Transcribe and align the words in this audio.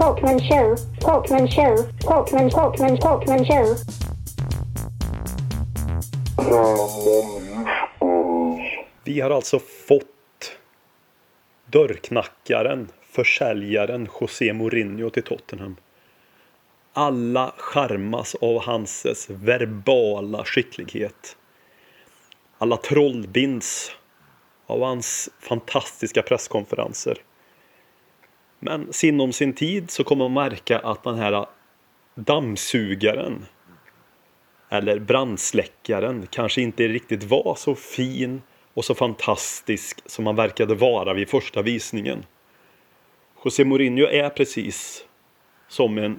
Talkman 0.00 0.38
show. 0.40 0.76
Talkman 1.00 1.48
show. 1.48 1.76
Talkman, 2.00 2.50
Talkman, 2.50 2.98
Talkman 2.98 3.44
show. 3.44 3.76
Vi 9.04 9.20
har 9.20 9.30
alltså 9.30 9.58
fått 9.58 10.58
dörrknackaren, 11.66 12.88
försäljaren 13.10 14.08
José 14.20 14.52
Mourinho 14.52 15.10
till 15.10 15.22
Tottenham. 15.22 15.76
Alla 16.92 17.54
charmas 17.56 18.34
av 18.34 18.62
hans 18.62 19.30
verbala 19.30 20.44
skicklighet. 20.44 21.36
Alla 22.58 22.76
trollbinds 22.76 23.90
av 24.66 24.82
hans 24.82 25.28
fantastiska 25.40 26.22
presskonferenser. 26.22 27.18
Men 28.58 28.92
sinom 28.92 29.32
sin 29.32 29.52
tid 29.52 29.90
så 29.90 30.04
kommer 30.04 30.28
man 30.28 30.50
märka 30.50 30.78
att 30.78 31.02
den 31.02 31.18
här 31.18 31.46
dammsugaren 32.14 33.46
eller 34.68 34.98
brandsläckaren 34.98 36.26
kanske 36.30 36.62
inte 36.62 36.88
riktigt 36.88 37.24
var 37.24 37.54
så 37.54 37.74
fin 37.74 38.42
och 38.74 38.84
så 38.84 38.94
fantastisk 38.94 40.02
som 40.06 40.26
han 40.26 40.36
verkade 40.36 40.74
vara 40.74 41.14
vid 41.14 41.28
första 41.28 41.62
visningen. 41.62 42.24
José 43.44 43.64
Mourinho 43.64 44.06
är 44.06 44.30
precis 44.30 45.04
som 45.68 45.98
en 45.98 46.18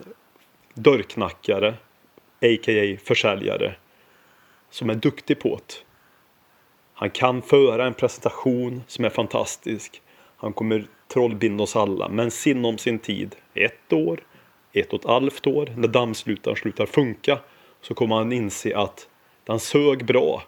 dörrknackare, 0.74 1.70
a.k.a. 2.42 2.98
försäljare, 3.04 3.76
som 4.70 4.90
är 4.90 4.96
duktig 4.96 5.40
på 5.40 5.56
det. 5.56 5.74
Han 6.94 7.10
kan 7.10 7.42
föra 7.42 7.88
en 7.88 7.94
presentation 7.94 8.84
som 8.88 9.06
är 9.06 9.10
fantastisk. 9.10 10.02
Han 10.38 10.54
kommer 10.54 10.88
trollbinda 11.14 11.64
oss 11.64 11.76
alla, 11.76 12.10
men 12.10 12.32
sinom 12.32 12.78
sin 12.78 13.00
tid, 13.00 13.36
ett 13.54 13.94
år, 13.94 14.24
ett 14.74 14.94
och 14.94 15.00
ett 15.00 15.10
halvt 15.10 15.48
år, 15.48 15.74
när 15.78 15.88
dammslutaren 15.88 16.58
slutar 16.58 16.86
funka, 16.86 17.40
så 17.82 17.94
kommer 17.94 18.16
han 18.16 18.34
inse 18.34 18.78
att 18.78 19.10
den 19.44 19.60
sög 19.60 20.06
bra 20.06 20.44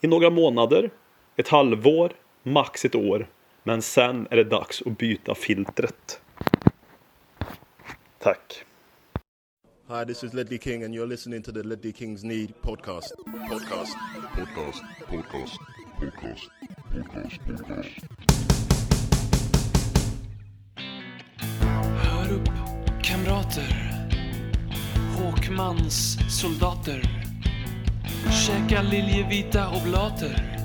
i 0.00 0.06
några 0.06 0.30
månader, 0.30 0.90
ett 1.36 1.48
halvår, 1.48 2.12
max 2.42 2.84
ett 2.84 2.94
år. 2.94 3.26
Men 3.62 3.82
sen 3.82 4.26
är 4.30 4.36
det 4.36 4.44
dags 4.44 4.82
att 4.86 4.98
byta 4.98 5.34
filtret. 5.34 6.20
Tack. 8.18 8.64
Hi, 9.88 10.04
this 10.06 10.24
is 10.24 10.32
Ledley 10.32 10.58
King, 10.58 10.84
and 10.84 10.94
you're 10.94 11.06
listening 11.06 11.42
to 11.42 11.52
the 11.52 11.62
Ledley 11.62 11.92
Kings 11.92 12.24
Need 12.24 12.62
podcast. 12.62 13.14
Podcast. 13.48 13.66
Podcast, 13.68 13.96
podcast, 14.36 14.82
podcast, 15.08 15.58
podcast, 16.00 16.50
podcast. 16.92 17.40
podcast. 17.46 18.51
Kamrater. 23.22 23.92
Håkmans 25.16 26.18
soldater. 26.40 27.02
Käka 28.46 28.82
liljevita 28.82 29.68
oblater. 29.70 30.58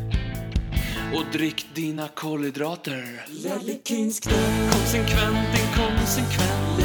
Och 1.15 1.23
drick 1.31 1.65
dina 1.73 2.07
kolhydrater. 2.07 3.25
Konsekvent, 4.71 5.59
inkonsekvent. 5.59 6.77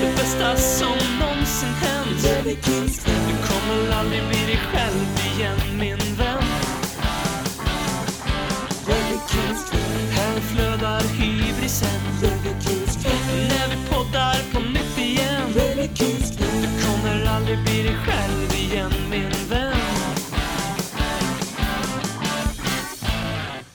Det 0.00 0.16
bästa 0.16 0.56
som 0.56 0.96
någonsin 1.20 1.68
hänt. 1.68 2.22
Du 3.04 3.48
kommer 3.48 3.92
aldrig 3.98 4.22
bli 4.28 4.46
dig 4.46 4.60
själv 4.72 5.36
igen, 5.36 5.78
min 5.78 6.16
vän. 6.16 6.42
Här 10.10 10.40
flödar 10.40 11.02
hybrisen. 11.02 12.37
Själv 18.08 18.52
igen, 18.54 18.90
min 19.10 19.30
vän. 19.50 19.74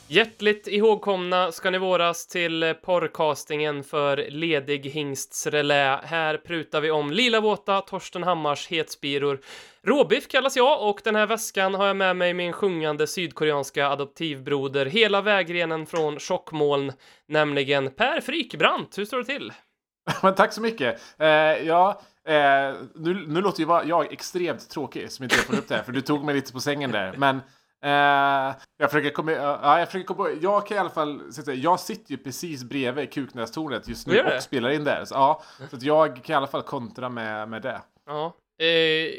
Hjärtligt 0.08 0.68
ihågkomna 0.68 1.52
ska 1.52 1.70
ni 1.70 1.78
våras 1.78 2.28
till 2.28 2.74
porrcastingen 2.86 3.84
för 3.84 4.18
Ledig 4.30 4.86
Hingsts 4.86 5.48
relä. 5.48 6.00
Här 6.04 6.38
prutar 6.38 6.82
vi 6.82 6.92
om 6.92 7.12
Lila 7.12 7.42
Våta, 7.42 7.82
Torsten 7.82 8.24
Hammars 8.24 8.68
hetspiror. 8.68 9.40
Råbiff 9.84 10.28
kallas 10.28 10.58
jag 10.58 10.90
och 10.90 11.02
den 11.04 11.16
här 11.16 11.28
väskan 11.28 11.74
har 11.74 11.88
jag 11.88 11.96
med 11.96 12.16
mig 12.16 12.34
min 12.34 12.54
sjungande 12.54 13.08
sydkoreanska 13.08 13.88
adoptivbroder 13.90 14.86
hela 14.86 15.22
vägrenen 15.22 15.86
från 15.86 16.20
Tjockmoln, 16.20 16.94
nämligen 17.28 17.92
Per 17.92 18.22
Frykbrant. 18.22 18.98
Hur 18.98 19.06
står 19.06 19.18
det 19.18 19.26
till? 19.26 19.54
Men 20.22 20.36
tack 20.36 20.54
så 20.54 20.62
mycket. 20.62 21.02
Eh, 21.18 21.28
ja, 21.68 22.02
eh, 22.28 22.76
nu, 22.96 23.28
nu 23.28 23.42
låter 23.42 23.64
ju 23.64 23.90
jag 23.90 24.14
extremt 24.14 24.70
tråkig 24.70 25.12
som 25.12 25.24
inte 25.24 25.36
får 25.36 25.58
upp 25.58 25.68
det 25.68 25.76
här, 25.76 25.84
för 25.84 25.92
du 25.92 26.02
tog 26.02 26.24
mig 26.24 26.36
lite 26.36 26.54
på 26.54 26.60
sängen 26.60 26.92
där. 26.92 27.16
Men 27.18 27.36
eh, 27.84 28.56
jag 28.78 28.92
försöker 28.92 29.10
komma... 29.10 29.32
Ja, 29.32 29.80
jag 29.80 29.88
försöker 29.88 30.08
komma... 30.08 30.30
Jag 30.42 30.68
kan 30.68 30.78
i 30.78 30.80
alla 30.80 30.90
fall... 30.90 31.34
Säga, 31.34 31.56
jag 31.56 31.80
sitter 31.80 32.12
ju 32.12 32.18
precis 32.18 32.64
bredvid 32.64 33.12
Kuknästornet 33.14 33.88
just 33.88 34.08
nu 34.08 34.22
och 34.22 34.44
spelar 34.44 34.70
in 34.70 34.84
där. 34.84 35.06
Så, 35.06 35.16
ja, 35.16 35.44
så 35.70 35.76
att 35.76 35.84
jag 35.84 36.24
kan 36.24 36.34
i 36.34 36.38
alla 36.38 36.48
fall 36.48 36.62
kontra 36.64 37.10
med, 37.10 37.50
med 37.50 37.62
det. 37.62 37.82
Ja. 38.06 38.34
Eh, 38.66 39.10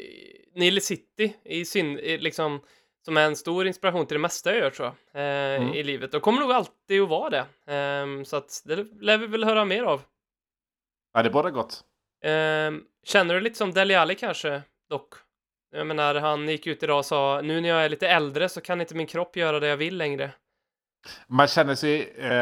Nile 0.55 0.81
City 0.81 1.35
i 1.43 1.65
syn, 1.65 1.99
eh, 1.99 2.19
liksom, 2.19 2.61
som 3.05 3.17
är 3.17 3.25
en 3.25 3.35
stor 3.35 3.67
inspiration 3.67 4.05
till 4.05 4.15
det 4.15 4.21
mesta 4.21 4.49
jag 4.49 4.59
gör 4.59 4.69
tror 4.69 4.91
jag, 5.13 5.21
eh, 5.21 5.61
Mm. 5.61 5.73
i 5.73 5.83
livet. 5.83 6.13
Och 6.13 6.21
kommer 6.21 6.39
nog 6.39 6.51
alltid 6.51 7.01
att 7.01 7.09
vara 7.09 7.29
det. 7.29 7.45
Ehm, 7.73 8.25
så 8.25 8.35
att 8.37 8.61
det 8.65 8.75
lär 9.01 9.17
vi 9.17 9.27
väl 9.27 9.43
höra 9.43 9.65
mer 9.65 9.83
av. 9.83 10.01
Ja, 11.13 11.23
det 11.23 11.29
är 11.29 11.33
båda 11.33 11.49
gott. 11.51 11.83
Ehm, 12.23 12.81
känner 13.03 13.33
du 13.33 13.39
lite 13.41 13.57
som 13.57 13.71
Dele 13.73 13.99
Alli 13.99 14.15
kanske, 14.15 14.61
dock? 14.89 15.13
Jag 15.71 15.87
menar, 15.87 16.15
han 16.15 16.49
gick 16.49 16.67
ut 16.67 16.83
idag 16.83 16.97
och 16.97 17.05
sa 17.05 17.41
nu 17.43 17.61
när 17.61 17.69
jag 17.69 17.85
är 17.85 17.89
lite 17.89 18.07
äldre 18.07 18.49
så 18.49 18.61
kan 18.61 18.81
inte 18.81 18.95
min 18.95 19.07
kropp 19.07 19.35
göra 19.35 19.59
det 19.59 19.67
jag 19.67 19.77
vill 19.77 19.97
längre. 19.97 20.31
Man 21.27 21.47
känner 21.47 21.75
sig... 21.75 22.13
Eh, 22.17 22.33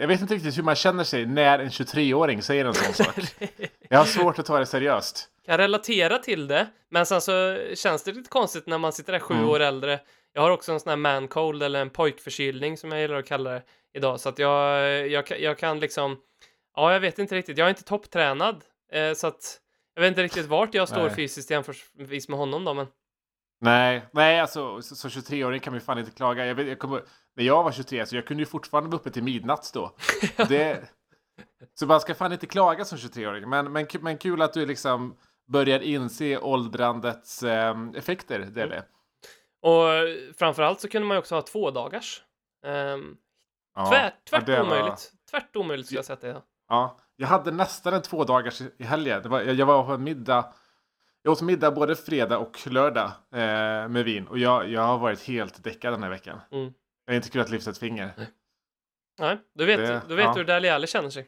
jag 0.00 0.08
vet 0.08 0.20
inte 0.20 0.34
riktigt 0.34 0.58
hur 0.58 0.62
man 0.62 0.74
känner 0.74 1.04
sig 1.04 1.26
när 1.26 1.58
en 1.58 1.68
23-åring 1.68 2.42
säger 2.42 2.64
en 2.64 2.74
sån 2.74 2.94
sak. 2.94 3.14
Jag 3.88 3.98
har 3.98 4.04
svårt 4.04 4.38
att 4.38 4.46
ta 4.46 4.58
det 4.58 4.66
seriöst. 4.66 5.28
kan 5.46 5.58
relatera 5.58 6.18
till 6.18 6.46
det, 6.48 6.66
men 6.90 7.06
sen 7.06 7.20
så 7.20 7.58
känns 7.74 8.02
det 8.04 8.12
lite 8.12 8.28
konstigt 8.30 8.66
när 8.66 8.78
man 8.78 8.92
sitter 8.92 9.12
där 9.12 9.20
sju 9.20 9.34
Mm. 9.34 9.48
år 9.48 9.60
äldre. 9.60 10.00
Jag 10.32 10.42
har 10.42 10.50
också 10.50 10.72
en 10.72 10.80
sån 10.80 10.90
här 10.90 10.96
man 10.96 11.28
cold 11.28 11.62
eller 11.62 11.80
en 11.80 11.90
pojkförkylning 11.90 12.76
som 12.76 12.92
jag 12.92 13.00
gillar 13.00 13.16
att 13.16 13.26
kalla 13.26 13.50
det 13.50 13.62
idag, 13.94 14.20
så 14.20 14.28
att 14.28 14.38
jag, 14.38 15.08
jag, 15.08 15.26
kan- 15.26 15.40
jag 15.40 15.58
kan 15.58 15.80
liksom, 15.80 16.16
ja, 16.76 16.92
jag 16.92 17.00
vet 17.00 17.18
inte 17.18 17.34
riktigt. 17.34 17.58
Jag 17.58 17.64
är 17.64 17.68
inte 17.68 17.84
topptränad, 17.84 18.64
eh, 18.92 19.12
så 19.14 19.26
att 19.26 19.60
jag 19.94 20.02
vet 20.02 20.08
inte 20.08 20.22
riktigt 20.22 20.46
vart 20.46 20.74
jag 20.74 20.88
står 20.88 21.02
Nej. 21.06 21.14
fysiskt 21.14 21.50
jämförelsevis 21.50 22.28
med 22.28 22.38
honom 22.38 22.64
då, 22.64 22.74
men 22.74 22.86
Nej, 23.60 24.08
nej 24.12 24.40
alltså 24.40 24.82
så- 24.82 24.96
som 24.96 25.10
23-åring 25.10 25.60
kan 25.60 25.72
man 25.72 25.80
ju 25.80 25.84
fan 25.84 25.98
inte 25.98 26.10
klaga. 26.10 26.46
Jag 26.46 26.54
vet, 26.54 26.66
jag 26.68 26.78
kommer, 26.78 27.02
när 27.36 27.44
jag 27.44 27.62
var 27.62 27.72
23 27.72 28.06
så 28.06 28.16
jag 28.16 28.26
kunde 28.26 28.42
ju 28.42 28.46
fortfarande 28.46 28.90
vara 28.90 29.00
uppe 29.00 29.10
till 29.10 29.22
midnatt 29.22 29.70
då. 29.74 29.96
Det, 30.48 30.90
så 31.74 31.86
man 31.86 32.00
ska 32.00 32.14
fan 32.14 32.32
inte 32.32 32.46
klaga 32.46 32.84
som 32.84 32.98
23-åring. 32.98 33.48
Men, 33.48 33.72
men, 33.72 33.86
men 34.00 34.18
kul 34.18 34.42
att 34.42 34.52
du 34.52 34.66
liksom 34.66 35.16
börjar 35.52 35.80
inse 35.80 36.38
åldrandets 36.38 37.42
eh, 37.42 37.76
effekter, 37.94 38.38
Dele. 38.38 38.84
och 39.62 39.84
framförallt 40.38 40.80
så 40.80 40.88
kunde 40.88 41.08
man 41.08 41.14
ju 41.14 41.18
också 41.18 41.34
ha 41.34 41.42
två 41.42 41.70
dagars. 41.70 42.22
Um, 42.66 43.16
Ja, 43.74 43.86
tvärt, 43.90 44.14
ja, 44.24 44.30
tvärt 44.30 44.46
det 44.46 44.56
var- 44.62 44.66
omöjligt. 44.66 45.12
Tvärt 45.30 45.56
omöjligt 45.56 45.86
skulle 45.86 45.98
jag 45.98 46.04
säga 46.04 46.14
att 46.14 46.20
det 46.20 46.30
är. 46.30 46.42
Ja, 46.68 46.98
jag 47.16 47.28
hade 47.28 47.50
nästan 47.50 47.94
en 47.94 48.02
två 48.02 48.24
dagars 48.24 48.60
i 48.78 48.84
helgen. 48.84 49.30
Var, 49.30 49.40
jag, 49.40 49.54
jag 49.54 49.66
var 49.66 49.86
på 49.86 49.92
en 49.92 50.04
middag. 50.04 50.52
Jag 51.22 51.32
åt 51.32 51.42
middag 51.42 51.70
både 51.70 51.96
fredag 51.96 52.38
och 52.38 52.66
lördag 52.66 53.10
eh, 53.32 53.88
med 53.88 54.04
vin. 54.04 54.26
Och 54.26 54.38
jag, 54.38 54.68
jag 54.68 54.80
har 54.82 54.98
varit 54.98 55.22
helt 55.22 55.64
däckad 55.64 55.92
den 55.92 56.02
här 56.02 56.10
veckan. 56.10 56.40
Mm. 56.52 56.72
Jag 57.06 57.12
har 57.12 57.16
inte 57.16 57.30
kunnat 57.30 57.50
lyfta 57.50 57.70
ett 57.70 57.78
finger. 57.78 58.10
Nej, 59.18 59.38
du 59.54 59.64
vet, 59.66 59.78
Det- 59.78 60.02
du 60.08 60.14
vet 60.14 60.24
ja. 60.24 60.32
hur 60.32 60.44
Dele 60.44 60.74
Alli 60.74 60.86
känner 60.86 61.10
sig. 61.10 61.26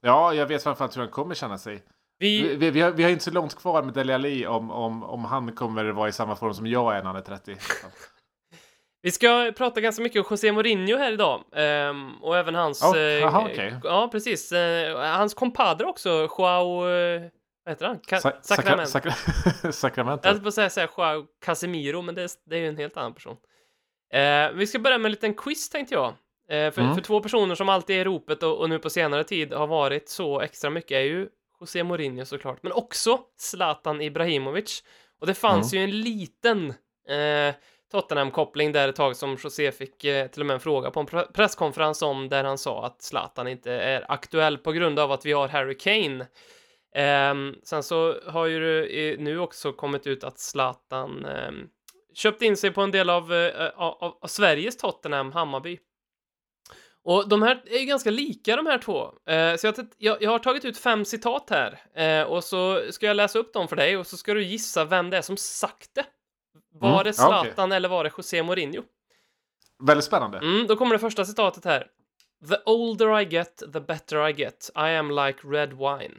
Ja, 0.00 0.34
jag 0.34 0.46
vet 0.46 0.62
framförallt 0.62 0.96
hur 0.96 1.00
han 1.02 1.10
kommer 1.10 1.34
känna 1.34 1.58
sig. 1.58 1.82
Vi, 2.18 2.42
Vi, 2.42 2.56
vi, 2.56 2.70
vi, 2.70 2.80
har, 2.80 2.90
vi 2.90 3.02
har 3.02 3.10
inte 3.10 3.24
så 3.24 3.30
långt 3.30 3.54
kvar 3.56 3.82
med 3.82 3.94
Dele 3.94 4.14
Alli 4.14 4.46
om, 4.46 4.70
om, 4.70 5.02
om 5.02 5.24
han 5.24 5.52
kommer 5.54 5.84
vara 5.84 6.08
i 6.08 6.12
samma 6.12 6.36
form 6.36 6.54
som 6.54 6.66
jag 6.66 6.92
är 6.96 6.98
när 6.98 7.06
han 7.06 7.16
är 7.16 7.20
30. 7.20 7.56
Vi 9.02 9.10
ska 9.10 9.52
prata 9.56 9.80
ganska 9.80 10.02
mycket 10.02 10.18
om 10.20 10.26
José 10.30 10.52
Mourinho 10.52 10.96
här 10.96 11.12
idag. 11.12 11.44
ehm, 11.56 12.22
och 12.22 12.36
även 12.36 12.54
hans... 12.54 12.82
Oh, 12.84 12.98
eh, 12.98 13.26
aha, 13.26 13.48
okej. 13.52 13.74
Ja, 13.84 14.08
precis. 14.12 14.52
Eh, 14.52 14.98
hans 14.98 15.34
kompadre 15.34 15.86
också, 15.86 16.08
Joao... 16.38 16.88
Eh, 16.88 17.22
vad 17.64 17.72
heter 17.72 17.86
han? 17.86 17.98
Ka- 18.00 18.18
Sa- 18.20 18.32
Sacramento. 18.42 18.90
sakra- 18.90 19.72
Sacramento. 19.72 20.28
Jag 20.28 20.34
höll 20.34 20.52
säga, 20.52 20.70
säga 20.70 20.88
Joao 20.96 21.26
Casemiro, 21.44 22.02
men 22.02 22.14
det, 22.14 22.22
är- 22.22 22.30
det 22.50 22.56
är 22.56 22.60
ju 22.60 22.68
en 22.68 22.76
helt 22.76 22.96
annan 22.96 23.14
person. 23.14 23.36
Eh, 24.12 24.50
vi 24.54 24.66
ska 24.66 24.78
börja 24.78 24.98
med 24.98 25.04
en 25.06 25.10
liten 25.12 25.34
quiz 25.34 25.68
tänkte 25.70 25.94
jag. 25.94 26.14
För, 26.48 26.78
Mm. 26.80 26.94
för 26.94 27.00
två 27.02 27.20
personer 27.20 27.54
som 27.54 27.68
alltid 27.68 27.96
är 27.96 28.00
i 28.00 28.04
ropet 28.04 28.42
och, 28.42 28.58
och 28.60 28.70
nu 28.70 28.78
på 28.78 28.90
senare 28.90 29.24
tid 29.24 29.52
har 29.52 29.66
varit 29.66 30.08
så 30.08 30.40
extra 30.40 30.70
mycket 30.70 30.92
är 30.92 31.00
ju 31.00 31.28
José 31.60 31.82
Mourinho 31.84 32.24
såklart, 32.24 32.58
men 32.62 32.72
också 32.72 33.20
Zlatan 33.38 34.00
Ibrahimovic. 34.00 34.84
Och 35.20 35.26
det 35.26 35.34
fanns 35.34 35.72
Mm. 35.72 35.80
ju 35.80 35.84
en 35.94 36.00
liten 36.00 36.74
Tottenham-koppling 37.92 38.72
där 38.72 38.88
ett 38.88 38.96
tag 38.96 39.16
som 39.16 39.36
José 39.44 39.72
fick 39.72 40.04
eh, 40.04 40.26
till 40.26 40.42
och 40.42 40.46
med 40.46 40.54
en 40.54 40.60
fråga 40.60 40.90
på 40.90 41.00
en 41.00 41.06
presskonferens 41.34 42.02
om 42.02 42.28
där 42.28 42.44
han 42.44 42.58
sa 42.58 42.86
att 42.86 43.02
Zlatan 43.02 43.48
inte 43.48 43.72
är 43.72 44.04
aktuell 44.12 44.58
på 44.58 44.72
grund 44.72 44.98
av 44.98 45.12
att 45.12 45.26
vi 45.26 45.32
har 45.32 45.48
Harry 45.48 45.76
Kane. 45.78 46.26
Eh, 46.94 47.34
sen 47.62 47.82
så 47.82 48.14
har 48.26 48.46
ju 48.46 48.60
det 48.60 49.10
eh, 49.12 49.18
nu 49.18 49.38
också 49.38 49.72
kommit 49.72 50.06
ut 50.06 50.24
att 50.24 50.38
Zlatan 50.38 51.24
ehm, 51.24 51.68
köpt 52.14 52.42
in 52.42 52.56
sig 52.56 52.70
på 52.70 52.80
en 52.80 52.90
del 52.90 53.10
av, 53.10 53.32
eh, 53.34 53.68
av, 53.76 54.18
av 54.20 54.26
Sveriges 54.26 54.76
Tottenham, 54.76 55.32
Hammarby. 55.32 55.78
Och 57.04 57.28
de 57.28 57.42
här 57.42 57.62
är 57.66 57.78
ju 57.78 57.86
ganska 57.86 58.10
lika 58.10 58.56
de 58.56 58.66
här 58.66 58.78
två. 58.78 59.04
Eh, 59.04 59.56
så 59.56 59.66
jag, 59.66 59.72
har 59.72 59.76
tagit- 59.76 59.94
jag, 59.98 60.22
jag 60.22 60.30
har 60.30 60.38
tagit 60.38 60.64
ut 60.64 60.78
fem 60.78 61.04
citat 61.04 61.50
här 61.50 61.78
eh, 61.94 62.26
och 62.26 62.44
så 62.44 62.80
ska 62.90 63.06
jag 63.06 63.16
läsa 63.16 63.38
upp 63.38 63.52
dem 63.52 63.68
för 63.68 63.76
dig 63.76 63.96
och 63.96 64.06
så 64.06 64.16
ska 64.16 64.34
du 64.34 64.42
gissa 64.44 64.84
vem 64.84 65.10
det 65.10 65.16
är 65.16 65.22
som 65.22 65.36
sagt 65.36 65.90
det. 65.94 66.04
Var 66.72 66.90
Mm, 66.90 67.04
det 67.04 67.18
ja, 67.18 67.38
okej. 67.40 67.50
Zlatan 67.52 67.72
eller 67.72 67.88
var 67.88 68.04
det 68.04 68.12
José 68.18 68.42
Mourinho? 68.42 68.82
Väldigt 69.82 70.04
spännande. 70.04 70.38
Mm, 70.38 70.66
då 70.66 70.76
kommer 70.76 70.94
det 70.94 70.98
första 70.98 71.24
citatet 71.24 71.64
här. 71.64 71.86
The 72.48 72.56
older 72.66 73.20
I 73.20 73.24
get, 73.24 73.62
the 73.72 73.80
better 73.80 74.28
I 74.28 74.32
get. 74.32 74.70
I 74.76 74.80
am 74.96 75.10
like 75.10 75.38
red 75.48 75.72
wine. 75.72 76.14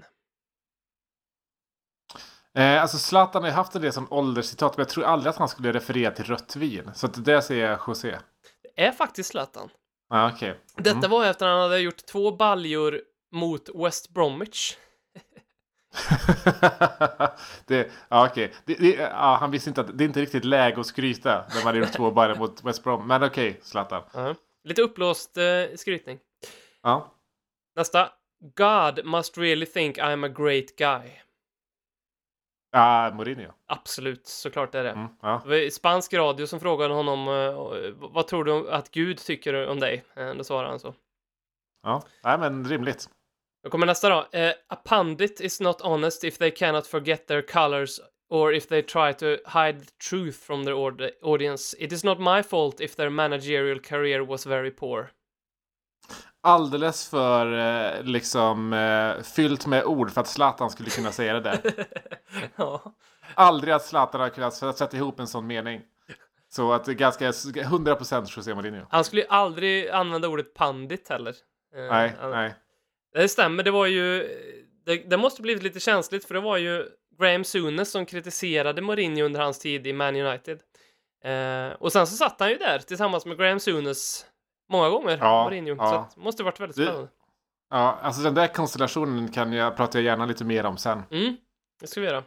Eh, 2.56 2.82
alltså 2.82 2.98
Zlatan 2.98 3.42
har 3.44 3.50
ju 3.50 3.56
haft 3.56 3.76
en 3.76 3.82
del 3.82 3.94
som 3.94 4.08
ålderscitat, 4.14 4.78
men 4.78 4.82
jag 4.84 4.90
tror 4.90 5.04
aldrig 5.04 5.30
att 5.30 5.38
han 5.38 5.50
skulle 5.50 5.72
referera 5.74 6.12
till 6.12 6.26
rött 6.26 6.56
vin. 6.56 6.92
Så 6.96 7.06
att 7.06 7.26
det 7.26 7.42
säger 7.42 7.70
jag 7.70 7.80
José. 7.88 8.18
Det 8.76 8.84
är 8.86 8.92
faktiskt 8.92 9.30
Zlatan. 9.30 9.70
Ja, 10.10 10.32
okej. 10.34 10.60
Detta 10.76 11.08
var 11.08 11.26
efter 11.26 11.46
att 11.46 11.52
han 11.52 11.62
hade 11.62 11.80
gjort 11.80 12.06
två 12.06 12.32
baljor 12.32 13.02
mot 13.32 13.70
West 13.76 14.10
Bromwich. 14.10 14.78
det, 17.68 17.92
ja, 18.10 18.28
okej. 18.31 18.54
Det, 18.66 18.75
det, 18.75 18.94
ja, 18.95 19.38
han 19.40 19.51
visste 19.51 19.69
inte 19.69 19.81
att 19.81 19.98
det 19.98 20.04
är 20.04 20.06
inte 20.06 20.22
riktigt 20.22 20.45
läge 20.45 20.80
att 20.80 20.86
skryta 20.88 21.45
när 21.56 21.63
man 21.63 21.75
gjort 21.75 21.92
två 21.92 22.12
bara 22.12 22.36
mot 22.36 22.63
West 22.63 22.84
Brom. 22.84 23.07
Men 23.07 23.24
okej, 23.24 23.60
Zlatan. 23.62 24.04
Ja. 24.13 24.36
Lite 24.63 24.81
uppblåst 24.81 25.38
eh, 25.38 25.44
skrytning. 25.75 26.19
Ja. 26.81 27.13
Nästa. 27.75 28.10
God 28.56 29.06
must 29.06 29.38
really 29.38 29.66
think 29.66 29.98
I'm 29.98 30.25
a 30.25 30.30
great 30.38 30.75
guy. 30.78 31.12
Ja, 32.72 33.12
Mourinho. 33.13 33.51
Absolut, 33.68 34.28
såklart 34.28 34.75
är 34.75 34.84
det. 34.84 34.89
Mm, 34.92 35.07
ja. 35.22 35.42
Det 35.46 35.50
var 35.50 35.69
spansk 35.69 36.13
radio 36.13 36.46
som 36.48 36.60
frågade 36.60 36.94
honom 36.94 37.28
eh, 37.28 37.94
vad 37.96 38.28
tror 38.28 38.44
du 38.44 38.72
att 38.72 38.92
Gud 38.92 39.18
tycker 39.18 39.68
om 39.68 39.80
dig? 39.80 40.04
Eh, 40.16 40.34
Då 40.34 40.44
svarade 40.44 40.69
han 40.69 40.80
så. 40.80 40.94
ja. 41.84 42.04
Nej, 42.24 42.38
men 42.39 42.66
rimligt. 42.69 43.10
Då 43.63 43.69
kommer 43.69 43.86
nästa 43.86 44.10
då. 44.10 44.27
Eh, 44.39 44.54
a 44.69 44.75
pundit 44.86 45.42
is 45.42 45.60
not 45.60 45.81
honest 45.81 46.24
if 46.24 46.38
they 46.38 46.51
cannot 46.51 46.88
forget 46.88 47.27
their 47.27 47.42
colors 47.42 48.00
or 48.30 48.54
if 48.54 48.68
they 48.68 48.81
try 48.81 49.13
to 49.13 49.25
hide 49.60 49.80
the 49.80 49.92
truth 50.10 50.38
from 50.45 50.65
their 50.65 50.74
aud- 50.75 51.12
audience. 51.24 51.77
It 51.80 51.92
is 51.92 52.04
not 52.04 52.19
my 52.19 52.44
fault 52.44 52.80
if 52.81 52.95
their 52.95 53.10
managerial 53.10 53.80
career 53.80 54.19
was 54.25 54.45
very 54.45 54.71
poor. 54.71 55.12
Alldeles 56.42 57.10
för 57.10 57.57
eh, 57.98 58.04
liksom 58.04 58.74
eh, 58.74 59.24
fyllt 59.24 59.65
med 59.65 59.83
ord 59.86 60.12
för 60.12 60.21
att 60.21 60.27
Zlatan 60.27 60.69
skulle 60.69 60.89
kunna 60.89 61.12
säga 61.12 61.33
det 61.33 61.39
där. 61.42 61.62
ja. 62.56 62.95
Aldrig 63.36 63.74
att 63.74 63.86
Zlatan 63.86 64.21
har 64.21 64.30
kunnat 64.30 64.54
sätta 64.54 64.98
ihop 64.98 65.19
en 65.19 65.27
sån 65.27 65.48
mening. 65.48 65.81
Så 66.50 66.74
att 66.74 66.86
det 66.86 66.92
är 66.92 66.95
ganska 66.95 67.31
100% 67.31 68.38
José 68.38 68.56
Mourinho. 68.56 68.86
Han 68.89 69.04
skulle 69.04 69.21
ju 69.21 69.27
aldrig 69.27 69.89
använda 69.89 70.27
ordet 70.27 70.54
pandit 70.54 71.10
heller. 71.10 71.36
Eh, 71.75 71.81
Nej, 71.83 72.13
han- 72.21 72.31
nej. 72.31 72.56
Det 73.13 73.30
stämmer, 73.30 73.63
det 73.63 73.71
var 73.71 73.86
ju... 73.86 74.27
Det, 74.86 74.98
det 75.10 75.18
måste 75.18 75.42
blivit 75.42 75.63
lite 75.63 75.80
känsligt 75.80 76.25
för 76.25 76.33
det 76.33 76.39
var 76.39 76.57
ju 76.57 76.88
Graham 77.19 77.44
Souness 77.44 77.92
som 77.92 78.06
kritiserade 78.06 78.81
Mourinho 78.81 79.24
under 79.25 79.39
hans 79.42 79.60
tid 79.60 79.88
i 79.88 79.94
Man 79.94 80.15
United. 80.15 80.60
Eh, 81.24 81.68
och 81.80 81.92
sen 81.92 82.07
så 82.07 82.15
satt 82.15 82.39
han 82.39 82.50
ju 82.50 82.57
där 82.57 82.80
tillsammans 82.80 83.25
med 83.25 83.38
Graham 83.38 83.60
Souness 83.60 84.25
många 84.69 84.89
gånger, 84.89 85.18
Ja, 85.18 85.44
Mourinho. 85.44 85.75
ja. 85.75 85.89
Så 85.89 85.95
att, 85.95 86.15
det 86.15 86.21
måste 86.21 86.44
varit 86.44 86.60
väldigt 86.60 86.77
Det- 86.77 86.83
spännande. 86.86 87.10
Ja, 87.69 88.00
alltså 88.01 88.21
den 88.21 88.33
där 88.33 88.48
konstellationen 88.48 89.31
kan 89.31 89.54
jag, 89.54 89.77
pratar 89.77 90.00
jag 90.00 90.06
gärna 90.06 90.25
lite 90.25 90.44
mer 90.45 90.65
om 90.65 90.77
sen. 90.77 91.04
Mm, 91.12 91.38
det 91.81 91.88
ska 91.88 92.01
vi 92.01 92.07
göra. 92.07 92.24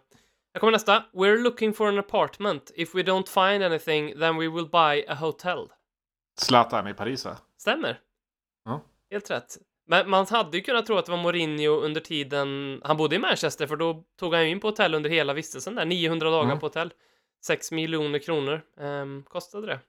Här 0.54 0.60
kommer 0.60 0.72
nästa. 0.72 1.04
We're 1.12 1.36
looking 1.36 1.72
for 1.74 1.88
an 1.88 1.98
apartment. 1.98 2.70
If 2.74 2.94
we 2.94 3.02
don't 3.02 3.26
find 3.50 3.64
anything 3.64 4.18
then 4.20 4.36
we 4.36 4.48
will 4.48 4.68
buy 4.68 5.04
a 5.08 5.14
hotel. 5.14 5.68
Zlatan 6.40 6.88
i 6.88 6.94
Paris 6.94 7.24
va? 7.24 7.36
Stämmer. 7.60 8.00
Ja. 8.64 8.80
Helt 9.10 9.30
rätt. 9.30 9.58
Men 9.88 10.10
man 10.10 10.26
hade 10.30 10.56
ju 10.56 10.62
kunnat 10.62 10.86
tro 10.86 10.96
att 10.96 11.06
det 11.06 11.12
var 11.12 11.18
Mourinho 11.18 11.70
under 11.80 12.00
tiden 12.00 12.80
han 12.84 12.96
bodde 12.96 13.16
i 13.16 13.18
Manchester, 13.18 13.66
för 13.66 13.76
då 13.76 14.04
tog 14.18 14.34
han 14.34 14.44
ju 14.44 14.50
in 14.50 14.60
på 14.60 14.68
hotell 14.68 14.94
under 14.94 15.10
hela 15.10 15.32
vistelsen 15.32 15.74
där, 15.74 15.84
900 15.84 16.30
dagar 16.30 16.44
Mm. 16.44 16.58
på 16.58 16.66
hotell. 16.66 16.92
6 17.44 17.72
miljoner 17.72 18.18
kronor 18.18 18.62
um, 18.80 19.22
kostade 19.28 19.66
det. 19.66 19.80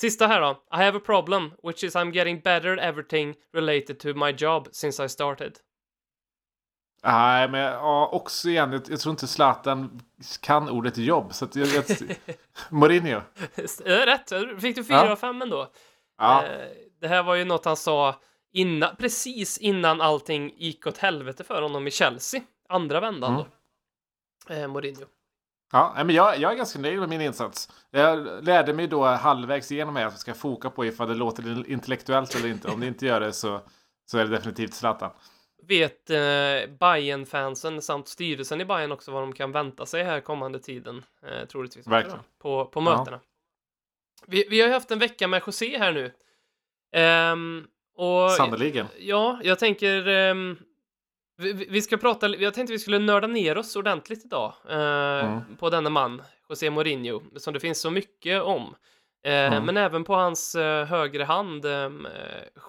Sista 0.00 0.26
här 0.26 0.40
då. 0.40 0.50
I 0.50 0.76
have 0.84 0.98
a 0.98 1.00
problem, 1.04 1.52
which 1.62 1.84
is 1.84 1.96
I'm 1.96 2.12
getting 2.14 2.40
better 2.40 2.72
at 2.72 2.84
everything 2.84 3.34
related 3.54 3.98
to 3.98 4.08
my 4.14 4.30
job 4.30 4.68
since 4.72 5.04
I 5.04 5.08
started. 5.08 5.52
Nej, 7.02 7.48
men 7.48 7.60
ja, 7.60 8.08
också 8.12 8.48
igen, 8.48 8.72
jag, 8.72 8.82
jag 8.88 9.00
tror 9.00 9.10
inte 9.10 9.26
Zlatan 9.26 10.00
kan 10.40 10.68
ordet 10.70 10.96
jobb. 10.98 11.34
Så 11.34 11.44
att 11.44 11.56
jag, 11.56 11.68
jag, 11.68 11.84
Mourinho. 12.70 13.20
Rätt, 13.84 14.32
fick 14.60 14.76
du 14.76 14.84
4 14.84 14.96
Ja. 14.96 15.12
av 15.12 15.16
5 15.16 15.42
ändå. 15.42 15.72
Ja, 16.18 16.44
Eh, 16.44 16.66
det 17.00 17.08
här 17.08 17.22
var 17.22 17.34
ju 17.34 17.44
något 17.44 17.64
han 17.64 17.76
sa 17.76 18.14
innan, 18.54 18.96
precis 18.96 19.58
innan 19.58 20.00
allting 20.00 20.54
gick 20.56 20.86
åt 20.86 20.98
helvete 20.98 21.44
för 21.44 21.62
honom 21.62 21.86
i 21.86 21.90
Chelsea. 21.90 22.40
Andra 22.68 23.00
vändan 23.00 23.32
Mm. 23.34 23.44
då. 24.48 24.54
Eh, 24.54 24.68
Mourinho. 24.68 25.06
ja 25.72 25.92
men 25.96 26.10
jag, 26.14 26.38
jag 26.38 26.52
är 26.52 26.56
ganska 26.56 26.78
nöjd 26.78 26.98
med 27.00 27.08
min 27.08 27.20
insats. 27.20 27.68
Jag 27.90 28.44
lärde 28.44 28.72
mig 28.72 28.86
då 28.86 29.04
halvvägs 29.04 29.72
igenom 29.72 29.96
här 29.96 30.06
att 30.06 30.12
jag 30.12 30.20
ska 30.20 30.34
foka 30.34 30.70
på 30.70 30.84
ifall 30.86 31.08
det 31.08 31.14
låter 31.14 31.70
intellektuellt 31.70 32.34
eller 32.34 32.48
inte. 32.48 32.68
Om 32.68 32.80
det 32.80 32.86
inte 32.86 33.06
gör 33.06 33.20
det 33.20 33.32
så, 33.32 33.60
så 34.06 34.18
är 34.18 34.24
det 34.24 34.30
definitivt 34.30 34.74
Zlatan. 34.74 35.10
Vet 35.62 36.10
eh, 36.10 36.16
bayern 36.80 37.26
fansen 37.26 37.82
samt 37.82 38.08
styrelsen 38.08 38.60
i 38.60 38.64
Bayern 38.64 38.92
också 38.92 39.10
vad 39.12 39.22
de 39.22 39.32
kan 39.32 39.52
vänta 39.52 39.86
sig 39.86 40.04
här 40.04 40.20
kommande 40.20 40.58
tiden, 40.58 41.02
eh, 41.22 41.46
troligtvis. 41.48 41.86
Verkligen. 41.86 42.18
då, 42.18 42.24
På, 42.38 42.70
på 42.70 42.80
Ja. 42.80 42.98
mötena. 42.98 43.20
Vi, 44.26 44.46
vi 44.50 44.60
har 44.60 44.68
ju 44.68 44.74
haft 44.74 44.90
en 44.90 44.98
vecka 44.98 45.28
med 45.28 45.42
José 45.46 45.78
här 45.78 45.92
nu. 45.92 46.12
Ehm, 46.92 47.66
och 47.96 48.30
Sannerligen. 48.30 48.86
Ja, 48.98 49.40
jag 49.42 49.58
tänker... 49.58 50.08
ehm, 50.08 50.58
vi, 51.36 51.52
vi 51.52 51.82
ska 51.82 51.96
prata... 51.96 52.28
Jag 52.28 52.54
tänkte 52.54 52.72
vi 52.72 52.78
skulle 52.78 52.98
nörda 52.98 53.26
ner 53.26 53.58
oss 53.58 53.76
ordentligt 53.76 54.24
idag 54.24 54.52
eh, 54.68 54.76
Mm. 55.24 55.40
på 55.58 55.70
denna 55.70 55.90
man, 55.90 56.22
José 56.48 56.70
Mourinho, 56.70 57.22
som 57.36 57.54
det 57.54 57.60
finns 57.60 57.80
så 57.80 57.90
mycket 57.90 58.42
om. 58.42 58.74
Eh, 59.24 59.32
Mm. 59.32 59.64
Men 59.64 59.76
även 59.76 60.04
på 60.04 60.14
hans 60.14 60.54
eh, 60.54 60.86
högre 60.86 61.24
hand, 61.24 61.64
eh, 61.64 61.90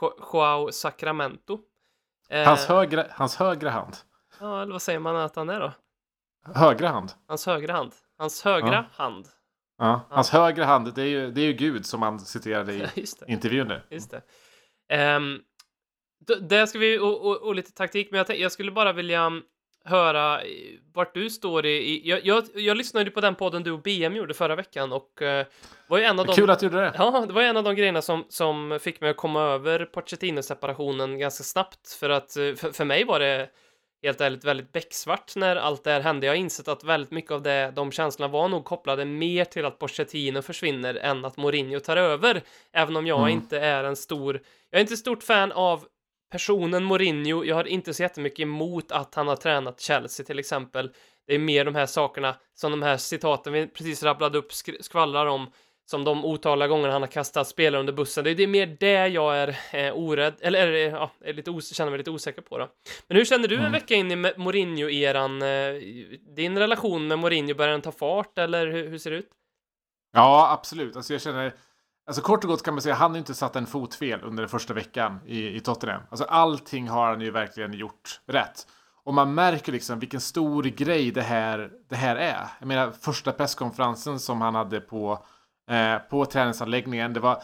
Jo- 0.01 0.19
Joao 0.33 0.71
Sacramento. 0.71 1.59
Hans 2.45 2.65
högra, 2.65 3.05
hans 3.11 3.35
högra 3.35 3.69
hand. 3.69 3.95
Ja, 4.39 4.61
eller 4.61 4.71
vad 4.71 4.81
säger 4.81 4.99
man 4.99 5.15
att 5.15 5.35
han 5.35 5.49
är 5.49 5.59
då? 5.59 5.71
Högra 6.55 6.87
hand. 6.87 7.11
Hans 7.27 7.45
högra 7.45 7.73
hand. 7.73 7.91
Hans 8.17 8.43
högra 8.43 8.85
hand. 8.91 9.27
Ja. 9.77 10.01
Hans 10.09 10.29
högra 10.29 10.65
hand, 10.65 10.93
det 10.95 11.01
är, 11.01 11.05
ju, 11.07 11.31
det 11.31 11.41
är 11.41 11.45
ju 11.45 11.53
Gud 11.53 11.85
som 11.85 12.01
han 12.01 12.19
citerade 12.19 12.73
i 12.73 12.87
intervjun 13.27 13.67
där. 13.69 13.85
Just 13.89 14.11
det. 14.11 14.21
Um, 14.93 15.41
där 16.41 16.65
ska 16.65 16.79
vi, 16.79 16.99
och, 16.99 17.25
och, 17.25 17.41
och 17.41 17.55
lite 17.55 17.71
taktik, 17.71 18.07
men 18.11 18.25
jag, 18.27 18.39
jag 18.39 18.51
skulle 18.51 18.71
bara 18.71 18.93
vilja 18.93 19.31
höra 19.85 20.41
eh, 20.41 20.47
vart 20.93 21.13
du 21.13 21.29
står 21.29 21.65
i... 21.65 21.69
i 21.69 22.09
jag, 22.09 22.25
jag, 22.25 22.43
jag 22.55 22.77
lyssnade 22.77 23.05
ju 23.05 23.11
på 23.11 23.21
den 23.21 23.35
podden 23.35 23.63
du 23.63 23.71
och 23.71 23.81
BM 23.81 24.15
gjorde 24.15 24.33
förra 24.33 24.55
veckan 24.55 24.91
och 24.93 25.21
uh, 25.21 25.45
var 25.87 25.97
ju 25.97 26.03
en 26.03 26.19
av 26.19 26.25
de... 26.25 26.35
Kul 26.35 26.49
att 26.49 26.59
du 26.59 26.65
gjorde 26.65 26.81
det. 26.81 26.93
Ja, 26.97 27.25
det 27.27 27.33
var 27.33 27.41
en 27.41 27.57
av 27.57 27.63
de 27.63 27.75
grejerna 27.75 28.01
som, 28.01 28.25
som 28.29 28.79
fick 28.81 29.01
mig 29.01 29.09
att 29.09 29.17
komma 29.17 29.41
över 29.41 29.85
Pochettino-separationen 29.85 31.19
ganska 31.19 31.43
snabbt. 31.43 31.93
För 31.99 32.09
att 32.09 32.37
eh, 32.37 32.53
för, 32.53 32.71
för 32.71 32.85
mig 32.85 33.03
var 33.03 33.19
det 33.19 33.49
helt 34.05 34.21
ärligt 34.21 34.43
väldigt 34.43 34.71
becksvart 34.71 35.35
när 35.35 35.55
allt 35.55 35.83
det 35.83 35.91
här 35.91 36.01
hände. 36.01 36.25
Jag 36.25 36.33
har 36.33 36.37
insett 36.37 36.67
att 36.67 36.83
väldigt 36.83 37.11
mycket 37.11 37.31
av 37.31 37.41
det, 37.41 37.71
de 37.75 37.91
känslorna 37.91 38.31
var 38.33 38.47
nog 38.47 38.65
kopplade 38.65 39.05
mer 39.05 39.45
till 39.45 39.65
att 39.65 39.79
Pochettino 39.79 40.41
försvinner 40.41 40.95
än 40.95 41.25
att 41.25 41.37
Mourinho 41.37 41.79
tar 41.79 41.97
över. 41.97 42.41
Även 42.73 42.95
om 42.95 43.07
jag 43.07 43.19
Mm. 43.19 43.29
inte 43.31 43.59
är 43.59 43.83
en 43.83 43.95
stor... 43.95 44.41
Jag 44.69 44.79
är 44.79 44.81
inte 44.81 44.97
stort 44.97 45.23
fan 45.23 45.51
av 45.51 45.85
personen 46.31 46.83
Mourinho. 46.83 47.43
Jag 47.43 47.55
har 47.55 47.67
inte 47.67 47.93
så 47.93 48.01
jättemycket 48.03 48.39
emot 48.39 48.91
att 48.91 49.15
han 49.15 49.27
har 49.27 49.35
tränat 49.35 49.79
Chelsea 49.81 50.25
till 50.25 50.39
exempel. 50.39 50.91
Det 51.27 51.35
är 51.35 51.39
mer 51.39 51.65
de 51.65 51.75
här 51.75 51.85
sakerna 51.85 52.35
som 52.53 52.71
de 52.71 52.81
här 52.83 52.97
citaten 52.97 53.53
vi 53.53 53.67
precis 53.67 54.03
rabblade 54.03 54.37
upp 54.37 54.51
sk- 54.51 54.81
skvallrar 54.81 55.25
om 55.25 55.51
som 55.85 56.03
de 56.03 56.25
otaliga 56.25 56.67
gångerna 56.67 56.93
han 56.93 57.01
har 57.01 57.07
kastat 57.07 57.47
spelare 57.47 57.79
under 57.79 57.93
bussen. 57.93 58.23
Det 58.23 58.29
är, 58.29 58.35
det 58.35 58.47
mer 58.47 58.77
det 58.79 59.07
jag 59.07 59.37
är 59.37 59.57
eh, 59.71 59.93
orädd, 59.93 60.33
eller, 60.39 60.67
ja, 60.71 61.11
är 61.21 61.33
lite 61.33 61.51
os- 61.51 61.73
känner 61.75 61.91
mig 61.91 61.97
lite 61.97 62.11
osäker 62.11 62.41
på 62.41 62.57
då. 62.57 62.67
Men 63.07 63.17
hur 63.17 63.25
känner 63.25 63.47
du 63.47 63.57
en 63.57 63.71
vecka 63.71 63.93
in 63.93 64.11
i 64.11 64.15
Mourinho-eran? 64.15 65.41
Eh, 65.41 65.81
din 66.35 66.57
relation 66.57 67.07
med 67.07 67.19
Mourinho, 67.19 67.55
börjar 67.55 67.71
den 67.71 67.81
ta 67.81 67.91
fart 67.91 68.37
eller 68.37 68.67
hur, 68.67 68.89
hur 68.89 68.97
ser 68.97 69.11
det 69.11 69.17
ut? 69.17 69.29
Ja, 70.13 70.51
absolut. 70.51 70.95
Alltså 70.95 71.13
jag 71.13 71.21
känner... 71.21 71.53
Alltså 72.07 72.21
kort 72.21 72.43
och 72.43 72.49
gott 72.49 72.63
kan 72.63 72.73
man 72.73 72.81
säga, 72.81 72.95
han 72.95 73.11
har 73.11 73.17
inte 73.17 73.33
satt 73.33 73.55
en 73.55 73.65
fot 73.65 73.95
fel 73.95 74.19
under 74.23 74.43
den 74.43 74.49
första 74.49 74.73
veckan 74.73 75.19
i, 75.25 75.55
i 75.55 75.59
Tottenham. 75.59 76.01
Alltså 76.09 76.25
allting 76.25 76.89
har 76.89 77.07
han 77.07 77.21
ju 77.21 77.31
verkligen 77.31 77.73
gjort 77.73 78.21
rätt. 78.27 78.67
Och 79.03 79.13
man 79.13 79.33
märker 79.33 79.71
liksom 79.71 79.99
vilken 79.99 80.21
stor 80.21 80.63
grej 80.63 81.11
det 81.11 81.21
här, 81.21 81.71
det 81.89 81.95
här 81.95 82.15
är. 82.15 82.47
Jag 82.59 82.67
menar 82.67 82.91
första 82.91 83.31
presskonferensen 83.31 84.19
som 84.19 84.41
han 84.41 84.55
hade 84.55 84.79
på 84.81 85.25
eh, 85.69 85.97
på 85.97 86.25
träningsanläggningen. 86.25 87.13
Det 87.13 87.19
var, 87.19 87.35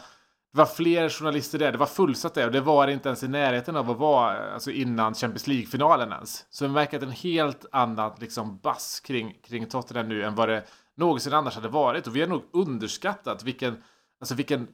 det 0.52 0.58
var 0.58 0.66
fler 0.66 1.08
journalister 1.08 1.58
där, 1.58 1.72
det 1.72 1.78
var 1.78 1.86
fullsatt 1.86 2.34
där 2.34 2.46
och 2.46 2.52
det 2.52 2.60
var 2.60 2.88
inte 2.88 3.08
ens 3.08 3.22
i 3.22 3.28
närheten 3.28 3.76
av 3.76 3.90
att 3.90 3.98
vara 3.98 4.52
alltså 4.52 4.70
innan 4.70 5.14
Champions 5.14 5.46
League-finalen 5.46 6.12
ens. 6.12 6.46
Så 6.50 6.64
det 6.64 6.70
märker 6.70 6.96
att 6.96 7.02
en 7.02 7.10
helt 7.10 7.66
annan 7.72 8.12
liksom 8.20 8.58
bass 8.58 9.00
kring, 9.00 9.34
kring 9.44 9.66
Tottenham 9.66 10.08
nu 10.08 10.24
än 10.24 10.34
vad 10.34 10.48
det 10.48 10.62
någonsin 10.96 11.32
annars 11.32 11.54
hade 11.54 11.68
varit. 11.68 12.06
Och 12.06 12.16
vi 12.16 12.20
har 12.20 12.28
nog 12.28 12.42
underskattat 12.52 13.42
vilken, 13.42 13.82
alltså 14.20 14.34
vilken 14.34 14.68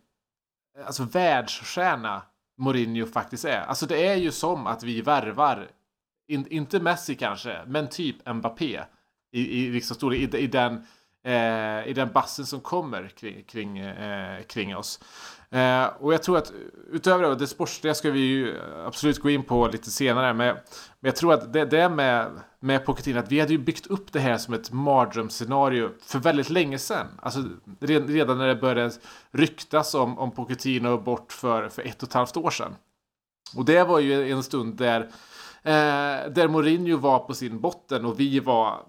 alltså 0.86 1.02
världsstjärna 1.02 2.22
Mourinho 2.58 3.06
faktiskt 3.06 3.44
är. 3.44 3.60
Alltså 3.60 3.86
det 3.86 4.06
är 4.06 4.16
ju 4.16 4.32
som 4.32 4.66
att 4.66 4.82
vi 4.82 5.00
värvar, 5.00 5.68
in, 6.28 6.46
inte 6.50 6.80
Messi 6.80 7.14
kanske, 7.14 7.64
men 7.66 7.88
typ 7.88 8.34
Mbappé 8.34 8.80
i, 9.32 9.64
i, 9.64 9.70
liksom, 9.70 10.12
i, 10.12 10.16
i 10.16 10.46
den 10.46 10.86
Eh, 11.28 11.88
i 11.88 11.92
den 11.92 12.12
bassen 12.12 12.46
som 12.46 12.60
kommer 12.60 13.08
kring, 13.08 13.44
kring, 13.44 13.78
eh, 13.78 14.42
kring 14.42 14.76
oss. 14.76 15.00
Eh, 15.50 15.86
och 16.00 16.12
jag 16.12 16.22
tror 16.22 16.38
att 16.38 16.52
utöver 16.90 17.28
det, 17.28 17.34
det 17.34 17.46
sportsliga 17.46 17.94
ska 17.94 18.10
vi 18.10 18.20
ju 18.20 18.60
absolut 18.86 19.18
gå 19.18 19.30
in 19.30 19.42
på 19.42 19.66
lite 19.66 19.90
senare. 19.90 20.34
Men, 20.34 20.54
men 21.00 21.08
jag 21.08 21.16
tror 21.16 21.34
att 21.34 21.52
det, 21.52 21.64
det 21.64 21.80
är 21.80 21.88
med, 21.88 22.30
med 22.60 22.84
Pochettino 22.84 23.18
att 23.18 23.32
vi 23.32 23.40
hade 23.40 23.52
ju 23.52 23.58
byggt 23.58 23.86
upp 23.86 24.12
det 24.12 24.20
här 24.20 24.38
som 24.38 24.54
ett 24.54 24.72
mardrömsscenario 24.72 25.90
för 26.00 26.18
väldigt 26.18 26.50
länge 26.50 26.78
sedan. 26.78 27.06
Alltså 27.22 27.44
redan 27.80 28.38
när 28.38 28.46
det 28.46 28.56
började 28.56 28.90
ryktas 29.30 29.94
om, 29.94 30.18
om 30.18 30.30
Pochettino 30.30 30.98
bort 30.98 31.32
för, 31.32 31.68
för 31.68 31.82
ett 31.82 32.02
och 32.02 32.08
ett 32.08 32.14
halvt 32.14 32.36
år 32.36 32.50
sedan. 32.50 32.74
Och 33.56 33.64
det 33.64 33.84
var 33.84 33.98
ju 33.98 34.32
en 34.32 34.42
stund 34.42 34.76
där, 34.76 35.00
eh, 35.62 36.30
där 36.30 36.48
Mourinho 36.48 36.96
var 36.96 37.18
på 37.18 37.34
sin 37.34 37.60
botten 37.60 38.04
och 38.04 38.20
vi 38.20 38.40
var 38.40 38.84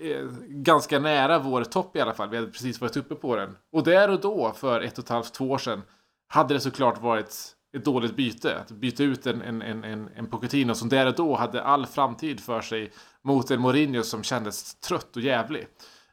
Eh, 0.00 0.26
ganska 0.48 0.98
nära 0.98 1.38
vår 1.38 1.64
topp 1.64 1.96
i 1.96 2.00
alla 2.00 2.14
fall. 2.14 2.28
Vi 2.28 2.36
hade 2.36 2.50
precis 2.50 2.80
varit 2.80 2.96
uppe 2.96 3.14
på 3.14 3.36
den. 3.36 3.56
Och 3.72 3.84
där 3.84 4.10
och 4.10 4.20
då, 4.20 4.52
för 4.56 4.80
ett 4.80 4.98
och 4.98 5.04
ett 5.04 5.10
halvt, 5.10 5.34
två 5.34 5.50
år 5.50 5.58
sedan, 5.58 5.82
hade 6.28 6.54
det 6.54 6.60
såklart 6.60 7.02
varit 7.02 7.56
ett 7.76 7.84
dåligt 7.84 8.16
byte. 8.16 8.58
Att 8.58 8.70
byta 8.70 9.02
ut 9.02 9.26
en, 9.26 9.42
en, 9.42 9.62
en, 9.62 9.84
en, 9.84 10.08
en 10.16 10.26
Pochettino 10.26 10.74
som 10.74 10.88
där 10.88 11.06
och 11.06 11.14
då 11.14 11.34
hade 11.34 11.62
all 11.62 11.86
framtid 11.86 12.40
för 12.40 12.60
sig 12.60 12.92
mot 13.22 13.50
en 13.50 13.60
Mourinho 13.60 14.02
som 14.02 14.22
kändes 14.22 14.74
trött 14.74 15.16
och 15.16 15.22
jävlig. 15.22 15.66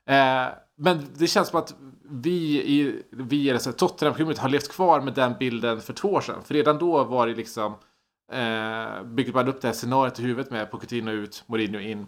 Eh, 0.06 0.46
men 0.78 1.08
det 1.16 1.28
känns 1.28 1.48
som 1.48 1.60
att 1.60 1.76
vi 2.10 2.62
i 2.62 3.04
vi 3.12 3.52
i 3.52 3.60
Tottenham 3.60 4.36
har 4.38 4.50
levt 4.50 4.72
kvar 4.72 5.02
med 5.02 5.14
den 5.14 5.34
bilden 5.40 5.82
för 5.82 5.94
två 5.94 6.08
år 6.08 6.22
sedan. 6.22 6.44
För 6.44 6.54
redan 6.54 6.78
då 6.78 7.04
var 7.04 7.28
det 7.28 7.36
liksom 7.36 7.76
eh, 8.32 9.04
byggde 9.04 9.34
man 9.34 9.48
upp 9.48 9.62
det 9.62 9.68
här 9.68 9.76
scenariot 9.76 10.20
i 10.20 10.24
huvudet 10.24 10.52
med 10.52 10.72
Pochettino 10.72 11.12
ut, 11.12 11.44
Mourinho 11.48 11.80
in. 11.80 12.08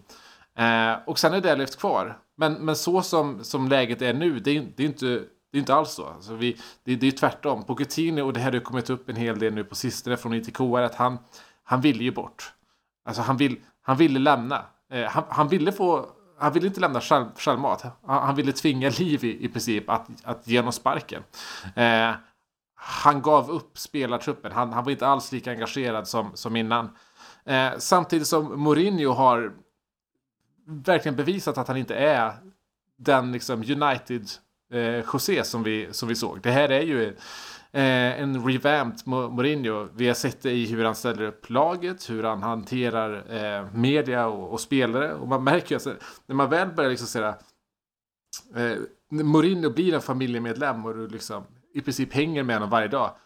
Eh, 0.58 0.94
och 1.06 1.18
sen 1.18 1.34
är 1.34 1.40
det 1.40 1.56
levt 1.56 1.76
kvar. 1.76 2.18
Men, 2.36 2.52
men 2.52 2.76
så 2.76 3.02
som, 3.02 3.44
som 3.44 3.68
läget 3.68 4.02
är 4.02 4.14
nu, 4.14 4.38
det 4.38 4.56
är, 4.56 4.66
det 4.76 4.82
är 4.82 4.86
inte 4.86 5.24
det 5.54 5.58
är 5.58 5.60
inte 5.60 5.74
alls 5.74 5.90
så. 5.90 6.06
Alltså 6.06 6.34
vi, 6.34 6.56
det, 6.84 6.96
det 6.96 7.06
är 7.06 7.10
tvärtom. 7.10 7.64
Pochettino, 7.64 8.22
och 8.22 8.32
det 8.32 8.40
här 8.40 8.52
har 8.52 8.60
kommit 8.60 8.90
upp 8.90 9.08
en 9.08 9.16
hel 9.16 9.38
del 9.38 9.54
nu 9.54 9.64
på 9.64 9.74
sistone 9.74 10.16
från 10.16 10.34
ITK, 10.34 10.60
är 10.60 10.82
att 10.82 10.94
han, 10.94 11.18
han 11.64 11.80
ville 11.80 12.04
ju 12.04 12.10
bort. 12.10 12.52
Alltså 13.04 13.22
han, 13.22 13.36
vill, 13.36 13.56
han 13.82 13.96
ville 13.96 14.18
lämna. 14.18 14.64
Eh, 14.92 15.04
han, 15.04 15.24
han, 15.28 15.48
ville 15.48 15.72
få, 15.72 16.06
han 16.38 16.52
ville 16.52 16.66
inte 16.66 16.80
lämna 16.80 17.00
självmat. 17.36 17.82
Han, 17.82 18.22
han, 18.26 18.36
ville 18.36 18.52
tvinga 18.52 18.90
Liv 18.90 19.24
i, 19.24 19.44
i 19.44 19.48
princip 19.48 19.90
att, 19.90 20.06
att 20.24 20.48
ge 20.48 20.58
honom 20.58 20.72
sparken. 20.72 21.22
Eh, 21.74 22.10
han 22.74 23.22
gav 23.22 23.50
upp 23.50 23.78
spelartruppen. 23.78 24.52
Han, 24.52 24.72
han 24.72 24.84
var 24.84 24.92
inte 24.92 25.06
alls 25.06 25.32
lika 25.32 25.50
engagerad 25.50 26.08
som, 26.08 26.30
som 26.34 26.56
innan. 26.56 26.96
Eh, 27.44 27.70
samtidigt 27.78 28.28
som 28.28 28.60
Mourinho 28.62 29.12
har 29.12 29.52
verkligen 30.66 31.16
bevisat 31.16 31.58
att 31.58 31.68
han 31.68 31.76
inte 31.76 31.94
är 31.94 32.32
den 32.96 33.32
liksom 33.32 33.58
United 33.60 34.28
eh, 34.72 35.04
José 35.12 35.44
som 35.44 35.62
vi, 35.62 35.88
som 35.90 36.08
vi 36.08 36.14
såg. 36.14 36.42
Det 36.42 36.50
här 36.50 36.68
är 36.68 36.82
ju 36.82 37.08
eh, 37.72 38.20
en 38.20 38.46
revamped 38.46 39.06
Mourinho. 39.06 39.88
Vi 39.94 40.06
har 40.06 40.14
sett 40.14 40.42
det 40.42 40.52
i 40.52 40.66
hur 40.66 40.84
han 40.84 40.94
ställer 40.94 41.22
upp 41.22 41.50
laget, 41.50 42.10
hur 42.10 42.22
han 42.22 42.42
hanterar 42.42 43.34
eh, 43.34 43.72
media 43.74 44.26
och, 44.26 44.52
och, 44.52 44.60
spelare. 44.60 45.14
Och 45.14 45.28
man 45.28 45.44
märker 45.44 45.70
ju 45.70 45.74
alltså, 45.74 45.94
när 46.26 46.36
man 46.36 46.50
väl 46.50 46.68
börjar 46.68 46.90
liksom 46.90 47.08
säga 47.08 47.36
eh, 48.56 48.76
Mourinho 49.10 49.70
blir 49.70 49.94
en 49.94 50.02
familjemedlem 50.02 50.84
och 50.84 50.94
du 50.96 51.08
liksom 51.08 51.44
i 51.74 51.80
princip 51.80 52.12
hänger 52.12 52.42
med 52.42 52.56
honom 52.56 52.70
varje 52.70 52.88
dag. 52.88 53.16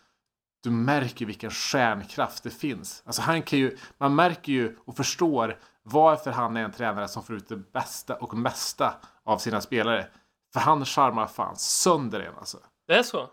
Du 0.63 0.71
märker 0.71 1.27
vilken 1.27 1.51
stjärnkraft 1.51 2.43
det 2.43 2.51
finns. 2.51 3.03
Alltså 3.07 3.23
han 3.23 3.43
kan 3.43 3.59
ju, 3.59 3.77
man 3.99 4.15
märker 4.15 4.53
ju 4.53 4.77
och 4.85 4.97
förstår 4.97 5.59
varför 5.91 6.31
han 6.31 6.57
är 6.57 6.65
en 6.65 6.73
tränare 6.73 7.09
som 7.09 7.23
får 7.23 7.37
ut 7.37 7.49
det 7.49 7.57
bästa 7.57 8.15
och 8.15 8.35
mesta 8.35 8.95
av 9.25 9.39
sina 9.39 9.61
spelare. 9.61 10.07
För 10.53 10.61
han 10.61 10.85
charmar 10.85 11.27
fan 11.27 11.57
sönder 11.57 12.21
en 12.21 12.35
alltså. 12.39 12.59
Det 12.87 12.95
är 12.95 13.03
så? 13.03 13.31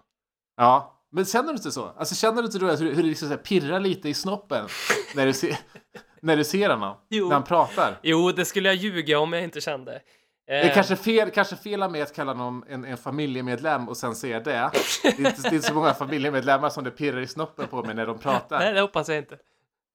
Ja, 0.58 1.02
men 1.12 1.26
känner 1.26 1.48
du 1.48 1.54
inte 1.54 1.72
så? 1.72 1.86
Alltså 1.98 2.16
känner 2.16 2.42
du 2.42 2.46
inte 2.46 2.60
då 2.60 2.68
hur, 2.68 2.96
hur 2.96 3.04
det 3.04 3.10
liksom 3.10 3.30
så 3.30 3.38
pirrar 3.38 3.80
lite 3.80 4.10
i 4.10 4.14
snoppen 4.14 4.68
när 5.16 5.26
du 5.26 5.34
ser, 5.34 5.58
när 6.22 6.38
du 6.38 6.44
ser 6.44 6.70
honom? 6.70 6.98
Jo. 7.10 7.28
När 7.28 7.34
han 7.34 7.44
pratar? 7.44 8.00
Jo, 8.02 8.32
det 8.32 8.46
skulle 8.46 8.70
jag 8.70 8.76
ljuga 8.76 9.20
om 9.20 9.34
jag 9.34 9.44
inte 9.44 9.62
kände. 9.62 10.02
Det 10.48 10.54
är 10.54 10.74
kanske 10.74 10.96
fel, 10.96 11.32
kanske 11.32 11.56
fel 11.56 11.84
av 11.84 11.92
mig 11.92 12.02
att 12.02 12.16
kalla 12.16 12.32
honom 12.32 12.66
en, 12.68 12.86
en 12.86 12.98
familjemedlem 12.98 13.90
och 13.90 13.98
sen 13.98 14.16
säga 14.16 14.40
det. 14.40 14.72
Det 15.04 15.08
är, 15.08 15.20
inte, 15.20 15.42
det 15.42 15.48
är 15.48 15.54
inte 15.54 15.68
så 15.68 15.74
många 15.74 15.94
familjemedlemmar 15.94 16.70
som 16.70 16.84
det 16.84 16.92
pirrar 16.92 17.22
i 17.22 17.28
snoppen 17.28 17.68
på 17.68 17.84
mig 17.84 17.96
när 17.96 18.06
de 18.06 18.18
pratar. 18.18 18.60
Nej, 18.60 18.74
det 18.74 18.82
hoppas 18.82 19.10
jag 19.10 19.18
inte. 19.18 19.38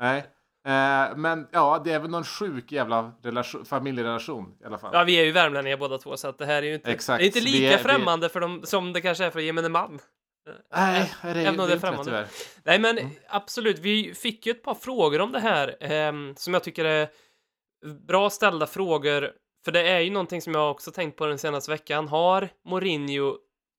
Nej. 0.01 0.25
Eh, 0.67 1.17
men 1.17 1.49
ja, 1.53 1.83
det 1.85 1.93
är 1.93 1.99
väl 1.99 2.11
någon 2.11 2.25
sjuk 2.25 2.73
jävla 2.73 3.13
relation, 3.23 3.65
familjerelation 3.65 4.57
i 4.63 4.65
alla 4.65 4.79
fall. 4.79 4.91
Ja, 4.95 5.05
vi 5.05 5.21
är 5.21 5.25
ju 5.25 5.33
värmlänningar 5.33 5.77
båda 5.77 5.99
två, 5.99 6.17
så 6.17 6.29
att 6.29 6.39
det 6.39 6.47
här 6.47 6.63
är 6.63 6.67
ju 6.67 6.75
inte, 6.75 6.93
Exakt. 6.93 7.19
Det 7.19 7.25
är 7.25 7.27
inte 7.27 7.41
lika 7.41 7.79
är, 7.79 7.79
främmande 7.79 8.27
vi... 8.29 8.33
för 8.33 8.41
dem 8.41 8.61
som 8.65 8.93
det 8.93 9.01
kanske 9.01 9.25
är 9.25 9.31
för 9.31 9.41
gemene 9.41 9.69
man. 9.69 10.01
Nej, 10.75 11.13
det 11.23 11.29
är, 11.29 11.37
Även 11.37 11.57
det 11.57 11.73
är 11.73 11.79
främmande. 11.79 12.05
Tyvärr. 12.05 12.27
Nej, 12.65 12.79
men 12.79 12.99
mm. 12.99 13.13
absolut, 13.29 13.79
vi 13.79 14.15
fick 14.15 14.47
ju 14.47 14.51
ett 14.51 14.63
par 14.63 14.75
frågor 14.75 15.21
om 15.21 15.33
det 15.33 15.41
här 15.41 15.93
eh, 15.93 16.13
som 16.37 16.55
jag 16.55 16.65
tycker 16.65 16.85
är 16.85 17.09
bra 18.07 18.31
ställda 18.31 18.67
frågor. 18.67 19.33
För 19.65 19.73
det 19.73 19.89
är 19.89 20.01
ju 20.01 20.11
någonting 20.11 20.43
som 20.43 20.55
jag 20.55 20.71
också 20.71 20.91
tänkt 20.91 21.17
på 21.17 21.27
den 21.27 21.39
senaste 21.39 21.71
veckan. 21.71 22.09
Har 22.09 22.49
Mourinho 22.65 23.37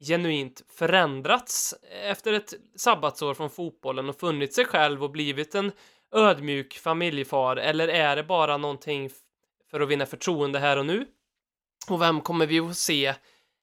genuint 0.08 0.62
förändrats 0.78 1.76
efter 2.04 2.34
ett 2.34 2.54
sabbatsår 2.76 3.34
från 3.34 3.50
fotbollen 3.50 4.10
och 4.10 4.20
funnit 4.20 4.54
sig 4.54 4.66
själv 4.66 5.04
och 5.04 5.12
blivit 5.12 5.56
en 5.56 5.72
ödmjuk 6.12 6.74
familjefar 6.74 7.58
eller 7.58 7.88
är 7.88 8.16
det 8.16 8.24
bara 8.24 8.58
någonting 8.58 9.10
för 9.72 9.80
att 9.80 9.90
vinna 9.90 10.06
förtroende 10.06 10.60
här 10.60 10.78
och 10.78 10.86
nu? 10.86 11.06
Och 11.90 12.02
vem 12.02 12.22
kommer 12.22 12.46
vi 12.46 12.60
att 12.60 12.78
se 12.78 13.14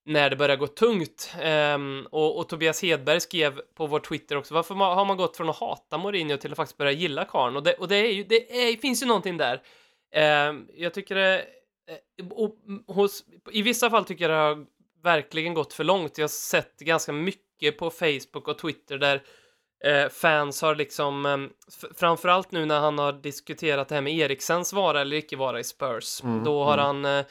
när 0.05 0.31
det 0.31 0.37
börjar 0.37 0.57
gå 0.57 0.67
tungt? 0.67 1.35
Um, 1.45 2.09
och, 2.11 2.39
och, 2.39 2.49
Tobias 2.49 2.83
Hedberg 2.83 3.21
skrev 3.21 3.61
på 3.75 3.87
vår 3.87 4.01
Twitter 4.01 4.37
också, 4.37 4.55
varför 4.55 4.75
har 4.75 5.05
man 5.05 5.17
gått 5.17 5.37
från 5.37 5.49
att 5.49 5.57
hata 5.57 5.99
Mourinho 5.99 6.37
till 6.37 6.51
att 6.51 6.57
faktiskt 6.57 6.79
börja 6.79 6.93
gilla 6.93 7.25
karln? 7.25 7.57
Och 7.57 7.63
det, 7.63 7.75
och 7.75 7.89
det, 7.89 7.97
är 7.97 8.13
ju, 8.13 8.25
det 8.25 8.69
är, 8.69 8.77
finns 8.77 9.03
ju 9.03 9.07
någonting 9.07 9.37
där. 9.37 9.63
Um, 10.49 10.69
jag 10.75 10.95
tycker 10.95 11.15
det, 11.15 11.47
eh, 12.19 12.27
och, 12.31 12.57
hos, 12.87 13.25
i 13.51 13.63
vissa 13.63 13.91
fall 13.91 14.05
tycker 14.05 14.29
jag 14.29 14.33
det 14.33 14.57
har 14.57 14.67
verkligen 15.03 15.55
gått 15.55 15.73
för 15.73 15.85
långt. 15.85 16.19
Jag 16.19 16.23
har 16.23 16.29
sett 16.29 16.79
ganska 16.79 17.13
mycket 17.13 17.79
på 17.79 17.91
Facebook 17.91 18.49
och 18.49 18.59
Twitter 18.59 18.99
där 18.99 19.23
eh, 19.85 20.09
fans 20.09 20.63
har 20.63 20.75
liksom, 20.75 21.27
eh, 21.27 21.39
framförallt 21.97 22.53
nu 22.53 22.67
när 22.67 22.81
han 22.81 22.99
har 22.99 23.13
diskuterat 23.13 23.89
det 23.89 23.95
här 23.95 24.03
med 24.03 24.17
Eriksens 24.17 24.73
vara 24.73 25.01
eller 25.01 25.17
icke 25.17 25.37
vara 25.37 25.61
i 25.61 25.65
Spurs, 25.65 26.23
mm, 26.23 26.45
då 26.45 26.65
har 26.65 26.79
mm. 26.79 26.87
han 26.87 27.05
eh, 27.05 27.25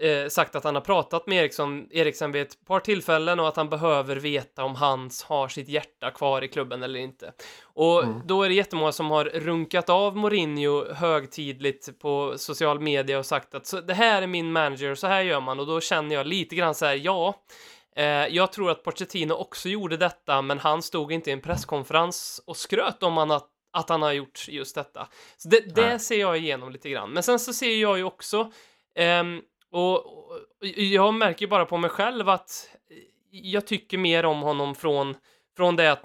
eh, 0.00 0.28
sagt 0.28 0.54
att 0.54 0.64
han 0.64 0.74
har 0.74 0.82
pratat 0.82 1.26
med 1.26 1.38
Eriksson, 1.38 1.86
Eriksen 1.90 2.32
vid 2.32 2.42
ett 2.42 2.64
par 2.66 2.80
tillfällen 2.80 3.40
och 3.40 3.48
att 3.48 3.56
han 3.56 3.68
behöver 3.68 4.16
veta 4.16 4.64
om 4.64 4.74
hans 4.74 5.22
har 5.22 5.48
sitt 5.48 5.68
hjärta 5.68 6.10
kvar 6.10 6.44
i 6.44 6.48
klubben 6.48 6.82
eller 6.82 7.00
inte. 7.00 7.32
Och 7.62 8.04
mm. 8.04 8.20
då 8.24 8.42
är 8.42 8.48
det 8.48 8.54
jättemånga 8.54 8.92
som 8.92 9.10
har 9.10 9.24
runkat 9.24 9.88
av 9.88 10.16
Mourinho 10.16 10.92
högtidligt 10.92 11.98
på 11.98 12.34
social 12.36 12.80
media 12.80 13.18
och 13.18 13.26
sagt 13.26 13.54
att 13.54 13.86
det 13.86 13.94
här 13.94 14.22
är 14.22 14.26
min 14.26 14.52
manager, 14.52 14.94
så 14.94 15.06
här 15.06 15.22
gör 15.22 15.40
man 15.40 15.60
och 15.60 15.66
då 15.66 15.80
känner 15.80 16.14
jag 16.14 16.26
lite 16.26 16.56
grann 16.56 16.74
så 16.74 16.86
här, 16.86 16.94
ja, 16.94 17.34
jag 18.30 18.52
tror 18.52 18.70
att 18.70 18.82
Pochettino 18.82 19.32
också 19.32 19.68
gjorde 19.68 19.96
detta, 19.96 20.42
men 20.42 20.58
han 20.58 20.82
stod 20.82 21.12
inte 21.12 21.30
i 21.30 21.32
en 21.32 21.40
presskonferens 21.40 22.42
och 22.46 22.56
skröt 22.56 23.02
om 23.02 23.16
han 23.16 23.30
att, 23.30 23.48
att 23.72 23.88
han 23.88 24.02
har 24.02 24.12
gjort 24.12 24.48
just 24.48 24.74
detta. 24.74 25.08
Så 25.36 25.48
det, 25.48 25.74
det 25.74 25.98
ser 25.98 26.20
jag 26.20 26.38
igenom 26.38 26.72
lite 26.72 26.90
grann. 26.90 27.10
Men 27.10 27.22
sen 27.22 27.38
så 27.38 27.52
ser 27.52 27.76
jag 27.76 27.98
ju 27.98 28.04
också, 28.04 28.52
eh, 28.94 29.24
och, 29.70 30.06
och, 30.06 30.38
jag 30.76 31.14
märker 31.14 31.46
ju 31.46 31.50
bara 31.50 31.66
på 31.66 31.76
mig 31.76 31.90
själv 31.90 32.28
att 32.28 32.70
jag 33.30 33.66
tycker 33.66 33.98
mer 33.98 34.24
om 34.24 34.40
honom 34.40 34.74
från, 34.74 35.16
från 35.56 35.76
det 35.76 35.92
att 35.92 36.04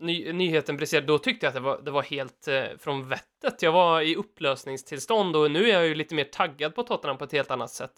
ny, 0.00 0.32
nyheten 0.32 0.76
briserade. 0.76 1.06
Då 1.06 1.18
tyckte 1.18 1.46
jag 1.46 1.50
att 1.50 1.54
det 1.54 1.60
var, 1.60 1.80
det 1.82 1.90
var 1.90 2.02
helt 2.02 2.48
eh, 2.48 2.64
från 2.78 3.08
vettet. 3.08 3.62
Jag 3.62 3.72
var 3.72 4.00
i 4.00 4.16
upplösningstillstånd 4.16 5.36
och 5.36 5.50
nu 5.50 5.70
är 5.70 5.74
jag 5.74 5.86
ju 5.86 5.94
lite 5.94 6.14
mer 6.14 6.24
taggad 6.24 6.74
på 6.74 6.82
Tottenham 6.82 7.18
på 7.18 7.24
ett 7.24 7.32
helt 7.32 7.50
annat 7.50 7.70
sätt. 7.70 7.92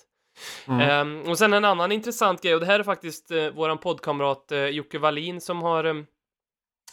Mm. 0.69 1.21
Um, 1.23 1.31
och 1.31 1.39
sen 1.39 1.53
en 1.53 1.65
annan 1.65 1.93
intressant 1.93 2.43
grej, 2.43 2.55
och 2.55 2.61
det 2.61 2.67
här 2.67 2.79
är 2.79 2.85
faktiskt 2.85 3.31
uh, 3.31 3.51
våran 3.51 3.79
poddkamrat 3.79 4.49
uh, 4.53 4.67
Jocke 4.67 4.99
Wallin 4.99 5.41
som 5.41 5.63
har 5.63 5.85
um, 5.85 6.07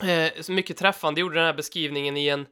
uh, 0.03 0.41
så 0.41 0.51
mycket 0.51 0.77
träffande 0.77 1.21
gjorde 1.21 1.35
den 1.35 1.45
här 1.45 1.53
beskrivningen 1.53 2.17
i 2.17 2.27
en 2.27 2.45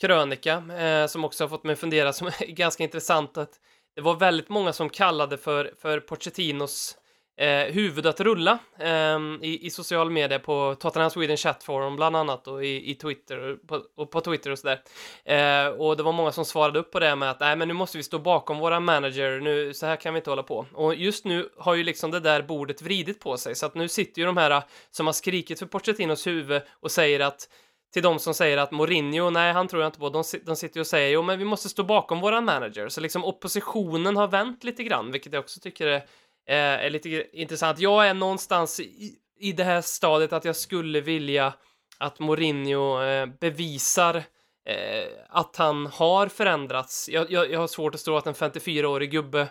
krönika 0.00 0.58
uh, 0.58 1.06
som 1.06 1.24
också 1.24 1.44
har 1.44 1.48
fått 1.48 1.64
mig 1.64 1.72
att 1.72 1.78
fundera 1.78 2.12
som 2.12 2.26
är 2.40 2.46
ganska 2.46 2.82
intressant 2.82 3.38
att 3.38 3.52
det 3.94 4.00
var 4.00 4.14
väldigt 4.14 4.48
många 4.48 4.72
som 4.72 4.88
kallade 4.90 5.38
för, 5.38 5.74
för 5.78 6.00
Pochettinos 6.00 6.96
eh, 7.36 7.74
huvud 7.74 8.06
att 8.06 8.20
rulla 8.20 8.58
eh, 8.78 9.18
i, 9.42 9.58
i 9.62 9.70
social 9.70 10.10
media 10.10 10.38
på 10.38 10.76
Tottenham 10.80 11.10
Sweden 11.10 11.36
Chat 11.36 11.64
Forum 11.64 11.96
bland 11.96 12.16
annat 12.16 12.48
och 12.48 12.64
i, 12.64 12.90
i 12.90 12.94
Twitter 12.94 13.38
och 13.38 13.66
på, 13.66 13.82
och 13.96 14.10
på 14.10 14.20
Twitter 14.20 14.50
och 14.50 14.58
sådär. 14.58 14.80
Eh, 15.24 15.66
och 15.66 15.96
det 15.96 16.02
var 16.02 16.12
många 16.12 16.32
som 16.32 16.44
svarade 16.44 16.78
upp 16.78 16.92
på 16.92 17.00
det 17.00 17.16
med 17.16 17.30
att 17.30 17.40
nej, 17.40 17.56
men 17.56 17.68
nu 17.68 17.74
måste 17.74 17.96
vi 17.96 18.02
stå 18.02 18.18
bakom 18.18 18.58
våra 18.58 18.80
manager, 18.80 19.40
nu, 19.40 19.74
så 19.74 19.86
här 19.86 19.96
kan 19.96 20.14
vi 20.14 20.18
inte 20.18 20.30
hålla 20.30 20.42
på. 20.42 20.66
Och 20.72 20.94
just 20.94 21.24
nu 21.24 21.48
har 21.58 21.74
ju 21.74 21.84
liksom 21.84 22.10
det 22.10 22.20
där 22.20 22.42
bordet 22.42 22.82
vridit 22.82 23.20
på 23.20 23.36
sig, 23.36 23.54
så 23.54 23.66
att 23.66 23.74
nu 23.74 23.88
sitter 23.88 24.20
ju 24.20 24.26
de 24.26 24.36
här 24.36 24.50
ah, 24.50 24.62
som 24.90 25.06
har 25.06 25.12
skrikit 25.12 25.58
för 25.58 25.66
Pochettinos 25.66 26.26
huvud 26.26 26.62
och 26.80 26.90
säger 26.90 27.20
att 27.20 27.48
till 27.92 28.02
de 28.02 28.18
som 28.18 28.34
säger 28.34 28.58
att 28.58 28.70
Mourinho, 28.70 29.30
nej 29.30 29.52
han 29.52 29.68
tror 29.68 29.82
jag 29.82 29.88
inte 29.88 29.98
på, 29.98 30.08
de, 30.08 30.24
de 30.44 30.56
sitter 30.56 30.76
ju 30.76 30.80
och 30.80 30.86
säger 30.86 31.10
jo 31.10 31.22
men 31.22 31.38
vi 31.38 31.44
måste 31.44 31.68
stå 31.68 31.84
bakom 31.84 32.20
våran 32.20 32.44
manager, 32.44 32.88
så 32.88 33.00
liksom 33.00 33.24
oppositionen 33.24 34.16
har 34.16 34.28
vänt 34.28 34.64
lite 34.64 34.82
grann, 34.82 35.12
vilket 35.12 35.32
jag 35.32 35.40
också 35.40 35.60
tycker 35.60 35.86
är 35.86 36.02
Eh, 36.48 36.56
är 36.56 36.90
lite 36.90 37.38
intressant. 37.38 37.78
Jag 37.78 38.08
är 38.08 38.14
någonstans 38.14 38.80
i, 38.80 39.14
i 39.38 39.52
det 39.52 39.64
här 39.64 39.80
stadiet 39.80 40.32
att 40.32 40.44
jag 40.44 40.56
skulle 40.56 41.00
vilja 41.00 41.54
att 41.98 42.18
Mourinho 42.18 43.02
eh, 43.02 43.26
bevisar 43.26 44.16
eh, 44.66 45.08
att 45.28 45.56
han 45.56 45.86
har 45.86 46.26
förändrats. 46.26 47.08
Jag, 47.08 47.30
jag, 47.30 47.50
jag 47.50 47.60
har 47.60 47.66
svårt 47.66 47.94
att 47.94 48.04
tro 48.04 48.16
att 48.16 48.26
en 48.26 48.34
54-årig 48.34 49.10
gubbe 49.10 49.48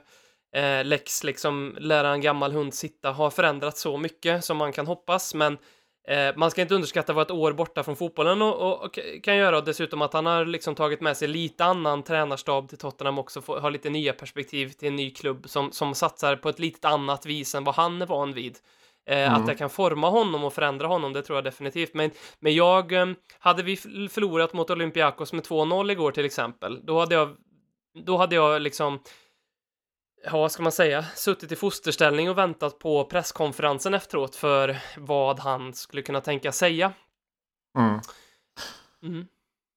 eh, 0.55 0.85
Lex, 0.85 1.23
liksom 1.23 1.77
lära 1.79 2.09
en 2.09 2.21
gammal 2.21 2.51
hund 2.51 2.73
sitta, 2.73 3.11
har 3.11 3.29
förändrats 3.29 3.81
så 3.81 3.97
mycket 3.97 4.45
som 4.45 4.57
man 4.57 4.71
kan 4.71 4.87
hoppas, 4.87 5.33
men 5.33 5.57
Eh, 6.07 6.35
man 6.35 6.51
ska 6.51 6.61
inte 6.61 6.75
underskatta 6.75 7.13
vad 7.13 7.21
ett 7.21 7.31
år 7.31 7.53
borta 7.53 7.83
från 7.83 7.95
fotbollen 7.95 8.41
och, 8.41 8.55
och, 8.55 8.83
och, 8.83 8.99
kan 9.23 9.37
göra 9.37 9.57
och 9.57 9.63
dessutom 9.63 10.01
att 10.01 10.13
han 10.13 10.25
har 10.25 10.45
liksom 10.45 10.75
tagit 10.75 11.01
med 11.01 11.17
sig 11.17 11.27
lite 11.27 11.65
annan 11.65 12.03
tränarstab 12.03 12.69
till 12.69 12.77
Tottenham 12.77 13.19
också, 13.19 13.41
får, 13.41 13.59
har 13.59 13.71
lite 13.71 13.89
nya 13.89 14.13
perspektiv 14.13 14.69
till 14.69 14.87
en 14.87 14.95
ny 14.95 15.11
klubb 15.11 15.49
som, 15.49 15.71
som 15.71 15.95
satsar 15.95 16.35
på 16.35 16.49
ett 16.49 16.59
litet 16.59 16.85
annat 16.85 17.25
vis 17.25 17.55
än 17.55 17.63
vad 17.63 17.75
han 17.75 18.01
är 18.01 18.05
van 18.05 18.33
vid. 18.33 18.57
Eh, 19.09 19.17
mm. 19.17 19.33
Att 19.33 19.47
det 19.47 19.55
kan 19.55 19.69
forma 19.69 20.09
honom 20.09 20.43
och 20.43 20.53
förändra 20.53 20.87
honom, 20.87 21.13
det 21.13 21.21
tror 21.21 21.37
jag 21.37 21.43
definitivt. 21.43 21.93
Men, 21.93 22.11
men 22.39 22.55
jag, 22.55 22.91
eh, 22.91 23.07
hade 23.39 23.63
vi 23.63 23.77
förlorat 24.11 24.53
mot 24.53 24.69
Olympiakos 24.69 25.33
med 25.33 25.43
2-0 25.43 25.91
igår 25.91 26.11
till 26.11 26.25
exempel, 26.25 26.85
då 26.85 26.99
hade 26.99 27.15
jag, 27.15 27.35
då 28.05 28.17
hade 28.17 28.35
jag 28.35 28.61
liksom 28.61 28.99
ja, 30.23 30.37
vad 30.37 30.51
ska 30.51 30.63
man 30.63 30.71
säga, 30.71 31.03
suttit 31.03 31.51
i 31.51 31.55
fosterställning 31.55 32.29
och 32.29 32.37
väntat 32.37 32.79
på 32.79 33.05
presskonferensen 33.05 33.93
efteråt 33.93 34.35
för 34.35 34.77
vad 34.97 35.39
han 35.39 35.73
skulle 35.73 36.01
kunna 36.01 36.21
tänka 36.21 36.51
säga. 36.51 36.93
Mm. 37.77 37.99
Mm. 39.03 39.27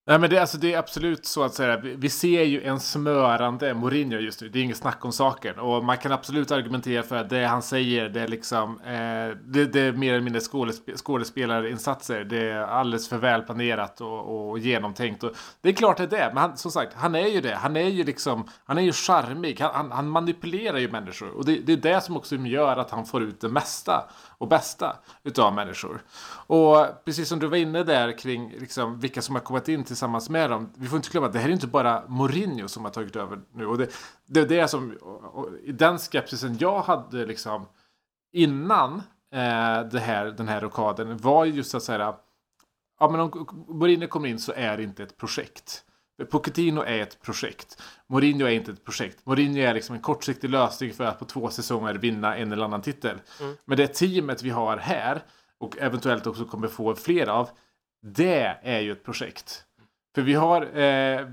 Nej, 0.07 0.19
men 0.19 0.31
det, 0.31 0.39
alltså, 0.39 0.59
det 0.59 0.75
är 0.75 0.79
absolut 0.79 1.27
så 1.27 1.43
att 1.43 1.55
säga. 1.55 1.77
Vi 1.77 2.11
ser 2.11 2.43
ju 2.43 2.63
en 2.63 2.81
smörande 2.81 3.75
Mourinho 3.75 4.19
just 4.19 4.41
nu. 4.41 4.49
Det 4.49 4.59
är 4.59 4.63
inget 4.63 4.77
snack 4.77 5.05
om 5.05 5.13
saken. 5.13 5.59
Och 5.59 5.85
man 5.85 5.99
kan 5.99 6.13
absolut 6.13 6.51
argumentera 6.51 7.03
för 7.03 7.17
att 7.17 7.31
det 7.31 7.45
han 7.45 7.63
säger, 7.63 8.09
det 8.09 8.21
är 8.21 8.29
liksom 8.29 8.81
eh, 8.81 9.39
det, 9.45 9.65
det, 9.65 9.81
är 9.81 9.93
mer 9.93 10.13
eller 10.13 10.25
mindre 10.25 10.41
skådesp 10.41 10.91
skådespelarinsatser. 10.97 12.25
Det 12.25 12.51
är 12.51 12.61
alldeles 12.61 13.09
för 13.09 13.19
välplanerat 13.19 14.01
och, 14.01 14.51
och 14.51 14.59
genomtänkt. 14.59 15.25
Och 15.25 15.33
det 15.61 15.69
är 15.69 15.73
klart 15.73 15.97
det 15.97 16.03
är 16.03 16.07
det. 16.07 16.31
Men 16.35 16.37
han, 16.37 16.57
som 16.57 16.71
sagt, 16.71 16.95
han 16.95 17.15
är 17.15 17.27
ju 17.27 17.41
det. 17.41 17.55
Han 17.55 17.77
är 17.77 17.89
ju 17.89 18.05
liksom, 18.05 18.49
han 18.65 18.79
är 18.79 18.83
ju 18.83 18.93
charmig. 18.93 19.61
Han, 19.61 19.75
han, 19.75 19.93
han 19.93 20.09
manipulerar 20.09 20.79
ju 20.79 20.91
människor. 20.91 21.31
Och 21.31 21.45
det, 21.45 21.59
det, 21.59 21.73
är 21.73 21.77
det 21.77 22.01
som 22.01 22.17
också 22.17 22.37
gör 22.37 22.77
att 22.77 22.91
han 22.91 23.07
får 23.07 23.23
ut 23.23 23.41
det 23.41 23.49
mesta 23.49 24.11
och 24.39 24.49
bästa 24.49 24.97
utav 25.23 25.55
människor. 25.55 26.03
Och 26.47 27.05
precis 27.05 27.29
som 27.29 27.39
du 27.39 27.47
var 27.47 27.57
inne 27.57 27.83
där 27.83 28.19
kring 28.19 28.51
liksom, 28.51 29.01
vilka 29.01 29.23
som 29.23 29.35
har 29.35 29.43
kommit 29.43 29.69
in 29.69 29.85
tillsammans 29.85 30.31
med 30.31 30.51
dem. 30.51 30.73
Vi 30.77 30.89
får 30.89 30.97
inte 30.97 31.11
glömma 31.11 31.27
att 31.27 31.33
det 31.33 31.39
här 31.39 31.49
är 31.49 31.53
inte 31.53 31.67
bara 31.67 32.03
Mourinho 32.09 32.69
som 32.69 32.85
har 32.85 32.91
tagit 32.91 33.17
över 33.17 33.41
nu. 33.53 33.67
Och 33.67 33.79
det, 33.79 33.89
det 34.27 34.61
är 34.61 34.67
som, 34.67 34.99
den 35.69 35.99
skepsisen 35.99 36.57
jag 36.61 36.83
hade 36.83 37.27
liksom 37.27 37.67
innan 38.33 38.95
eh, 39.33 39.89
det 39.91 40.01
här, 40.01 40.25
den 40.27 40.49
här 40.49 40.61
rockaden 40.61 41.17
var 41.17 41.45
just 41.45 41.75
att 41.75 41.83
säga 41.83 42.17
ja 43.01 43.11
men 43.11 43.21
om 43.21 43.65
Mourinho 43.69 44.09
kommer 44.09 44.29
in 44.29 44.39
så 44.39 44.53
är 44.57 44.77
det 44.77 44.83
inte 44.83 45.03
ett 45.03 45.17
projekt. 45.17 45.84
Pochettino 46.31 46.81
är 46.81 47.03
ett 47.03 47.23
projekt. 47.23 47.83
Mourinho 48.07 48.47
är 48.47 48.51
inte 48.51 48.71
ett 48.71 48.85
projekt. 48.85 49.27
Mourinho 49.27 49.61
är 49.61 49.75
liksom 49.75 49.95
en 49.97 50.03
kortsiktig 50.03 50.51
lösning 50.51 50.93
för 50.93 51.05
att 51.05 51.19
på 51.19 51.25
två 51.25 51.51
säsonger 51.51 51.95
vinna 51.95 52.37
en 52.37 52.53
eller 52.53 52.65
annan 52.65 52.83
titel. 52.83 53.17
Mm. 53.41 53.57
Men 53.65 53.77
det 53.77 53.87
teamet 53.87 54.43
vi 54.43 54.51
har 54.51 54.77
här 54.77 55.23
och 55.59 55.79
eventuellt 55.79 56.27
också 56.27 56.45
kommer 56.45 56.69
få 56.69 56.95
fler 56.95 57.27
av. 57.27 57.49
Det 58.03 58.57
är 58.63 58.81
ju 58.81 58.93
ett 58.93 59.05
projekt. 59.05 59.65
För 60.15 60.23
vi 60.23 60.35
har, 60.35 60.63
eh, 60.63 61.27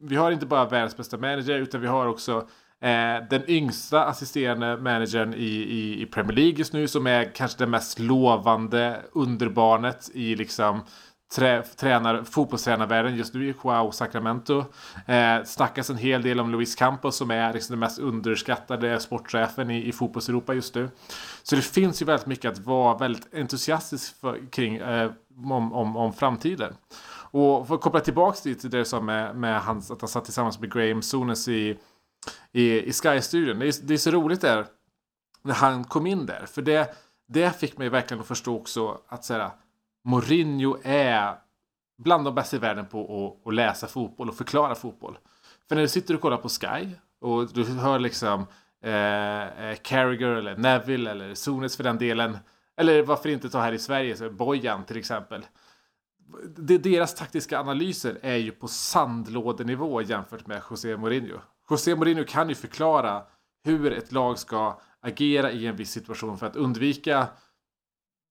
vi 0.00 0.16
har 0.16 0.30
inte 0.30 0.46
bara 0.46 0.64
världens 0.64 0.96
bästa 0.96 1.16
manager 1.16 1.58
utan 1.58 1.80
vi 1.80 1.86
har 1.86 2.06
också 2.06 2.48
eh, 2.80 3.28
den 3.30 3.50
yngsta 3.50 4.04
assisterande 4.04 4.76
managern 4.76 5.34
i, 5.34 5.46
i, 5.46 6.02
i, 6.02 6.06
Premier 6.06 6.36
League 6.36 6.58
just 6.58 6.72
nu 6.72 6.88
som 6.88 7.06
är 7.06 7.34
kanske 7.34 7.58
det 7.58 7.66
mest 7.66 7.98
lovande 7.98 9.02
underbarnet 9.12 10.10
i 10.14 10.36
liksom 10.36 10.80
trä, 11.32 11.62
tränar, 11.62 12.22
fotbollstränarvärlden 12.22 13.16
just 13.16 13.34
nu 13.34 13.48
i 13.48 13.54
Joao 13.64 13.92
Sacramento. 13.92 14.64
Eh, 15.06 15.44
snackas 15.44 15.90
en 15.90 15.96
hel 15.96 16.22
del 16.22 16.40
om 16.40 16.50
Luis 16.50 16.74
Campos 16.74 17.16
som 17.16 17.30
är 17.30 17.52
liksom 17.52 17.72
den 17.72 17.80
mest 17.80 17.98
underskattade 17.98 19.00
sportchefen 19.00 19.70
i, 19.70 19.88
i 19.88 19.92
fotbollseuropa 19.92 20.54
just 20.54 20.74
nu. 20.74 20.90
Så 21.42 21.56
det 21.56 21.62
finns 21.62 22.02
ju 22.02 22.06
väldigt 22.06 22.26
mycket 22.26 22.52
att 22.52 22.58
vara 22.58 22.98
väldigt 22.98 23.34
entusiastisk 23.34 24.20
för, 24.20 24.50
kring 24.50 24.76
eh, 24.76 25.10
om, 25.44 25.72
om, 25.72 25.96
om 25.96 26.12
framtiden. 26.12 26.74
Och 27.30 27.68
för 27.68 27.74
att 27.74 27.80
koppla 27.80 28.00
tillbaka 28.00 28.38
till 28.38 28.70
det 28.70 28.84
som 28.84 29.06
med, 29.06 29.36
med 29.36 29.60
hans, 29.60 29.90
att 29.90 30.00
han 30.00 30.08
satt 30.08 30.24
tillsammans 30.24 30.60
med 30.60 30.72
Graham 30.72 31.02
Souness 31.02 31.48
i, 31.48 31.78
i, 32.52 32.82
i 32.82 32.92
Sky-studion. 32.92 33.58
Det 33.58 33.66
är, 33.66 33.86
det 33.86 33.94
är 33.94 33.98
så 33.98 34.10
roligt 34.10 34.40
där 34.40 34.66
när 35.42 35.54
han 35.54 35.84
kom 35.84 36.06
in 36.06 36.26
där. 36.26 36.46
För 36.46 36.62
det, 36.62 36.94
det 37.28 37.60
fick 37.60 37.78
mig 37.78 37.88
verkligen 37.88 38.20
att 38.20 38.26
förstå 38.26 38.56
också 38.56 39.00
att 39.08 39.24
säga 39.24 39.52
Mourinho 40.04 40.78
är 40.82 41.34
bland 41.98 42.24
de 42.24 42.34
bästa 42.34 42.56
i 42.56 42.58
världen 42.58 42.86
på 42.86 43.00
att, 43.42 43.48
att 43.48 43.54
läsa 43.54 43.86
fotboll 43.86 44.28
och 44.28 44.36
förklara 44.36 44.74
fotboll. 44.74 45.18
För 45.68 45.74
när 45.74 45.82
du 45.82 45.88
sitter 45.88 46.14
och 46.14 46.20
kollar 46.20 46.36
på 46.36 46.48
Sky 46.48 46.90
och 47.20 47.52
du 47.52 47.64
hör 47.64 47.98
liksom 47.98 48.46
eh, 48.84 49.68
eh 49.68 49.76
Carragher 49.82 50.28
eller 50.28 50.56
Neville 50.56 51.10
eller 51.10 51.34
Sones 51.34 51.76
för 51.76 51.84
den 51.84 51.98
delen. 51.98 52.38
Eller 52.76 53.02
varför 53.02 53.28
inte 53.28 53.50
ta 53.50 53.60
här 53.60 53.72
i 53.72 53.78
Sverige, 53.78 54.16
så 54.16 54.30
Bojan 54.30 54.84
till 54.84 54.96
exempel. 54.96 55.46
Deras 56.56 57.14
taktiska 57.14 57.60
analyser 57.60 58.18
är 58.22 58.36
ju 58.36 58.50
på 58.50 58.68
sandlådenivå 58.68 60.02
jämfört 60.02 60.46
med 60.46 60.62
José 60.70 60.96
Mourinho. 60.96 61.38
José 61.70 61.94
Mourinho 61.96 62.24
kan 62.24 62.48
ju 62.48 62.54
förklara 62.54 63.22
hur 63.64 63.92
ett 63.92 64.12
lag 64.12 64.38
ska 64.38 64.80
agera 65.00 65.50
i 65.50 65.66
en 65.66 65.76
viss 65.76 65.90
situation 65.90 66.38
för 66.38 66.46
att 66.46 66.56
undvika 66.56 67.26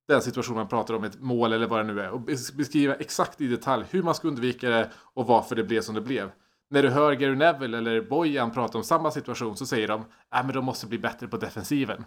den 0.07 0.21
situation 0.21 0.55
man 0.55 0.67
pratar 0.67 0.93
om, 0.93 1.03
ett 1.03 1.21
mål 1.21 1.53
eller 1.53 1.67
vad 1.67 1.79
det 1.79 1.93
nu 1.93 2.01
är. 2.01 2.09
Och 2.09 2.21
beskriva 2.53 2.95
exakt 2.95 3.41
i 3.41 3.47
detalj 3.47 3.85
hur 3.89 4.03
man 4.03 4.15
ska 4.15 4.27
undvika 4.27 4.69
det 4.69 4.91
och 4.95 5.27
varför 5.27 5.55
det 5.55 5.63
blev 5.63 5.81
som 5.81 5.95
det 5.95 6.01
blev. 6.01 6.31
När 6.69 6.83
du 6.83 6.89
hör 6.89 7.13
Gary 7.13 7.35
Neville 7.35 7.77
eller 7.77 8.01
Bojan 8.01 8.51
prata 8.51 8.77
om 8.77 8.83
samma 8.83 9.11
situation 9.11 9.57
så 9.57 9.65
säger 9.65 9.87
de 9.87 10.05
att 10.29 10.45
men 10.45 10.55
de 10.55 10.65
måste 10.65 10.87
bli 10.87 10.99
bättre 10.99 11.27
på 11.27 11.37
defensiven. 11.37 12.05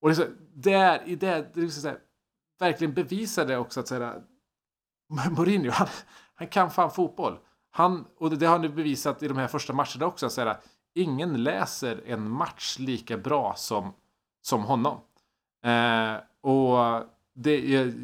Och 0.00 0.08
det 0.08 0.12
är 0.12 0.16
så, 0.16 0.26
där, 0.54 1.02
i 1.06 1.16
det, 1.16 1.50
det 1.54 1.60
är 1.60 1.64
liksom 1.64 1.82
så 1.82 1.88
här, 1.88 1.98
verkligen 2.58 2.94
bevisar 2.94 3.46
det 3.46 3.56
också 3.56 3.80
att 3.80 3.88
säga 3.88 4.14
Mourinho, 5.30 5.70
han, 5.70 5.88
han 6.34 6.48
kan 6.48 6.70
fan 6.70 6.90
fotboll. 6.90 7.38
Han, 7.70 8.04
och 8.18 8.30
det, 8.30 8.36
det 8.36 8.46
har 8.46 8.58
han 8.58 8.74
bevisat 8.74 9.22
i 9.22 9.28
de 9.28 9.36
här 9.36 9.48
första 9.48 9.72
matcherna 9.72 10.06
också. 10.06 10.26
Att 10.26 10.32
säga, 10.32 10.56
ingen 10.94 11.42
läser 11.42 12.02
en 12.06 12.30
match 12.30 12.78
lika 12.78 13.16
bra 13.16 13.54
som, 13.56 13.94
som 14.42 14.64
honom. 14.64 15.00
Eh, 15.64 16.16
och 16.40 17.04
det 17.36 17.74
är 17.74 17.94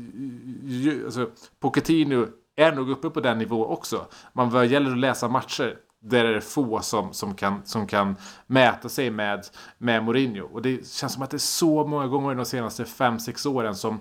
alltså, 1.05 1.31
Pochettino 1.61 2.27
är 2.57 2.73
nog 2.73 2.91
uppe 2.91 3.11
på 3.11 3.21
den 3.21 3.39
nivån 3.39 3.67
också. 3.67 4.07
Man 4.33 4.51
vad 4.51 4.67
gäller 4.67 4.91
att 4.91 4.99
läsa 4.99 5.29
matcher 5.29 5.77
där 6.01 6.25
är 6.25 6.35
det 6.35 6.41
få 6.41 6.81
som, 6.81 7.13
som, 7.13 7.35
kan, 7.35 7.63
som 7.65 7.87
kan 7.87 8.17
mäta 8.47 8.89
sig 8.89 9.11
med, 9.11 9.47
med 9.79 10.05
Mourinho. 10.05 10.45
Och 10.53 10.63
det 10.63 10.89
känns 10.89 11.13
som 11.13 11.23
att 11.23 11.31
det 11.31 11.37
är 11.37 11.39
så 11.39 11.87
många 11.87 12.07
gånger 12.07 12.35
de 12.35 12.45
senaste 12.45 12.85
5-6 12.85 13.49
åren 13.49 13.75
som 13.75 14.01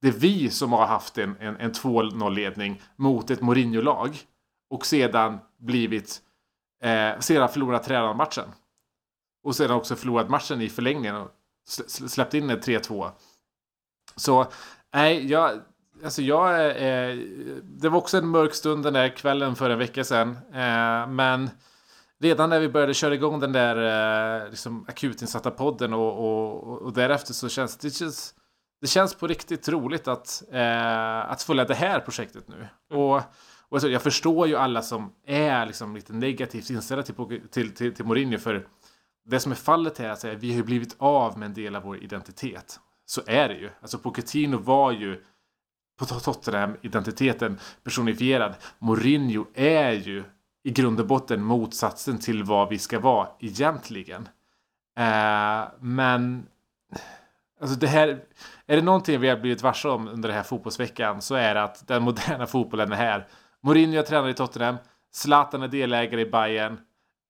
det 0.00 0.08
är 0.08 0.12
vi 0.12 0.50
som 0.50 0.72
har 0.72 0.86
haft 0.86 1.18
en, 1.18 1.36
en, 1.40 1.56
en 1.56 1.72
2-0-ledning 1.72 2.82
mot 2.96 3.30
ett 3.30 3.40
Mourinho-lag. 3.40 4.18
Och 4.70 4.86
sedan 4.86 5.38
blivit 5.58 6.20
eh, 6.82 7.18
sedan 7.20 7.48
förlorat 7.48 7.84
tränarmatchen. 7.84 8.48
Och 9.44 9.56
sedan 9.56 9.76
också 9.76 9.96
förlorat 9.96 10.28
matchen 10.28 10.60
i 10.60 10.68
förlängningen 10.68 11.16
och 11.16 11.30
släppt 11.88 12.34
in 12.34 12.50
ett 12.50 12.66
3-2. 12.66 13.10
Så 14.16 14.46
nej, 14.94 15.26
jag, 15.26 15.60
alltså 16.04 16.22
jag, 16.22 16.66
eh, 16.70 17.16
det 17.62 17.88
var 17.88 17.98
också 17.98 18.18
en 18.18 18.28
mörk 18.28 18.54
stund 18.54 18.84
den 18.84 18.92
där 18.92 19.16
kvällen 19.16 19.56
för 19.56 19.70
en 19.70 19.78
vecka 19.78 20.04
sedan. 20.04 20.30
Eh, 20.52 21.08
men 21.08 21.50
redan 22.18 22.50
när 22.50 22.60
vi 22.60 22.68
började 22.68 22.94
köra 22.94 23.14
igång 23.14 23.40
den 23.40 23.52
där 23.52 23.76
eh, 24.42 24.50
liksom 24.50 24.84
akutinsatta 24.88 25.50
podden 25.50 25.92
och, 25.92 26.18
och, 26.18 26.82
och, 26.82 26.92
därefter 26.92 27.32
så 27.32 27.48
känns 27.48 27.76
det 27.76 27.90
känns, 27.90 28.34
det 28.80 28.86
känns 28.86 29.14
på 29.14 29.26
riktigt 29.26 29.68
roligt 29.68 30.08
att, 30.08 30.42
eh, 30.52 31.30
att 31.30 31.42
följa 31.42 31.64
det 31.64 31.74
här 31.74 32.00
projektet 32.00 32.48
nu. 32.48 32.56
Mm. 32.56 33.02
Och, 33.02 33.16
och 33.68 33.76
alltså, 33.76 33.88
jag 33.88 34.02
förstår 34.02 34.48
ju 34.48 34.56
alla 34.56 34.82
som 34.82 35.12
är 35.26 35.66
liksom 35.66 35.96
lite 35.96 36.12
negativt 36.12 36.70
inställda 36.70 37.02
till, 37.02 37.40
till, 37.50 37.74
till, 37.74 37.94
till 37.94 38.04
Mourinho 38.04 38.38
för 38.38 38.66
det 39.24 39.40
som 39.40 39.52
är 39.52 39.56
fallet 39.56 39.98
här 39.98 40.26
är 40.26 40.32
att 40.32 40.42
vi 40.42 40.56
har 40.56 40.62
blivit 40.62 40.96
av 40.98 41.38
med 41.38 41.46
en 41.46 41.54
del 41.54 41.76
av 41.76 41.82
vår 41.82 42.02
identitet. 42.02 42.80
Så 43.06 43.22
är 43.26 43.48
det 43.48 43.54
ju. 43.54 43.70
Alltså 43.80 43.98
Pochettino 43.98 44.58
var 44.58 44.92
ju 44.92 45.22
på 45.98 46.04
Tottenham 46.04 46.76
identiteten 46.82 47.58
personifierad. 47.84 48.54
Mourinho 48.78 49.46
är 49.54 49.92
ju 49.92 50.24
i 50.64 50.70
grund 50.70 51.00
och 51.00 51.06
botten 51.06 51.42
motsatsen 51.42 52.18
till 52.18 52.44
vad 52.44 52.68
vi 52.68 52.78
ska 52.78 53.00
vara 53.00 53.28
egentligen. 53.40 54.28
Eh, 54.98 55.68
men 55.80 56.46
alltså 57.60 57.78
det 57.78 57.86
här, 57.86 58.08
är 58.66 58.76
det 58.76 58.82
någonting 58.82 59.20
vi 59.20 59.28
har 59.28 59.36
blivit 59.36 59.62
varse 59.62 59.88
om 59.88 60.08
under 60.08 60.28
den 60.28 60.36
här 60.36 60.44
fotbollsveckan 60.44 61.22
så 61.22 61.34
är 61.34 61.54
det 61.54 61.62
att 61.62 61.86
den 61.88 62.02
moderna 62.02 62.46
fotbollen 62.46 62.92
är 62.92 62.96
här. 62.96 63.26
Mourinho 63.62 63.98
är 63.98 64.02
tränare 64.02 64.30
i 64.30 64.34
Tottenham. 64.34 64.76
Zlatan 65.12 65.62
är 65.62 65.68
delägare 65.68 66.20
i 66.20 66.30
Bayern. 66.30 66.78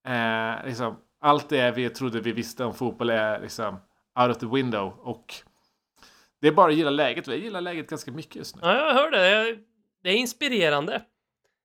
Eh, 0.07 0.67
liksom, 0.67 0.97
allt 1.21 1.49
det 1.49 1.71
vi 1.71 1.91
trodde 1.91 2.21
vi 2.21 2.33
visste 2.33 2.65
om 2.65 2.75
fotboll 2.75 3.11
är 3.11 3.41
liksom 3.41 3.77
out 4.21 4.31
of 4.31 4.39
the 4.39 4.47
window. 4.47 4.95
Och 4.99 5.35
det 6.41 6.49
är 6.49 6.53
bara 6.53 6.71
att 6.71 6.77
gilla 6.77 6.91
läget. 6.91 7.27
Jag 7.27 7.39
gillar 7.39 7.61
läget 7.61 7.91
ganska 7.91 8.11
mycket 8.13 8.37
just 8.37 8.57
nu. 8.57 8.61
Ja, 8.65 8.75
jag 8.87 8.95
hör 8.95 9.11
det. 9.11 9.59
Det 10.03 10.11
är 10.11 10.15
inspirerande 10.15 11.03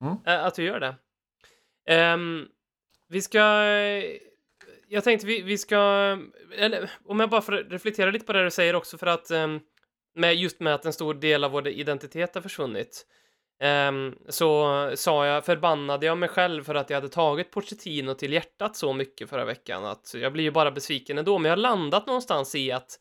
Mm. 0.01 0.17
eh, 0.25 0.45
att 0.45 0.55
du 0.55 0.63
gör 0.63 0.79
det. 0.79 0.95
Ehm, 1.87 2.47
vi 3.09 3.21
ska... 3.21 3.39
Jag 4.87 5.03
tänkte 5.03 5.27
vi, 5.27 5.41
vi 5.41 5.57
ska... 5.57 5.77
Eller 6.57 6.91
om 7.05 7.19
jag 7.19 7.29
bara 7.29 7.41
får 7.41 7.51
reflektera 7.51 8.11
lite 8.11 8.25
på 8.25 8.33
det 8.33 8.43
du 8.43 8.51
säger 8.51 8.75
också 8.75 8.97
för 8.97 9.07
att 9.07 9.31
ehm, 9.31 9.59
med, 10.15 10.35
just 10.35 10.59
med 10.59 10.73
att 10.75 10.85
en 10.85 10.93
stor 10.93 11.13
del 11.13 11.43
av 11.43 11.51
vår 11.51 11.67
identitet 11.67 12.35
har 12.35 12.41
försvunnit. 12.41 13.05
ehm, 13.59 14.15
så 14.29 14.91
sa 14.95 15.25
jag, 15.25 15.45
förbannade 15.45 16.05
jag 16.05 16.17
mig 16.17 16.29
själv 16.29 16.63
för 16.63 16.75
att 16.75 16.89
jag 16.89 16.97
hade 16.97 17.09
tagit 17.09 17.51
Pochettino 17.51 18.13
till 18.13 18.33
hjärtat 18.33 18.75
så 18.75 18.93
mycket 18.93 19.29
förra 19.29 19.45
veckan 19.45 19.85
att 19.85 20.13
jag 20.17 20.33
blir 20.33 20.43
ju 20.43 20.51
bara 20.51 20.71
besviken 20.71 21.17
ändå, 21.17 21.37
men 21.37 21.49
jag 21.49 21.57
har 21.57 21.61
landat 21.61 22.07
någonstans 22.07 22.55
i 22.55 22.71
att 22.71 22.99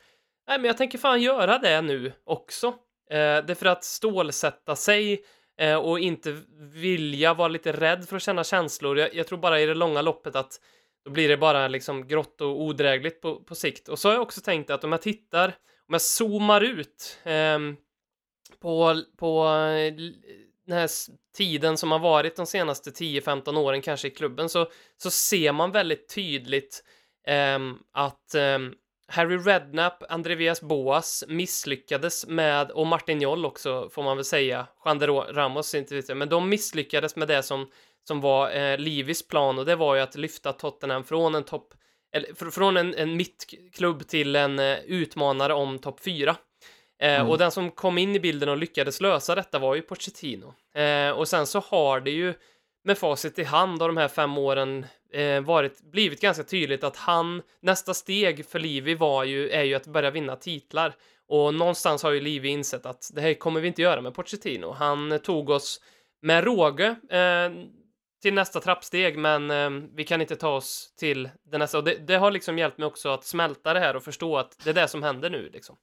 nej, 0.50 0.58
men 0.58 0.64
jag 0.64 0.76
tänker 0.76 0.98
fan 0.98 1.22
göra 1.22 1.58
det 1.58 1.82
nu 1.82 2.12
också. 2.24 2.66
Eh, 3.10 3.16
det 3.16 3.50
är 3.50 3.54
för 3.54 3.66
att 3.66 3.84
stålsätta 3.84 4.76
sig 4.76 5.24
eh, 5.58 5.76
och 5.76 6.00
inte 6.00 6.36
vilja 6.58 7.34
vara 7.34 7.48
lite 7.48 7.72
rädd 7.72 8.08
för 8.08 8.16
att 8.16 8.22
känna 8.22 8.44
känslor. 8.44 8.98
Jag, 8.98 9.14
jag 9.14 9.26
tror 9.26 9.38
bara 9.38 9.60
i 9.60 9.66
det 9.66 9.74
långa 9.74 10.02
loppet 10.02 10.36
att 10.36 10.60
då 11.04 11.10
blir 11.10 11.28
det 11.28 11.36
bara 11.36 11.68
liksom 11.68 12.08
grått 12.08 12.40
och 12.40 12.62
odrägligt 12.62 13.20
på, 13.20 13.36
på 13.36 13.54
sikt. 13.54 13.88
Och 13.88 13.98
så 13.98 14.08
har 14.08 14.14
jag 14.14 14.22
också 14.22 14.40
tänkt 14.40 14.70
att 14.70 14.84
om 14.84 14.92
jag 14.92 15.02
tittar, 15.02 15.48
om 15.88 15.92
jag 15.92 16.02
zoomar 16.02 16.60
ut 16.60 17.18
eh, 17.24 17.58
på, 18.60 19.02
på 19.18 19.44
eh, 19.46 19.94
den 20.66 20.78
här 20.78 20.90
tiden 21.36 21.76
som 21.76 21.92
har 21.92 21.98
varit 21.98 22.36
de 22.36 22.46
senaste 22.46 22.90
10-15 22.90 23.58
åren 23.58 23.82
kanske 23.82 24.08
i 24.08 24.10
klubben 24.10 24.48
så, 24.48 24.70
så 24.96 25.10
ser 25.10 25.52
man 25.52 25.72
väldigt 25.72 26.14
tydligt 26.14 26.84
ehm, 27.26 27.78
att 27.92 28.34
ehm, 28.34 28.74
Harry 29.10 29.36
Redknapp, 29.38 30.02
Andreas 30.08 30.60
Boas 30.62 31.24
misslyckades 31.28 32.26
med, 32.26 32.70
och 32.70 32.86
Martin 32.86 33.20
Joll 33.20 33.46
också 33.46 33.88
får 33.92 34.02
man 34.02 34.16
väl 34.16 34.24
säga, 34.24 34.66
Juan 34.84 35.00
Ramos 35.06 35.74
inte 35.74 35.94
vet 35.94 36.08
jag, 36.08 36.18
men 36.18 36.28
de 36.28 36.48
misslyckades 36.48 37.16
med 37.16 37.28
det 37.28 37.42
som, 37.42 37.70
som 38.08 38.20
var 38.20 38.50
eh, 38.50 38.78
Livis 38.78 39.28
plan 39.28 39.58
och 39.58 39.64
det 39.66 39.76
var 39.76 39.94
ju 39.94 40.00
att 40.00 40.14
lyfta 40.14 40.52
Tottenham 40.52 41.04
från 41.04 41.34
en 41.34 41.44
topp, 41.44 41.74
eller 42.14 42.28
fr- 42.28 42.50
från 42.50 42.76
en, 42.76 42.94
en 42.94 43.16
mittklubb 43.16 44.06
till 44.08 44.36
en 44.36 44.58
eh, 44.58 44.78
utmanare 44.78 45.54
om 45.54 45.78
topp 45.78 46.00
4. 46.04 46.36
Eh, 47.02 47.28
Och 47.30 47.38
den 47.38 47.50
som 47.50 47.70
kom 47.70 47.98
in 47.98 48.16
i 48.16 48.20
bilden 48.20 48.48
och 48.48 48.56
lyckades 48.56 49.00
lösa 49.00 49.34
detta 49.34 49.58
var 49.58 49.74
ju 49.74 49.82
Pochettino. 49.82 50.54
Eh, 50.74 51.10
och 51.10 51.28
sen 51.28 51.46
så 51.46 51.60
har 51.60 52.00
det 52.00 52.10
ju 52.10 52.34
med 52.84 52.98
facit 52.98 53.38
i 53.38 53.44
hand 53.44 53.82
av 53.82 53.88
de 53.88 53.96
här 53.96 54.08
fem 54.08 54.38
åren 54.38 54.86
eh, 55.12 55.40
varit, 55.40 55.82
blivit 55.92 56.20
ganska 56.20 56.44
tydligt 56.44 56.84
att 56.84 56.96
han, 56.96 57.42
nästa 57.62 57.94
steg 57.94 58.46
för 58.46 58.58
Livi 58.58 58.94
var 58.94 59.24
ju, 59.24 59.50
är 59.50 59.62
ju 59.62 59.74
att 59.74 59.86
börja 59.86 60.10
vinna 60.10 60.36
titlar. 60.36 60.94
Och 61.28 61.54
någonstans 61.54 62.02
har 62.02 62.10
ju 62.10 62.20
Livi 62.20 62.48
insett 62.48 62.86
att 62.86 63.10
det 63.14 63.20
här 63.20 63.34
kommer 63.34 63.60
vi 63.60 63.68
inte 63.68 63.82
göra 63.82 64.00
med 64.00 64.14
Pochettino. 64.14 64.72
Han 64.72 65.18
tog 65.22 65.50
oss 65.50 65.80
med 66.22 66.44
råge 66.44 66.86
eh, 67.10 67.66
till 68.22 68.34
nästa 68.34 68.60
trappsteg, 68.60 69.18
men 69.18 69.50
eh, 69.50 69.70
vi 69.94 70.04
kan 70.04 70.20
inte 70.20 70.36
ta 70.36 70.48
oss 70.48 70.94
till 70.98 71.28
det 71.50 71.58
nästa. 71.58 71.78
Och 71.78 71.84
det, 71.84 71.94
det 72.06 72.16
har 72.16 72.30
liksom 72.30 72.58
hjälpt 72.58 72.78
mig 72.78 72.86
också 72.86 73.08
att 73.08 73.24
smälta 73.24 73.74
det 73.74 73.80
här 73.80 73.96
och 73.96 74.02
förstå 74.02 74.38
att 74.38 74.56
det 74.64 74.70
är 74.70 74.74
det 74.74 74.88
som 74.88 75.02
händer 75.02 75.30
nu 75.30 75.50
liksom. 75.52 75.76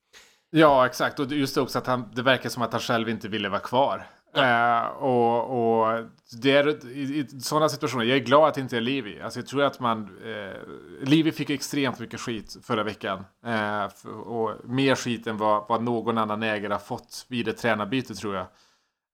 Ja, 0.49 0.85
exakt. 0.85 1.19
Och 1.19 1.31
just 1.31 1.57
också 1.57 1.77
att 1.77 1.87
han, 1.87 2.11
det 2.15 2.21
verkar 2.21 2.49
som 2.49 2.63
att 2.63 2.71
han 2.71 2.81
själv 2.81 3.09
inte 3.09 3.27
ville 3.27 3.49
vara 3.49 3.59
kvar. 3.59 4.07
Eh, 4.37 4.87
och, 4.87 5.49
och 5.89 6.03
det 6.41 6.51
är 6.51 6.87
i, 6.91 7.01
i 7.19 7.27
sådana 7.39 7.69
situationer, 7.69 8.03
jag 8.05 8.17
är 8.17 8.21
glad 8.23 8.47
att 8.47 8.53
det 8.55 8.61
inte 8.61 8.77
är 8.77 8.81
Livi. 8.81 9.21
Alltså 9.21 9.39
jag 9.39 9.47
tror 9.47 9.63
att 9.63 9.79
man, 9.79 10.17
eh, 10.25 10.57
Livi 11.01 11.31
fick 11.31 11.49
extremt 11.49 11.99
mycket 11.99 12.19
skit 12.19 12.57
förra 12.63 12.83
veckan. 12.83 13.25
Eh, 13.45 14.07
och 14.09 14.51
mer 14.63 14.95
skit 14.95 15.27
än 15.27 15.37
vad, 15.37 15.65
vad 15.69 15.83
någon 15.83 16.17
annan 16.17 16.43
ägare 16.43 16.73
har 16.73 16.79
fått 16.79 17.25
vid 17.29 17.47
ett 17.47 17.57
tränarbyte 17.57 18.13
tror 18.15 18.35
jag. 18.35 18.45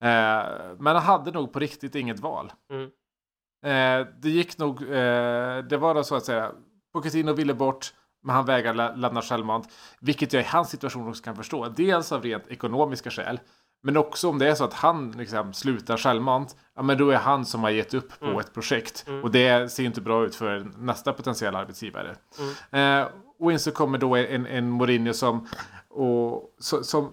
Eh, 0.03 0.45
men 0.79 0.95
han 0.95 1.03
hade 1.03 1.31
nog 1.31 1.53
på 1.53 1.59
riktigt 1.59 1.95
inget 1.95 2.19
val. 2.19 2.51
Mm. 2.71 2.83
Eh, 3.65 4.07
det 4.21 4.29
gick 4.29 4.57
nog, 4.57 4.81
eh, 4.81 5.57
det 5.69 5.77
var 5.77 5.93
då 5.95 6.03
så 6.03 6.15
att 6.15 6.25
säga, 6.25 6.51
Pochettino 6.93 7.33
ville 7.33 7.53
bort, 7.53 7.93
men 8.23 8.35
han 8.35 8.45
vägrade 8.45 8.77
lä- 8.77 8.95
lämna 8.95 9.21
självmant. 9.21 9.73
Vilket 10.01 10.33
jag 10.33 10.43
i 10.43 10.45
hans 10.45 10.69
situation 10.69 11.07
också 11.09 11.23
kan 11.23 11.35
förstå. 11.35 11.67
Dels 11.67 12.11
av 12.11 12.21
rent 12.23 12.47
ekonomiska 12.47 13.09
skäl. 13.11 13.39
Men 13.85 13.97
också 13.97 14.29
om 14.29 14.39
det 14.39 14.47
är 14.47 14.55
så 14.55 14.63
att 14.63 14.73
han 14.73 15.11
liksom 15.11 15.53
slutar 15.53 15.97
självmant. 15.97 16.55
Ja 16.75 16.81
men 16.81 16.97
då 16.97 17.09
är 17.09 17.17
han 17.17 17.45
som 17.45 17.63
har 17.63 17.69
gett 17.69 17.93
upp 17.93 18.19
på 18.19 18.39
ett 18.39 18.53
projekt. 18.53 19.05
Och 19.23 19.31
det 19.31 19.71
ser 19.71 19.83
inte 19.83 20.01
bra 20.01 20.25
ut 20.25 20.35
för 20.35 20.67
nästa 20.77 21.13
potentiella 21.13 21.59
arbetsgivare. 21.59 22.15
Eh, 22.71 23.07
och 23.39 23.51
in 23.51 23.59
så 23.59 23.71
kommer 23.71 23.97
då 23.97 24.15
en, 24.15 24.45
en 24.45 24.69
Mourinho 24.69 25.13
som, 25.13 25.47
och, 25.89 26.55
så, 26.59 26.83
som 26.83 27.11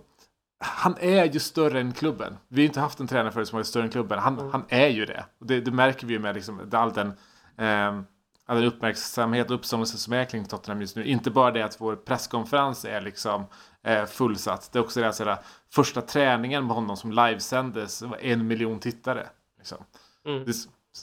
han 0.59 0.96
är 1.00 1.24
ju 1.24 1.38
större 1.38 1.80
än 1.80 1.92
klubben. 1.92 2.37
Vi 2.48 2.62
har 2.62 2.66
inte 2.66 2.80
haft 2.80 3.00
en 3.00 3.06
tränare 3.06 3.33
förut 3.33 3.48
som 3.48 3.56
varit 3.56 3.66
större 3.66 3.85
än 3.85 3.90
klubben. 3.90 4.18
Han, 4.18 4.50
han 4.52 4.64
är 4.68 4.88
ju 4.88 5.06
det. 5.06 5.24
Och 5.40 5.46
det, 5.46 5.61
det 5.61 5.70
märker 5.70 6.06
vi 6.06 6.12
ju 6.12 6.18
med 6.18 6.35
liksom, 6.35 6.70
all 6.72 6.92
den 6.92 7.12
ehm, 7.59 8.04
all 8.50 8.56
den 8.56 8.64
uppmärksamhet 8.64 9.50
och 9.50 9.56
uppståndelse 9.56 9.98
som 9.98 10.12
är 10.12 10.24
kring 10.24 10.44
Tottenham 10.44 10.80
just 10.80 10.96
nu. 10.96 11.04
Inte 11.04 11.30
bara 11.30 11.50
det 11.50 11.62
att 11.62 11.80
vår 11.80 11.96
presskonferens 11.96 12.85
är 12.85 13.00
liksom 13.00 13.44
eh, 13.86 14.06
fullsatt. 14.06 14.72
Det 14.72 14.78
är 14.78 14.82
också 14.82 15.00
det 15.00 15.32
att 15.32 15.44
första 15.72 16.02
träningen 16.02 16.66
med 16.66 16.74
honom 16.74 16.96
som 16.96 17.12
livesändes 17.12 18.02
var 18.02 18.18
en 18.20 18.46
miljon 18.46 18.78
tittare. 18.78 19.26
Liksom. 19.58 19.84
Mm. 20.26 20.44
Det 20.44 20.52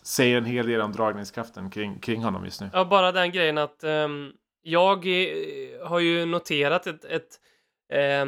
säger 0.04 0.38
en 0.38 0.46
hel 0.46 0.68
del 0.68 0.82
om 0.82 0.92
dragningskraften 0.92 1.70
kring, 1.70 2.00
kring 2.00 2.24
honom 2.24 2.46
just 2.46 2.62
nu. 2.62 2.70
Ja, 2.74 2.86
bara 2.86 3.12
den 3.12 3.32
grejen 3.32 3.58
att 3.58 3.84
ehm, 3.84 4.32
jag 4.62 4.98
eh, 4.98 5.88
har 5.88 6.00
ju 6.00 6.26
noterat 6.26 6.88
ett, 6.88 7.06
ett 7.06 7.40
eh, 7.94 8.26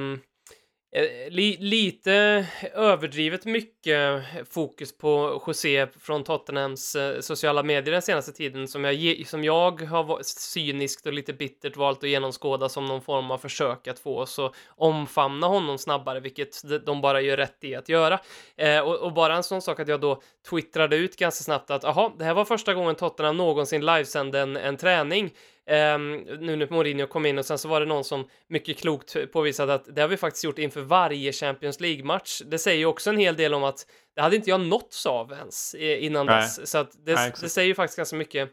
Eh, 0.92 1.32
li, 1.32 1.58
lite 1.60 2.46
överdrivet 2.74 3.46
mycket 3.46 4.24
fokus 4.50 4.98
på 4.98 5.42
José 5.48 5.88
från 6.00 6.24
Tottenhams 6.24 6.96
eh, 6.96 7.20
sociala 7.20 7.64
medier 7.64 7.92
den 7.92 8.02
senaste 8.02 8.32
tiden 8.32 8.68
som 8.68 8.84
jag, 8.84 9.24
som 9.28 9.44
jag 9.44 9.82
har 9.82 10.20
cyniskt 10.24 11.06
och 11.06 11.14
lite 11.14 11.34
bittert 11.34 11.78
valt 11.78 12.04
att 12.04 12.10
genomskåda 12.10 12.70
som 12.70 12.86
någon 12.86 13.02
form 13.02 13.32
av 13.32 13.38
försök 13.38 13.88
att 13.88 14.00
få 14.00 14.20
oss 14.20 14.40
att 14.40 14.54
omfamna 14.76 15.48
honom 15.48 15.78
snabbare, 15.78 16.20
vilket 16.20 16.62
de- 16.64 16.78
de 16.78 17.02
bara 17.02 17.22
gör 17.22 17.38
rätt 17.38 17.64
i 17.64 17.76
att 17.76 17.90
göra. 17.90 18.20
Eh, 18.58 18.80
och, 18.80 18.96
och 18.96 19.14
bara 19.14 19.36
en 19.36 19.44
sån 19.44 19.62
sak 19.62 19.80
att 19.80 19.88
jag 19.88 20.02
då 20.02 20.22
twittrade 20.50 20.96
ut 20.96 21.16
ganska 21.16 21.44
snabbt 21.44 21.72
att 21.72 21.84
aha, 21.86 22.16
det 22.20 22.26
här 22.26 22.34
var 22.34 22.46
första 22.46 22.74
gången 22.74 22.96
Tottenham 22.96 23.38
någonsin 23.38 23.86
livesände 23.86 24.40
en, 24.40 24.58
en 24.58 24.78
träning. 24.78 25.32
Ehm, 25.70 26.14
nu 26.18 26.56
när 26.56 26.68
Mourinho 26.72 27.08
kom 27.08 27.26
in 27.26 27.38
och 27.38 27.46
sen 27.46 27.58
så 27.58 27.68
var 27.68 27.80
det 27.80 27.86
någon 27.86 28.04
som 28.04 28.28
mycket 28.48 28.78
klokt 28.78 29.32
påvisade 29.32 29.74
att 29.74 29.96
det 29.96 30.02
har 30.02 30.08
vi 30.08 30.18
faktiskt 30.18 30.44
gjort 30.44 30.60
inför 30.60 30.82
varje 30.82 31.32
Champions 31.32 31.80
League-match. 31.80 32.42
Det 32.46 32.58
säger 32.58 32.78
ju 32.78 32.86
också 32.86 33.10
en 33.10 33.18
hel 33.18 33.36
del 33.36 33.54
om 33.54 33.64
att 33.64 33.86
det 34.16 34.22
hade 34.22 34.36
inte 34.36 34.50
jag 34.50 34.62
nåtts 34.62 35.06
av 35.06 35.32
ens 35.32 35.74
eh, 35.74 36.04
innan 36.06 36.26
Nej. 36.26 36.42
dess. 36.42 36.72
Så 36.72 36.78
att 36.78 37.06
det, 37.06 37.14
Nej, 37.16 37.34
det 37.42 37.50
säger 37.50 37.68
ju 37.68 37.76
faktiskt 37.76 37.98
ganska 37.98 38.16
mycket 38.16 38.50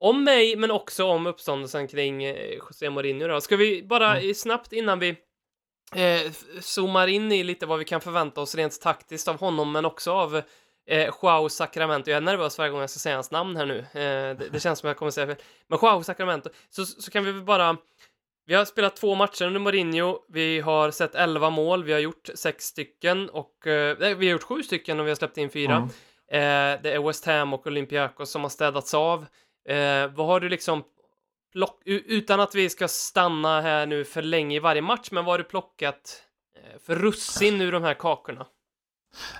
om 0.00 0.24
mig, 0.24 0.56
men 0.56 0.70
också 0.70 1.04
om 1.04 1.26
uppståndelsen 1.26 1.88
kring 1.88 2.24
eh, 2.24 2.54
José 2.54 2.90
Mourinho. 2.90 3.28
Då. 3.28 3.40
Ska 3.40 3.56
vi 3.56 3.82
bara 3.82 4.16
Mm. 4.20 4.34
snabbt 4.34 4.72
innan 4.72 4.98
vi 4.98 5.08
eh, 5.94 6.32
zoomar 6.60 7.06
in 7.06 7.32
i 7.32 7.44
lite 7.44 7.66
vad 7.66 7.78
vi 7.78 7.84
kan 7.84 8.00
förvänta 8.00 8.40
oss 8.40 8.54
rent 8.54 8.80
taktiskt 8.80 9.28
av 9.28 9.40
honom, 9.40 9.72
men 9.72 9.84
också 9.84 10.12
av 10.12 10.42
eh, 10.86 11.10
Joao 11.22 11.48
Sacramento. 11.48 12.10
Jag 12.10 12.16
är 12.16 12.20
nervös 12.20 12.58
varje 12.58 12.70
gång 12.70 12.80
jag 12.80 12.90
ska 12.90 12.98
säga 12.98 13.14
hans 13.14 13.30
namn 13.30 13.56
här 13.56 13.66
nu. 13.66 13.78
Eh, 13.78 14.36
det, 14.38 14.48
det 14.52 14.60
känns 14.60 14.78
som 14.78 14.86
jag 14.86 14.96
kommer 14.96 15.10
säga 15.10 15.26
fel. 15.26 15.36
Men 15.68 15.78
Joao 15.82 16.02
Sacramento, 16.02 16.50
så, 16.70 16.86
så 16.86 17.10
kan 17.10 17.24
vi 17.24 17.32
väl 17.32 17.42
bara... 17.42 17.76
Vi 18.48 18.54
har 18.54 18.64
spelat 18.64 18.96
två 18.96 19.14
matcher 19.14 19.44
under 19.44 19.60
Mourinho, 19.60 20.18
vi 20.28 20.60
har 20.60 20.90
sett 20.90 21.14
11 21.14 21.50
mål, 21.50 21.84
vi 21.84 21.92
har 21.92 22.00
gjort 22.00 22.28
sex 22.34 22.64
stycken 22.64 23.28
och... 23.28 23.66
Eh, 23.66 23.96
vi 23.98 24.26
har 24.26 24.32
gjort 24.32 24.42
sju 24.42 24.62
stycken 24.62 25.00
och 25.00 25.06
vi 25.06 25.10
har 25.10 25.16
släppt 25.16 25.38
in 25.38 25.50
fyra. 25.50 25.76
Mm. 25.76 25.88
Eh, 26.30 26.82
det 26.82 26.92
är 26.92 27.06
West 27.06 27.26
Ham 27.26 27.52
och 27.52 27.66
Olympiakos 27.66 28.30
som 28.30 28.42
har 28.42 28.48
städats 28.48 28.94
av. 28.94 29.26
Eh, 29.68 30.06
vad 30.14 30.26
har 30.26 30.40
du 30.40 30.48
liksom 30.48 30.84
plock, 31.52 31.82
utan 31.84 32.40
att 32.40 32.54
vi 32.54 32.70
ska 32.70 32.88
stanna 32.88 33.60
här 33.60 33.86
nu 33.86 34.04
för 34.04 34.22
länge 34.22 34.56
i 34.56 34.58
varje 34.58 34.82
match, 34.82 35.08
men 35.10 35.24
vad 35.24 35.32
har 35.32 35.38
du 35.38 35.44
plockat 35.44 36.22
eh, 36.56 36.78
för 36.86 36.96
russin 36.96 37.60
ur 37.60 37.72
de 37.72 37.82
här 37.82 37.94
kakorna? 37.94 38.46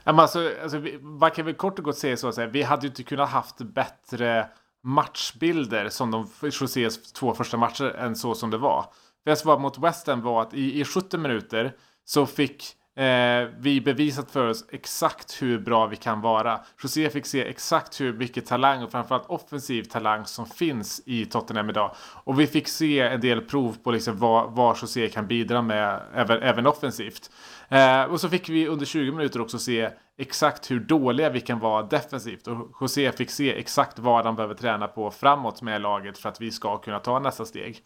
Men 0.04 0.18
alltså, 0.18 0.52
alltså, 0.62 0.78
man 1.00 1.30
kan 1.30 1.44
väl 1.44 1.54
kort 1.54 1.78
och 1.78 1.84
gott 1.84 1.98
säga 1.98 2.16
så 2.16 2.28
att 2.28 2.34
säga, 2.34 2.46
vi 2.46 2.62
hade 2.62 2.82
ju 2.82 2.88
inte 2.88 3.02
kunnat 3.02 3.30
haft 3.30 3.58
bättre 3.58 4.48
matchbilder 4.82 5.88
som 5.88 6.10
de 6.10 6.28
Josés 6.42 7.12
två 7.12 7.34
första 7.34 7.56
matcher 7.56 7.84
än 7.84 8.16
så 8.16 8.34
som 8.34 8.50
det 8.50 8.58
var. 8.58 8.86
Det 9.24 9.36
som 9.36 9.48
var 9.48 9.58
mot 9.58 9.78
West 9.78 10.06
Ham 10.06 10.22
var 10.22 10.42
att 10.42 10.54
i, 10.54 10.80
i 10.80 10.84
70 10.84 11.18
minuter 11.18 11.76
så 12.04 12.26
fick 12.26 12.76
eh, 12.96 13.48
vi 13.58 13.80
bevisat 13.80 14.30
för 14.30 14.48
oss 14.48 14.64
exakt 14.72 15.42
hur 15.42 15.58
bra 15.58 15.86
vi 15.86 15.96
kan 15.96 16.20
vara. 16.20 16.60
José 16.82 17.10
fick 17.10 17.26
se 17.26 17.48
exakt 17.48 18.00
hur 18.00 18.12
mycket 18.12 18.46
talang 18.46 18.82
och 18.82 18.90
framförallt 18.90 19.26
offensiv 19.26 19.82
talang 19.82 20.24
som 20.26 20.46
finns 20.46 21.02
i 21.06 21.24
Tottenham 21.24 21.70
idag. 21.70 21.94
Och 21.98 22.40
vi 22.40 22.46
fick 22.46 22.68
se 22.68 23.00
en 23.00 23.20
del 23.20 23.40
prov 23.40 23.76
på 23.82 23.90
liksom 23.90 24.18
vad, 24.18 24.52
vad 24.52 24.76
José 24.82 25.08
kan 25.08 25.26
bidra 25.26 25.62
med 25.62 26.02
även, 26.14 26.42
även 26.42 26.66
offensivt. 26.66 27.30
Eh, 27.68 28.02
och 28.04 28.20
så 28.20 28.28
fick 28.28 28.48
vi 28.48 28.68
under 28.68 28.86
20 28.86 29.12
minuter 29.12 29.40
också 29.40 29.58
se 29.58 29.90
exakt 30.18 30.70
hur 30.70 30.80
dåliga 30.80 31.30
vi 31.30 31.40
kan 31.40 31.58
vara 31.58 31.82
defensivt. 31.82 32.46
Och 32.46 32.68
José 32.80 33.12
fick 33.12 33.30
se 33.30 33.58
exakt 33.58 33.98
vad 33.98 34.24
han 34.24 34.36
behöver 34.36 34.54
träna 34.54 34.86
på 34.86 35.10
framåt 35.10 35.62
med 35.62 35.80
laget 35.80 36.18
för 36.18 36.28
att 36.28 36.40
vi 36.40 36.50
ska 36.50 36.78
kunna 36.78 36.98
ta 36.98 37.18
nästa 37.18 37.44
steg. 37.44 37.82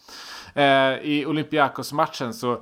Eh, 0.54 0.94
I 1.02 1.24
Olympiakos-matchen 1.26 2.34
så, 2.34 2.60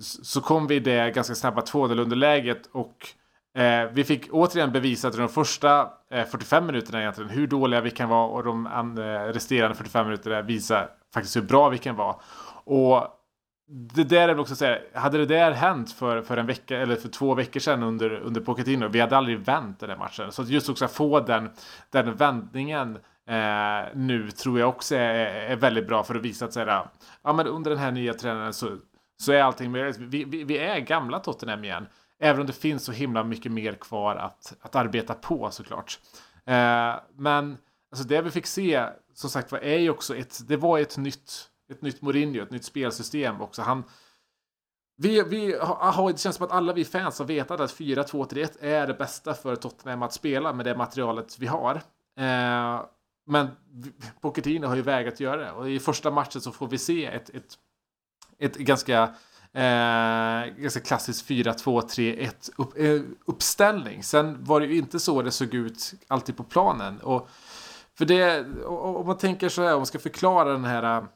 så 0.00 0.40
kom 0.40 0.66
vi 0.66 0.74
i 0.74 0.80
det 0.80 1.14
ganska 1.14 1.34
snabba 1.34 1.60
2-0 1.60 2.00
underläget 2.00 2.66
och 2.72 3.14
Eh, 3.58 3.88
vi 3.92 4.04
fick 4.04 4.28
återigen 4.30 4.72
bevisat 4.72 5.12
under 5.12 5.26
de 5.26 5.32
första 5.32 5.90
eh, 6.10 6.24
45 6.24 6.66
minuterna 6.66 7.00
egentligen 7.00 7.30
hur 7.30 7.46
dåliga 7.46 7.80
vi 7.80 7.90
kan 7.90 8.08
vara 8.08 8.26
och 8.26 8.44
de 8.44 8.66
eh, 8.66 9.32
resterande 9.32 9.74
45 9.74 10.06
minuterna 10.06 10.42
visar 10.42 10.90
faktiskt 11.14 11.36
hur 11.36 11.42
bra 11.42 11.68
vi 11.68 11.78
kan 11.78 11.96
vara. 11.96 12.16
Och 12.64 13.06
det 13.94 14.04
där 14.04 14.22
är 14.22 14.26
väl 14.28 14.40
också 14.40 14.56
säga, 14.56 14.78
hade 14.94 15.18
det 15.18 15.26
där 15.26 15.52
hänt 15.52 15.92
för, 15.92 16.22
för 16.22 16.36
en 16.36 16.46
vecka 16.46 16.78
eller 16.78 16.96
för 16.96 17.08
två 17.08 17.34
veckor 17.34 17.60
sedan 17.60 17.82
under, 17.82 18.10
under 18.10 18.40
Pochettino, 18.40 18.88
vi 18.88 19.00
hade 19.00 19.16
aldrig 19.16 19.38
vänt 19.38 19.80
den 19.80 19.88
där 19.88 19.96
matchen. 19.96 20.32
Så 20.32 20.42
att 20.42 20.48
just 20.48 20.68
också 20.68 20.88
få 20.88 21.20
den, 21.20 21.50
den 21.90 22.16
vändningen 22.16 22.98
eh, 23.28 23.94
nu 23.94 24.30
tror 24.30 24.58
jag 24.58 24.68
också 24.68 24.96
är, 24.96 25.26
är 25.26 25.56
väldigt 25.56 25.88
bra 25.88 26.02
för 26.02 26.14
att 26.14 26.22
visa 26.22 26.44
att 26.44 26.52
säga, 26.52 26.88
ja 27.22 27.32
men 27.32 27.46
under 27.46 27.70
den 27.70 27.80
här 27.80 27.92
nya 27.92 28.14
tränaren 28.14 28.52
så, 28.52 28.68
så 29.20 29.32
är 29.32 29.42
allting 29.42 29.70
möjligt. 29.70 29.96
Vi, 29.96 30.24
vi, 30.24 30.44
vi 30.44 30.58
är 30.58 30.78
gamla 30.78 31.20
Tottenham 31.20 31.64
igen. 31.64 31.86
Även 32.18 32.40
om 32.40 32.46
det 32.46 32.52
finns 32.52 32.84
så 32.84 32.92
himla 32.92 33.24
mycket 33.24 33.52
mer 33.52 33.72
kvar 33.72 34.16
att, 34.16 34.54
att 34.60 34.76
arbeta 34.76 35.14
på 35.14 35.50
såklart. 35.50 36.00
Eh, 36.46 36.94
men 37.16 37.58
alltså 37.90 38.08
det 38.08 38.22
vi 38.22 38.30
fick 38.30 38.46
se, 38.46 38.86
som 39.14 39.30
sagt 39.30 39.52
var, 39.52 39.58
är 39.58 39.78
ju 39.78 39.90
också 39.90 40.16
ett, 40.16 40.48
det 40.48 40.56
var 40.56 40.78
ett 40.78 40.96
nytt 40.96 41.50
ett 41.68 41.82
nytt 41.82 42.02
Mourinho, 42.02 42.42
ett 42.42 42.50
nytt 42.50 42.64
spelsystem 42.64 43.40
också. 43.40 43.62
Han, 43.62 43.84
vi, 44.96 45.22
vi 45.22 45.58
har, 45.60 46.12
det 46.12 46.18
känns 46.18 46.36
som 46.36 46.46
att 46.46 46.52
alla 46.52 46.72
vi 46.72 46.84
fans 46.84 47.18
har 47.18 47.26
vetat 47.26 47.60
att 47.60 47.74
4-2-3-1 47.74 48.56
är 48.60 48.86
det 48.86 48.94
bästa 48.94 49.34
för 49.34 49.56
Tottenham 49.56 50.02
att 50.02 50.12
spela 50.12 50.52
med 50.52 50.66
det 50.66 50.76
materialet 50.76 51.38
vi 51.38 51.46
har. 51.46 51.74
Eh, 52.18 52.82
men 53.26 53.48
Pochettino 54.20 54.66
har 54.66 54.76
ju 54.76 54.82
vägrat 54.82 55.20
göra 55.20 55.44
det 55.44 55.52
och 55.52 55.70
i 55.70 55.78
första 55.78 56.10
matchen 56.10 56.40
så 56.40 56.52
får 56.52 56.68
vi 56.68 56.78
se 56.78 57.06
ett, 57.06 57.30
ett, 57.30 57.58
ett 58.38 58.56
ganska, 58.56 59.02
eh, 59.52 60.54
ganska 60.56 60.80
klassiskt 60.80 61.26
4-2-3-1 61.26 62.50
upp, 62.56 62.78
eh, 62.78 63.00
uppställning. 63.26 64.02
Sen 64.02 64.44
var 64.44 64.60
det 64.60 64.66
ju 64.66 64.78
inte 64.78 65.00
så 65.00 65.22
det 65.22 65.30
såg 65.30 65.54
ut 65.54 65.94
alltid 66.08 66.36
på 66.36 66.44
planen. 66.44 67.00
Och 67.00 67.28
för 67.98 68.04
det, 68.04 68.46
om 68.66 69.06
man 69.06 69.18
tänker 69.18 69.48
så 69.48 69.62
här, 69.62 69.72
om 69.72 69.78
man 69.78 69.86
ska 69.86 69.98
förklara 69.98 70.52
den 70.52 70.64
här 70.64 71.06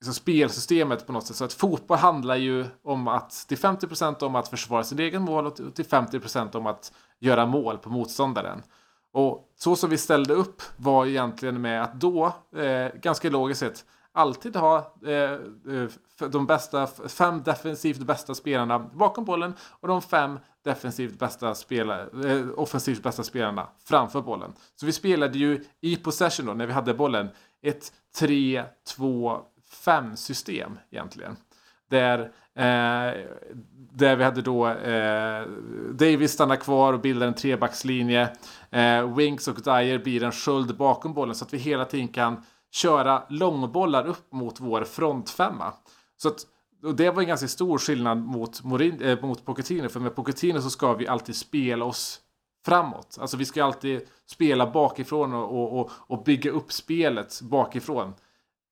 liksom 0.00 0.14
spelsystemet 0.14 1.06
på 1.06 1.12
något 1.12 1.26
sätt. 1.26 1.36
Så 1.36 1.44
att 1.44 1.52
fotboll 1.52 1.98
handlar 1.98 2.36
ju 2.36 2.66
om 2.82 3.08
att 3.08 3.30
till 3.48 3.58
50% 3.58 4.22
om 4.22 4.34
att 4.34 4.48
försvara 4.48 4.84
sin 4.84 4.98
egen 4.98 5.22
mål 5.22 5.46
och 5.46 5.74
till 5.74 5.84
50% 5.84 6.54
om 6.54 6.66
att 6.66 6.92
göra 7.18 7.46
mål 7.46 7.78
på 7.78 7.90
motståndaren. 7.90 8.62
Och 9.12 9.52
så 9.56 9.76
som 9.76 9.90
vi 9.90 9.98
ställde 9.98 10.34
upp 10.34 10.62
var 10.76 11.06
egentligen 11.06 11.60
med 11.60 11.82
att 11.82 11.94
då, 11.94 12.26
eh, 12.56 13.00
ganska 13.00 13.30
logiskt 13.30 13.60
sett, 13.60 13.84
alltid 14.14 14.56
ha 14.56 14.94
eh, 15.06 15.12
eh 15.12 15.38
de 16.18 16.46
bästa, 16.46 16.86
fem 17.08 17.42
defensivt 17.42 17.98
bästa 17.98 18.34
spelarna 18.34 18.78
bakom 18.78 19.24
bollen 19.24 19.54
och 19.80 19.88
de 19.88 20.02
fem 20.02 20.38
defensivt 20.64 21.18
bästa 21.18 21.54
spelare, 21.54 22.30
eh, 22.30 22.46
offensivt 22.56 23.02
bästa 23.02 23.22
spelarna 23.22 23.68
framför 23.84 24.22
bollen. 24.22 24.52
Så 24.76 24.86
vi 24.86 24.92
spelade 24.92 25.38
ju 25.38 25.64
i 25.80 25.96
possession 25.96 26.46
då, 26.46 26.52
när 26.52 26.66
vi 26.66 26.72
hade 26.72 26.94
bollen, 26.94 27.28
ett 27.62 27.92
3-2-5 28.18 30.14
system 30.14 30.78
egentligen. 30.90 31.36
Där, 31.90 32.20
eh, 32.54 33.12
där 33.92 34.16
vi 34.16 34.24
hade 34.24 34.42
då 34.42 34.68
eh, 34.68 35.46
Davis 35.90 36.32
stannar 36.32 36.56
kvar 36.56 36.92
och 36.92 37.00
bildar 37.00 37.26
en 37.26 37.34
trebackslinje. 37.34 38.28
Eh, 38.70 39.14
Winks 39.16 39.48
och 39.48 39.62
Dyer 39.62 39.98
blir 39.98 40.22
en 40.22 40.32
sköld 40.32 40.76
bakom 40.76 41.14
bollen 41.14 41.34
så 41.34 41.44
att 41.44 41.54
vi 41.54 41.58
hela 41.58 41.84
tiden 41.84 42.08
kan 42.08 42.42
köra 42.74 43.22
långbollar 43.28 44.06
upp 44.06 44.32
mot 44.32 44.60
vår 44.60 44.84
frontfemma. 44.84 45.72
Så 46.16 46.28
att, 46.28 46.46
och 46.82 46.94
det 46.94 47.10
var 47.10 47.22
en 47.22 47.28
ganska 47.28 47.48
stor 47.48 47.78
skillnad 47.78 48.18
mot, 48.18 48.64
Morin, 48.64 49.02
äh, 49.02 49.22
mot 49.22 49.44
Pochettino. 49.44 49.88
För 49.88 50.00
med 50.00 50.14
Pochettino 50.14 50.60
så 50.60 50.70
ska 50.70 50.94
vi 50.94 51.08
alltid 51.08 51.36
spela 51.36 51.84
oss 51.84 52.20
framåt. 52.66 53.18
Alltså 53.20 53.36
vi 53.36 53.44
ska 53.44 53.64
alltid 53.64 54.00
spela 54.26 54.70
bakifrån 54.70 55.34
och, 55.34 55.52
och, 55.52 55.80
och, 55.80 55.90
och 55.96 56.24
bygga 56.24 56.50
upp 56.50 56.72
spelet 56.72 57.40
bakifrån. 57.42 58.12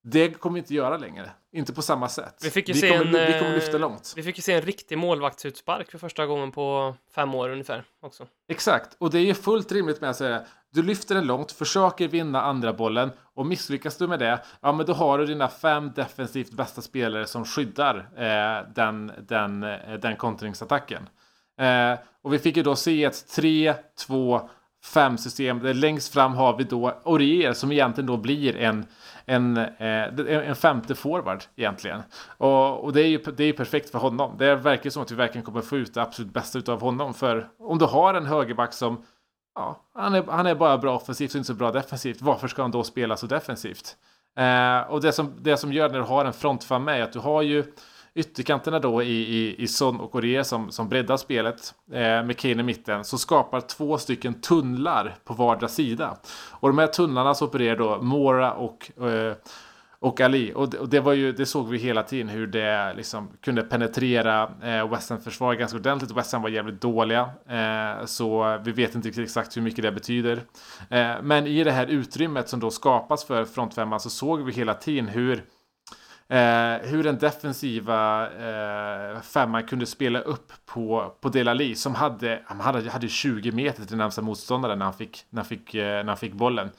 Det 0.03 0.29
kommer 0.29 0.55
vi 0.55 0.59
inte 0.59 0.75
göra 0.75 0.97
längre. 0.97 1.31
Inte 1.53 1.73
på 1.73 1.83
samma 1.83 2.09
sätt. 2.09 2.35
Vi 2.43 2.51
fick 2.51 2.69
ju 2.69 2.75
vi 2.75 2.81
se 2.81 2.89
kommer, 2.89 3.05
en, 3.05 3.33
vi 3.33 3.39
kommer 3.39 3.55
lyfta 3.55 3.73
eh, 3.73 3.81
långt. 3.81 4.13
Vi 4.17 4.23
fick 4.23 4.37
ju 4.37 4.43
se 4.43 4.53
en 4.53 4.63
riktig 4.63 4.99
målvaktsutspark 4.99 5.91
för 5.91 5.99
första 5.99 6.27
gången 6.27 6.53
på 6.53 6.95
fem 7.15 7.35
år 7.35 7.51
ungefär 7.51 7.85
också. 8.03 8.27
Exakt, 8.49 8.97
och 8.99 9.11
det 9.11 9.19
är 9.19 9.25
ju 9.25 9.35
fullt 9.35 9.73
rimligt 9.73 10.01
med 10.01 10.11
att 10.11 10.17
säga 10.17 10.47
du 10.73 10.83
lyfter 10.83 11.15
den 11.15 11.27
långt, 11.27 11.53
försöker 11.53 12.09
vinna 12.09 12.43
andra 12.43 12.73
bollen 12.73 13.11
och 13.35 13.47
misslyckas 13.47 13.97
du 13.97 14.09
med 14.09 14.19
det, 14.19 14.43
ja 14.61 14.73
men 14.73 14.87
då 14.87 14.93
har 14.93 15.19
du 15.19 15.27
dina 15.27 15.49
fem 15.49 15.93
defensivt 15.95 16.53
bästa 16.53 16.83
spelare 16.83 17.27
som 17.27 17.45
skyddar 17.45 17.97
eh, 17.97 18.73
den, 18.75 19.13
den, 19.29 19.63
eh, 19.63 19.95
den 20.03 20.17
kontringsattacken. 20.17 21.09
Eh, 21.61 21.99
och 22.23 22.33
vi 22.33 22.39
fick 22.39 22.57
ju 22.57 22.63
då 22.63 22.77
se 22.77 23.05
ett 23.05 23.29
3, 23.29 23.75
2, 24.07 24.49
5 24.85 25.19
system 25.19 25.61
längst 25.63 26.13
fram 26.13 26.35
har 26.35 26.59
vi 26.59 26.65
då 26.65 27.01
Orier 27.05 27.53
som 27.53 27.73
egentligen 27.73 28.07
då 28.07 28.17
blir 28.17 28.57
en 28.57 28.87
en, 29.27 29.57
eh, 29.57 30.49
en 30.49 30.57
femte 30.57 30.95
forward 30.95 31.45
egentligen. 31.57 32.03
Och, 32.39 32.85
och 32.85 32.93
det 32.93 33.01
är 33.01 33.09
ju 33.09 33.19
det 33.19 33.45
är 33.45 33.53
perfekt 33.53 33.91
för 33.91 33.99
honom. 33.99 34.37
Det 34.39 34.55
verkar 34.55 34.91
som 34.91 35.03
att 35.03 35.11
vi 35.11 35.15
verkligen 35.15 35.45
kommer 35.45 35.61
få 35.61 35.77
ut 35.77 35.95
det 35.95 36.03
absolut 36.03 36.33
bästa 36.33 36.73
av 36.73 36.81
honom. 36.81 37.15
För 37.15 37.49
om 37.59 37.79
du 37.79 37.85
har 37.85 38.15
en 38.15 38.27
högerback 38.27 38.73
som 38.73 39.05
Ja, 39.55 39.81
han 39.95 40.15
är, 40.15 40.23
han 40.23 40.47
är 40.47 40.55
bara 40.55 40.79
bra 40.79 40.97
offensivt 40.97 41.31
och 41.31 41.37
inte 41.37 41.47
så 41.47 41.55
bra 41.55 41.73
defensivt. 41.73 42.23
Varför 42.23 42.49
ska 42.49 42.63
han 42.63 42.71
då 42.71 42.83
spela 42.83 43.17
så 43.17 43.27
defensivt? 43.27 43.97
Eh, 44.39 44.81
och 44.91 45.01
det 45.01 45.13
som, 45.13 45.35
det 45.41 45.57
som 45.57 45.73
gör 45.73 45.89
när 45.89 45.99
du 45.99 46.05
har 46.05 46.25
en 46.25 46.33
frontfam 46.33 46.85
med 46.85 47.01
är 47.01 47.03
att 47.03 47.13
du 47.13 47.19
har 47.19 47.43
ju 47.43 47.65
ytterkanterna 48.15 48.79
då 48.79 49.03
i, 49.03 49.37
i, 49.37 49.63
i 49.63 49.69
Son 49.69 50.01
och 50.01 50.15
Orier 50.15 50.43
som, 50.43 50.71
som 50.71 50.89
breddar 50.89 51.17
spelet 51.17 51.75
eh, 51.93 52.01
med 52.01 52.39
Kane 52.39 52.61
i 52.61 52.63
mitten 52.63 53.05
så 53.05 53.19
skapar 53.19 53.61
två 53.61 53.99
stycken 53.99 54.35
tunnlar 54.35 55.15
på 55.25 55.35
vardera 55.35 55.69
sida. 55.69 56.17
Och 56.51 56.69
de 56.69 56.79
här 56.79 56.87
tunnlarna 56.87 57.35
så 57.35 57.45
opererar 57.45 57.77
då 57.77 58.03
Mora 58.03 58.53
och 58.53 59.03
eh, 59.03 59.37
och 60.03 60.21
Ali. 60.21 60.53
Och 60.55 60.71
det, 60.71 60.79
och 60.79 60.89
det, 60.89 61.01
var 61.01 61.13
ju, 61.13 61.33
det 61.33 61.47
såg 61.47 61.69
vi 61.69 61.79
hela 61.79 62.03
tiden 62.03 62.29
hur 62.29 62.47
det 62.47 62.95
liksom 62.95 63.31
kunde 63.41 63.63
penetrera 63.63 64.51
eh, 64.63 64.91
West 64.91 65.11
Ham-försvar 65.11 65.55
ganska 65.55 65.79
ordentligt. 65.79 66.11
West 66.11 66.33
Ham 66.33 66.43
var 66.43 66.49
jävligt 66.49 66.81
dåliga. 66.81 67.31
Eh, 67.49 68.05
så 68.07 68.59
vi 68.65 68.73
vet 68.73 68.95
inte 68.95 69.23
exakt 69.23 69.57
hur 69.57 69.63
mycket 69.63 69.83
det 69.83 69.93
betyder. 69.93 70.41
Eh, 70.91 71.13
men 71.23 71.47
i 71.47 71.65
det 71.65 71.71
här 71.71 71.87
utrymmet 71.87 72.49
som 72.49 72.61
då 72.61 72.71
skapas 72.71 73.25
för 73.25 73.45
frontfemman 73.45 74.01
så 74.01 74.11
såg 74.11 74.43
vi 74.43 74.53
hela 74.53 74.75
tiden 74.75 75.09
hur 75.09 75.45
Eh, 76.33 76.79
hur 76.83 77.03
den 77.03 77.19
defensiva 77.19 78.31
eh, 78.31 79.21
femman 79.21 79.63
kunde 79.63 79.87
spela 79.87 80.21
upp 80.21 80.53
på, 80.67 81.15
på 81.21 81.29
Delali 81.29 81.75
som 81.75 81.95
hade, 81.95 82.43
han 82.47 82.61
hade, 82.61 82.91
hade 82.91 83.09
20 83.09 83.53
meter 83.53 83.85
till 83.85 83.97
närmsta 83.97 84.23
motståndare 84.23 84.77
när 84.77 84.85
han 84.85 84.95
fick, 84.95 85.25
när 85.31 85.43
han 85.43 85.49
fick, 85.49 85.75
eh, 85.75 85.85
när 85.85 86.05
han 86.05 86.17
fick 86.17 86.33
bollen. 86.33 86.71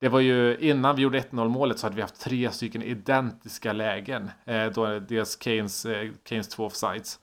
Det 0.00 0.08
var 0.08 0.20
ju 0.20 0.56
innan 0.58 0.96
vi 0.96 1.02
gjorde 1.02 1.20
1-0 1.20 1.48
målet 1.48 1.78
så 1.78 1.86
hade 1.86 1.96
vi 1.96 2.02
haft 2.02 2.20
tre 2.20 2.50
stycken 2.50 2.82
identiska 2.82 3.72
lägen. 3.72 4.30
Eh, 4.44 4.66
då 4.66 4.98
dels 4.98 5.42
Keynes, 5.42 5.86
eh, 5.86 6.10
Keynes 6.24 6.48
två 6.48 6.66
offsides. 6.66 7.18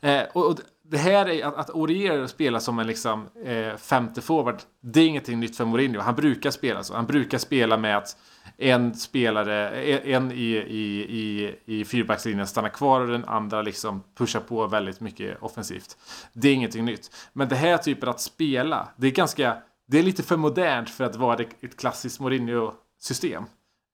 Eh, 0.00 0.22
och, 0.32 0.50
och, 0.50 0.58
det 0.90 0.98
här 0.98 1.28
är 1.28 1.44
att, 1.44 1.56
att 1.56 1.70
Orier 1.70 2.26
spelar 2.26 2.58
som 2.58 2.78
en 2.78 2.86
liksom 2.86 3.28
eh, 3.44 3.76
femte 3.76 4.20
forward. 4.20 4.56
Det 4.80 5.00
är 5.00 5.06
ingenting 5.06 5.40
nytt 5.40 5.56
för 5.56 5.64
Mourinho. 5.64 6.00
Han 6.00 6.14
brukar 6.14 6.50
spela 6.50 6.84
så. 6.84 6.94
Han 6.94 7.06
brukar 7.06 7.38
spela 7.38 7.76
med 7.76 7.96
att 7.96 8.16
en 8.56 8.94
spelare, 8.94 9.70
eh, 9.70 10.14
en 10.14 10.32
i, 10.32 10.36
i, 10.36 11.06
i, 11.18 11.56
i 11.64 11.84
fyrbackslinjen 11.84 12.46
stannar 12.46 12.68
kvar 12.68 13.00
och 13.00 13.06
den 13.06 13.24
andra 13.24 13.62
liksom 13.62 14.02
pushar 14.18 14.40
på 14.40 14.66
väldigt 14.66 15.00
mycket 15.00 15.42
offensivt. 15.42 15.96
Det 16.32 16.48
är 16.48 16.54
ingenting 16.54 16.84
nytt. 16.84 17.10
Men 17.32 17.48
det 17.48 17.56
här 17.56 17.78
typen 17.78 18.08
att 18.08 18.20
spela, 18.20 18.88
det 18.96 19.06
är 19.06 19.10
ganska, 19.10 19.56
det 19.88 19.98
är 19.98 20.02
lite 20.02 20.22
för 20.22 20.36
modernt 20.36 20.90
för 20.90 21.04
att 21.04 21.16
vara 21.16 21.42
ett 21.60 21.76
klassiskt 21.76 22.20
Mourinho-system. 22.20 23.44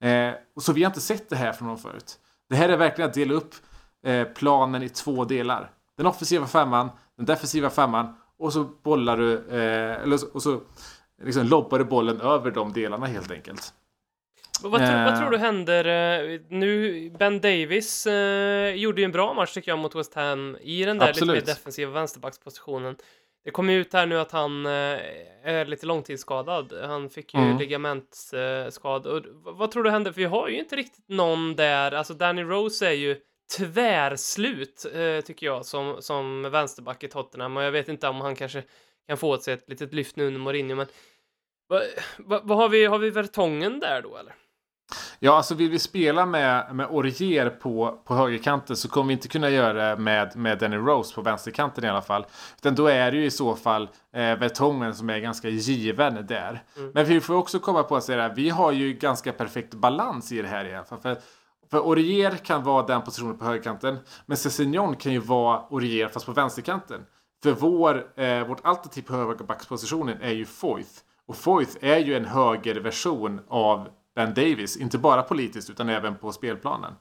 Eh, 0.03 0.31
och 0.57 0.63
så 0.63 0.73
vi 0.73 0.83
har 0.83 0.91
inte 0.91 1.01
sett 1.01 1.29
det 1.29 1.37
här 1.37 1.53
från 1.53 1.69
honom 1.69 1.83
förut. 1.83 2.19
Det 2.49 2.57
här 2.57 2.69
är 2.69 2.77
verkligen 2.77 3.09
att 3.11 3.15
dela 3.15 3.35
upp 3.35 3.55
eh, 4.07 4.25
planen 4.25 4.83
i 4.83 4.89
två 4.89 5.25
delar. 5.25 5.71
Den 5.97 6.07
offensiva 6.07 6.47
femman, 6.47 6.89
den 7.17 7.27
defensiva 7.27 7.71
femman 7.71 8.17
och 8.39 8.53
så 8.53 8.65
bollar 8.65 9.17
du, 9.17 9.33
eh, 9.35 10.03
eller, 10.03 10.19
och 10.37 10.43
så 10.43 10.61
liksom 11.23 11.47
lobbade 11.47 11.85
bollen 11.85 12.21
över 12.21 12.51
de 12.51 12.73
delarna 12.73 13.07
helt 13.07 13.31
enkelt. 13.31 13.73
Vad, 14.63 14.81
tror, 14.81 15.05
vad 15.05 15.13
Eh. 15.13 15.19
tror 15.21 15.31
du 15.31 15.39
händer 15.39 15.85
eh, 15.85 16.41
nu? 16.49 17.11
Ben 17.19 17.41
Davis 17.41 18.07
eh, 18.07 18.75
gjorde 18.75 19.01
ju 19.01 19.05
en 19.05 19.13
bra 19.13 19.35
match 19.35 19.55
tycker 19.55 19.71
jag 19.73 19.79
mot 19.79 19.95
West 19.95 20.15
Ham 20.15 20.57
i 20.61 20.85
den 20.85 20.99
där 20.99 21.09
Absolut. 21.09 21.35
lite 21.35 21.47
mer 21.47 21.55
defensiva 21.55 21.91
vänsterbackspositionen. 21.93 22.97
Det 23.45 23.51
kom 23.51 23.71
ju 23.71 23.81
ut 23.81 23.93
här 23.93 24.07
nu 24.07 24.21
att 24.21 24.33
han 24.33 24.67
eh, 24.67 24.73
är 25.45 25.65
lite 25.67 25.87
långtidsskadad. 25.87 26.73
Han 26.87 27.11
fick 27.11 27.35
ju 27.35 27.41
Mm. 27.41 27.59
ligamentsskada. 27.59 29.15
V- 29.21 29.21
vad 29.45 29.71
tror 29.71 29.83
du 29.83 29.91
händer? 29.91 30.13
För 30.13 30.21
vi 30.21 30.25
har 30.27 30.49
ju 30.49 30.59
inte 30.59 30.77
riktigt 30.77 31.09
någon 31.09 31.57
där. 31.57 31.93
Alltså 31.93 32.15
Danny 32.15 32.43
Rose 32.43 32.87
är 32.89 32.93
ju 32.93 33.17
tvärslut 33.57 34.87
eh, 34.95 35.21
tycker 35.21 35.47
jag 35.47 35.67
som, 35.67 36.03
som 36.03 36.43
vänsterback 36.43 37.05
i 37.05 37.09
Tottenham 37.09 37.57
och 37.57 37.63
jag 37.63 37.73
vet 37.73 37.89
inte 37.89 38.09
om 38.09 38.21
han 38.21 38.37
kanske 38.37 38.63
kan 39.09 39.17
få 39.17 39.31
åt 39.31 39.43
sig 39.43 39.55
ett 39.55 39.69
litet 39.69 39.93
lyft 39.93 40.17
nu 40.17 40.27
under 40.27 40.41
Mourinho 40.41 40.77
men 40.77 40.87
vad 41.69 41.83
va, 42.19 42.41
vad 42.45 42.59
har 42.59 42.69
vi? 42.69 42.85
Har 42.85 42.99
vi 42.99 43.11
Vertongen 43.11 43.81
där 43.81 44.03
då 44.03 44.17
eller? 44.17 44.35
Ja, 45.19 45.37
alltså 45.37 45.55
vill 45.55 45.71
vi 45.71 45.79
spela 45.79 46.27
med, 46.27 46.75
med 46.75 46.87
Orier 46.91 47.51
på, 47.51 47.99
på 48.05 48.15
högerkanten 48.15 48.77
så 48.77 48.89
kommer 48.89 49.09
vi 49.09 49.13
inte 49.13 49.29
kunna 49.29 49.51
göra 49.51 49.73
det 49.73 50.03
med, 50.03 50.37
med 50.37 50.59
Danny 50.59 50.77
Rose 50.77 51.15
på 51.15 51.23
vänsterkanten 51.23 51.85
i 51.85 51.89
alla 51.89 52.03
fall. 52.03 52.27
Utan 52.59 52.75
då 52.75 52.87
är 52.87 53.11
det 53.11 53.17
ju 53.17 53.25
i 53.25 53.31
så 53.31 53.57
fall 53.57 53.83
eh, 54.13 54.39
Vertongen 54.39 54.95
som 54.95 55.11
är 55.11 55.19
ganska 55.19 55.49
given 55.49 56.27
där. 56.27 56.63
Men 56.95 57.05
vi 57.05 57.21
får 57.21 57.35
också 57.35 57.59
komma 57.59 57.83
på 57.83 57.97
att 57.97 58.05
säga 58.05 58.25
att 58.25 58.39
vi 58.39 58.49
har 58.49 58.73
ju 58.73 58.93
ganska 58.93 59.33
perfekt 59.33 59.75
balans 59.75 60.33
i 60.33 60.43
det 60.43 60.49
här 60.49 60.65
i 60.65 60.75
alla 60.75 60.85
fall. 60.85 61.01
För, 61.01 61.17
för 61.71 61.87
Orier 61.87 62.31
kan 62.31 62.63
vara 62.63 62.87
den 62.87 63.03
positionen 63.03 63.39
på 63.39 63.45
högerkanten. 63.45 63.99
Men 64.27 64.37
Cessignon 64.37 64.97
kan 64.97 65.13
ju 65.13 65.19
vara 65.19 65.63
Orier 65.71 66.09
fast 66.09 66.27
på 66.27 66.33
vänsterkanten. 66.33 67.01
För 67.43 67.53
vår, 67.53 68.21
eh, 68.21 68.47
vårt 68.47 68.67
alternativ 68.67 69.03
på 69.03 69.13
högerbackspositionen 69.13 70.21
är 70.21 70.33
ju 70.33 70.45
Foyth. 70.45 70.91
Och 71.27 71.37
Foyth 71.37 71.77
är 71.81 71.99
ju 71.99 72.17
en 72.17 72.25
högerversion 72.25 73.41
av 73.49 73.89
Ben 74.15 74.35
Davis. 74.35 74.77
Inte 74.77 74.99
bara 74.99 75.23
politiskt 75.23 75.71
utan 75.71 75.89
även 75.89 76.17
på 76.17 76.33
spelplanen. 76.33 76.93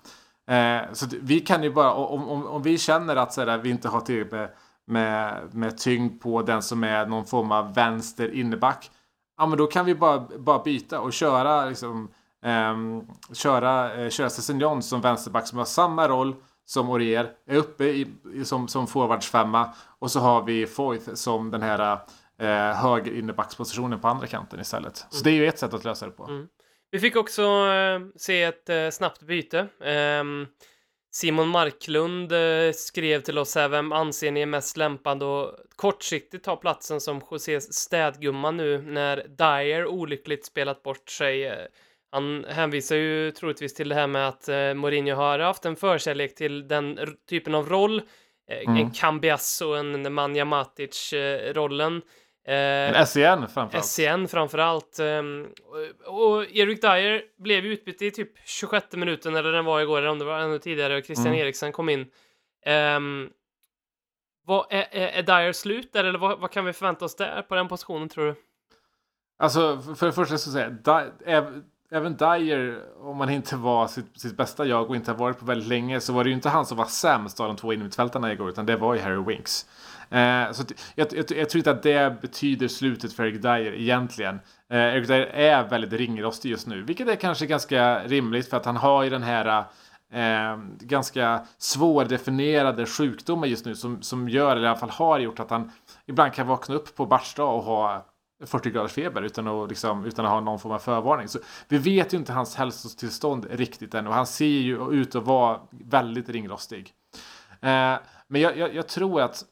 Eh, 0.48 0.94
så 0.94 1.06
vi 1.22 1.40
kan 1.40 1.64
ju 1.64 1.74
bara, 1.74 1.94
om, 1.94 2.30
om, 2.30 2.48
om 2.48 2.62
vi 2.62 2.78
känner 2.78 3.16
att 3.16 3.34
sådär, 3.34 3.58
vi 3.58 3.70
inte 3.70 3.88
har 3.90 4.02
tillräckligt 4.02 4.32
med, 4.32 4.50
med, 4.88 5.56
med 5.56 5.78
tyngd 5.78 6.22
på 6.22 6.42
den 6.42 6.62
som 6.62 6.84
är 6.84 7.06
någon 7.06 7.26
form 7.26 7.52
av 7.52 7.74
vänster 7.74 8.34
inneback. 8.34 8.92
Ja 9.38 9.46
men 9.46 9.58
då 9.58 9.68
kan 9.68 9.86
vi 9.86 9.96
bara, 9.96 10.20
bara 10.38 10.64
byta 10.64 11.00
och 11.00 11.14
köra 11.14 11.66
liksom 11.66 12.10
Ehm, 12.46 13.02
köra, 13.34 13.94
eh, 13.94 14.10
köra 14.10 14.30
Cessignon 14.30 14.84
som 14.84 15.02
vänsterback 15.02 15.48
som 15.48 15.58
har 15.58 15.66
samma 15.66 16.08
roll 16.08 16.36
som 16.66 16.90
Orier. 16.90 17.32
Är 17.48 17.56
uppe 17.56 17.86
i, 17.86 18.08
i, 18.34 18.46
som, 18.46 18.68
som 18.68 18.88
forwardsfemma. 18.88 19.74
Och 20.00 20.12
så 20.12 20.20
har 20.20 20.44
vi 20.44 20.68
Foyth 20.68 21.14
som 21.14 21.52
den 21.52 21.62
här 21.62 22.00
eh, 22.40 22.76
höger 22.76 23.18
innerbackspositionen 23.18 24.00
på 24.00 24.08
andra 24.08 24.28
kanten 24.28 24.60
istället. 24.60 25.06
Så 25.10 25.24
det 25.24 25.30
är 25.30 25.34
ju 25.34 25.48
ett 25.48 25.60
sätt 25.60 25.74
att 25.74 25.84
lösa 25.84 26.06
det 26.06 26.12
på. 26.12 26.24
Mm. 26.24 26.48
Vi 26.92 27.00
fick 27.00 27.16
också 27.16 27.42
eh, 27.42 28.00
se 28.16 28.44
ett 28.44 28.70
eh, 28.70 28.90
snabbt 28.90 29.22
byte. 29.22 29.68
Ehm, 29.84 30.48
Simon 31.12 31.48
Marklund 31.48 32.32
eh, 32.32 32.72
skrev 32.74 33.22
till 33.22 33.38
oss 33.38 33.56
här, 33.56 33.70
vem 33.70 33.92
anser 33.92 34.32
ni 34.32 34.42
är 34.42 34.46
mest 34.46 34.78
lämpad 34.78 35.24
och 35.24 35.56
kortsiktigt 35.76 36.46
ta 36.46 36.56
platsen 36.56 37.02
som 37.02 37.22
Josés 37.32 37.74
städgumma 37.74 38.52
nu 38.52 38.82
när 38.82 39.16
Dyer 39.28 39.86
olyckligt 39.88 40.46
spelat 40.46 40.84
bort 40.84 41.10
sig. 41.10 41.46
Eh, 41.48 41.66
Eh, 42.16 42.22
Han 42.22 42.46
hänvisar 42.50 42.96
ju 42.96 43.32
troligtvis 43.32 43.74
till 43.74 43.90
det 43.90 43.96
här 43.96 44.08
med 44.08 44.28
att 44.28 44.50
eh, 44.50 44.74
Mourinho 44.74 45.16
har 45.16 45.40
haft 45.40 45.66
en 45.66 45.76
förkärlek 45.76 46.36
till 46.36 46.68
den 46.68 47.00
typen 47.30 47.56
av 47.56 47.70
roll. 47.70 48.02
Eh, 48.50 48.80
En 48.80 48.92
Cambiasso, 48.92 49.74
en 49.74 49.92
Nemanja 50.04 50.46
Matic-rollen. 50.46 52.02
Men 52.48 53.06
SCN 53.06 53.48
framförallt. 53.48 53.86
SCN 53.86 54.28
framförallt. 54.28 55.00
Um, 55.00 55.48
och, 56.06 56.32
och 56.38 56.46
Erik 56.52 56.82
Dyer 56.82 57.22
blev 57.44 57.66
utbytt 57.66 58.02
i 58.02 58.12
typ 58.12 58.32
26 58.46 58.92
minuten 58.96 59.36
eller 59.36 59.52
den 59.52 59.66
var 59.66 59.82
igår 59.82 59.98
eller 59.98 60.10
om 60.10 60.20
det 60.20 60.26
var 60.26 60.40
ännu 60.40 60.60
tidigare 60.60 60.98
och 60.98 61.04
Christian 61.06 61.28
Mm. 61.28 61.40
Eriksen 61.40 61.72
kom 61.72 61.90
in. 61.90 62.00
Um, 62.98 63.30
vad, 64.46 64.66
är, 64.70 64.88
är, 64.92 65.08
är 65.08 65.24
Dyer 65.24 65.52
slut 65.52 65.94
där 65.94 66.04
eller 66.04 66.20
vad, 66.20 66.40
vad 66.40 66.52
kan 66.52 66.66
vi 66.66 66.74
förvänta 66.74 67.06
oss 67.06 67.16
där 67.16 67.42
på 67.42 67.56
den 67.56 67.68
positionen 67.68 68.10
tror 68.10 68.26
du? 68.26 68.36
Alltså, 69.40 69.82
för- 70.00 70.06
det 70.06 70.12
första 70.14 70.38
så 70.38 70.50
Di- 70.50 71.12
äv- 71.26 71.64
även 71.92 72.16
Dyer, 72.16 72.80
om 73.02 73.20
han 73.20 73.30
inte 73.30 73.56
var 73.56 73.88
sitt, 73.88 74.20
sitt 74.20 74.38
bästa 74.38 74.66
jag 74.66 74.90
och 74.90 74.96
inte 74.96 75.12
har 75.12 75.18
varit 75.18 75.40
på 75.40 75.46
väldigt 75.46 75.68
länge, 75.68 76.02
så 76.02 76.14
var 76.14 76.24
det 76.24 76.30
ju 76.30 76.36
inte 76.36 76.50
han 76.50 76.66
som 76.66 76.78
var 76.78 76.86
sämst 76.86 77.40
av 77.40 77.48
de 77.48 77.56
två 77.56 77.74
innermittfältarna 77.74 78.34
igår, 78.34 78.50
utan 78.50 78.66
det 78.66 78.78
var 78.78 78.94
ju 78.94 79.02
Harry 79.02 79.24
Winks. 79.24 79.66
Eh, 80.10 80.52
så 80.52 80.62
att, 80.62 80.72
jag, 80.96 81.08
jag, 81.14 81.32
jag 81.32 81.50
tror 81.50 81.58
inte 81.58 81.72
att 81.72 81.84
det 81.84 82.22
betyder 82.22 82.68
slutet 82.68 83.14
för 83.14 83.26
Eric 83.26 83.42
Dyer 83.42 83.74
egentligen. 83.74 84.40
Eh, 84.70 84.80
Eric 84.80 85.08
Dyer 85.08 85.26
är 85.26 85.70
väldigt 85.70 85.94
ringrostig 85.94 86.50
just 86.50 86.68
nu, 86.68 86.84
vilket 86.84 87.08
är 87.08 87.16
kanske 87.16 87.46
ganska 87.46 88.04
rimligt 88.04 88.50
för 88.50 88.58
att 88.58 88.66
han 88.66 88.78
har 88.78 89.04
ju 89.04 89.10
den 89.10 89.24
här 89.24 89.66
eh, 90.14 90.58
ganska 90.80 91.46
svårdefinierade 91.58 92.86
sjukdomen 92.86 93.50
just 93.50 93.66
nu 93.66 93.76
som, 93.76 94.02
som 94.02 94.30
gör, 94.30 94.52
eller 94.52 94.66
i 94.66 94.70
alla 94.70 94.80
fall 94.80 94.90
har 94.90 95.20
gjort 95.20 95.40
att 95.40 95.50
han 95.50 95.72
ibland 96.06 96.34
kan 96.34 96.48
vakna 96.48 96.76
upp 96.76 96.96
på 96.96 97.06
matchdag 97.06 97.56
och 97.56 97.64
ha 97.64 98.06
40 98.46 98.70
graders 98.70 98.92
feber 98.92 99.22
utan 99.22 99.48
att, 99.48 99.70
liksom, 99.70 100.06
utan 100.06 100.26
att 100.26 100.32
ha 100.32 100.40
någon 100.40 100.60
form 100.60 100.72
av 100.72 100.80
förvarning. 100.80 101.28
Så 101.28 101.40
vi 101.68 101.78
vet 101.78 102.14
ju 102.14 102.18
inte 102.18 102.34
hans 102.34 102.56
hälsotillstånd 102.56 103.48
riktigt 103.50 103.94
än 103.94 104.08
och 104.08 104.14
han 104.14 104.28
ser 104.28 104.46
ju 104.46 104.92
ut 104.92 105.16
att 105.16 105.24
vara 105.24 105.60
väldigt 105.70 106.30
ringrostig. 106.30 106.94
Eh, 107.62 107.96
men 108.28 108.42
jag, 108.42 108.58
jag, 108.58 108.76
jag 108.76 108.88
tror 108.88 109.22
att 109.22 109.44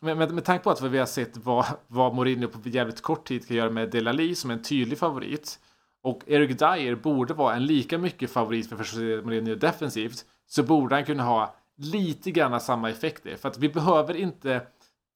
med, 0.00 0.16
med, 0.16 0.32
med 0.32 0.44
tanke 0.44 0.64
på 0.64 0.70
att 0.70 0.82
vi 0.82 0.98
har 0.98 1.06
sett 1.06 1.36
vad, 1.36 1.66
vad 1.86 2.14
Mourinho 2.14 2.48
på 2.48 2.68
jävligt 2.68 3.02
kort 3.02 3.28
tid 3.28 3.48
kan 3.48 3.56
göra 3.56 3.70
med 3.70 3.90
Delali 3.90 4.34
som 4.34 4.50
är 4.50 4.54
en 4.54 4.62
tydlig 4.62 4.98
favorit 4.98 5.58
och 6.02 6.22
Eric 6.26 6.58
Dyer 6.58 6.94
borde 6.94 7.34
vara 7.34 7.54
en 7.54 7.66
lika 7.66 7.98
mycket 7.98 8.30
favorit 8.30 8.68
för 8.68 8.76
José 8.76 9.24
Mourinho 9.24 9.54
defensivt 9.54 10.24
så 10.46 10.62
borde 10.62 10.94
han 10.94 11.04
kunna 11.04 11.22
ha 11.22 11.54
lite 11.76 12.30
grann 12.30 12.60
samma 12.60 12.90
effekter. 12.90 13.36
För 13.36 13.48
att 13.48 13.58
vi 13.58 13.68
behöver 13.68 14.16
inte 14.16 14.62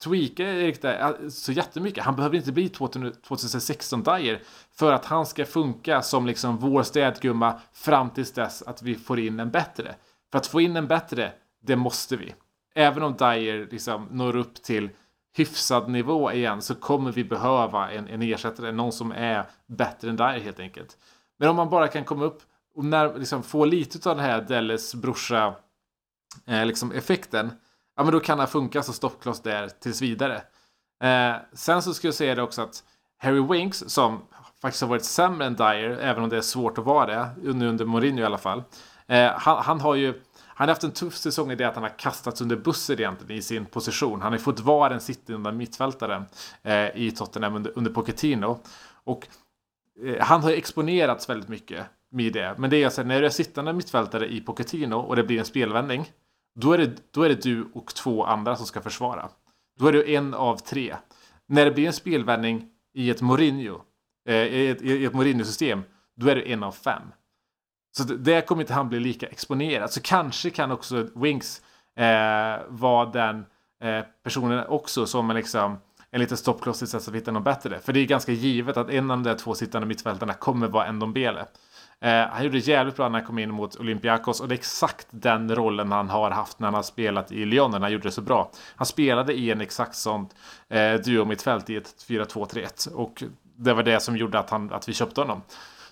tweaka 0.03 0.43
Erik 0.43 0.81
Dyer 0.81 1.17
eh, 1.23 1.29
så 1.29 1.51
jättemycket. 1.51 2.03
Han 2.03 2.15
behöver 2.15 2.37
inte 2.37 2.51
bli 2.51 2.69
2016 2.69 4.03
Dyer 4.03 4.41
för 4.71 4.91
att 4.91 5.05
han 5.05 5.25
ska 5.25 5.45
funka 5.45 6.01
som 6.01 6.27
liksom 6.27 6.57
vår 6.57 6.83
städgumma 6.83 7.59
fram 7.73 8.09
tills 8.09 8.31
dess 8.31 8.61
att 8.61 8.81
vi 8.81 8.95
får 8.95 9.19
in 9.19 9.39
en 9.39 9.51
bättre. 9.51 9.95
För 10.31 10.37
att 10.37 10.47
få 10.47 10.61
in 10.61 10.75
en 10.75 10.87
bättre, 10.87 11.31
det 11.61 11.75
måste 11.75 12.15
vi. 12.15 12.35
Även 12.75 13.03
om 13.03 13.13
Dyer 13.17 13.67
liksom 13.71 14.07
når 14.11 14.35
upp 14.35 14.63
till 14.63 14.89
hyfsad 15.35 15.89
nivå 15.89 16.31
igen 16.31 16.61
så 16.61 16.75
kommer 16.75 17.11
vi 17.11 17.23
behöva 17.23 17.91
en, 17.91 18.07
en 18.07 18.21
ersättare, 18.21 18.71
någon 18.71 18.91
som 18.91 19.11
är 19.11 19.45
bättre 19.67 20.09
än 20.09 20.15
Dyer 20.15 20.39
helt 20.39 20.59
enkelt. 20.59 20.97
Men 21.39 21.49
om 21.49 21.55
man 21.55 21.69
bara 21.69 21.87
kan 21.87 22.03
komma 22.03 22.25
upp 22.25 22.41
och 22.75 22.85
när, 22.85 23.17
liksom, 23.17 23.43
få 23.43 23.65
lite 23.65 24.09
av 24.09 24.15
den 24.15 24.25
här 24.25 24.41
Delles 24.41 24.95
brorsa 24.95 25.55
eh, 26.45 26.65
liksom 26.65 26.91
effekten, 26.91 27.51
ja 27.95 28.03
men 28.03 28.11
då 28.11 28.19
kan 28.19 28.39
han 28.39 28.47
funka 28.47 28.83
som 28.83 28.93
stoppkloss 28.93 29.41
där 29.41 29.69
tills 29.69 30.01
vidare. 30.01 30.41
Eh, 31.03 31.35
sen 31.53 31.81
så 31.81 31.93
ska 31.93 32.07
jag 32.07 32.15
säga 32.15 32.35
det 32.35 32.41
också 32.41 32.61
att 32.61 32.83
Harry 33.17 33.41
Winks, 33.41 33.83
som 33.87 34.21
faktiskt 34.61 34.81
har 34.81 34.89
varit 34.89 35.05
sämre 35.05 35.47
än 35.47 35.55
Dyer, 35.55 35.89
även 35.89 36.23
om 36.23 36.29
det 36.29 36.37
är 36.37 36.41
svårt 36.41 36.77
att 36.77 36.85
vara 36.85 37.05
det, 37.05 37.49
under, 37.49 37.67
under 37.67 37.85
Mourinho 37.85 38.21
i 38.21 38.25
alla 38.25 38.37
fall. 38.37 38.63
Eh, 39.07 39.31
han, 39.31 39.63
han 39.63 39.81
har 39.81 39.95
ju 39.95 40.21
han 40.55 40.67
har 40.67 40.73
haft 40.73 40.83
en 40.83 40.91
tuff 40.91 41.15
säsong 41.15 41.51
i 41.51 41.55
det 41.55 41.63
att 41.63 41.75
han 41.75 41.83
har 41.83 41.97
kastats 41.99 42.41
under 42.41 42.55
bussen 42.55 42.99
egentligen 42.99 43.37
i 43.37 43.41
sin 43.41 43.65
position. 43.65 44.21
Han 44.21 44.31
har 44.31 44.39
fått 44.39 44.59
vara 44.59 44.89
den 44.89 45.01
sittande 45.01 45.51
mittfältaren 45.51 46.25
eh, 46.63 46.87
i 46.95 47.11
Tottenham 47.11 47.55
under, 47.55 47.71
under 47.75 47.91
Pochettino. 47.91 48.59
Och 49.03 49.27
eh, 50.05 50.25
han 50.25 50.41
har 50.41 50.49
ju 50.49 50.55
exponerats 50.55 51.29
väldigt 51.29 51.49
mycket 51.49 51.85
med 52.11 52.33
det. 52.33 52.55
Men 52.57 52.69
det 52.69 52.77
är 52.77 52.85
alltså 52.85 53.03
när 53.03 53.19
du 53.19 53.25
är 53.25 53.29
sittande 53.29 53.73
mittfältare 53.73 54.33
i 54.33 54.41
Pochettino 54.41 54.95
och 54.95 55.15
det 55.15 55.23
blir 55.23 55.39
en 55.39 55.45
spelvändning. 55.45 56.11
Då 56.55 56.71
är, 56.73 56.77
det, 56.77 57.13
då 57.13 57.23
är 57.23 57.29
det 57.29 57.43
du 57.43 57.67
och 57.73 57.95
två 57.95 58.25
andra 58.25 58.55
som 58.55 58.65
ska 58.65 58.81
försvara. 58.81 59.29
Då 59.79 59.87
är 59.87 59.91
du 59.93 60.13
en 60.15 60.33
av 60.33 60.57
tre. 60.57 60.95
När 61.47 61.65
det 61.65 61.71
blir 61.71 61.87
en 61.87 61.93
spelvändning 61.93 62.69
i 62.93 63.09
ett 63.09 63.21
Mourinho, 63.21 63.81
eh, 64.29 64.35
i 64.35 64.69
ett, 64.69 64.81
i 64.81 65.05
ett 65.05 65.13
Mourinho-system, 65.13 65.83
då 66.15 66.27
är 66.27 66.35
du 66.35 66.51
en 66.51 66.63
av 66.63 66.71
fem. 66.71 67.01
Så 67.97 68.03
det- 68.03 68.47
kommer 68.47 68.61
inte 68.61 68.73
han 68.73 68.89
bli 68.89 68.99
lika 68.99 69.27
exponerad. 69.27 69.91
Så 69.91 70.01
kanske 70.01 70.49
kan 70.49 70.71
också 70.71 71.07
Winks 71.15 71.61
eh, 71.97 72.61
vara 72.67 73.05
den 73.05 73.45
eh, 73.83 74.05
personen 74.23 74.65
också 74.67 75.05
som 75.05 75.29
en, 75.29 75.35
liksom, 75.35 75.77
en 76.11 76.19
liten 76.19 76.37
stoppkloss 76.37 76.79
tills 76.79 76.95
att 76.95 77.07
vi 77.07 77.17
hittar 77.17 77.39
bättre. 77.39 77.79
För 77.79 77.93
det 77.93 77.99
är 77.99 78.05
ganska 78.05 78.31
givet 78.31 78.77
att 78.77 78.89
en 78.89 79.11
av 79.11 79.17
de 79.17 79.23
där 79.23 79.35
två 79.37 79.53
sittande 79.53 79.87
mittfältarna 79.87 80.33
kommer 80.33 80.67
vara 80.67 80.85
en 80.85 80.99
Dombele. 80.99 81.45
Eh, 82.03 82.27
han 82.27 82.43
gjorde 82.43 82.57
det 82.57 82.67
jävligt 82.67 82.95
bra 82.95 83.09
när 83.09 83.19
han 83.19 83.27
kom 83.27 83.39
in 83.39 83.51
mot 83.51 83.75
Olympiakos 83.75 84.41
och 84.41 84.47
det 84.47 84.53
är 84.53 84.57
exakt 84.57 85.07
den 85.09 85.55
rollen 85.55 85.91
han 85.91 86.09
har 86.09 86.31
haft 86.31 86.59
när 86.59 86.67
han 86.67 86.73
har 86.73 86.83
spelat 86.83 87.31
i 87.31 87.45
Lyon 87.45 87.71
när 87.71 87.79
han 87.79 87.91
gjorde 87.91 88.03
det 88.03 88.11
så 88.11 88.21
bra. 88.21 88.51
Han 88.75 88.85
spelade 88.85 89.33
i 89.33 89.51
en 89.51 89.61
exakt 89.61 89.95
sånt 89.95 90.35
eh, 90.69 90.93
duo 90.93 91.25
mittfält 91.25 91.69
i 91.69 91.75
ett 91.75 91.95
4-2-3-1 92.07 92.93
och 92.93 93.23
det 93.55 93.73
var 93.73 93.83
det 93.83 93.99
som 93.99 94.17
gjorde 94.17 94.39
att, 94.39 94.49
han, 94.49 94.73
att 94.73 94.89
vi 94.89 94.93
köpte 94.93 95.21
honom. 95.21 95.41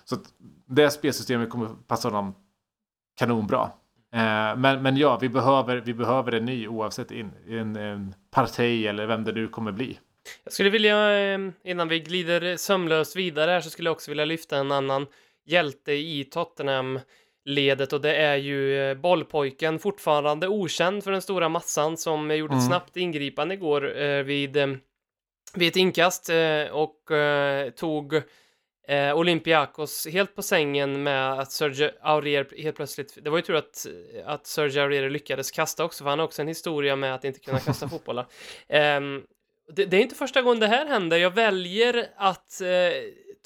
Så 0.04 0.14
att 0.14 0.22
det 0.66 0.90
spelsystemet 0.90 1.50
kommer 1.50 1.68
passa 1.86 2.08
honom 2.08 2.34
kanonbra. 3.18 3.70
Eh, 4.14 4.56
men, 4.56 4.82
men 4.82 4.96
ja, 4.96 5.18
vi 5.20 5.28
behöver, 5.28 5.76
vi 5.76 5.94
behöver 5.94 6.32
en 6.32 6.44
ny 6.44 6.68
oavsett 6.68 7.10
in, 7.10 7.32
en, 7.48 7.76
en 7.76 8.14
parti 8.30 8.86
eller 8.86 9.06
vem 9.06 9.24
det 9.24 9.32
nu 9.32 9.48
kommer 9.48 9.72
bli. 9.72 9.98
Jag 10.44 10.52
skulle 10.52 10.70
vilja, 10.70 11.20
eh, 11.20 11.38
innan 11.64 11.88
vi 11.88 12.00
glider 12.00 12.56
sömlöst 12.56 13.16
vidare 13.16 13.50
här, 13.50 13.60
så 13.60 13.70
skulle 13.70 13.88
jag 13.88 13.94
också 13.94 14.10
vilja 14.10 14.24
lyfta 14.24 14.56
en 14.56 14.72
annan 14.72 15.06
hjälte 15.46 15.92
i 15.92 16.24
Tottenham-ledet 16.24 17.92
och 17.92 18.00
det 18.00 18.16
är 18.16 18.36
ju 18.36 18.90
eh, 18.90 18.94
bollpojken, 18.96 19.78
fortfarande 19.78 20.48
okänd 20.48 21.04
för 21.04 21.10
den 21.10 21.22
stora 21.22 21.48
massan, 21.48 21.96
som 21.96 22.36
gjorde 22.36 22.54
ett 22.54 22.58
Mm. 22.58 22.68
snabbt 22.68 22.96
ingripande 22.96 23.54
igår 23.54 24.00
eh, 24.02 24.22
vid, 24.22 24.56
eh, 24.56 24.66
vid 25.54 25.68
ett 25.68 25.76
inkast 25.76 26.28
eh, 26.28 26.64
och 26.72 27.10
eh, 27.10 27.70
tog 27.70 28.14
eh, 28.88 29.16
Olympiakos 29.16 30.06
helt 30.06 30.34
på 30.34 30.42
sängen 30.42 31.02
med 31.02 31.32
att 31.32 31.52
Sergio 31.52 31.90
Aurier 32.00 32.62
helt 32.62 32.76
plötsligt, 32.76 33.18
det 33.24 33.30
var 33.30 33.38
ju 33.38 33.42
tur 33.42 33.54
att, 33.54 33.86
att 34.24 34.46
Sergio 34.46 34.80
Aurier 34.82 35.10
lyckades 35.10 35.50
kasta 35.50 35.84
också, 35.84 36.04
för 36.04 36.10
han 36.10 36.18
har 36.18 36.26
också 36.26 36.42
en 36.42 36.48
historia 36.48 36.96
med 36.96 37.14
att 37.14 37.24
inte 37.24 37.40
kunna 37.40 37.58
kasta 37.66 37.88
fotbollar. 37.88 38.26
Ehm, 38.68 39.22
det, 39.74 39.84
det 39.84 39.96
är 39.96 40.00
inte 40.00 40.14
första 40.14 40.42
gången 40.42 40.60
det 40.60 40.66
här 40.66 40.86
händer. 40.86 41.16
Jag 41.16 41.30
väljer 41.34 42.06
att 42.16 42.60
eh, 42.60 42.68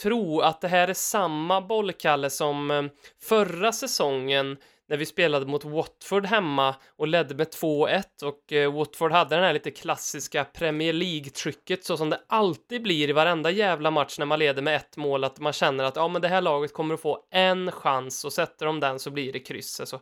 tro 0.03 0.41
att 0.41 0.61
det 0.61 0.69
här 0.69 0.89
är 0.89 0.95
samma 0.95 1.61
bollkalle 1.61 2.31
som 2.31 2.71
eh, 2.71 2.85
förra 3.23 3.73
säsongen 3.73 4.57
när 4.89 4.97
vi 4.97 5.07
spelade 5.07 5.47
mot 5.47 5.65
Watford 5.65 6.27
hemma 6.27 6.75
och 6.97 7.09
ledde 7.09 7.35
med 7.35 7.47
2-1 7.47 8.03
och 8.25 8.53
eh, 8.53 8.73
Watford 8.73 9.13
hade 9.13 9.35
den 9.35 9.45
här 9.45 9.53
lite 9.53 9.71
klassiska 9.71 10.45
Premier 10.45 10.93
League-trycket 10.93 11.85
så 11.85 11.97
som 11.97 12.11
det 12.11 12.21
alltid 12.27 12.83
blir 12.83 13.09
i 13.09 13.13
varenda 13.13 13.51
jävla 13.51 13.91
match 13.91 14.19
när 14.19 14.27
man 14.27 14.39
leder 14.39 14.63
med 14.63 14.77
ett 14.77 14.97
mål 14.97 15.25
att 15.25 15.41
man 15.41 15.53
känner 15.53 15.85
att 15.85 15.97
ja 15.97 16.09
men 16.09 16.23
det 16.23 16.29
här 16.29 16.41
laget 16.41 16.73
kommer 16.73 16.95
att 16.95 17.01
få 17.01 17.25
en 17.31 17.73
chans 17.73 18.25
och 18.25 18.33
sätter 18.33 18.67
de 18.67 18.81
den 18.81 18.99
så 18.99 19.11
blir 19.11 19.33
det 19.33 19.41
kryss. 19.41 19.81
Alltså. 19.81 20.01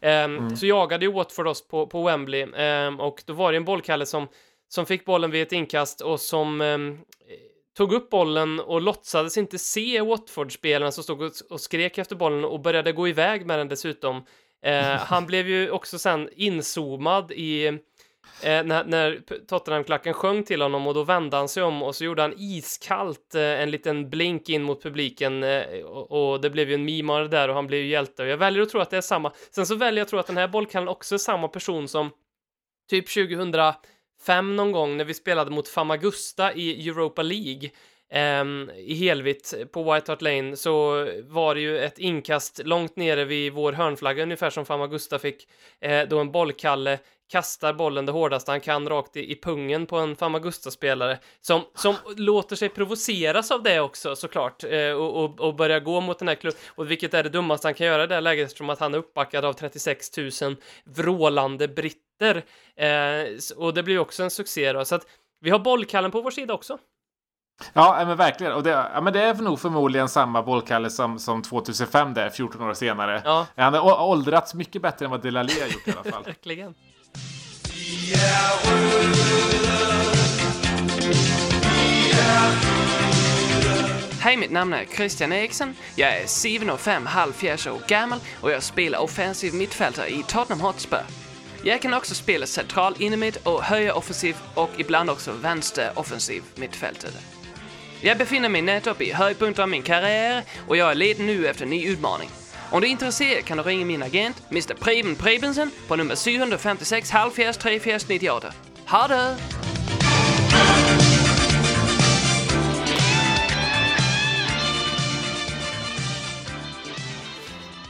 Ehm, 0.00 0.56
Så 0.56 0.66
jagade 0.66 1.04
ju 1.04 1.12
Watford 1.12 1.46
oss 1.46 1.68
på, 1.68 1.86
på 1.86 2.02
Wembley 2.02 2.46
ehm, 2.56 3.00
och 3.00 3.22
då 3.26 3.32
var 3.32 3.52
det 3.52 3.56
en 3.56 3.64
bollkalle 3.64 4.06
som 4.06 4.28
som 4.68 4.86
fick 4.86 5.04
bollen 5.04 5.30
vid 5.30 5.42
ett 5.42 5.52
inkast 5.52 6.00
och 6.00 6.20
som 6.20 6.60
ehm, 6.60 6.98
tog 7.76 7.92
upp 7.92 8.10
bollen 8.10 8.60
och 8.60 8.80
låtsades 8.80 9.38
inte 9.38 9.58
se 9.58 10.00
Watford-spelarna 10.00 10.92
som 10.92 11.04
stod 11.04 11.22
och, 11.50 11.60
skrek 11.60 11.98
efter 11.98 12.16
bollen 12.16 12.44
och 12.44 12.60
började 12.60 12.92
gå 12.92 13.08
iväg 13.08 13.46
med 13.46 13.58
den 13.58 13.68
dessutom. 13.68 14.24
Eh, 14.62 14.82
han 14.84 15.26
blev 15.26 15.48
ju 15.48 15.70
också 15.70 15.98
sen 15.98 16.28
inzoomad 16.36 17.32
i 17.32 17.66
eh, 17.66 17.74
när, 18.42 18.84
när 18.84 19.20
Tottenham-klacken 19.46 20.14
sjöng 20.14 20.44
till 20.44 20.62
honom 20.62 20.86
och 20.86 20.94
då 20.94 21.02
vände 21.02 21.36
han 21.36 21.48
sig 21.48 21.62
om 21.62 21.82
och 21.82 21.96
så 21.96 22.04
gjorde 22.04 22.22
han 22.22 22.34
iskallt 22.36 23.34
eh, 23.34 23.42
en 23.42 23.70
liten 23.70 24.10
blink 24.10 24.48
in 24.48 24.62
mot 24.62 24.82
publiken 24.82 25.42
eh, 25.42 25.80
och, 25.84 26.32
och 26.32 26.40
det 26.40 26.50
blev 26.50 26.68
ju 26.68 26.74
en 26.74 26.84
meme 26.84 27.28
där 27.28 27.48
och 27.48 27.54
han 27.54 27.66
blev 27.66 27.80
ju 27.80 27.86
hjälte 27.86 28.22
och 28.22 28.28
jag 28.28 28.36
väljer 28.36 28.62
att 28.62 28.70
tro 28.70 28.80
att 28.80 28.90
det 28.90 28.96
är 28.96 29.00
samma. 29.00 29.32
Sen 29.50 29.66
så 29.66 29.74
väljer 29.74 29.98
jag 29.98 30.04
att 30.04 30.10
tro 30.10 30.18
att 30.18 30.26
den 30.26 30.36
här 30.36 30.48
bollkallen 30.48 30.88
också 30.88 31.14
är 31.14 31.18
samma 31.18 31.48
person 31.48 31.88
som 31.88 32.10
typ 32.90 33.08
fem 34.26 34.56
någon 34.56 34.72
gång 34.72 34.96
när 34.96 35.04
vi 35.04 35.14
spelade 35.14 35.50
mot 35.50 35.68
Famagusta 35.68 36.52
i 36.54 36.88
Europa 36.88 37.22
League 37.22 37.70
ehm, 38.10 38.70
i 38.76 38.94
helvitt 38.94 39.54
på 39.72 39.92
White 39.92 40.12
Hart 40.12 40.22
Lane 40.22 40.56
så 40.56 41.06
var 41.22 41.54
det 41.54 41.60
ju 41.60 41.78
ett 41.78 41.98
inkast 41.98 42.60
långt 42.64 42.96
nere 42.96 43.24
vid 43.24 43.52
vår 43.52 43.72
hörnflagga 43.72 44.22
ungefär 44.22 44.50
som 44.50 44.66
Famagusta 44.66 45.18
fick 45.18 45.48
eh, 45.80 46.08
då 46.08 46.18
en 46.18 46.32
bollkalle 46.32 46.98
kastar 47.28 47.72
bollen 47.72 48.06
det 48.06 48.12
hårdaste 48.12 48.50
han 48.50 48.60
kan 48.60 48.88
rakt 48.88 49.16
i, 49.16 49.32
i 49.32 49.40
pungen 49.40 49.86
på 49.86 49.96
en 49.96 50.16
Famagusta-spelare 50.16 51.18
som, 51.40 51.62
som 51.74 51.94
låter 52.16 52.56
sig 52.56 52.68
provoceras 52.68 53.50
av 53.50 53.62
det 53.62 53.80
också 53.80 54.16
såklart 54.16 54.64
eh, 54.64 54.90
och, 54.90 55.24
och, 55.24 55.40
och 55.40 55.54
börjar 55.54 55.80
gå 55.80 56.00
mot 56.00 56.18
den 56.18 56.28
här 56.28 56.34
klubben 56.34 56.60
och 56.68 56.90
vilket 56.90 57.14
är 57.14 57.22
det 57.22 57.28
dummaste 57.28 57.66
han 57.66 57.74
kan 57.74 57.86
göra 57.86 58.04
i 58.04 58.06
det 58.06 58.14
här 58.14 58.22
läget 58.22 58.46
eftersom 58.46 58.70
att 58.70 58.80
han 58.80 58.94
är 58.94 58.98
uppbackad 58.98 59.44
av 59.44 59.52
36 59.52 60.16
000 60.16 60.56
vrålande 60.84 61.68
britter 61.68 62.44
eh, 62.76 63.56
och 63.56 63.74
det 63.74 63.82
blir 63.82 63.98
också 63.98 64.22
en 64.22 64.30
succé 64.30 64.72
då 64.72 64.84
så 64.84 64.94
att 64.94 65.06
vi 65.40 65.50
har 65.50 65.58
bollkallen 65.58 66.10
på 66.10 66.20
vår 66.20 66.30
sida 66.30 66.54
också. 66.54 66.78
Ja, 67.72 68.04
men 68.06 68.16
verkligen. 68.16 68.52
Och 68.52 68.62
det, 68.62 68.70
ja, 68.70 69.00
men 69.00 69.12
det 69.12 69.22
är 69.22 69.34
nog 69.34 69.60
förmodligen 69.60 70.08
samma 70.08 70.42
bollkalle 70.42 70.90
som, 70.90 71.18
som 71.18 71.42
2005 71.42 72.14
där, 72.14 72.30
14 72.30 72.62
år 72.62 72.74
senare. 72.74 73.22
Ja. 73.24 73.46
Han 73.56 73.74
har 73.74 74.02
åldrats 74.08 74.54
mycket 74.54 74.82
bättre 74.82 75.04
än 75.04 75.10
vad 75.10 75.22
Delalé 75.22 75.52
har 75.60 75.66
gjort 75.66 75.88
i 75.88 75.90
alla 75.90 76.10
fall. 76.10 76.24
Verkligen. 76.26 76.74
Hej, 84.24 84.36
mitt 84.36 84.50
namn 84.50 84.72
är 84.72 84.84
Christian 84.84 85.32
Eriksen. 85.32 85.76
Jag 85.96 86.16
är 86.16 86.24
7,5 86.24 87.06
halvfjerds 87.06 87.66
år 87.66 87.80
gammal 87.88 88.20
och 88.40 88.50
jag 88.50 88.62
spelar 88.62 88.98
offensiv 88.98 89.54
mittfältare 89.54 90.08
i 90.08 90.22
Tottenham 90.22 90.60
Hotspur. 90.60 91.02
Jag 91.62 91.82
kan 91.82 91.94
också 91.94 92.14
spela 92.14 92.46
central 92.46 92.94
innermitt 92.98 93.36
och 93.36 93.62
högeroffensiv 93.62 94.36
och 94.54 94.70
ibland 94.76 95.10
också 95.10 95.32
vänster 95.32 95.92
offensiv 95.94 96.42
mittfältare. 96.54 97.12
Jag 98.00 98.18
befinner 98.18 98.48
mig 98.48 98.62
nettopp 98.62 99.00
i 99.00 99.12
höjdpunkten 99.12 99.62
av 99.62 99.68
min 99.68 99.82
karriär 99.82 100.42
och 100.68 100.76
jag 100.76 100.90
är 100.90 100.94
ledig 100.94 101.24
nu 101.24 101.46
efter 101.46 101.64
en 101.64 101.70
ny 101.70 101.86
utmaning. 101.86 102.30
Om 102.74 102.80
du 102.80 102.86
är 102.86 102.90
intresserad 102.90 103.44
kan 103.44 103.56
du 103.56 103.62
ringa 103.62 103.86
min 103.86 104.02
agent, 104.02 104.42
Mr. 104.50 104.74
Preben 104.74 105.16
Prebensen, 105.16 105.70
på 105.88 105.96
nummer 105.96 106.16
756 106.16 107.10
halvfjerds 107.10 107.58
34 107.58 107.98
98. 108.08 108.52
Ha 108.86 109.08
det! 109.08 109.36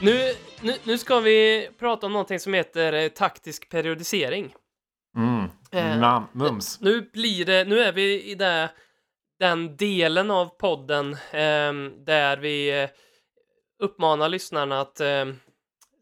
Nu, 0.01 0.33
nu, 0.61 0.73
nu 0.83 0.97
ska 0.97 1.19
vi 1.19 1.69
prata 1.79 2.05
om 2.05 2.11
någonting 2.11 2.39
som 2.39 2.53
heter 2.53 2.93
eh, 2.93 3.07
taktisk 3.07 3.69
periodisering. 3.69 4.53
Mm. 5.17 5.49
Eh, 5.71 6.23
mums. 6.31 6.81
Nu 6.81 7.09
blir 7.13 7.45
det, 7.45 7.65
nu 7.65 7.79
är 7.79 7.91
vi 7.91 8.31
i 8.31 8.35
det, 8.35 8.69
den 9.39 9.77
delen 9.77 10.31
av 10.31 10.45
podden 10.45 11.17
ehm, 11.31 12.05
där 12.05 12.37
vi 12.37 12.81
eh, 12.81 12.89
uppmana 13.79 14.27
lyssnarna 14.27 14.81
att 14.81 14.99
eh, 14.99 15.25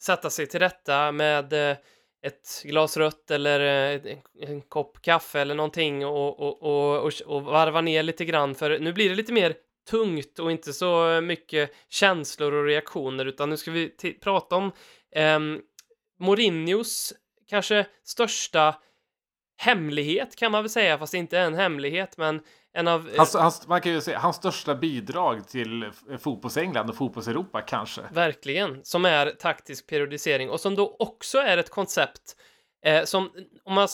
sätta 0.01 0.30
sig 0.30 0.47
till 0.47 0.59
rätta 0.59 1.11
med 1.11 1.53
eh, 1.53 1.78
ett 2.24 2.61
glas 2.63 2.97
rött 2.97 3.32
eller 3.32 3.59
eh, 3.59 4.11
en, 4.11 4.21
en 4.49 4.61
kopp 4.61 5.01
kaffe 5.01 5.39
eller 5.39 5.55
någonting 5.55 6.05
och, 6.05 6.39
och, 6.39 6.63
och, 6.63 7.05
och, 7.05 7.13
och 7.26 7.43
varva 7.43 7.82
ner 7.82 8.03
lite 8.03 8.26
grann. 8.26 8.55
För 8.55 8.80
nu 8.80 8.93
blir 8.93 9.09
det 9.09 9.15
lite 9.15 9.34
mer 9.34 9.55
tungt 9.89 10.39
och 10.39 10.51
inte 10.51 10.74
så 10.74 11.21
mycket 11.21 11.71
känslor 11.89 12.53
och 12.53 12.65
reaktioner 12.65 13.26
utan 13.26 13.49
nu 13.49 13.57
ska 13.57 13.71
vi 13.71 13.89
prata 14.21 14.55
om 14.55 14.71
eh, 15.15 15.39
Mourinhos 16.19 17.13
kanske 17.49 17.86
största 18.03 18.76
hemlighet 19.57 20.36
kan 20.36 20.51
man 20.51 20.63
väl 20.63 20.69
säga, 20.69 20.97
fast 20.97 21.11
det 21.11 21.17
inte 21.17 21.38
är 21.38 21.45
en 21.45 21.53
hemlighet, 21.53 22.17
men 22.17 22.41
en 22.74 22.88
av... 22.88 23.09
eh, 23.09 23.17
Hans, 23.17 23.34
hans, 23.36 23.67
man 23.67 23.82
kan 23.82 23.91
ju 23.91 24.01
säga 24.01 24.19
hans 24.19 24.36
största 24.36 24.76
bidrag 24.76 25.47
till 25.47 25.84
f- 25.84 26.21
fotbolls-England 26.21 26.89
och 26.89 26.95
fotbolls-Europa 26.95 27.61
kanske. 27.61 28.01
Verkligen, 28.11 28.80
som 28.84 29.05
är 29.05 29.30
taktisk 29.30 29.88
periodisering 29.88 30.49
och 30.49 30.59
som 30.59 30.76
då 30.76 30.95
också 30.99 31.38
är 31.38 31.57
ett 31.57 31.69
koncept 31.69 32.36
eh, 32.86 33.03
som, 33.03 33.30
om 33.63 33.74
man 33.74 33.88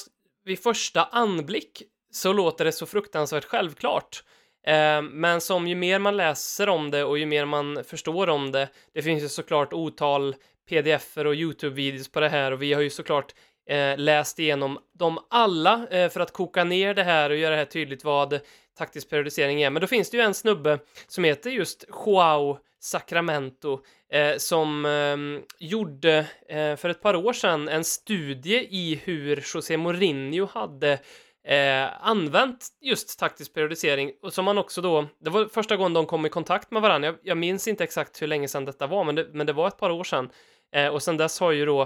vid 0.45 0.63
första 0.63 1.03
anblick 1.03 1.84
så 2.11 2.34
låter 2.34 2.65
det 2.65 2.71
så 2.71 2.86
fruktansvärt 2.86 3.45
självklart. 3.45 4.23
Eh, 4.67 5.01
men 5.01 5.41
som 5.41 5.67
ju 5.67 5.75
mer 5.75 5.99
man 5.99 6.17
läser 6.17 6.69
om 6.69 6.91
det 6.91 7.03
och 7.03 7.19
ju 7.19 7.25
mer 7.25 7.45
man 7.45 7.84
förstår 7.84 8.30
om 8.30 8.51
det, 8.51 8.69
det 8.93 9.01
finns 9.01 9.23
ju 9.23 9.30
såklart 9.30 9.73
otal 9.73 10.36
pdf-er 10.69 11.27
och 11.27 11.34
YouTube-videos 11.34 12.11
på 12.13 12.19
det 12.19 12.30
här 12.30 12.51
och 12.51 12.61
vi 12.61 12.73
har 12.73 12.82
ju 12.82 12.89
såklart 12.89 13.34
eh, 13.69 13.97
läst 13.97 14.39
igenom 14.39 14.80
dem 14.93 15.19
alla 15.30 15.88
eh, 15.91 16.09
för 16.09 16.19
att 16.19 16.34
koka 16.34 16.63
ner 16.63 16.93
det 16.93 17.03
här 17.03 17.30
och 17.30 17.36
göra 17.36 17.51
det 17.51 17.57
här 17.57 17.65
tydligt 17.65 18.03
vad 18.03 18.39
taktisk 18.80 19.09
periodisering 19.09 19.57
igen, 19.57 19.73
Men 19.73 19.82
då 19.82 19.88
finns 19.88 20.09
det 20.09 20.17
ju 20.17 20.23
en 20.23 20.34
snubbe 20.34 20.80
som 21.07 21.23
heter 21.23 21.49
just 21.49 21.86
Joao 22.05 22.57
Sacramento 22.80 23.80
eh, 24.11 24.38
som 24.38 24.86
eh, 24.86 25.17
gjorde 25.59 26.17
eh, 26.49 26.75
för 26.75 26.89
ett 26.89 27.01
par 27.01 27.15
år 27.15 27.34
sedan 27.34 27.69
en 27.69 27.84
studie 27.84 28.67
i 28.69 29.01
hur 29.03 29.43
José 29.53 29.77
Mourinho 29.77 30.45
hade 30.45 30.99
eh, 31.47 32.07
använt 32.07 32.67
just 32.82 33.19
taktisk 33.19 33.53
periodisering 33.53 34.11
och 34.21 34.34
som 34.34 34.45
man 34.45 34.57
också 34.57 34.82
då, 34.82 35.05
det 35.19 35.30
var 35.30 35.45
första 35.45 35.75
gången 35.75 35.93
de 35.93 36.05
kom 36.05 36.25
i 36.25 36.30
kontakt 36.30 36.71
med 36.71 36.82
varandra. 36.82 37.07
Jag, 37.07 37.15
jag 37.23 37.38
minns 37.38 37.67
inte 37.67 37.84
exakt 37.84 38.21
hur 38.21 38.27
länge 38.27 38.47
sedan 38.47 38.65
detta 38.65 38.88
var, 38.88 39.03
men 39.03 39.15
det, 39.15 39.27
men 39.34 39.47
det 39.47 39.53
var 39.53 39.67
ett 39.67 39.77
par 39.77 39.89
år 39.89 40.03
sedan. 40.03 40.30
Eh, 40.71 40.88
och 40.88 41.03
sedan 41.03 41.17
dess 41.17 41.39
har 41.39 41.51
ju 41.51 41.65
då 41.65 41.82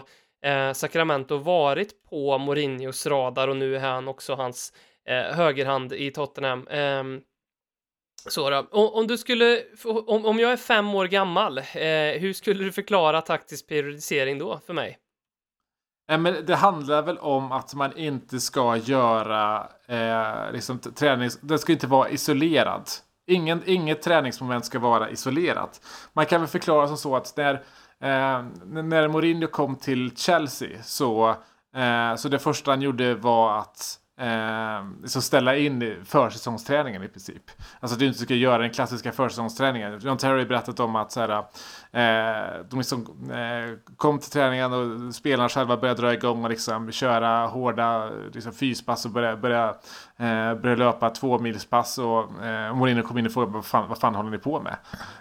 eh, 0.45 0.73
Sacramento 0.73 1.37
varit 1.37 2.03
på 2.09 2.37
Mourinhos 2.37 3.07
radar 3.07 3.47
och 3.47 3.57
nu 3.57 3.75
är 3.75 3.79
han 3.79 4.07
också 4.07 4.33
hans 4.35 4.73
eh, 5.07 5.35
högerhand 5.35 5.93
i 5.93 6.11
Tottenham. 6.11 6.67
Eh, 6.67 7.03
så 8.29 8.49
då. 8.49 8.67
Om 8.71 9.07
du 9.07 9.17
skulle, 9.17 9.63
om, 10.07 10.25
om 10.25 10.39
jag 10.39 10.51
är 10.51 10.57
fem 10.57 10.95
år 10.95 11.05
gammal, 11.05 11.57
eh, 11.57 11.63
hur 12.19 12.33
skulle 12.33 12.63
du 12.63 12.71
förklara 12.71 13.21
taktisk 13.21 13.67
periodisering 13.67 14.39
då 14.39 14.59
för 14.65 14.73
mig? 14.73 14.97
Nej, 16.07 16.17
men 16.17 16.45
det 16.45 16.55
handlar 16.55 17.01
väl 17.01 17.17
om 17.17 17.51
att 17.51 17.73
man 17.73 17.97
inte 17.97 18.39
ska 18.39 18.77
göra 18.77 19.67
eh, 19.87 20.51
liksom, 20.53 20.79
träning. 20.79 21.29
Den 21.41 21.59
ska 21.59 21.71
inte 21.71 21.87
vara 21.87 22.09
isolerad. 22.09 22.89
Ingen, 23.27 23.61
inget 23.65 24.01
träningsmoment 24.01 24.65
ska 24.65 24.79
vara 24.79 25.09
isolerat. 25.09 25.81
Man 26.13 26.25
kan 26.25 26.41
väl 26.41 26.49
förklara 26.49 26.87
som 26.87 26.97
så 26.97 27.15
att 27.15 27.37
när, 27.37 27.53
eh, 27.99 28.43
när 28.65 29.07
Mourinho 29.07 29.47
kom 29.47 29.75
till 29.75 30.17
Chelsea 30.17 30.83
så, 30.83 31.29
eh, 31.75 32.15
så 32.15 32.29
det 32.29 32.39
första 32.39 32.71
han 32.71 32.81
gjorde 32.81 33.15
var 33.15 33.59
att 33.59 33.99
eh, 34.23 35.07
så 35.07 35.21
ställa 35.21 35.57
in 35.57 35.95
försäsongsträningen 36.05 37.03
i 37.03 37.07
princip. 37.07 37.51
Alltså 37.79 37.95
att 37.95 37.99
du 37.99 38.05
inte 38.05 38.19
ska 38.19 38.33
göra 38.33 38.57
den 38.57 38.69
klassiska 38.69 39.11
försäsongsträningen. 39.11 39.99
John 39.99 40.17
Terry 40.17 40.39
har 40.39 40.45
berättat 40.45 40.79
om 40.79 40.95
att 40.95 41.11
så 41.11 41.19
här, 41.19 41.29
eh, 41.91 42.65
de 42.69 42.79
liksom, 42.79 43.31
eh, 43.31 43.93
kom 43.97 44.19
till 44.19 44.31
träningen 44.31 44.73
och 44.73 45.15
spelarna 45.15 45.49
själva 45.49 45.77
började 45.77 46.01
dra 46.01 46.13
igång 46.13 46.43
och 46.43 46.49
liksom 46.49 46.91
köra 46.91 47.47
hårda 47.47 48.09
liksom, 48.33 48.53
fyspass 48.53 49.05
och 49.05 49.11
börja, 49.11 49.37
börja, 49.37 49.69
eh, 50.17 50.55
börja 50.55 50.75
löpa 50.75 51.09
två 51.09 51.39
milspass 51.39 51.97
och 51.97 52.43
eh, 52.43 52.75
Mourinho 52.75 53.03
kom 53.03 53.17
in 53.17 53.25
och 53.25 53.31
frågade 53.31 53.53
vad 53.53 53.65
fan, 53.65 53.89
vad 53.89 53.97
fan 53.97 54.15
håller 54.15 54.31
ni 54.31 54.37
på 54.37 54.59
med? 54.61 54.75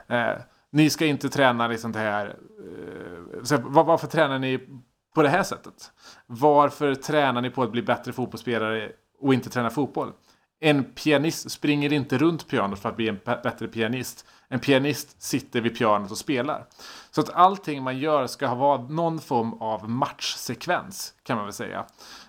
Eh, 0.09 0.39
ni 0.71 0.91
ska 0.91 1.07
inte 1.07 1.29
träna 1.29 1.69
liksom 1.69 1.93
det 1.93 1.99
här. 1.99 2.27
Eh, 2.27 3.43
så, 3.43 3.57
var, 3.57 3.85
varför 3.85 4.07
tränar 4.07 4.39
ni 4.39 4.69
på 5.15 5.23
det 5.23 5.29
här 5.29 5.43
sättet? 5.43 5.93
Varför 6.27 6.95
tränar 6.95 7.41
ni 7.41 7.51
på 7.51 7.63
att 7.63 7.73
bli 7.73 7.83
bättre 7.83 8.13
fotbollsspelare 8.13 8.93
och 9.21 9.35
inte 9.35 9.51
träna 9.51 9.71
fotboll? 9.71 10.13
En 10.61 10.85
pianist 10.85 11.51
springer 11.51 11.93
inte 11.93 12.19
runt 12.19 12.49
pianot 12.49 12.79
för 12.79 12.89
att 12.89 12.97
bli 12.97 13.09
en 13.09 13.21
bättre 13.25 13.69
pianist. 13.69 14.27
En 14.49 14.61
pianist 14.61 15.23
sitter 15.23 15.61
vid 15.61 15.79
pianot 15.79 16.11
och 16.11 16.19
spelar. 16.19 16.67
Så 17.11 17.21
att 17.21 17.31
allting 17.31 17.83
man 17.83 17.99
gör 17.99 18.27
ska 18.27 18.55
vara 18.55 18.83
någon 18.83 19.21
form 19.21 19.55
av 19.55 19.91
matchsekvens 19.91 21.15
kan 21.23 21.37
man 21.37 21.47
väl 21.47 21.53
säga. 21.53 21.85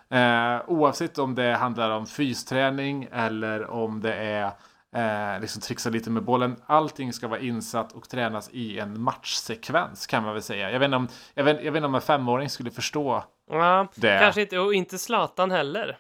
Eh, 0.10 0.62
oavsett 0.68 1.18
om 1.18 1.36
det 1.36 1.54
handlar 1.54 1.90
om 1.90 2.06
fysträning 2.06 3.08
eller 3.12 3.70
om 3.70 4.02
det 4.02 4.14
är 4.14 4.52
eh, 4.94 5.42
liksom 5.42 5.62
trixa 5.62 5.90
lite 5.90 6.10
med 6.10 6.24
bollen. 6.24 6.56
Allting 6.66 7.14
ska 7.14 7.28
vara 7.28 7.40
insatt 7.40 7.92
och 7.92 8.10
tränas 8.10 8.50
i 8.54 8.80
en 8.80 9.02
matchsekvens 9.02 10.08
kan 10.08 10.24
man 10.24 10.34
väl 10.34 10.42
säga. 10.44 10.72
Jag 10.72 10.80
vet 10.80 10.86
inte 10.86 10.98
om, 10.98 11.08
jag 11.34 11.44
vet, 11.44 11.64
jag 11.64 11.72
vet 11.72 11.80
inte 11.80 11.88
om 11.88 11.96
en 11.96 12.02
femåring 12.02 12.50
skulle 12.50 12.72
förstå 12.72 13.24
Ja, 13.50 13.88
det. 13.96 14.20
kanske 14.20 14.42
inte, 14.42 14.60
och 14.60 14.74
inte 14.74 14.98
Zlatan 14.98 15.52
heller. 15.52 15.98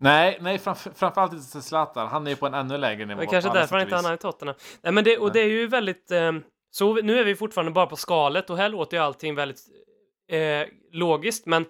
Nej, 0.00 0.38
nej 0.40 0.58
framför, 0.58 0.90
framförallt 0.90 1.32
inte 1.32 1.62
Zlatan. 1.62 2.08
Han 2.08 2.26
är 2.26 2.30
ju 2.30 2.36
på 2.36 2.46
en 2.46 2.54
ännu 2.54 2.78
lägre 2.78 3.06
nivå. 3.06 3.20
Det 3.20 3.26
kanske 3.26 3.52
därför 3.52 3.74
han 3.76 3.82
inte 3.82 3.94
hamnar 3.94 4.14
i 4.14 4.18
Tottenham. 4.18 4.56
Nej, 4.82 4.92
men 4.92 5.04
det, 5.04 5.18
och 5.18 5.32
det 5.32 5.40
är 5.40 5.48
ju 5.48 5.66
väldigt... 5.66 6.10
Eh, 6.10 6.32
så 6.70 6.94
nu 6.94 7.18
är 7.18 7.24
vi 7.24 7.36
fortfarande 7.36 7.72
bara 7.72 7.86
på 7.86 7.96
skalet 7.96 8.50
och 8.50 8.56
här 8.56 8.68
låter 8.68 8.96
ju 8.96 9.02
allting 9.02 9.34
väldigt 9.34 9.60
eh, 10.30 10.68
logiskt, 10.92 11.46
men 11.46 11.64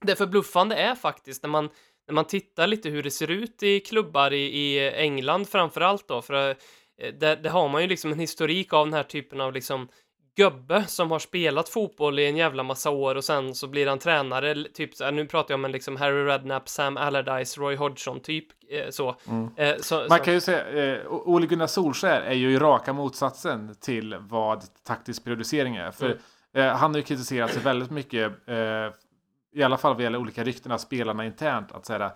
det 0.00 0.16
förbluffande 0.16 0.76
är 0.76 0.94
faktiskt 0.94 1.42
när 1.42 1.50
man, 1.50 1.70
när 2.08 2.14
man 2.14 2.24
tittar 2.24 2.66
lite 2.66 2.88
hur 2.88 3.02
det 3.02 3.10
ser 3.10 3.30
ut 3.30 3.62
i 3.62 3.80
klubbar 3.80 4.32
i, 4.32 4.44
i 4.46 4.90
England 4.90 5.48
framför 5.48 5.80
allt 5.80 6.08
då, 6.08 6.22
för 6.22 6.50
eh, 6.50 7.14
det, 7.42 7.48
har 7.48 7.68
man 7.68 7.82
ju 7.82 7.88
liksom 7.88 8.12
en 8.12 8.18
historik 8.20 8.72
av 8.72 8.86
den 8.86 8.94
här 8.94 9.02
typen 9.02 9.40
av 9.40 9.52
liksom 9.52 9.88
gubbe 10.36 10.84
som 10.86 11.10
har 11.10 11.18
spelat 11.18 11.68
fotboll 11.68 12.18
i 12.18 12.26
en 12.26 12.36
jävla 12.36 12.62
massa 12.62 12.90
år 12.90 13.14
och 13.14 13.24
sen 13.24 13.54
så 13.54 13.66
blir 13.68 13.86
han 13.86 13.98
tränare, 13.98 14.64
typ 14.74 14.94
så 14.94 15.10
nu 15.10 15.26
pratar 15.26 15.52
jag 15.52 15.58
om 15.58 15.64
en 15.64 15.72
liksom 15.72 15.96
Harry 15.96 16.24
Redknapp, 16.24 16.68
Sam 16.68 16.96
Allardyce, 16.96 17.60
Roy 17.60 17.76
Hodgson 17.76 18.20
typ 18.20 18.46
eh, 18.70 18.90
så. 18.90 19.08
Eh, 19.56 19.76
så, 19.80 19.94
Mm. 19.96 20.08
Man 20.08 20.18
så- 20.18 20.24
kan 20.24 20.34
ju 20.34 20.40
säga, 20.40 20.94
eh, 20.94 21.06
Ole 21.10 21.46
Gunnar 21.46 21.66
Solskär 21.66 22.20
är 22.20 22.34
ju 22.34 22.58
raka 22.58 22.92
motsatsen 22.92 23.74
till 23.80 24.16
vad 24.20 24.62
taktisk 24.86 25.24
periodisering 25.24 25.76
är. 25.76 25.90
För 25.90 26.06
Mm. 26.06 26.18
eh, 26.70 26.76
han 26.76 26.90
har 26.90 26.96
ju 26.98 27.04
kritiserat 27.04 27.52
sig 27.52 27.62
väldigt 27.62 27.90
mycket, 27.90 28.32
i 29.54 29.62
alla 29.62 29.76
fall 29.76 29.94
vad 29.94 30.02
gäller 30.02 30.18
olika 30.18 30.44
rykten 30.44 30.72
av 30.72 30.78
spelarna 30.78 31.26
internt, 31.26 31.72
att 31.72 31.86
säga 31.86 32.12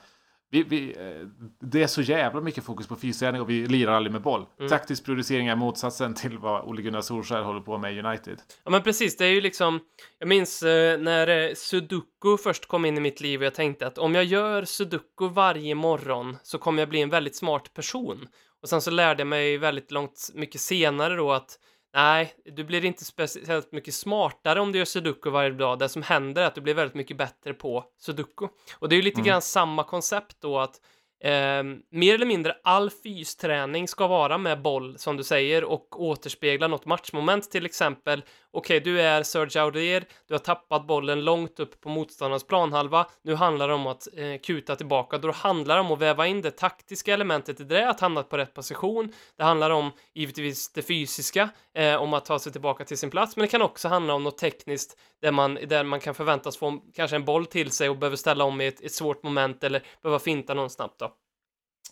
vi, 0.51 0.63
vi, 0.63 0.91
eh, 0.91 1.27
det 1.61 1.83
är 1.83 1.87
så 1.87 2.03
jävla 2.03 2.41
mycket 2.41 2.65
fokus 2.65 2.87
på 2.87 2.97
fysträning 2.97 3.41
och 3.41 3.51
vi 3.51 3.67
lirar 3.67 3.93
aldrig 3.93 4.13
med 4.13 4.23
boll. 4.23 4.47
Mm. 4.59 4.69
Taktisk 4.69 5.05
periodisering 5.05 5.47
är 5.47 5.57
motsatsen 5.57 6.15
till 6.15 6.39
vad 6.39 6.65
Ole 6.65 6.83
Gunnar 6.83 7.01
Solskär 7.01 7.43
håller 7.43 7.61
på 7.61 7.79
med 7.79 7.95
i 7.95 8.01
United. 8.01 8.39
Ja 8.65 8.71
men 8.71 8.83
precis, 8.83 9.17
det 9.17 9.25
är 9.25 9.31
ju 9.31 9.41
liksom, 9.41 9.81
jag 10.19 10.29
minns 10.29 10.63
eh, 10.63 10.99
när 10.99 11.29
eh, 11.29 11.55
sudoku 11.55 12.37
först 12.43 12.69
kom 12.69 12.85
in 12.85 12.97
i 12.97 13.01
mitt 13.01 13.21
liv 13.21 13.41
och 13.41 13.47
jag 13.47 13.55
tänkte 13.55 13.87
att 13.87 13.99
om 13.99 14.15
jag 14.15 14.25
gör 14.25 14.65
sudoku 14.65 15.29
varje 15.29 15.75
morgon 15.75 16.37
så 16.43 16.59
kommer 16.59 16.83
jag 16.83 16.89
bli 16.89 17.01
en 17.03 17.11
väldigt 17.11 17.37
smart 17.37 17.75
person. 17.75 18.29
Och 18.63 18.69
sen 18.69 18.81
så 18.81 18.91
lärde 18.91 19.21
jag 19.21 19.27
mig 19.29 19.59
väldigt 19.59 19.91
långt 19.91 20.31
mycket 20.35 20.61
senare 20.61 21.17
då 21.17 21.33
att 21.33 21.59
nej, 21.95 22.35
du 22.45 22.65
blir 22.65 22.85
inte 22.85 23.05
speciellt 23.05 23.73
mycket 23.73 23.95
smartare 23.95 24.61
om 24.61 24.73
du 24.73 24.79
gör 24.79 24.85
sudoku 24.85 25.31
varje 25.31 25.51
dag. 25.51 25.79
Det 25.79 25.89
som 25.89 26.03
händer 26.03 26.43
är 26.43 26.47
att 26.47 26.55
du 26.55 26.61
blir 26.61 26.75
väldigt 26.75 26.95
mycket 26.95 27.17
bättre 27.17 27.55
på 27.55 27.85
sudoku. 27.99 28.49
Och 28.79 28.89
det 28.89 28.95
är 28.95 28.97
ju 28.97 29.03
lite 29.03 29.21
grann 29.21 29.43
samma 29.43 29.85
koncept 29.85 30.37
då 30.41 30.59
att 30.59 30.81
Eh, 31.21 31.63
mer 31.91 32.15
eller 32.15 32.27
mindre 32.27 32.57
all 32.65 32.91
fysträning 32.91 33.89
ska 33.89 34.07
vara 34.07 34.39
med 34.39 34.63
boll, 34.63 34.99
som 34.99 35.17
du 35.17 35.25
säger, 35.25 35.65
och 35.65 36.03
återspegla 36.03 36.69
något 36.69 36.87
matchmoment, 36.87 37.51
till 37.51 37.67
exempel. 37.67 38.23
Okej, 38.51 38.81
du 38.81 39.01
är 39.01 39.23
Serge 39.23 39.63
Aurier, 39.63 40.05
du 40.27 40.35
har 40.35 40.39
tappat 40.39 40.87
bollen 40.87 41.25
långt 41.25 41.61
upp 41.61 41.81
på 41.81 41.89
motståndarens 41.89 42.47
planhalva. 42.47 43.07
Nu 43.23 43.35
handlar 43.35 43.69
det 43.69 43.75
om 43.75 43.87
att 43.87 44.09
eh, 44.17 44.41
kuta 44.43 44.77
tillbaka. 44.77 45.19
Då 45.19 45.31
handlar 45.31 45.75
det 45.75 45.81
om 45.81 45.93
att 45.93 45.99
väva 45.99 46.27
in 46.27 46.43
det 46.43 46.51
taktiska 46.51 47.15
elementet 47.15 47.61
i 47.61 47.65
det, 47.65 47.89
att 47.89 48.01
hamna 48.01 48.23
på 48.23 48.37
rätt 48.37 48.55
position. 48.55 49.13
Det 49.37 49.45
handlar 49.45 49.71
om, 49.71 49.93
givetvis, 50.15 50.73
det 50.73 50.83
fysiska, 50.83 51.49
eh, 51.75 51.95
om 51.95 52.15
att 52.15 52.25
ta 52.25 52.39
sig 52.39 52.53
tillbaka 52.53 52.85
till 52.85 52.99
sin 52.99 53.11
plats, 53.11 53.37
men 53.37 53.43
det 53.43 53.49
kan 53.49 53.63
också 53.63 53.89
handla 53.89 54.15
om 54.15 54.25
något 54.25 54.39
tekniskt 54.39 54.99
där 55.23 55.33
man, 55.33 55.55
där 55.55 55.85
man 55.85 56.01
kan 56.01 56.15
förväntas 56.15 56.57
få 56.57 56.79
kanske 56.95 57.17
en 57.17 57.25
boll 57.25 57.47
till 57.47 57.71
sig 57.71 57.89
och 57.89 57.97
behöver 57.97 58.17
ställa 58.17 58.45
om 58.45 58.61
i 58.61 58.67
ett, 58.67 58.81
ett 58.81 58.93
svårt 58.93 59.23
moment 59.23 59.65
eller 59.65 59.83
behöva 60.03 60.19
finta 60.19 60.55
någon 60.55 60.71
snabbt 60.71 60.99
då. 60.99 61.13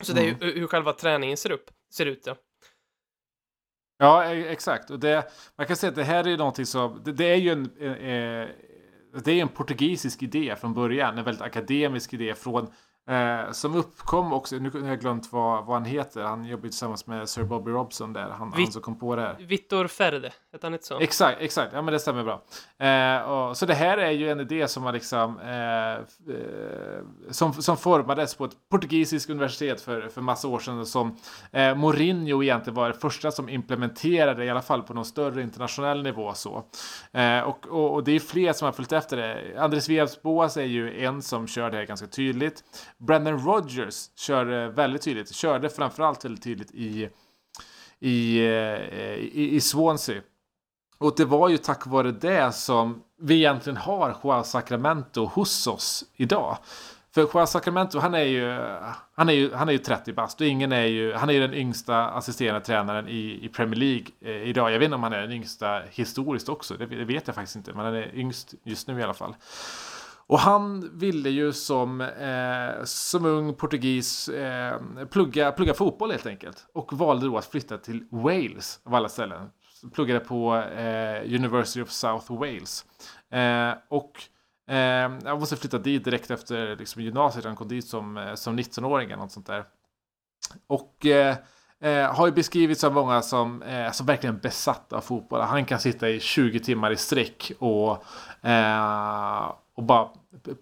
Så 0.00 0.12
det 0.12 0.20
är 0.20 0.24
ju 0.24 0.34
hur 0.40 0.66
själva 0.66 0.92
träningen 0.92 1.36
ser, 1.36 1.50
upp, 1.50 1.70
ser 1.92 2.06
ut. 2.06 2.22
Ja. 2.26 2.36
Ja, 3.98 4.24
e, 4.24 4.48
exakt. 4.48 4.90
Och 4.90 4.98
det, 4.98 5.30
man 5.56 5.66
kan 5.66 5.76
säga 5.76 5.90
att 5.90 5.96
det 5.96 6.04
här 6.04 6.24
är 6.24 6.28
ju 6.28 6.36
någonting 6.36 6.66
som... 6.66 7.00
Det, 7.04 7.12
det 7.12 7.24
är 7.24 7.36
ju 7.36 7.50
en... 7.50 7.70
Eh, 7.80 8.08
eh 8.08 8.48
det 9.24 9.32
är 9.32 9.42
en 9.42 9.48
portugisisk 9.48 10.22
idé 10.22 10.56
från 10.60 10.74
början. 10.74 11.18
En 11.18 11.24
väldigt 11.24 11.42
akademisk 11.42 12.14
idé 12.14 12.34
från... 12.34 12.66
Eh, 13.08 13.52
som 13.52 13.74
uppkom 13.74 14.32
också... 14.32 14.56
Nu 14.56 14.70
har 14.70 14.88
jag 14.88 15.00
glömt 15.00 15.32
vad, 15.32 15.64
vad 15.66 15.76
han 15.76 15.84
heter. 15.84 16.22
Han 16.22 16.44
jobbar 16.44 16.64
ju 16.64 16.70
tillsammans 16.70 17.06
med 17.06 17.28
Sir 17.28 17.42
Bobby 17.42 17.70
Robson 17.70 18.12
där. 18.12 18.28
Han, 18.30 18.52
Vi- 18.56 18.62
han 18.62 18.72
som 18.72 18.82
kom 18.82 18.98
på 18.98 19.16
det 19.16 19.22
här. 19.22 19.36
Vittor 19.40 19.86
Ferde, 19.86 20.32
heter 20.52 20.66
han 20.66 20.72
inte 20.72 20.86
så? 20.86 20.98
Exakt, 21.00 21.40
exakt. 21.40 21.72
Ja, 21.72 21.82
men 21.82 21.92
det 21.92 22.00
stämmer 22.00 22.24
bra. 22.24 22.42
Eh, 22.86 23.22
och, 23.30 23.56
så 23.56 23.66
det 23.66 23.74
här 23.74 23.98
är 23.98 24.10
ju 24.10 24.30
en 24.30 24.40
idé 24.40 24.68
som 24.68 24.82
har 24.82 24.92
liksom 24.92 25.38
eh, 25.40 25.92
eh, 25.92 27.00
som, 27.30 27.52
som 27.52 27.76
formades 27.76 28.34
på 28.34 28.44
ett 28.44 28.56
portugisiskt 28.70 29.30
universitet 29.30 29.80
för, 29.80 30.08
för 30.08 30.20
massa 30.20 30.48
år 30.48 30.58
sedan 30.58 30.86
som 30.86 31.16
eh, 31.52 31.74
Mourinho 31.74 32.42
egentligen 32.42 32.74
var 32.74 32.88
det 32.88 32.94
första 32.94 33.30
som 33.30 33.48
implementerade 33.48 34.44
i 34.44 34.50
alla 34.50 34.62
fall 34.62 34.82
på 34.82 34.94
någon 34.94 35.04
större 35.04 35.42
internationell 35.42 36.02
nivå 36.02 36.34
så. 36.34 36.64
Eh, 37.12 37.40
och, 37.40 37.66
och, 37.66 37.94
och 37.94 38.04
det 38.04 38.12
är 38.12 38.20
fler 38.20 38.52
som 38.52 38.66
har 38.66 38.72
följt 38.72 38.92
efter 38.92 39.16
det. 39.16 39.58
Andres 39.58 39.88
Villas-Boas 39.88 40.56
är 40.56 40.64
ju 40.64 41.04
en 41.04 41.22
som 41.22 41.46
kör 41.46 41.70
det 41.70 41.76
här 41.76 41.84
ganska 41.84 42.06
tydligt. 42.06 42.64
Brendan 42.98 43.38
Rodgers 43.38 44.10
körde 44.16 44.62
eh, 44.62 44.68
väldigt 44.68 45.02
tydligt. 45.02 45.34
Körde 45.34 45.68
framförallt 45.68 46.24
väldigt 46.24 46.44
tydligt 46.44 46.70
i 46.70 47.08
i, 47.98 48.38
eh, 48.38 49.14
i, 49.14 49.50
i 49.54 49.60
Swansea. 49.60 50.22
Och 50.98 51.14
det 51.16 51.24
var 51.24 51.48
ju 51.48 51.58
tack 51.58 51.86
vare 51.86 52.12
det 52.12 52.52
som 52.52 53.02
vi 53.20 53.34
egentligen 53.34 53.76
har 53.76 54.16
Joao 54.22 54.44
Sacramento 54.44 55.24
hos 55.24 55.66
oss 55.66 56.04
idag. 56.16 56.58
För 57.14 57.20
Joao 57.22 57.46
Sacramento, 57.46 57.98
han 57.98 58.14
är 58.14 58.24
ju, 58.24 58.58
han 59.14 59.28
är 59.28 59.32
ju, 59.32 59.54
han 59.54 59.68
är 59.68 59.72
ju 59.72 59.78
30 59.78 60.12
bast 60.12 60.40
och 60.40 60.46
ingen 60.46 60.72
är 60.72 60.84
ju, 60.84 61.12
han 61.12 61.28
är 61.28 61.32
ju 61.34 61.40
den 61.40 61.54
yngsta 61.54 62.06
assisterande 62.06 62.60
tränaren 62.60 63.08
i, 63.08 63.40
i 63.42 63.48
Premier 63.48 63.76
League 63.76 64.06
eh, 64.20 64.48
idag. 64.48 64.72
Jag 64.72 64.78
vet 64.78 64.84
inte 64.84 64.94
om 64.94 65.02
han 65.02 65.12
är 65.12 65.20
den 65.20 65.32
yngsta 65.32 65.82
historiskt 65.90 66.48
också, 66.48 66.76
det, 66.76 66.86
det 66.86 67.04
vet 67.04 67.26
jag 67.26 67.34
faktiskt 67.34 67.56
inte, 67.56 67.72
men 67.72 67.84
han 67.84 67.94
är 67.94 68.14
yngst 68.14 68.54
just 68.62 68.88
nu 68.88 69.00
i 69.00 69.02
alla 69.02 69.14
fall. 69.14 69.34
Och 70.28 70.38
han 70.38 70.98
ville 70.98 71.30
ju 71.30 71.52
som, 71.52 72.00
eh, 72.00 72.84
som 72.84 73.24
ung 73.24 73.54
portugis 73.54 74.28
eh, 74.28 74.80
plugga, 75.10 75.52
plugga 75.52 75.74
fotboll 75.74 76.10
helt 76.10 76.26
enkelt. 76.26 76.66
Och 76.72 76.92
valde 76.92 77.26
då 77.26 77.38
att 77.38 77.46
flytta 77.46 77.78
till 77.78 78.04
Wales 78.10 78.80
av 78.84 78.94
alla 78.94 79.08
ställen. 79.08 79.50
Pluggade 79.94 80.20
på 80.20 80.56
eh, 80.56 81.34
University 81.34 81.82
of 81.82 81.90
South 81.90 82.32
Wales. 82.32 82.84
Eh, 83.30 83.72
och 83.88 84.22
eh, 84.74 85.18
jag 85.24 85.40
måste 85.40 85.56
flytta 85.56 85.78
dit 85.78 86.04
direkt 86.04 86.30
efter 86.30 86.76
liksom, 86.76 87.02
gymnasiet. 87.02 87.44
Han 87.44 87.56
kom 87.56 87.68
dit 87.68 87.86
som, 87.86 88.16
eh, 88.16 88.34
som 88.34 88.58
19-åring 88.58 89.10
eller 89.10 89.22
något 89.22 89.32
sånt 89.32 89.46
där. 89.46 89.64
Och 90.66 91.06
eh, 91.06 91.36
eh, 91.80 92.14
har 92.14 92.26
ju 92.26 92.32
beskrivits 92.32 92.84
av 92.84 92.92
många 92.92 93.22
som, 93.22 93.62
eh, 93.62 93.90
som 93.90 94.06
verkligen 94.06 94.38
besatt 94.38 94.92
av 94.92 95.00
fotboll. 95.00 95.40
Han 95.40 95.64
kan 95.64 95.80
sitta 95.80 96.08
i 96.08 96.20
20 96.20 96.60
timmar 96.60 96.90
i 96.90 96.96
sträck 96.96 97.52
och, 97.58 98.04
eh, 98.46 99.52
och 99.76 99.82
bara 99.82 100.08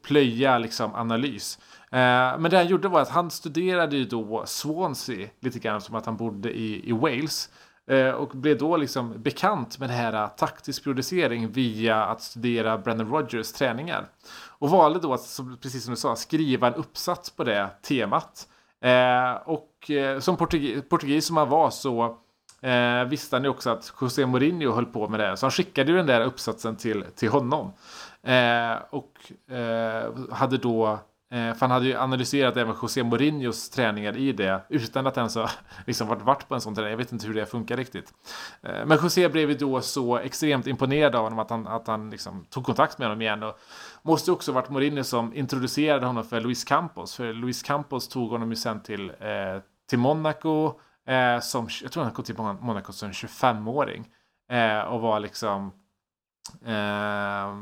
plöja 0.02 0.58
liksom, 0.58 0.94
analys. 0.94 1.58
Eh, 1.90 2.38
men 2.38 2.42
det 2.42 2.56
han 2.56 2.66
gjorde 2.66 2.88
var 2.88 3.00
att 3.00 3.08
han 3.08 3.30
studerade 3.30 3.96
ju 3.96 4.04
då 4.04 4.42
Swansea 4.46 5.28
lite 5.40 5.58
grann 5.58 5.80
som 5.80 5.94
att 5.94 6.06
han 6.06 6.16
bodde 6.16 6.50
i, 6.58 6.88
i 6.88 6.92
Wales. 6.92 7.50
Eh, 7.86 8.10
och 8.10 8.28
blev 8.28 8.58
då 8.58 8.76
liksom 8.76 9.22
bekant 9.22 9.78
med 9.78 9.88
det 9.88 9.94
här 9.94 10.12
eh, 10.12 10.28
taktisk 10.28 10.84
periodisering 10.84 11.48
via 11.48 12.04
att 12.04 12.22
studera 12.22 12.78
Brendan 12.78 13.08
Rogers 13.08 13.52
träningar. 13.52 14.08
Och 14.58 14.70
valde 14.70 15.00
då 15.00 15.12
att, 15.12 15.40
precis 15.62 15.84
som 15.84 15.94
du 15.94 16.00
sa, 16.00 16.16
skriva 16.16 16.66
en 16.66 16.74
uppsats 16.74 17.30
på 17.30 17.44
det 17.44 17.70
temat. 17.82 18.48
Eh, 18.80 19.32
och 19.44 19.90
eh, 19.90 20.20
som 20.20 20.36
portugis, 20.36 20.82
portugis 20.88 21.26
som 21.26 21.36
han 21.36 21.48
var 21.48 21.70
så 21.70 22.18
eh, 22.64 23.04
visste 23.04 23.36
han 23.36 23.44
ju 23.44 23.50
också 23.50 23.70
att 23.70 23.92
José 24.00 24.26
Mourinho 24.26 24.72
höll 24.72 24.86
på 24.86 25.08
med 25.08 25.20
det. 25.20 25.36
Så 25.36 25.46
han 25.46 25.50
skickade 25.50 25.90
ju 25.90 25.96
den 25.96 26.06
där 26.06 26.20
uppsatsen 26.20 26.76
till, 26.76 27.04
till 27.14 27.28
honom. 27.28 27.72
Eh, 28.22 28.76
och 28.90 29.52
eh, 29.56 30.12
hade 30.30 30.58
då 30.58 30.98
Eh, 31.34 31.54
för 31.54 31.60
han 31.60 31.70
hade 31.70 31.86
ju 31.86 31.96
analyserat 31.96 32.56
även 32.56 32.74
José 32.82 33.02
Mourinhos 33.02 33.70
träningar 33.70 34.16
i 34.16 34.32
det 34.32 34.60
utan 34.68 35.06
att 35.06 35.16
ens 35.16 35.34
ha 35.34 35.50
liksom 35.86 36.08
varit, 36.08 36.22
varit 36.22 36.48
på 36.48 36.54
en 36.54 36.60
sån 36.60 36.74
träning. 36.74 36.90
Jag 36.90 36.98
vet 36.98 37.12
inte 37.12 37.26
hur 37.26 37.34
det 37.34 37.46
funkar 37.46 37.76
riktigt. 37.76 38.12
Eh, 38.62 38.86
men 38.86 38.98
José 39.02 39.28
blev 39.28 39.50
ju 39.50 39.56
då 39.56 39.80
så 39.80 40.18
extremt 40.18 40.66
imponerad 40.66 41.14
av 41.14 41.22
honom 41.22 41.38
att 41.38 41.50
han, 41.50 41.66
att 41.66 41.86
han 41.86 42.10
liksom 42.10 42.44
tog 42.50 42.64
kontakt 42.64 42.98
med 42.98 43.08
honom 43.08 43.22
igen. 43.22 43.42
Och 43.42 43.58
måste 44.02 44.32
också 44.32 44.52
ha 44.52 44.60
varit 44.60 44.70
Mourinho 44.70 45.04
som 45.04 45.34
introducerade 45.34 46.06
honom 46.06 46.24
för 46.24 46.40
Luis 46.40 46.64
Campos. 46.64 47.14
För 47.14 47.32
Luis 47.32 47.62
Campos 47.62 48.08
tog 48.08 48.30
honom 48.30 48.50
ju 48.50 48.56
sen 48.56 48.82
till, 48.82 49.10
eh, 49.10 49.62
till 49.88 49.98
Monaco. 49.98 50.80
Eh, 51.06 51.40
som, 51.40 51.68
jag 51.82 51.92
tror 51.92 52.02
han 52.02 52.12
kom 52.12 52.24
till 52.24 52.36
Monaco 52.36 52.92
som 52.92 53.10
25-åring. 53.10 54.08
Eh, 54.50 54.80
och 54.80 55.00
var 55.00 55.20
liksom 55.20 55.72
eh, 56.66 57.54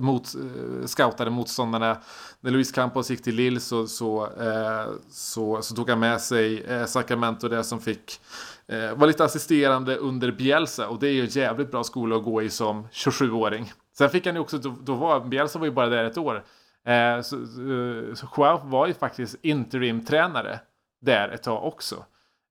mot, 0.00 0.34
eh, 0.34 0.86
scoutade 0.86 1.30
motståndarna. 1.30 1.96
När 2.40 2.50
Luis 2.50 2.72
Campos 2.72 3.10
gick 3.10 3.22
till 3.22 3.34
Lille 3.34 3.60
så, 3.60 3.86
så, 3.86 4.24
eh, 4.24 4.92
så, 5.10 5.62
så, 5.62 5.74
tog 5.74 5.90
han 5.90 5.98
med 5.98 6.20
sig 6.20 6.64
eh, 6.64 6.84
Sacramento 6.84 7.48
det 7.48 7.64
som 7.64 7.80
fick 7.80 8.20
eh, 8.66 8.94
vara 8.94 9.06
lite 9.06 9.24
assisterande 9.24 9.96
under 9.96 10.32
Bielsa 10.32 10.88
och 10.88 10.98
det 10.98 11.08
är 11.08 11.12
ju 11.12 11.20
en 11.20 11.26
jävligt 11.26 11.70
bra 11.70 11.84
skola 11.84 12.16
att 12.16 12.24
gå 12.24 12.42
i 12.42 12.50
som 12.50 12.88
27-åring. 12.92 13.72
Sen 13.98 14.10
fick 14.10 14.26
han 14.26 14.34
ju 14.34 14.40
också, 14.40 14.58
då, 14.58 14.74
då 14.82 14.94
var, 14.94 15.20
Bielsa 15.20 15.58
var 15.58 15.66
ju 15.66 15.72
bara 15.72 15.88
där 15.88 16.04
ett 16.04 16.18
år. 16.18 16.44
Eh, 16.86 17.20
så, 17.20 17.46
så, 17.46 18.16
så 18.16 18.28
Joao 18.36 18.60
var 18.64 18.86
ju 18.86 18.94
faktiskt 18.94 19.36
interimtränare 19.42 20.60
där 21.00 21.28
ett 21.28 21.42
tag 21.42 21.64
också. 21.64 22.04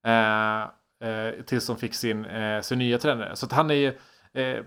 Eh, 0.08 0.62
eh, 1.10 1.34
tills 1.46 1.68
de 1.68 1.78
fick 1.78 1.94
sin, 1.94 2.26
eh, 2.26 2.62
sin 2.62 2.80
nya 2.80 2.98
tränare. 2.98 3.36
Så 3.36 3.48
han 3.52 3.70
är 3.70 3.76
ju 3.76 3.98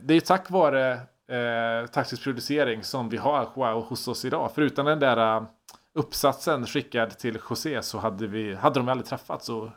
det 0.02 0.14
är 0.14 0.20
tack 0.20 0.50
vare 0.50 0.92
eh, 0.92 1.86
taktisk 1.86 2.24
producering 2.24 2.82
som 2.82 3.08
vi 3.08 3.16
har 3.16 3.52
Joao 3.56 3.80
hos 3.80 4.08
oss 4.08 4.24
idag. 4.24 4.54
För 4.54 4.62
utan 4.62 4.84
den 4.84 4.98
där 4.98 5.46
uppsatsen 5.94 6.66
skickad 6.66 7.18
till 7.18 7.38
José 7.50 7.82
så 7.82 7.98
hade, 7.98 8.26
vi, 8.26 8.54
hade 8.54 8.80
de 8.80 8.88
aldrig 8.88 9.06
träffats. 9.06 9.48
Och 9.48 9.68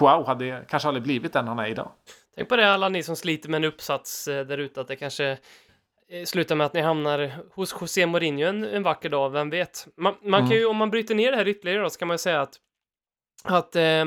Joao 0.00 0.24
hade 0.24 0.64
kanske 0.68 0.88
aldrig 0.88 1.02
blivit 1.02 1.32
den 1.32 1.48
han 1.48 1.58
är 1.58 1.66
idag. 1.66 1.90
Tänk 2.36 2.48
på 2.48 2.56
det 2.56 2.72
alla 2.72 2.88
ni 2.88 3.02
som 3.02 3.16
sliter 3.16 3.48
med 3.48 3.58
en 3.58 3.64
uppsats 3.64 4.24
där 4.24 4.58
ute 4.58 4.80
att 4.80 4.88
det 4.88 4.96
kanske 4.96 5.38
slutar 6.24 6.54
med 6.54 6.66
att 6.66 6.74
ni 6.74 6.80
hamnar 6.80 7.30
hos 7.54 7.76
José 7.80 8.06
Mourinho 8.06 8.46
en, 8.46 8.64
en 8.64 8.82
vacker 8.82 9.08
dag, 9.08 9.30
vem 9.30 9.50
vet? 9.50 9.86
Man, 9.96 10.14
man 10.22 10.40
mm. 10.40 10.50
kan 10.50 10.58
ju, 10.58 10.66
om 10.66 10.76
man 10.76 10.90
bryter 10.90 11.14
ner 11.14 11.30
det 11.30 11.36
här 11.36 11.48
ytterligare 11.48 11.82
då, 11.82 11.90
så 11.90 11.98
kan 11.98 12.08
man 12.08 12.14
ju 12.14 12.18
säga 12.18 12.40
att, 12.40 12.56
att 13.44 13.76
eh, 13.76 14.04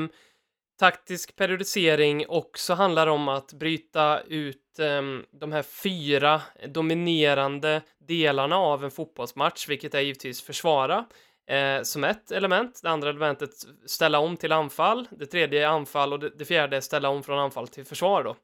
taktisk 0.78 1.36
periodisering 1.36 2.24
också 2.28 2.74
handlar 2.74 3.06
om 3.06 3.28
att 3.28 3.52
bryta 3.52 4.20
ut 4.20 4.78
eh, 4.78 5.02
de 5.30 5.52
här 5.52 5.62
fyra 5.62 6.42
dominerande 6.68 7.82
delarna 7.98 8.56
av 8.56 8.84
en 8.84 8.90
fotbollsmatch, 8.90 9.68
vilket 9.68 9.94
är 9.94 10.00
givetvis 10.00 10.42
försvara 10.42 11.04
eh, 11.48 11.82
som 11.82 12.04
ett 12.04 12.30
element. 12.30 12.80
Det 12.82 12.90
andra 12.90 13.08
elementet 13.08 13.50
ställa 13.86 14.18
om 14.18 14.36
till 14.36 14.52
anfall. 14.52 15.08
Det 15.10 15.26
tredje 15.26 15.62
är 15.62 15.66
anfall 15.66 16.12
och 16.12 16.18
det, 16.18 16.30
det 16.38 16.44
fjärde 16.44 16.76
är 16.76 16.80
ställa 16.80 17.08
om 17.08 17.22
från 17.22 17.38
anfall 17.38 17.68
till 17.68 17.84
försvar. 17.84 18.24
Då. 18.24 18.36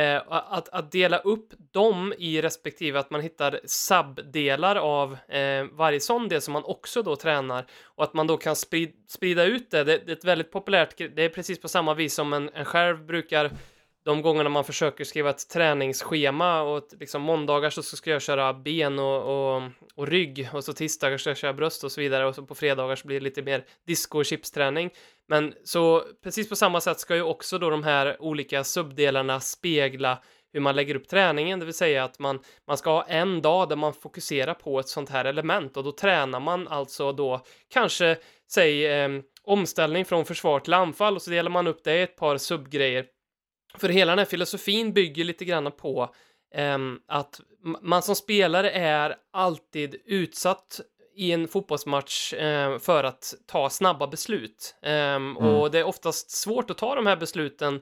Eh, 0.00 0.22
att, 0.28 0.68
att, 0.68 0.92
dela 0.92 1.18
upp 1.18 1.52
dem 1.72 2.14
i 2.18 2.42
respektive 2.42 2.98
att 2.98 3.10
man 3.10 3.20
hittar 3.20 3.60
subdelar 3.64 4.76
av 4.76 5.16
eh, 5.28 5.64
varje 5.72 6.00
sån 6.00 6.28
del 6.28 6.40
som 6.40 6.52
man 6.52 6.64
också 6.64 7.02
då 7.02 7.16
tränar 7.16 7.66
och 7.84 8.04
att 8.04 8.14
man 8.14 8.26
då 8.26 8.36
kan 8.36 8.56
sprid, 8.56 8.92
sprida 9.08 9.44
ut 9.44 9.70
det. 9.70 9.84
det. 9.84 9.98
Det 10.06 10.12
är 10.12 10.16
ett 10.16 10.24
väldigt 10.24 10.52
populärt, 10.52 10.98
det 10.98 11.22
är 11.22 11.28
precis 11.28 11.60
på 11.60 11.68
samma 11.68 11.94
vis 11.94 12.14
som 12.14 12.32
en, 12.32 12.50
en 12.54 12.64
själv 12.64 13.06
brukar 13.06 13.50
de 14.04 14.22
gångerna 14.22 14.50
man 14.50 14.64
försöker 14.64 15.04
skriva 15.04 15.30
ett 15.30 15.48
träningsschema 15.48 16.62
och 16.62 16.88
liksom 17.00 17.22
måndagar 17.22 17.70
så 17.70 17.82
ska 17.82 18.10
jag 18.10 18.22
köra 18.22 18.54
ben 18.54 18.98
och, 18.98 19.56
och, 19.56 19.62
och 19.94 20.06
rygg 20.06 20.48
och 20.52 20.64
så 20.64 20.72
tisdagar 20.72 21.18
ska 21.18 21.30
jag 21.30 21.36
köra 21.36 21.52
bröst 21.52 21.84
och 21.84 21.92
så 21.92 22.00
vidare 22.00 22.26
och 22.26 22.34
så 22.34 22.42
på 22.42 22.54
fredagar 22.54 22.96
så 22.96 23.06
blir 23.06 23.20
det 23.20 23.24
lite 23.24 23.42
mer 23.42 23.64
disco 23.86 24.18
och 24.18 24.24
chipsträning. 24.24 24.90
Men 25.28 25.54
så 25.64 26.02
precis 26.22 26.48
på 26.48 26.56
samma 26.56 26.80
sätt 26.80 27.00
ska 27.00 27.14
ju 27.14 27.22
också 27.22 27.58
då 27.58 27.70
de 27.70 27.84
här 27.84 28.22
olika 28.22 28.64
subdelarna 28.64 29.40
spegla 29.40 30.22
hur 30.52 30.60
man 30.60 30.76
lägger 30.76 30.94
upp 30.94 31.08
träningen, 31.08 31.58
det 31.58 31.64
vill 31.64 31.74
säga 31.74 32.04
att 32.04 32.18
man, 32.18 32.40
man 32.66 32.78
ska 32.78 32.90
ha 32.90 33.02
en 33.02 33.42
dag 33.42 33.68
där 33.68 33.76
man 33.76 33.92
fokuserar 33.92 34.54
på 34.54 34.80
ett 34.80 34.88
sånt 34.88 35.10
här 35.10 35.24
element 35.24 35.76
och 35.76 35.84
då 35.84 35.92
tränar 35.92 36.40
man 36.40 36.68
alltså 36.68 37.12
då 37.12 37.44
kanske, 37.68 38.16
säg 38.52 38.86
eh, 38.86 39.08
omställning 39.42 40.04
från 40.04 40.24
försvar 40.24 40.60
till 40.60 40.74
anfall 40.74 41.16
och 41.16 41.22
så 41.22 41.30
delar 41.30 41.50
man 41.50 41.66
upp 41.66 41.84
det 41.84 41.98
i 41.98 42.02
ett 42.02 42.16
par 42.16 42.38
subgrejer 42.38 43.04
för 43.78 43.88
hela 43.88 44.12
den 44.12 44.18
här 44.18 44.26
filosofin 44.26 44.92
bygger 44.92 45.24
lite 45.24 45.44
grann 45.44 45.72
på 45.72 46.14
um, 46.56 47.00
att 47.08 47.40
man 47.82 48.02
som 48.02 48.16
spelare 48.16 48.70
är 48.70 49.16
alltid 49.32 49.96
utsatt 50.04 50.80
i 51.16 51.32
en 51.32 51.48
fotbollsmatch 51.48 52.34
um, 52.34 52.80
för 52.80 53.04
att 53.04 53.34
ta 53.46 53.70
snabba 53.70 54.06
beslut. 54.06 54.74
Um, 54.82 54.90
mm. 54.90 55.36
Och 55.36 55.70
det 55.70 55.78
är 55.78 55.84
oftast 55.84 56.30
svårt 56.30 56.70
att 56.70 56.78
ta 56.78 56.94
de 56.94 57.06
här 57.06 57.16
besluten 57.16 57.80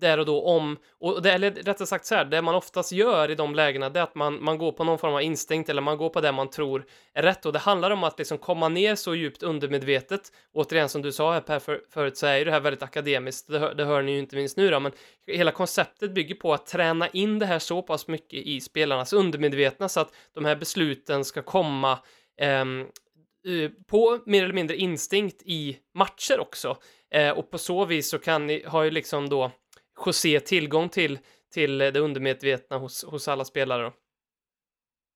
där 0.00 0.18
och 0.18 0.26
då 0.26 0.42
om, 0.42 0.76
och 1.00 1.22
det, 1.22 1.32
eller 1.32 1.50
rättare 1.50 1.86
sagt 1.86 2.06
så 2.06 2.14
här, 2.14 2.24
det 2.24 2.42
man 2.42 2.54
oftast 2.54 2.92
gör 2.92 3.30
i 3.30 3.34
de 3.34 3.54
lägena 3.54 3.90
det 3.90 4.00
är 4.00 4.04
att 4.04 4.14
man, 4.14 4.44
man 4.44 4.58
går 4.58 4.72
på 4.72 4.84
någon 4.84 4.98
form 4.98 5.14
av 5.14 5.22
instinkt 5.22 5.68
eller 5.68 5.82
man 5.82 5.98
går 5.98 6.08
på 6.08 6.20
det 6.20 6.32
man 6.32 6.50
tror 6.50 6.84
är 7.14 7.22
rätt 7.22 7.46
och 7.46 7.52
det 7.52 7.58
handlar 7.58 7.90
om 7.90 8.04
att 8.04 8.18
liksom 8.18 8.38
komma 8.38 8.68
ner 8.68 8.94
så 8.94 9.14
djupt 9.14 9.42
undermedvetet. 9.42 10.20
Återigen 10.52 10.88
som 10.88 11.02
du 11.02 11.12
sa 11.12 11.32
här 11.32 11.40
Per 11.40 11.58
för, 11.58 11.80
förut 11.90 12.16
så 12.16 12.26
är 12.26 12.36
ju 12.38 12.44
det 12.44 12.50
här 12.50 12.60
väldigt 12.60 12.82
akademiskt, 12.82 13.48
det 13.48 13.58
hör, 13.58 13.74
det 13.74 13.84
hör 13.84 14.02
ni 14.02 14.12
ju 14.12 14.18
inte 14.18 14.36
minst 14.36 14.56
nu 14.56 14.70
då, 14.70 14.80
men 14.80 14.92
hela 15.26 15.52
konceptet 15.52 16.14
bygger 16.14 16.34
på 16.34 16.54
att 16.54 16.66
träna 16.66 17.08
in 17.08 17.38
det 17.38 17.46
här 17.46 17.58
så 17.58 17.82
pass 17.82 18.08
mycket 18.08 18.46
i 18.46 18.60
spelarnas 18.60 19.12
undermedvetna 19.12 19.88
så 19.88 20.00
att 20.00 20.14
de 20.34 20.44
här 20.44 20.56
besluten 20.56 21.24
ska 21.24 21.42
komma 21.42 21.98
um, 22.62 22.86
på 23.86 24.18
mer 24.26 24.44
eller 24.44 24.54
mindre 24.54 24.76
instinkt 24.76 25.42
i 25.44 25.78
matcher 25.94 26.40
också. 26.40 26.76
Eh, 27.10 27.30
och 27.30 27.50
på 27.50 27.58
så 27.58 27.84
vis 27.84 28.10
så 28.10 28.18
kan 28.18 28.46
ni, 28.46 28.64
har 28.66 28.82
ju 28.82 28.90
liksom 28.90 29.28
då 29.28 29.50
José 30.06 30.40
tillgång 30.40 30.88
till, 30.88 31.18
till 31.52 31.78
det 31.78 32.00
undermedvetna 32.00 32.76
hos, 32.78 33.04
hos 33.04 33.28
alla 33.28 33.44
spelare. 33.44 33.82
Då. 33.82 33.92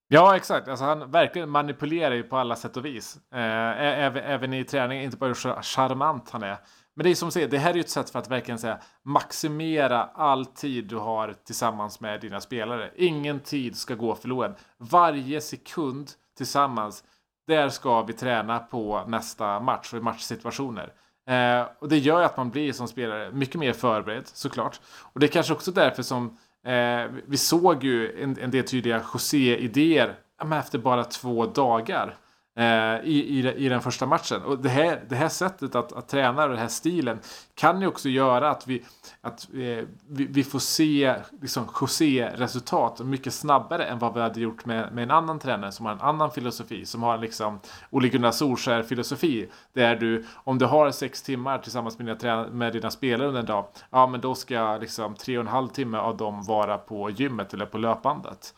Ja, 0.08 0.36
exakt. 0.36 0.68
Alltså, 0.68 0.84
han 0.84 1.10
verkligen 1.10 1.50
manipulerar 1.50 2.14
ju 2.14 2.22
på 2.22 2.36
alla 2.36 2.56
sätt 2.56 2.76
och 2.76 2.84
vis. 2.84 3.16
Eh, 3.32 3.80
även, 4.04 4.24
även 4.24 4.54
i 4.54 4.64
träning, 4.64 5.02
inte 5.02 5.16
bara 5.16 5.26
hur 5.26 5.62
charmant 5.62 6.30
han 6.30 6.42
är. 6.42 6.56
Men 6.96 7.04
det 7.04 7.10
är 7.10 7.14
som 7.14 7.30
säger, 7.30 7.48
det 7.48 7.58
här 7.58 7.70
är 7.70 7.74
ju 7.74 7.80
ett 7.80 7.90
sätt 7.90 8.10
för 8.10 8.18
att 8.18 8.30
verkligen 8.30 8.58
säga 8.58 8.80
maximera 9.02 10.04
all 10.04 10.46
tid 10.46 10.84
du 10.84 10.96
har 10.96 11.34
tillsammans 11.44 12.00
med 12.00 12.20
dina 12.20 12.40
spelare. 12.40 12.90
Ingen 12.96 13.40
tid 13.40 13.76
ska 13.76 13.94
gå 13.94 14.14
förlorad. 14.14 14.54
Varje 14.78 15.40
sekund 15.40 16.10
tillsammans, 16.36 17.04
där 17.46 17.68
ska 17.68 18.02
vi 18.02 18.12
träna 18.12 18.58
på 18.58 19.04
nästa 19.06 19.60
match 19.60 19.92
och 19.92 19.98
i 19.98 20.02
matchsituationer. 20.02 20.92
Eh, 21.26 21.66
och 21.78 21.88
det 21.88 21.98
gör 21.98 22.22
att 22.22 22.36
man 22.36 22.50
blir 22.50 22.72
som 22.72 22.88
spelare 22.88 23.30
mycket 23.32 23.54
mer 23.54 23.72
förberedd 23.72 24.26
såklart. 24.26 24.80
Och 25.12 25.20
det 25.20 25.26
är 25.26 25.30
kanske 25.30 25.52
också 25.52 25.72
därför 25.72 26.02
som 26.02 26.38
eh, 26.66 27.10
vi 27.26 27.36
såg 27.36 27.84
ju 27.84 28.22
en, 28.22 28.38
en 28.38 28.50
del 28.50 28.64
tydliga 28.64 29.02
José-idéer 29.14 30.14
efter 30.52 30.78
bara 30.78 31.04
två 31.04 31.46
dagar. 31.46 32.16
Eh, 32.56 33.00
I, 33.04 33.40
i, 33.40 33.52
i 33.56 33.68
den 33.68 33.80
första 33.80 34.06
matchen. 34.06 34.42
Och 34.42 34.58
det 34.58 34.68
här, 34.68 35.04
det 35.08 35.16
här 35.16 35.28
sättet 35.28 35.74
att, 35.74 35.92
att 35.92 36.08
träna 36.08 36.42
och 36.42 36.48
den 36.48 36.58
här 36.58 36.68
stilen 36.68 37.18
kan 37.54 37.80
ju 37.80 37.86
också 37.86 38.08
göra 38.08 38.50
att 38.50 38.66
vi, 38.66 38.84
att, 39.20 39.48
eh, 39.54 39.84
vi, 40.08 40.26
vi, 40.26 40.44
får 40.44 40.58
se 40.58 41.14
liksom, 41.40 41.68
José-resultat 41.80 43.00
mycket 43.00 43.34
snabbare 43.34 43.84
än 43.84 43.98
vad 43.98 44.14
vi 44.14 44.20
hade 44.20 44.40
gjort 44.40 44.64
med, 44.64 44.92
med 44.92 45.02
en 45.02 45.10
annan 45.10 45.38
tränare 45.38 45.72
som 45.72 45.86
har 45.86 45.92
en 45.92 46.00
annan 46.00 46.30
filosofi, 46.30 46.86
som 46.86 47.02
har 47.02 47.14
en 47.14 47.20
liksom 47.20 47.60
Ole 47.90 48.08
Gunnar 48.08 48.30
Solskär-filosofi. 48.30 49.48
Där 49.72 49.96
du, 49.96 50.24
om 50.34 50.58
du 50.58 50.66
har 50.66 50.90
sex 50.90 51.22
timmar 51.22 51.58
tillsammans 51.58 51.98
med 51.98 52.18
dina, 52.18 52.46
med 52.46 52.72
dina 52.72 52.90
spelare 52.90 53.28
under 53.28 53.40
en 53.40 53.46
dag, 53.46 53.66
ja 53.90 54.06
men 54.06 54.20
då 54.20 54.34
ska 54.34 54.76
liksom 54.76 55.14
tre 55.14 55.38
och 55.38 55.44
en 55.44 55.48
halv 55.48 55.68
timme 55.68 55.98
av 55.98 56.16
dem 56.16 56.42
vara 56.42 56.78
på 56.78 57.10
gymmet 57.10 57.54
eller 57.54 57.66
på 57.66 57.78
löpbandet. 57.78 58.54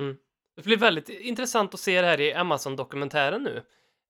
Mm. 0.00 0.16
Det 0.56 0.62
blir 0.62 0.76
väldigt 0.76 1.08
intressant 1.08 1.74
att 1.74 1.80
se 1.80 2.00
det 2.00 2.06
här 2.06 2.20
i 2.20 2.34
Amazon-dokumentären 2.34 3.42
nu. 3.42 3.62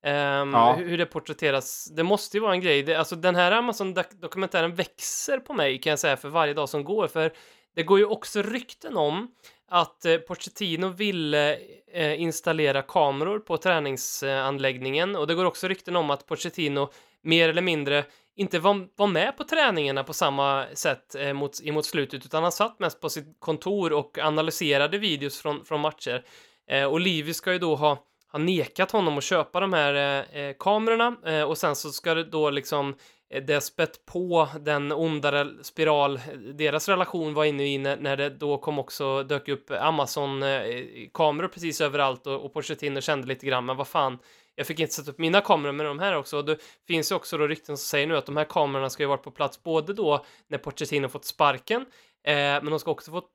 Um, 0.06 0.52
ja. 0.52 0.74
Hur 0.74 0.98
det 0.98 1.06
porträtteras. 1.06 1.84
Det 1.84 2.02
måste 2.02 2.36
ju 2.36 2.40
vara 2.40 2.52
en 2.52 2.60
grej. 2.60 2.82
Det, 2.82 2.94
alltså 2.94 3.16
den 3.16 3.36
här 3.36 3.52
Amazon-dokumentären 3.52 4.74
växer 4.74 5.38
på 5.38 5.54
mig 5.54 5.78
kan 5.78 5.90
jag 5.90 5.98
säga 5.98 6.16
för 6.16 6.28
varje 6.28 6.54
dag 6.54 6.68
som 6.68 6.84
går. 6.84 7.08
För 7.08 7.32
det 7.74 7.82
går 7.82 7.98
ju 7.98 8.04
också 8.04 8.42
rykten 8.42 8.96
om 8.96 9.34
att 9.68 10.04
eh, 10.04 10.16
Pochettino 10.16 10.88
ville 10.88 11.58
eh, 11.92 12.20
installera 12.20 12.82
kameror 12.82 13.38
på 13.38 13.56
träningsanläggningen 13.56 15.16
och 15.16 15.26
det 15.26 15.34
går 15.34 15.44
också 15.44 15.68
rykten 15.68 15.96
om 15.96 16.10
att 16.10 16.26
Pochettino 16.26 16.90
mer 17.22 17.48
eller 17.48 17.62
mindre 17.62 18.04
inte 18.36 18.58
var, 18.58 18.88
var 18.96 19.06
med 19.06 19.36
på 19.36 19.44
träningarna 19.44 20.04
på 20.04 20.12
samma 20.12 20.66
sätt 20.74 21.14
eh, 21.14 21.32
mot, 21.32 21.60
emot 21.64 21.86
slutet, 21.86 22.24
utan 22.24 22.42
han 22.42 22.52
satt 22.52 22.78
mest 22.78 23.00
på 23.00 23.08
sitt 23.08 23.36
kontor 23.38 23.92
och 23.92 24.18
analyserade 24.18 24.98
videos 24.98 25.40
från, 25.40 25.64
från 25.64 25.80
matcher. 25.80 26.24
Eh, 26.70 26.84
och 26.84 27.00
Livi 27.00 27.34
ska 27.34 27.52
ju 27.52 27.58
då 27.58 27.74
ha, 27.74 27.98
ha 28.32 28.38
nekat 28.38 28.90
honom 28.90 29.18
att 29.18 29.24
köpa 29.24 29.60
de 29.60 29.72
här 29.72 29.94
eh, 29.94 30.42
eh, 30.42 30.56
kamerorna 30.58 31.16
eh, 31.26 31.42
och 31.42 31.58
sen 31.58 31.76
så 31.76 31.90
ska 31.90 32.14
det 32.14 32.24
då 32.24 32.50
liksom 32.50 32.94
eh, 33.30 33.42
det 33.42 33.60
spett 33.60 34.06
på 34.06 34.48
den 34.60 34.92
ondare 34.92 35.48
spiral 35.62 36.20
deras 36.54 36.88
relation 36.88 37.34
var 37.34 37.44
inne 37.44 37.66
i 37.66 37.78
när, 37.78 37.96
när 37.96 38.16
det 38.16 38.30
då 38.30 38.58
kom 38.58 38.78
också 38.78 39.22
dök 39.22 39.48
upp 39.48 39.70
Amazon-kameror 39.70 41.48
eh, 41.48 41.52
precis 41.52 41.80
överallt 41.80 42.26
och, 42.26 42.44
och 42.44 42.54
Pochettino 42.54 43.00
kände 43.00 43.26
lite 43.28 43.46
grann, 43.46 43.66
men 43.66 43.76
vad 43.76 43.88
fan, 43.88 44.18
jag 44.54 44.66
fick 44.66 44.80
inte 44.80 44.94
sätta 44.94 45.10
upp 45.10 45.18
mina 45.18 45.40
kameror 45.40 45.72
med 45.72 45.86
de 45.86 45.98
här 45.98 46.16
också. 46.16 46.36
Och 46.36 46.44
det 46.44 46.58
finns 46.86 47.12
ju 47.12 47.16
också 47.16 47.38
då 47.38 47.46
rykten 47.46 47.76
som 47.76 47.84
säger 47.84 48.06
nu 48.06 48.16
att 48.16 48.26
de 48.26 48.36
här 48.36 48.44
kamerorna 48.44 48.90
ska 48.90 49.02
ju 49.02 49.08
varit 49.08 49.22
på 49.22 49.30
plats 49.30 49.62
både 49.62 49.92
då 49.92 50.24
när 50.48 50.58
Pochettino 50.58 51.08
fått 51.08 51.24
sparken, 51.24 51.80
eh, 52.24 52.34
men 52.34 52.66
de 52.66 52.80
ska 52.80 52.90
också 52.90 53.10
fått 53.10 53.30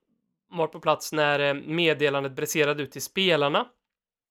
varit 0.51 0.71
på 0.71 0.79
plats 0.79 1.13
när 1.13 1.39
eh, 1.39 1.53
meddelandet 1.53 2.31
briserade 2.31 2.83
ut 2.83 2.91
till 2.91 3.01
spelarna. 3.01 3.67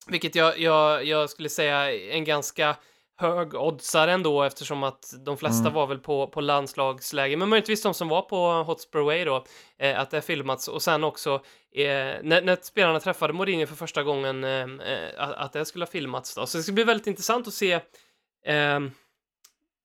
Vilket 0.07 0.35
jag, 0.35 0.59
jag, 0.59 1.05
jag 1.05 1.30
skulle 1.30 1.49
säga 1.49 1.93
är 1.93 2.11
en 2.11 2.24
ganska 2.24 2.76
hög 3.16 3.54
oddsare 3.54 4.12
ändå 4.12 4.42
eftersom 4.42 4.82
att 4.82 5.14
de 5.24 5.36
flesta 5.36 5.60
Mm. 5.60 5.72
var 5.72 5.86
väl 5.86 5.98
på, 5.98 6.26
på 6.26 6.40
landslagsläge, 6.40 7.36
men 7.36 7.48
möjligtvis 7.48 7.82
de 7.82 7.94
som 7.94 8.08
var 8.08 8.22
på 8.22 8.46
Hotspur 8.62 9.00
Way 9.02 9.24
då, 9.24 9.44
eh, 9.78 10.00
att 10.00 10.10
det 10.10 10.16
har 10.16 10.22
filmats 10.22 10.68
och 10.68 10.82
sen 10.82 11.04
också 11.04 11.34
eh, 11.74 11.84
när, 12.22 12.42
när 12.42 12.58
spelarna 12.62 13.00
träffade 13.00 13.32
Mourinho 13.32 13.66
för 13.66 13.74
första 13.76 14.02
gången 14.02 14.44
eh, 14.44 14.50
eh, 14.60 15.08
att, 15.18 15.32
att 15.32 15.52
det 15.52 15.64
skulle 15.64 15.84
ha 15.84 15.90
filmats 15.90 16.34
då. 16.34 16.46
Så 16.46 16.56
det 16.58 16.62
ska 16.62 16.72
bli 16.72 16.84
väldigt 16.84 17.06
intressant 17.06 17.48
att 17.48 17.54
se 17.54 17.80
ehm, 18.46 18.90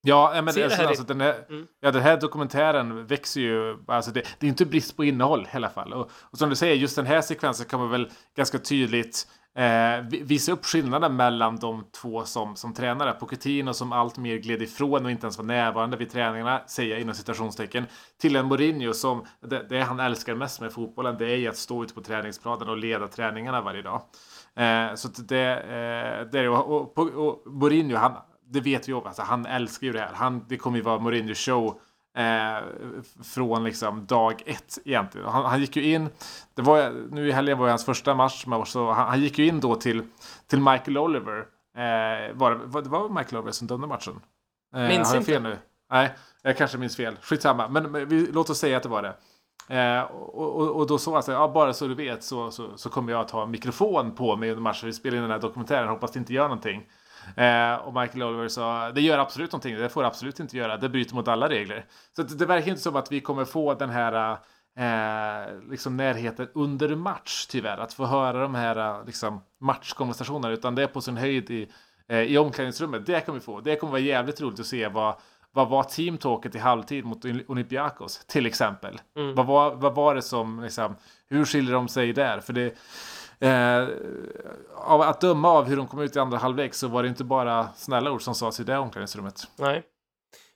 Ja, 0.01 0.41
men 0.41 0.53
Se 0.53 0.67
det, 0.67 0.75
här 0.75 0.85
alltså, 0.85 1.03
den, 1.03 1.21
här, 1.21 1.45
Mm. 1.49 1.67
ja, 1.79 1.91
den 1.91 2.01
här 2.01 2.17
dokumentären 2.17 3.05
växer 3.05 3.41
ju. 3.41 3.77
Alltså 3.87 4.11
det, 4.11 4.23
det 4.39 4.45
är 4.45 4.49
inte 4.49 4.65
brist 4.65 4.97
på 4.97 5.03
innehåll 5.03 5.47
i 5.53 5.55
alla 5.55 5.69
fall. 5.69 5.93
Och, 5.93 6.11
och 6.13 6.37
som 6.37 6.49
du 6.49 6.55
säger, 6.55 6.75
just 6.75 6.95
den 6.95 7.05
här 7.05 7.21
sekvensen 7.21 7.65
kan 7.65 7.79
man 7.79 7.89
väl 7.89 8.11
ganska 8.35 8.59
tydligt 8.59 9.27
eh, 9.55 10.01
visa 10.09 10.51
upp 10.51 10.65
skillnaden 10.65 11.15
mellan 11.15 11.55
de 11.55 11.85
två 12.01 12.25
som, 12.25 12.55
som 12.55 12.73
tränare. 12.73 13.13
Pochettino 13.13 13.73
som 13.73 13.91
allt 13.91 14.17
mer 14.17 14.37
gled 14.37 14.61
ifrån 14.61 15.05
och 15.05 15.11
inte 15.11 15.25
ens 15.25 15.37
var 15.37 15.45
närvarande 15.45 15.97
vid 15.97 16.11
träningarna, 16.11 16.61
säger 16.67 16.91
jag 16.91 17.01
inom 17.01 17.15
citationstecken, 17.15 17.85
till 18.21 18.35
en 18.35 18.45
Mourinho 18.45 18.93
som 18.93 19.25
det, 19.41 19.65
det 19.69 19.81
han 19.81 19.99
älskar 19.99 20.35
mest 20.35 20.61
med 20.61 20.73
fotbollen, 20.73 21.17
det 21.17 21.31
är 21.31 21.37
ju 21.37 21.47
att 21.47 21.57
stå 21.57 21.83
ute 21.83 21.93
på 21.93 22.01
träningsplanen 22.01 22.69
och 22.69 22.77
leda 22.77 23.07
träningarna 23.07 23.61
varje 23.61 23.81
dag. 23.81 24.01
Eh, 24.55 24.95
så 24.95 25.07
att 25.07 25.27
det, 25.27 25.53
eh, 25.53 26.31
det 26.31 26.39
är 26.39 26.49
och, 26.49 26.97
och, 26.97 27.07
och 27.09 27.53
Mourinho, 27.53 27.97
han, 27.97 28.13
det 28.49 28.59
vet 28.59 28.87
vi 28.87 28.91
ju, 28.91 28.97
alltså, 28.97 29.21
han 29.21 29.45
älskar 29.45 29.87
ju 29.87 29.93
det 29.93 29.99
här. 29.99 30.13
Han, 30.13 30.45
det 30.49 30.57
kommer 30.57 30.77
ju 30.77 30.83
vara 30.83 30.99
Mourinho 30.99 31.33
show 31.33 31.79
eh, 32.19 32.63
från 33.23 33.63
liksom 33.63 34.05
dag 34.05 34.43
ett 34.45 34.79
egentligen. 34.85 35.27
Han, 35.27 35.45
han 35.45 35.59
gick 35.59 35.75
ju 35.75 35.93
in, 35.93 36.09
det 36.53 36.61
var, 36.61 36.91
nu 37.11 37.27
i 37.27 37.31
helgen 37.31 37.57
var 37.57 37.65
ju 37.65 37.69
hans 37.69 37.85
första 37.85 38.15
match, 38.15 38.45
men 38.47 38.65
så 38.65 38.91
han, 38.91 39.07
han 39.07 39.21
gick 39.21 39.39
ju 39.39 39.47
in 39.47 39.59
då 39.59 39.75
till, 39.75 40.03
till 40.47 40.59
Michael 40.59 40.97
Oliver. 40.97 41.37
Eh, 41.77 42.35
var, 42.35 42.51
var, 42.65 42.81
det 42.81 42.89
var 42.89 43.09
Michael 43.09 43.37
Oliver 43.37 43.51
som 43.51 43.67
dömde 43.67 43.87
matchen? 43.87 44.19
Eh, 44.75 44.81
Minns 44.81 45.07
har 45.07 45.15
jag 45.15 45.21
inte. 45.21 45.31
fel 45.31 45.43
nu? 45.43 45.57
Nej, 45.91 46.11
jag 46.41 46.57
kanske 46.57 46.77
minns 46.77 46.95
fel. 46.95 47.17
Skitsamma, 47.21 47.67
men, 47.67 47.91
men 47.91 48.09
vi, 48.09 48.27
låt 48.31 48.49
oss 48.49 48.59
säga 48.59 48.77
att 48.77 48.83
det 48.83 48.89
var 48.89 49.01
det. 49.01 49.15
Eh, 49.69 50.01
och, 50.01 50.55
och, 50.55 50.75
och 50.75 50.87
då 50.87 50.97
så 50.97 51.15
alltså, 51.15 51.31
ja, 51.31 51.47
bara 51.47 51.73
så 51.73 51.87
du 51.87 51.95
vet 51.95 52.23
så, 52.23 52.51
så, 52.51 52.77
så 52.77 52.89
kommer 52.89 53.11
jag 53.11 53.21
att 53.21 53.31
ha 53.31 53.43
en 53.43 53.51
mikrofon 53.51 54.15
på 54.15 54.35
mig 54.35 54.49
under 54.49 54.61
matchen. 54.61 54.87
Vi 54.87 54.93
spelar 54.93 55.17
in 55.17 55.21
den 55.21 55.31
här 55.31 55.39
dokumentären, 55.39 55.87
hoppas 55.87 56.11
det 56.11 56.19
inte 56.19 56.33
gör 56.33 56.43
någonting. 56.43 56.85
Eh, 57.35 57.75
och 57.75 57.93
Michael 57.93 58.23
Oliver 58.23 58.47
sa, 58.47 58.91
det 58.91 59.01
gör 59.01 59.17
absolut 59.17 59.51
någonting, 59.51 59.75
det 59.75 59.89
får 59.89 60.01
det 60.01 60.07
absolut 60.07 60.39
inte 60.39 60.57
göra, 60.57 60.77
det 60.77 60.89
bryter 60.89 61.15
mot 61.15 61.27
alla 61.27 61.49
regler. 61.49 61.85
Så 62.15 62.21
att 62.21 62.39
det 62.39 62.45
verkar 62.45 62.69
inte 62.69 62.81
som 62.81 62.95
att 62.95 63.11
vi 63.11 63.19
kommer 63.19 63.45
få 63.45 63.73
den 63.73 63.89
här 63.89 64.37
eh, 64.77 65.69
liksom 65.69 65.97
närheten 65.97 66.47
under 66.53 66.95
match 66.95 67.45
tyvärr, 67.49 67.77
att 67.77 67.93
få 67.93 68.05
höra 68.05 68.41
de 68.41 68.55
här 68.55 68.99
eh, 68.99 69.05
liksom, 69.05 69.41
matchkonversationerna, 69.59 70.53
utan 70.53 70.75
det 70.75 70.83
är 70.83 70.87
på 70.87 71.01
sin 71.01 71.17
höjd 71.17 71.51
i, 71.51 71.67
eh, 72.07 72.21
i 72.21 72.37
omklädningsrummet. 72.37 73.05
Det 73.05 73.25
kommer 73.25 73.39
vi 73.39 73.45
få, 73.45 73.59
det 73.59 73.75
kommer 73.75 73.91
vara 73.91 74.01
jävligt 74.01 74.41
roligt 74.41 74.59
att 74.59 74.65
se 74.65 74.87
vad 74.87 75.15
vad 75.51 75.69
var 75.69 75.83
teamtalket 75.83 76.55
i 76.55 76.57
halvtid 76.57 77.05
mot 77.05 77.25
Olympiakos 77.25 78.25
till 78.25 78.45
exempel? 78.45 79.01
Mm. 79.17 79.35
Vad, 79.35 79.45
var, 79.45 79.75
vad 79.75 79.95
var 79.95 80.15
det 80.15 80.21
som, 80.21 80.63
liksom, 80.63 80.95
hur 81.29 81.45
skiljer 81.45 81.73
de 81.73 81.87
sig 81.87 82.13
där? 82.13 82.39
För 82.39 82.53
det, 82.53 82.77
eh, 83.41 83.87
av 84.75 85.01
att 85.01 85.21
döma 85.21 85.49
av 85.49 85.65
hur 85.65 85.77
de 85.77 85.87
kom 85.87 86.01
ut 86.01 86.15
i 86.15 86.19
andra 86.19 86.37
halvlek 86.37 86.73
så 86.73 86.87
var 86.87 87.03
det 87.03 87.09
inte 87.09 87.23
bara 87.23 87.67
snälla 87.75 88.11
ord 88.11 88.21
som 88.21 88.35
sades 88.35 88.59
i 88.59 88.63
det 88.63 88.77
omklädningsrummet. 88.77 89.41
Nej. 89.55 89.83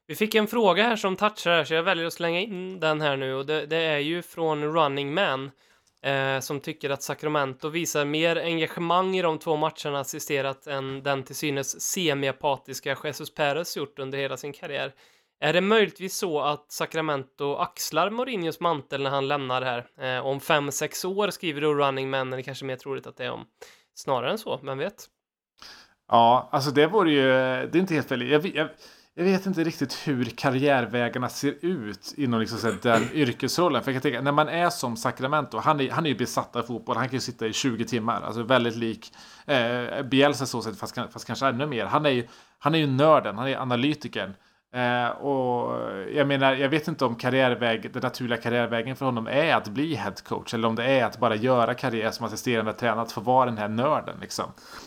Vi 0.08 0.16
fick 0.16 0.36
en 0.36 0.48
fråga 0.48 0.84
här 0.84 0.96
som 0.96 1.16
touchar 1.16 1.52
här, 1.52 1.64
så 1.64 1.74
jag 1.74 1.84
väljer 1.84 2.06
att 2.06 2.14
slänga 2.14 2.40
in 2.40 2.80
den 2.80 3.02
här 3.02 3.18
nu 3.18 3.34
och 3.34 3.46
det, 3.46 3.66
det 3.66 3.78
är 3.78 3.98
ju 3.98 4.22
från 4.22 4.64
Running 4.64 5.14
Man 5.14 5.52
eh, 6.02 6.40
som 6.40 6.60
tycker 6.60 6.90
att 6.90 7.04
Sacramento 7.04 7.70
visar 7.70 8.06
mer 8.06 8.36
engagemang 8.36 9.16
i 9.16 9.22
de 9.22 9.40
två 9.40 9.56
matcherna 9.56 10.00
assisterat 10.00 10.68
än 10.68 11.04
den 11.04 11.24
till 11.24 11.36
synes 11.36 11.82
semi-apatiska 11.82 12.98
Jesus 13.04 13.34
Perez 13.34 13.78
gjort 13.78 14.00
under 14.00 14.18
hela 14.18 14.38
sin 14.38 14.54
karriär. 14.54 14.94
Är 15.44 15.54
det 15.54 15.62
möjligtvis 15.62 16.18
så 16.18 16.42
att 16.42 16.72
Sacramento 16.72 17.56
axlar 17.56 18.10
Mourinhos 18.10 18.60
mantel 18.60 19.04
när 19.04 19.10
han 19.10 19.28
lämnar 19.28 19.62
här? 19.62 19.86
Eh, 19.98 20.26
om 20.26 20.40
fem 20.40 20.72
sex 20.72 21.06
år 21.06 21.30
skriver 21.30 21.62
då 21.62 21.74
Running 21.74 22.10
Man, 22.10 22.34
eller 22.34 22.44
kanske 22.44 22.66
mer 22.66 22.76
troligt 22.76 23.08
att 23.08 23.18
det 23.18 23.26
är 23.26 23.32
om 23.32 23.46
snarare 23.94 24.32
än 24.32 24.38
så, 24.38 24.60
vem 24.64 24.78
vet? 24.78 25.06
Ja, 26.08 26.50
alltså 26.52 26.72
det 26.72 26.88
vore 26.88 27.12
ju, 27.12 27.24
det 27.68 27.78
är 27.78 27.78
inte 27.78 27.94
helt 27.94 28.10
fel. 28.10 28.30
Jag, 28.30 28.46
jag, 28.46 28.70
jag 29.14 29.24
vet 29.24 29.46
inte 29.46 29.64
riktigt 29.64 30.08
hur 30.08 30.26
karriärvägarna 30.26 31.30
ser 31.30 31.56
ut 31.62 32.14
inom 32.18 32.40
liksom 32.40 32.58
så 32.58 32.68
här, 32.68 32.78
den 32.82 33.10
yrkesrollen. 33.14 33.84
För 33.84 33.92
jag 33.92 34.02
kan 34.02 34.12
tänka, 34.12 34.22
när 34.22 34.32
man 34.32 34.50
är 34.50 34.70
som 34.70 34.98
Sacramento, 34.98 35.58
han 35.58 35.80
är, 35.80 35.92
han 35.92 36.06
är 36.06 36.10
ju 36.10 36.18
besatt 36.18 36.56
av 36.56 36.62
fotboll, 36.62 36.98
han 36.98 37.08
kan 37.08 37.14
ju 37.14 37.22
sitta 37.22 37.48
i 37.48 37.54
20 37.54 37.86
timmar, 37.86 38.22
alltså 38.22 38.44
väldigt 38.44 38.76
lik 38.76 39.14
eh, 39.46 40.04
Bielsa 40.04 40.46
så 40.46 40.62
sätt, 40.62 40.80
fast, 40.80 40.96
fast 40.96 41.28
kanske 41.28 41.48
ännu 41.48 41.66
mer. 41.66 41.86
Han 41.86 42.06
är 42.06 42.10
ju, 42.10 42.28
han 42.60 42.76
är 42.76 42.80
ju 42.80 42.88
nörden, 42.88 43.38
han 43.38 43.48
är 43.48 43.58
analytikern. 43.58 44.34
Eh, 44.74 45.08
och 45.08 45.80
jag 46.12 46.28
menar, 46.28 46.54
jag 46.54 46.70
vet 46.70 46.88
inte 46.88 47.06
om 47.06 47.16
karriärväg, 47.16 47.94
den 47.94 48.02
naturliga 48.02 48.42
karriärvägen 48.42 48.96
för 48.96 49.06
honom 49.06 49.28
är 49.28 49.56
att 49.56 49.68
bli 49.68 49.96
headcoach, 49.96 50.54
eller 50.54 50.68
om 50.68 50.76
det 50.76 50.84
är 50.84 51.06
att 51.06 51.20
bara 51.20 51.36
göra 51.36 51.74
karriär 51.74 52.12
som 52.12 52.26
assisterande 52.26 52.74
tränare, 52.74 53.02
att 53.02 53.12
få 53.12 53.22
vara 53.22 53.46
den 53.46 53.58
här 53.58 53.68
nörden 53.68 54.18
liksom. 54.22 54.46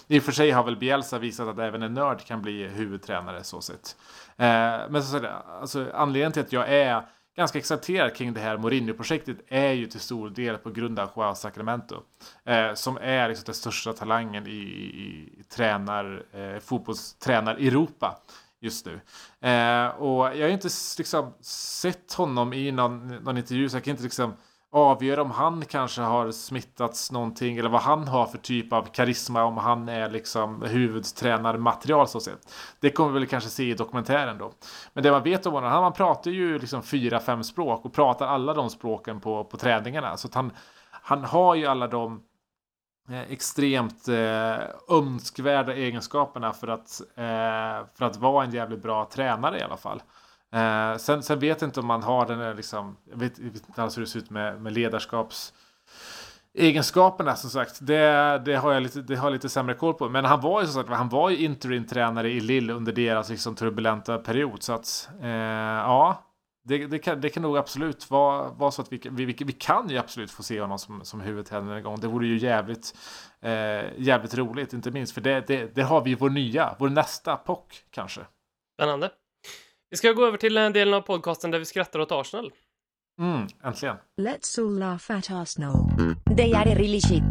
I 0.09 0.19
och 0.19 0.23
för 0.23 0.33
sig 0.33 0.51
har 0.51 0.65
väl 0.65 0.77
Bielsa 0.77 1.19
visat 1.19 1.49
att 1.49 1.59
även 1.59 1.83
en 1.83 1.95
nörd 1.95 2.25
kan 2.25 2.43
bli 2.43 2.69
huvudtränare 2.69 3.45
så 3.45 3.61
sett. 3.61 3.97
Eh, 4.37 4.47
men 4.89 5.03
så, 5.03 5.19
så, 5.19 5.27
alltså, 5.61 5.87
anledningen 5.95 6.33
till 6.33 6.43
att 6.43 6.53
jag 6.53 6.69
är 6.69 7.03
ganska 7.37 7.59
exalterad 7.59 8.15
kring 8.15 8.35
det 8.35 8.41
här 8.41 8.57
Mourinho-projektet 8.57 9.37
är 9.49 9.73
ju 9.73 9.87
till 9.87 10.01
stor 10.01 10.31
del 10.31 10.57
på 10.57 10.71
grund 10.71 10.99
av 10.99 11.11
Joao 11.17 11.35
Sacramento. 11.35 12.03
Eh, 12.45 12.75
som 12.75 12.99
är 13.01 13.29
liksom 13.29 13.45
den 13.45 13.55
största 13.55 13.93
talangen 13.93 14.47
i, 14.47 14.51
i, 14.51 15.41
i 15.41 15.43
tränar, 15.43 16.23
eh, 16.33 16.61
fotbollstränar 16.61 17.55
Europa 17.55 18.19
just 18.61 18.87
nu. 18.87 19.01
Eh, 19.51 19.87
och 19.87 20.37
jag 20.37 20.43
har 20.43 20.49
inte 20.49 20.69
liksom 20.99 21.35
sett 21.81 22.13
honom 22.13 22.53
i 22.53 22.73
någon, 22.73 23.09
någon 23.09 23.39
intervju 23.39 23.69
så 23.69 23.77
jag 23.77 23.85
kan 23.85 23.91
inte 23.91 24.03
liksom 24.03 24.35
avgöra 24.73 25.23
om 25.23 25.31
han 25.31 25.65
kanske 25.65 26.03
har 26.03 26.31
smittats 26.31 27.13
någonting 27.13 27.57
eller 27.57 27.69
vad 27.69 27.81
han 27.81 28.09
har 28.09 28.27
för 28.27 28.39
typ 28.39 28.73
av 28.73 28.83
karisma 28.83 29.45
om 29.45 29.57
han 29.57 29.89
är 29.89 30.11
liksom 30.11 30.63
huvudtränarmaterial 30.63 32.09
så 32.09 32.21
sett. 32.21 32.53
Det 32.81 32.91
kommer 32.91 33.13
vi 33.13 33.19
väl 33.19 33.29
kanske 33.29 33.51
se 33.51 33.71
i 33.71 33.75
dokumentären 33.75 34.39
då. 34.39 34.53
Men 34.93 35.03
det 35.03 35.11
man 35.11 35.23
vet 35.23 35.47
om 35.47 35.53
honom, 35.53 35.71
han 35.71 35.83
han 35.83 35.93
pratar 35.93 36.31
ju 36.31 36.59
liksom 36.59 36.83
fyra, 36.83 37.21
fem 37.21 37.45
språk 37.45 37.85
och 37.85 37.93
pratar 37.93 38.27
alla 38.27 38.55
de 38.55 38.71
språken 38.71 39.21
på, 39.21 39.45
på 39.45 39.57
träningarna. 39.57 40.17
Så 40.17 40.29
att 40.29 40.35
han, 40.35 40.53
han 40.91 41.25
har 41.25 41.55
ju 41.55 41.67
alla 41.67 41.87
de 41.87 42.23
Eh, 43.09 43.33
extremt 43.33 44.09
eh, 44.09 44.59
önskvärda 44.89 45.75
egenskaperna 45.75 46.53
för 46.53 46.69
att, 46.69 47.01
eh, 47.15 47.87
för 47.95 48.05
att 48.05 48.17
vara 48.17 48.45
en 48.45 48.51
jävligt 48.51 48.83
bra 48.83 49.09
tränare 49.13 49.59
i 49.59 49.63
alla 49.63 49.77
fall. 49.77 50.03
Eh, 50.53 50.97
sen, 50.97 51.23
sen 51.23 51.39
vet 51.39 51.61
jag 51.61 51.69
inte 51.69 51.81
om 51.81 51.87
man 51.87 52.03
har 52.03 52.27
den 52.27 52.39
där 52.39 52.55
liksom, 52.55 52.97
jag 53.11 53.19
vet, 53.19 53.39
jag 53.39 53.51
vet 53.51 53.69
inte 53.69 53.83
alls 53.83 53.97
hur 53.97 54.03
det 54.03 54.09
ser 54.09 54.19
ut 54.19 54.31
med, 54.31 54.63
med 54.63 54.73
ledarskaps 54.73 55.53
egenskaperna 56.57 57.37
som 57.37 57.51
sagt, 57.51 57.79
det, 57.81 58.43
det, 58.45 58.57
har 58.57 58.73
jag 58.73 58.83
lite, 58.83 59.01
det 59.01 59.17
har 59.17 59.27
jag 59.27 59.33
lite 59.33 59.49
sämre 59.49 59.75
koll 59.75 59.95
på. 59.95 60.09
Men 60.09 60.25
han 60.25 60.41
var 60.41 60.61
ju 60.61 60.67
som 60.67 60.75
sagt, 60.75 60.91
han 60.91 61.09
var 61.09 61.31
ju 61.31 61.37
interim-tränare 61.37 62.31
i 62.31 62.41
Lille 62.41 62.73
under 62.73 62.93
deras 62.93 63.29
liksom 63.29 63.55
turbulenta 63.55 64.19
period. 64.19 64.63
Så 64.63 64.73
att, 64.73 65.09
eh, 65.23 65.29
ja, 65.29 66.26
det, 66.69 66.87
det, 66.87 66.99
kan, 66.99 67.21
det 67.21 67.29
kan 67.29 67.43
nog 67.43 67.59
absolut 67.59 68.11
vara, 68.11 68.51
vara 68.51 68.71
så 68.71 68.83
att 68.83 68.93
vi, 68.93 69.01
vi, 69.11 69.25
vi, 69.25 69.37
vi 69.45 69.53
kan 69.53 69.89
ju 69.89 69.99
absolut 69.99 70.31
få 70.31 70.43
se 70.43 70.61
honom 70.61 70.79
som, 70.79 71.05
som 71.05 71.21
huvudtränare 71.21 71.77
en 71.77 71.83
gång. 71.83 72.01
Det 72.01 72.09
vore 72.09 72.27
ju 72.27 72.39
jävligt, 72.39 72.95
eh, 73.41 73.51
jävligt 73.97 74.35
roligt, 74.35 74.73
inte 74.73 74.91
minst. 74.91 75.15
För 75.15 75.21
det, 75.21 75.47
det, 75.47 75.75
det 75.75 75.83
har 75.83 76.01
vi 76.01 76.15
vår 76.15 76.31
nya, 76.31 76.77
vår 76.79 76.89
nästa 76.89 77.37
POC 77.37 77.61
kanske. 77.91 78.21
Spännande. 78.75 79.11
Vi 79.91 79.97
ska 79.97 80.13
gå 80.13 80.27
över 80.27 80.39
till 80.39 80.55
den 80.55 80.73
delen 80.73 80.95
av 80.95 81.01
podcasten 81.01 81.51
där 81.51 81.59
vi 81.59 81.65
skrattar 81.65 81.99
åt 81.99 82.13
Arsenal. 82.13 82.53
Mm, 83.21 83.47
äntligen. 83.65 83.97
Let's 84.21 84.61
all 84.61 84.79
laugh 84.79 85.11
at 85.11 85.31
Arsenal. 85.31 85.75
They 86.37 86.55
are 86.55 86.75
really 86.75 87.01
shit. 87.01 87.23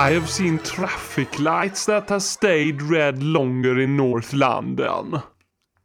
I 0.00 0.14
have 0.14 0.26
seen 0.26 0.58
traffic 0.58 1.38
lights 1.38 1.86
that 1.86 2.08
have 2.08 2.20
stayed 2.20 2.82
red 2.82 3.22
longer 3.22 3.80
in 3.80 3.96
North 3.96 4.34
London. 4.34 5.18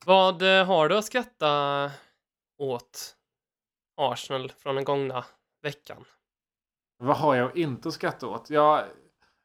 Vad 0.05 0.41
eh, 0.41 0.65
har 0.65 0.89
du 0.89 0.97
att 0.97 1.05
skratta 1.05 1.91
åt 2.57 3.15
Arsenal 3.97 4.51
från 4.57 4.75
den 4.75 4.83
gångna 4.83 5.25
veckan? 5.63 6.05
Vad 6.97 7.17
har 7.17 7.35
jag 7.35 7.57
inte 7.57 7.87
att 7.87 7.93
skratta 7.93 8.27
åt? 8.27 8.49
Jag, 8.49 8.83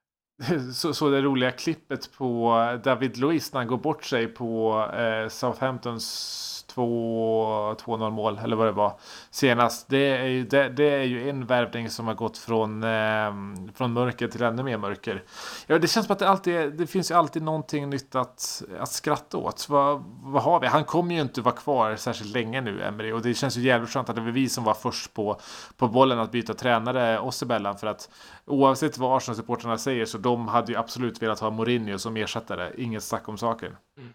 så, 0.75 0.95
så 0.95 1.11
det 1.11 1.23
roliga 1.23 1.51
klippet 1.51 2.13
på 2.13 2.55
David 2.85 3.17
Luiz 3.17 3.53
när 3.53 3.61
han 3.61 3.69
går 3.69 3.79
bort 3.79 4.05
sig 4.05 4.27
på 4.27 4.83
eh, 4.95 5.29
Southamptons 5.29 6.60
2-0 6.87 8.11
mål 8.11 8.41
eller 8.45 8.57
vad 8.57 8.67
det 8.67 8.73
var 8.73 8.99
senast. 9.31 9.89
Det 9.89 10.17
är 10.17 10.25
ju, 10.25 10.45
det, 10.45 10.69
det 10.69 10.85
är 10.85 11.03
ju 11.03 11.31
en 11.31 11.47
värvning 11.47 11.91
som 11.91 12.07
har 12.07 12.15
gått 12.15 12.39
från, 12.39 12.83
eh, 12.83 13.33
från 13.75 13.93
mörker 13.93 14.29
till 14.29 14.43
ännu 14.43 14.63
mer 14.63 14.79
mörker. 14.79 15.23
Ja, 15.67 15.79
det 15.79 15.89
känns 15.89 16.07
som 16.07 16.13
att 16.13 16.19
det 16.19 16.29
alltid 16.29 16.55
är, 16.55 16.67
det 16.67 16.87
finns 16.87 17.11
ju 17.11 17.15
alltid 17.15 17.43
någonting 17.43 17.91
nytt 17.91 18.15
att, 18.15 18.63
att 18.81 18.93
skratta 18.93 19.37
åt. 19.37 19.69
Vad, 19.69 20.05
vad 20.23 20.43
har 20.43 20.61
vi? 20.61 20.67
Han 20.67 20.85
kommer 20.85 21.15
ju 21.15 21.21
inte 21.21 21.41
vara 21.41 21.55
kvar 21.55 21.97
särskilt 21.97 22.35
länge 22.35 22.61
nu, 22.61 22.83
Emery. 22.83 23.13
Och 23.13 23.23
det 23.23 23.35
känns 23.35 23.57
ju 23.57 23.61
jävligt 23.61 23.91
skönt 23.91 24.09
att 24.09 24.17
det 24.17 24.23
var 24.23 24.31
vi 24.31 24.49
som 24.49 24.65
var 24.65 24.75
först 24.75 25.15
på, 25.15 25.41
på 25.77 25.89
bollen 25.89 26.19
att 26.19 26.33
byta 26.33 26.55
tränare 26.55 27.19
oss 27.19 27.43
emellan. 27.43 27.79
För 27.79 27.87
att 27.87 28.09
oavsett 28.47 28.99
vad 28.99 29.17
Arsenal-supportrarna 29.17 29.79
säger 29.79 30.05
så 30.05 30.19
de 30.19 30.49
hade 30.49 30.73
ju 30.73 30.79
absolut 30.79 31.23
velat 31.23 31.41
ha 31.41 31.51
Mourinho 31.51 31.99
som 31.99 32.17
ersättare. 32.17 32.73
Inget 32.77 33.03
snack 33.03 33.29
om 33.29 33.39
saken. 33.39 33.77
Mm. 33.99 34.13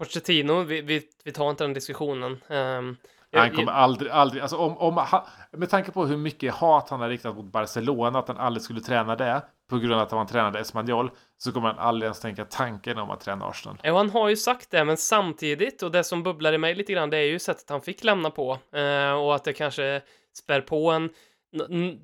Pochettino, 0.00 0.62
vi, 0.62 0.80
vi, 0.80 1.02
vi 1.24 1.32
tar 1.32 1.50
inte 1.50 1.64
den 1.64 1.72
diskussionen. 1.72 2.32
Um, 2.48 2.96
han 3.32 3.50
kommer 3.50 3.72
aldrig, 3.72 4.10
aldrig, 4.10 4.42
alltså 4.42 4.56
om, 4.56 4.78
om, 4.78 4.96
ha, 4.96 5.28
med 5.52 5.70
tanke 5.70 5.92
på 5.92 6.06
hur 6.06 6.16
mycket 6.16 6.54
hat 6.54 6.90
han 6.90 7.00
har 7.00 7.08
riktat 7.08 7.36
mot 7.36 7.44
Barcelona, 7.44 8.18
att 8.18 8.28
han 8.28 8.36
aldrig 8.36 8.62
skulle 8.62 8.80
träna 8.80 9.16
det, 9.16 9.42
på 9.70 9.78
grund 9.78 9.92
av 9.92 10.00
att 10.00 10.10
han 10.10 10.26
tränade 10.26 10.60
Espanyol, 10.60 11.10
så 11.38 11.52
kommer 11.52 11.68
han 11.68 11.78
aldrig 11.78 12.06
ens 12.06 12.20
tänka 12.20 12.44
tanken 12.44 12.98
om 12.98 13.10
att 13.10 13.20
träna 13.20 13.46
Arsenal. 13.46 13.78
Ja, 13.82 13.96
han 13.96 14.10
har 14.10 14.28
ju 14.28 14.36
sagt 14.36 14.70
det, 14.70 14.84
men 14.84 14.96
samtidigt, 14.96 15.82
och 15.82 15.90
det 15.90 16.04
som 16.04 16.22
bubblar 16.22 16.52
i 16.52 16.58
mig 16.58 16.74
lite 16.74 16.92
grann, 16.92 17.10
det 17.10 17.18
är 17.18 17.26
ju 17.26 17.38
sättet 17.38 17.70
han 17.70 17.80
fick 17.80 18.04
lämna 18.04 18.30
på, 18.30 18.58
eh, 18.72 19.12
och 19.12 19.34
att 19.34 19.44
det 19.44 19.52
kanske 19.52 20.02
spär 20.34 20.60
på 20.60 20.90
en 20.90 21.10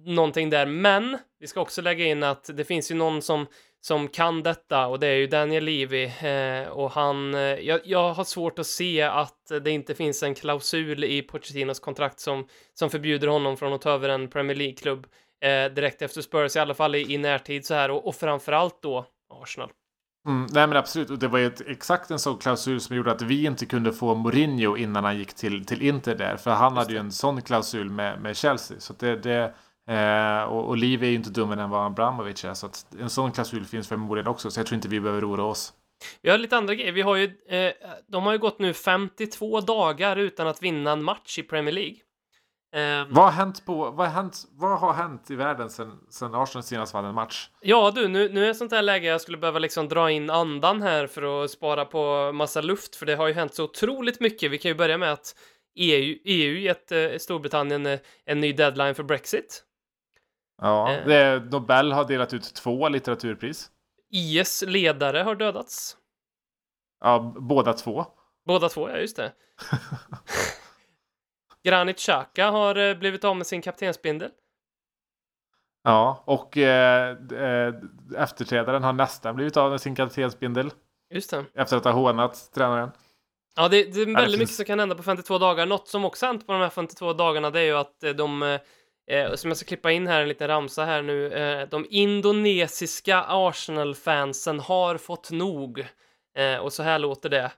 någonting 0.05 0.51
där, 0.51 0.67
men 0.67 1.19
vi 1.41 1.47
ska 1.47 1.61
också 1.61 1.83
lägga 1.83 2.05
in 2.05 2.23
att 2.23 2.51
det 2.55 2.65
finns 2.65 2.91
ju 2.91 2.95
någon 2.95 3.23
som 3.23 3.47
som 3.81 4.09
kan 4.09 4.43
detta 4.43 4.87
och 4.87 5.01
det 5.01 5.07
är 5.07 5.15
ju 5.15 5.27
Daniel 5.27 5.65
Levy 5.65 6.05
eh, 6.05 6.69
och 6.69 6.91
han, 6.91 7.35
eh, 7.35 7.41
jag, 7.41 7.81
jag, 7.85 8.13
har 8.13 8.25
svårt 8.25 8.59
att 8.59 8.67
se 8.67 9.03
att 9.03 9.53
det 9.65 9.71
inte 9.71 9.95
finns 9.95 10.23
en 10.23 10.35
klausul 10.35 11.05
i 11.05 11.23
Pochettinos 11.23 11.81
kontrakt 11.81 12.21
som, 12.21 12.47
som 12.75 12.91
förbjuder 12.91 13.29
honom 13.29 13.57
från 13.57 13.73
att 13.73 13.81
ta 13.81 13.91
över 13.91 14.09
en 14.09 14.29
Premier 14.29 14.57
League-klubb 14.57 15.07
eh, 15.45 15.73
direkt 15.75 16.03
efter 16.03 16.21
Spurs, 16.21 16.57
i 16.57 16.59
alla 16.59 16.75
fall 16.75 16.95
i, 16.95 17.15
i 17.15 17.19
närtid 17.19 17.67
så 17.67 17.75
här 17.75 17.91
och, 17.91 18.07
och 18.07 18.15
framförallt 18.15 18.83
då 18.83 19.07
Arsenal. 19.43 19.71
Mm, 20.27 20.47
nej 20.51 20.67
men 20.67 20.77
absolut, 20.77 21.11
och 21.11 21.19
det 21.19 21.29
var 21.29 21.39
ju 21.39 21.47
ett, 21.47 21.61
exakt 21.61 22.11
en 22.11 22.19
sån 22.19 22.39
klausul 22.39 22.81
som 22.81 22.97
gjorde 22.97 23.13
att 23.13 23.23
vi 23.23 23.45
inte 23.45 23.67
kunde 23.67 23.93
få 23.93 24.15
Mourinho 24.15 24.77
innan 24.77 25.05
han 25.05 25.19
gick 25.19 25.35
till, 25.35 25.65
till 25.65 25.83
Inter 25.83 26.15
där, 26.15 26.37
för 26.37 26.51
han 26.51 26.77
hade 26.77 26.93
ju 26.93 26.99
en 26.99 27.13
sån 27.13 27.43
klausul 27.43 27.91
med, 27.91 28.21
med 28.21 28.37
Chelsea. 28.37 28.81
Så 28.81 28.93
det, 28.93 29.17
det 29.17 29.55
Eh, 29.89 30.43
och, 30.43 30.69
och 30.69 30.77
Liv 30.77 31.05
är 31.05 31.09
ju 31.09 31.15
inte 31.15 31.31
dummare 31.31 31.63
än 31.63 31.71
vad 31.71 31.87
Abramovic 31.87 32.45
är, 32.45 32.55
så 32.55 32.67
att 32.67 32.87
en 33.01 33.11
sån 33.11 33.33
klausul 33.33 33.65
finns 33.65 33.89
förmodligen 33.89 34.29
också, 34.29 34.51
så 34.51 34.61
jag 34.61 34.67
tror 34.67 34.77
inte 34.77 34.89
vi 34.89 35.01
behöver 35.01 35.31
oroa 35.31 35.47
oss. 35.47 35.73
Vi 36.23 36.31
har 36.31 36.39
lite 36.39 36.57
andra 36.57 36.75
grejer. 36.75 36.93
Vi 36.93 37.03
har 37.03 37.17
ju, 37.17 37.25
eh, 37.49 37.73
de 38.07 38.25
har 38.25 38.33
ju 38.33 38.39
gått 38.39 38.59
nu 38.59 38.75
52 38.75 39.61
dagar 39.61 40.17
utan 40.17 40.47
att 40.47 40.63
vinna 40.63 40.93
en 40.93 41.05
match 41.05 41.39
i 41.39 41.43
Premier 41.43 41.75
League. 41.75 41.97
Eh, 42.75 43.07
vad, 43.09 43.25
har 43.25 43.31
hänt 43.31 43.67
på, 43.67 43.91
vad, 43.91 44.07
har 44.07 44.15
hänt, 44.15 44.45
vad 44.53 44.79
har 44.79 44.93
hänt 44.93 45.31
i 45.31 45.35
världen 45.35 45.71
sen, 45.71 45.93
sen 46.11 46.35
Arsenal 46.35 46.63
senast 46.63 46.95
vann 46.95 47.05
en 47.05 47.15
match? 47.15 47.51
Ja 47.61 47.93
du, 47.95 48.09
nu, 48.09 48.29
nu 48.29 48.43
är 48.43 48.49
det 48.49 48.55
sånt 48.55 48.73
här 48.73 48.83
läge 48.83 49.07
jag 49.07 49.21
skulle 49.21 49.39
behöva 49.39 49.59
liksom 49.59 49.89
dra 49.89 50.11
in 50.11 50.31
andan 50.31 50.83
här 50.83 51.07
för 51.07 51.45
att 51.45 51.51
spara 51.51 51.85
på 51.85 52.33
massa 52.33 52.61
luft, 52.61 52.97
för 52.97 53.07
det 53.07 53.15
har 53.15 53.27
ju 53.27 53.35
hänt 53.35 53.55
så 53.55 53.65
otroligt 53.65 54.21
mycket. 54.21 54.51
Vi 54.51 54.59
kan 54.59 54.69
ju 54.69 54.75
börja 54.75 54.99
med 54.99 55.13
att 55.13 55.35
EU, 55.77 56.19
EU 56.25 56.59
gett 56.59 56.93
eh, 56.93 57.09
Storbritannien 57.19 57.87
eh, 57.87 57.99
en 58.25 58.41
ny 58.41 58.53
deadline 58.53 58.95
för 58.95 59.03
Brexit. 59.03 59.66
Ja, 60.63 60.93
eh. 60.93 61.07
det, 61.07 61.51
Nobel 61.51 61.93
har 61.93 62.05
delat 62.05 62.35
ut 62.35 62.55
två 62.55 62.89
litteraturpris. 62.89 63.71
IS 64.11 64.65
ledare 64.67 65.19
har 65.19 65.35
dödats. 65.35 65.97
Ja, 67.01 67.35
båda 67.41 67.73
två. 67.73 68.07
Båda 68.47 68.69
två, 68.69 68.91
ja 68.91 68.97
just 68.97 69.17
det. 69.17 69.33
Granit 71.65 71.99
Xhaka 71.99 72.51
har 72.51 72.77
eh, 72.77 72.95
blivit 72.95 73.25
av 73.25 73.37
med 73.37 73.47
sin 73.47 73.63
kaptensbindel. 73.63 74.31
Ja, 75.85 76.23
och 76.27 76.57
eh, 76.57 77.17
eh, 77.33 77.75
efterträdaren 78.17 78.83
har 78.83 78.93
nästan 78.93 79.37
blivit 79.37 79.57
av 79.57 79.71
med 79.71 79.81
sin 79.81 79.95
kaptensbindel. 79.95 80.71
Just 81.11 81.31
det. 81.31 81.45
Efter 81.55 81.77
att 81.77 81.85
ha 81.85 81.93
hånat 81.93 82.51
tränaren. 82.55 82.91
Ja, 83.57 83.69
det, 83.69 83.95
det 83.95 84.03
är 84.03 84.07
väldigt 84.07 84.33
det 84.33 84.39
mycket 84.39 84.55
som 84.55 84.65
kan 84.65 84.79
hända 84.79 84.95
på 84.95 85.03
52 85.03 85.39
dagar. 85.39 85.67
Något 85.67 85.89
som 85.89 86.05
också 86.05 86.27
hänt 86.27 86.47
på 86.47 86.53
de 86.53 86.63
här 86.63 86.69
52 86.69 87.13
dagarna, 87.13 87.51
det 87.51 87.61
är 87.61 87.65
ju 87.65 87.77
att 87.77 88.01
de 88.17 88.59
Eh, 89.07 89.35
som 89.35 89.51
jag 89.51 89.57
ska 89.57 89.67
klippa 89.67 89.93
in 89.93 90.07
här 90.07 90.21
en 90.23 90.29
liten 90.29 90.49
ramsa 90.49 90.85
här 90.85 91.03
nu. 91.03 91.33
Eh, 91.33 91.69
de 91.69 91.87
indonesiska 91.91 93.25
Arsenal-fansen 93.29 94.61
har 94.61 94.97
fått 94.97 95.31
nog. 95.31 95.87
Eh, 96.37 96.57
och 96.57 96.73
så 96.73 96.83
här 96.83 96.99
låter 96.99 97.29
det. 97.29 97.51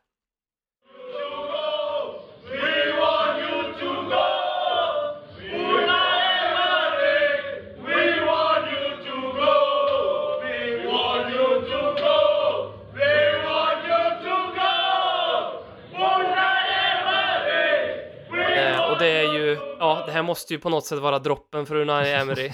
Här 20.18 20.22
måste 20.22 20.54
ju 20.54 20.60
på 20.60 20.68
något 20.68 20.86
sätt 20.86 20.98
vara 20.98 21.18
droppen 21.18 21.66
för 21.66 21.74
Unai 21.74 22.12
Emery. 22.12 22.52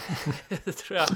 det 0.48 0.72
tror 0.72 0.98
jag. 0.98 1.08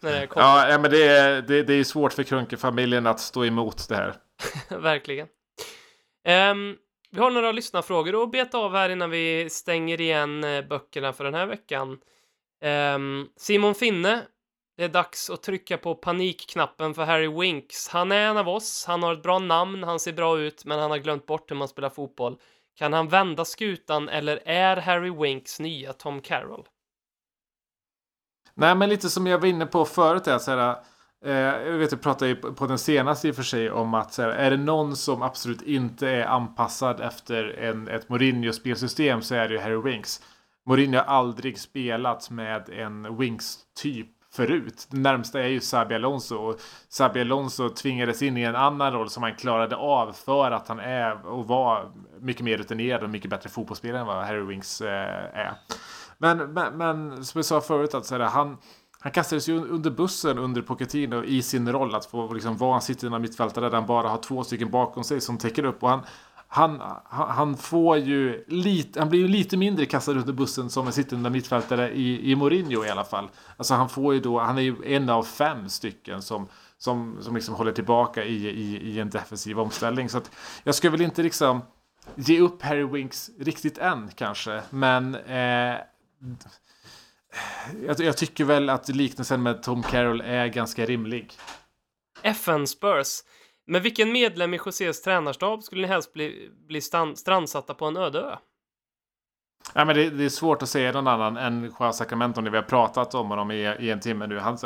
När 0.00 0.20
det 0.20 0.26
kommer. 0.26 0.70
Ja, 0.70 0.78
men 0.78 0.90
det 0.90 1.06
är, 1.06 1.42
det, 1.42 1.62
det 1.62 1.74
är 1.74 1.84
svårt 1.84 2.12
för 2.12 2.22
Krunke-familjen 2.22 3.06
att 3.06 3.20
stå 3.20 3.44
emot 3.44 3.88
det 3.88 3.96
här. 3.96 4.14
Verkligen. 4.78 5.28
Um, 6.28 6.76
vi 7.10 7.20
har 7.20 7.30
några 7.30 7.52
lyssnarfrågor 7.52 8.22
att 8.22 8.30
beta 8.30 8.58
av 8.58 8.72
här 8.72 8.88
innan 8.88 9.10
vi 9.10 9.50
stänger 9.50 10.00
igen 10.00 10.44
eh, 10.44 10.64
böckerna 10.64 11.12
för 11.12 11.24
den 11.24 11.34
här 11.34 11.46
veckan. 11.46 11.98
Um, 12.94 13.28
Simon 13.36 13.74
Finne, 13.74 14.22
det 14.76 14.84
är 14.84 14.88
dags 14.88 15.30
att 15.30 15.42
trycka 15.42 15.78
på 15.78 15.94
panikknappen 15.94 16.94
för 16.94 17.04
Harry 17.04 17.28
Winks. 17.28 17.88
Han 17.88 18.12
är 18.12 18.20
en 18.20 18.36
av 18.36 18.48
oss, 18.48 18.84
han 18.86 19.02
har 19.02 19.12
ett 19.12 19.22
bra 19.22 19.38
namn, 19.38 19.82
han 19.82 20.00
ser 20.00 20.12
bra 20.12 20.38
ut, 20.38 20.64
men 20.64 20.78
han 20.78 20.90
har 20.90 20.98
glömt 20.98 21.26
bort 21.26 21.50
hur 21.50 21.56
man 21.56 21.68
spelar 21.68 21.90
fotboll. 21.90 22.38
Kan 22.78 22.92
han 22.92 23.08
vända 23.08 23.44
skutan 23.44 24.08
eller 24.08 24.40
är 24.44 24.76
Harry 24.76 25.10
Winks 25.10 25.60
nya 25.60 25.92
Tom 25.92 26.20
Carroll? 26.20 26.68
Nej, 28.54 28.74
men 28.74 28.88
lite 28.88 29.10
som 29.10 29.26
jag 29.26 29.38
var 29.38 29.48
inne 29.48 29.66
på 29.66 29.84
förut 29.84 30.26
är 30.26 30.38
så 30.38 30.50
här. 30.50 30.76
Eh, 31.24 31.32
jag 31.34 31.72
vet, 31.72 31.92
jag 31.92 32.02
pratade 32.02 32.28
ju 32.28 32.36
på 32.36 32.66
den 32.66 32.78
senaste 32.78 33.28
i 33.28 33.30
och 33.30 33.36
för 33.36 33.42
sig 33.42 33.70
om 33.70 33.94
att 33.94 34.12
så 34.12 34.22
här, 34.22 34.28
är 34.28 34.50
det 34.50 34.56
någon 34.56 34.96
som 34.96 35.22
absolut 35.22 35.62
inte 35.62 36.08
är 36.08 36.26
anpassad 36.26 37.00
efter 37.00 37.44
en, 37.44 37.88
ett 37.88 38.08
Mourinho-spelsystem 38.08 39.20
så 39.22 39.34
är 39.34 39.48
det 39.48 39.54
ju 39.54 39.60
Harry 39.60 39.92
Winks. 39.92 40.22
Mourinho 40.66 40.98
har 40.98 41.04
aldrig 41.04 41.58
spelat 41.58 42.30
med 42.30 42.68
en 42.68 43.16
Winks-typ 43.16 44.15
förut. 44.36 44.86
Det 44.90 44.96
närmsta 44.96 45.42
är 45.42 45.48
ju 45.48 45.60
Sabi 45.60 45.94
Alonso 45.94 46.36
och 46.36 46.60
Sabi 46.88 47.20
Alonso 47.20 47.68
tvingades 47.68 48.22
in 48.22 48.36
i 48.36 48.42
en 48.42 48.56
annan 48.56 48.92
roll 48.92 49.10
som 49.10 49.22
han 49.22 49.34
klarade 49.34 49.76
av 49.76 50.12
för 50.12 50.50
att 50.50 50.68
han 50.68 50.78
är 50.78 51.26
och 51.26 51.46
var 51.46 51.92
mycket 52.20 52.44
mer 52.44 52.58
rutinerad 52.58 53.02
och 53.02 53.10
mycket 53.10 53.30
bättre 53.30 53.50
fotbollsspelare 53.50 54.00
än 54.00 54.06
vad 54.06 54.24
Harry 54.24 54.44
Winks 54.44 54.80
eh, 54.80 55.38
är. 55.38 55.52
Men, 56.18 56.52
men, 56.52 56.76
men 56.76 57.24
som 57.24 57.38
jag 57.38 57.44
sa 57.44 57.60
förut 57.60 57.94
att 57.94 58.06
så 58.06 58.14
här, 58.14 58.24
han 58.24 58.56
han 59.06 59.12
kastades 59.12 59.48
ju 59.48 59.58
under 59.58 59.90
bussen 59.90 60.38
under 60.38 60.62
Pochettino 60.62 61.24
i 61.24 61.42
sin 61.42 61.72
roll 61.72 61.94
att 61.94 62.06
få 62.06 62.32
liksom 62.32 62.56
vara 62.56 62.74
en 62.74 62.80
sittande 62.80 63.18
mittfältare 63.18 63.68
där 63.68 63.76
han 63.76 63.86
bara 63.86 64.08
har 64.08 64.18
två 64.18 64.44
stycken 64.44 64.70
bakom 64.70 65.04
sig 65.04 65.20
som 65.20 65.38
täcker 65.38 65.64
upp 65.64 65.82
och 65.82 65.90
han 65.90 66.00
han, 66.56 66.80
han 67.08 67.56
får 67.56 67.98
ju 67.98 68.44
lite, 68.48 68.98
han 68.98 69.08
blir 69.08 69.20
ju 69.20 69.28
lite 69.28 69.56
mindre 69.56 69.86
kastad 69.86 70.12
under 70.12 70.32
bussen 70.32 70.70
som 70.70 70.86
en 70.86 70.92
sittande 70.92 71.30
mittfältare 71.30 71.90
i, 71.90 72.30
i 72.30 72.36
Mourinho 72.36 72.84
i 72.84 72.90
alla 72.90 73.04
fall. 73.04 73.28
Alltså 73.56 73.74
han 73.74 73.88
får 73.88 74.14
ju 74.14 74.20
då, 74.20 74.38
han 74.38 74.58
är 74.58 74.62
ju 74.62 74.76
en 74.84 75.10
av 75.10 75.22
fem 75.22 75.68
stycken 75.68 76.22
som, 76.22 76.48
som, 76.78 77.18
som 77.20 77.34
liksom 77.34 77.54
håller 77.54 77.72
tillbaka 77.72 78.24
i, 78.24 78.48
i, 78.48 78.76
i 78.76 79.00
en 79.00 79.10
defensiv 79.10 79.60
omställning. 79.60 80.08
Så 80.08 80.18
att 80.18 80.30
jag 80.64 80.74
skulle 80.74 80.90
väl 80.90 81.00
inte 81.00 81.22
liksom 81.22 81.60
ge 82.14 82.40
upp 82.40 82.62
Harry 82.62 82.84
Winks 82.84 83.30
riktigt 83.38 83.78
än 83.78 84.10
kanske, 84.14 84.62
men 84.70 85.14
eh, 85.14 85.76
jag, 87.86 88.00
jag, 88.00 88.16
tycker 88.16 88.44
väl 88.44 88.70
att 88.70 88.88
liknelsen 88.88 89.42
med 89.42 89.62
Tom 89.62 89.82
Carroll 89.82 90.20
är 90.20 90.46
ganska 90.46 90.86
rimlig. 90.86 91.32
FN 92.22 92.66
Spurs 92.66 93.22
med 93.66 93.82
vilken 93.82 94.12
medlem 94.12 94.54
i 94.54 94.56
Josés 94.56 95.02
tränarstab 95.02 95.62
skulle 95.62 95.82
ni 95.82 95.88
helst 95.88 96.12
bli, 96.12 96.50
bli 96.68 96.80
stan, 96.80 97.16
strandsatta 97.16 97.74
på 97.74 97.84
en 97.84 97.96
öde 97.96 98.20
ö? 98.20 98.36
Ja, 99.74 99.84
men 99.84 99.96
det, 99.96 100.10
det, 100.10 100.24
är 100.24 100.28
svårt 100.28 100.62
att 100.62 100.68
säga 100.68 100.92
någon 100.92 101.06
annan 101.06 101.36
än 101.36 101.72
Juan 101.78 101.94
Sacramento 101.94 102.40
när 102.40 102.50
vi 102.50 102.56
har 102.56 102.64
pratat 102.64 103.14
om 103.14 103.28
honom 103.28 103.50
i, 103.50 103.76
i 103.78 103.90
en 103.90 104.00
timme 104.00 104.26
nu. 104.26 104.38
Han, 104.38 104.58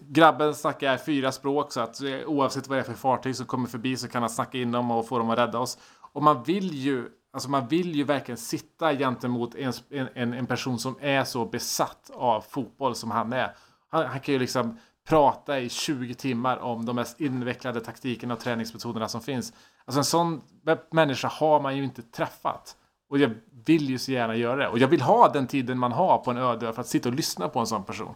grabben 0.00 0.54
snackar 0.54 0.96
fyra 0.96 1.32
språk 1.32 1.72
så 1.72 1.80
att 1.80 2.02
eh, 2.02 2.20
oavsett 2.26 2.68
vad 2.68 2.78
det 2.78 2.82
är 2.82 2.84
för 2.84 2.92
fartyg 2.92 3.36
som 3.36 3.46
kommer 3.46 3.68
förbi 3.68 3.96
så 3.96 4.08
kan 4.08 4.22
han 4.22 4.30
snacka 4.30 4.58
in 4.58 4.72
dem 4.72 4.90
och 4.90 5.08
få 5.08 5.18
dem 5.18 5.30
att 5.30 5.38
rädda 5.38 5.58
oss. 5.58 5.78
Och 6.12 6.22
man 6.22 6.42
vill 6.42 6.74
ju, 6.74 7.08
alltså 7.32 7.50
man 7.50 7.68
vill 7.68 7.94
ju 7.94 8.04
verkligen 8.04 8.38
sitta 8.38 8.94
gentemot 8.94 9.54
en, 9.54 9.72
en, 10.14 10.32
en 10.32 10.46
person 10.46 10.78
som 10.78 10.96
är 11.00 11.24
så 11.24 11.44
besatt 11.44 12.10
av 12.14 12.40
fotboll 12.40 12.94
som 12.94 13.10
han 13.10 13.32
är. 13.32 13.54
Han, 13.90 14.06
han 14.06 14.20
kan 14.20 14.32
ju 14.32 14.38
liksom 14.38 14.78
prata 15.08 15.60
i 15.60 15.68
20 15.68 16.14
timmar 16.14 16.56
om 16.58 16.86
de 16.86 16.96
mest 16.96 17.20
invecklade 17.20 17.80
taktikerna 17.80 18.34
och 18.34 18.40
träningsmetoderna 18.40 19.08
som 19.08 19.20
finns. 19.20 19.52
Alltså 19.84 19.98
en 20.00 20.04
sån 20.04 20.42
människa 20.90 21.28
har 21.28 21.60
man 21.60 21.76
ju 21.76 21.84
inte 21.84 22.02
träffat. 22.02 22.76
Och 23.10 23.18
jag 23.18 23.34
vill 23.66 23.88
ju 23.90 23.98
så 23.98 24.12
gärna 24.12 24.36
göra 24.36 24.56
det. 24.56 24.68
Och 24.68 24.78
jag 24.78 24.88
vill 24.88 25.00
ha 25.00 25.28
den 25.28 25.46
tiden 25.46 25.78
man 25.78 25.92
har 25.92 26.18
på 26.18 26.30
en 26.30 26.36
öde 26.38 26.72
för 26.72 26.80
att 26.80 26.86
sitta 26.88 27.08
och 27.08 27.14
lyssna 27.14 27.48
på 27.48 27.60
en 27.60 27.66
sån 27.66 27.84
person. 27.84 28.14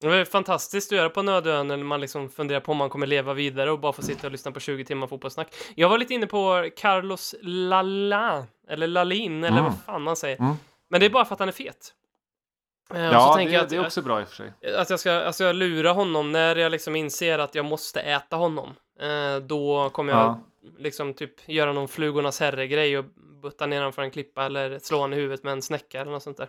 Det 0.00 0.06
är 0.06 0.24
fantastiskt 0.24 0.92
att 0.92 0.96
göra 0.98 1.10
på 1.10 1.20
en 1.20 1.28
öde 1.28 1.52
ö 1.52 1.62
när 1.62 1.76
man 1.76 2.00
liksom 2.00 2.28
funderar 2.28 2.60
på 2.60 2.72
om 2.72 2.78
man 2.78 2.90
kommer 2.90 3.06
leva 3.06 3.34
vidare 3.34 3.70
och 3.70 3.80
bara 3.80 3.92
få 3.92 4.02
sitta 4.02 4.26
och 4.26 4.30
lyssna 4.30 4.52
på 4.52 4.60
20 4.60 4.84
timmar 4.84 5.06
fotbollssnack. 5.06 5.54
Jag 5.74 5.88
var 5.88 5.98
lite 5.98 6.14
inne 6.14 6.26
på 6.26 6.70
Carlos 6.76 7.34
Lala, 7.42 8.46
eller 8.68 8.86
Lalin, 8.86 9.44
eller 9.44 9.58
Mm. 9.58 9.64
vad 9.64 9.80
fan 9.84 10.02
man 10.02 10.16
säger. 10.16 10.40
Mm. 10.40 10.54
Men 10.90 11.00
det 11.00 11.06
är 11.06 11.10
bara 11.10 11.24
för 11.24 11.34
att 11.34 11.38
han 11.38 11.48
är 11.48 11.52
fet. 11.52 11.94
Eh, 12.94 13.02
Ja, 13.04 13.36
det, 13.38 13.56
att, 13.56 13.68
det 13.68 13.76
är 13.76 13.86
också 13.86 14.02
bra 14.02 14.20
i 14.20 14.24
och 14.24 14.28
för 14.28 14.36
sig. 14.36 14.52
att 14.76 14.90
jag 14.90 15.00
ska 15.00 15.12
alltså 15.12 15.44
jag 15.44 15.56
lura 15.56 15.92
honom 15.92 16.32
när 16.32 16.56
jag 16.56 16.72
liksom 16.72 16.96
inser 16.96 17.38
att 17.38 17.54
jag 17.54 17.64
måste 17.64 18.00
äta 18.00 18.36
honom. 18.36 18.74
Eh, 19.00 19.36
då 19.42 19.90
kommer 19.90 20.12
jag 20.12 20.20
Ja. 20.22 20.40
liksom 20.78 21.14
typ 21.14 21.48
göra 21.48 21.72
någon 21.72 21.88
flugornas 21.88 22.40
herre-grej 22.40 22.98
och 22.98 23.04
butta 23.42 23.66
ner 23.66 23.76
honom 23.78 23.92
för 23.92 24.02
en 24.02 24.10
klippa 24.10 24.44
eller 24.44 24.78
slå 24.78 24.98
honom 24.98 25.12
i 25.12 25.16
huvudet 25.16 25.44
med 25.44 25.52
en 25.52 25.62
snäcka 25.62 26.00
eller 26.00 26.12
något 26.12 26.22
sånt 26.22 26.36
där. 26.36 26.48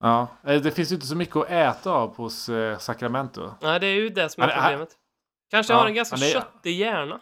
Ja, 0.00 0.26
eh, 0.46 0.60
det 0.60 0.70
finns 0.70 0.90
ju 0.90 0.94
inte 0.94 1.06
så 1.06 1.16
mycket 1.16 1.36
att 1.36 1.50
äta 1.50 1.90
av 1.92 2.16
hos 2.16 2.48
eh, 2.48 2.78
Sacramento. 2.78 3.50
Nej, 3.60 3.80
det 3.80 3.86
är 3.86 3.94
ju 3.94 4.08
det 4.08 4.28
som 4.28 4.42
är 4.42 4.48
Han 4.48 4.56
han- 4.58 4.64
problemet. 4.70 4.96
Kanske 5.50 5.72
Ja, 5.72 5.78
har 5.78 5.86
en 5.86 5.94
ganska 5.94 6.16
han 6.16 6.22
är- 6.22 6.30
köttig 6.32 6.78
hjärna. 6.78 7.20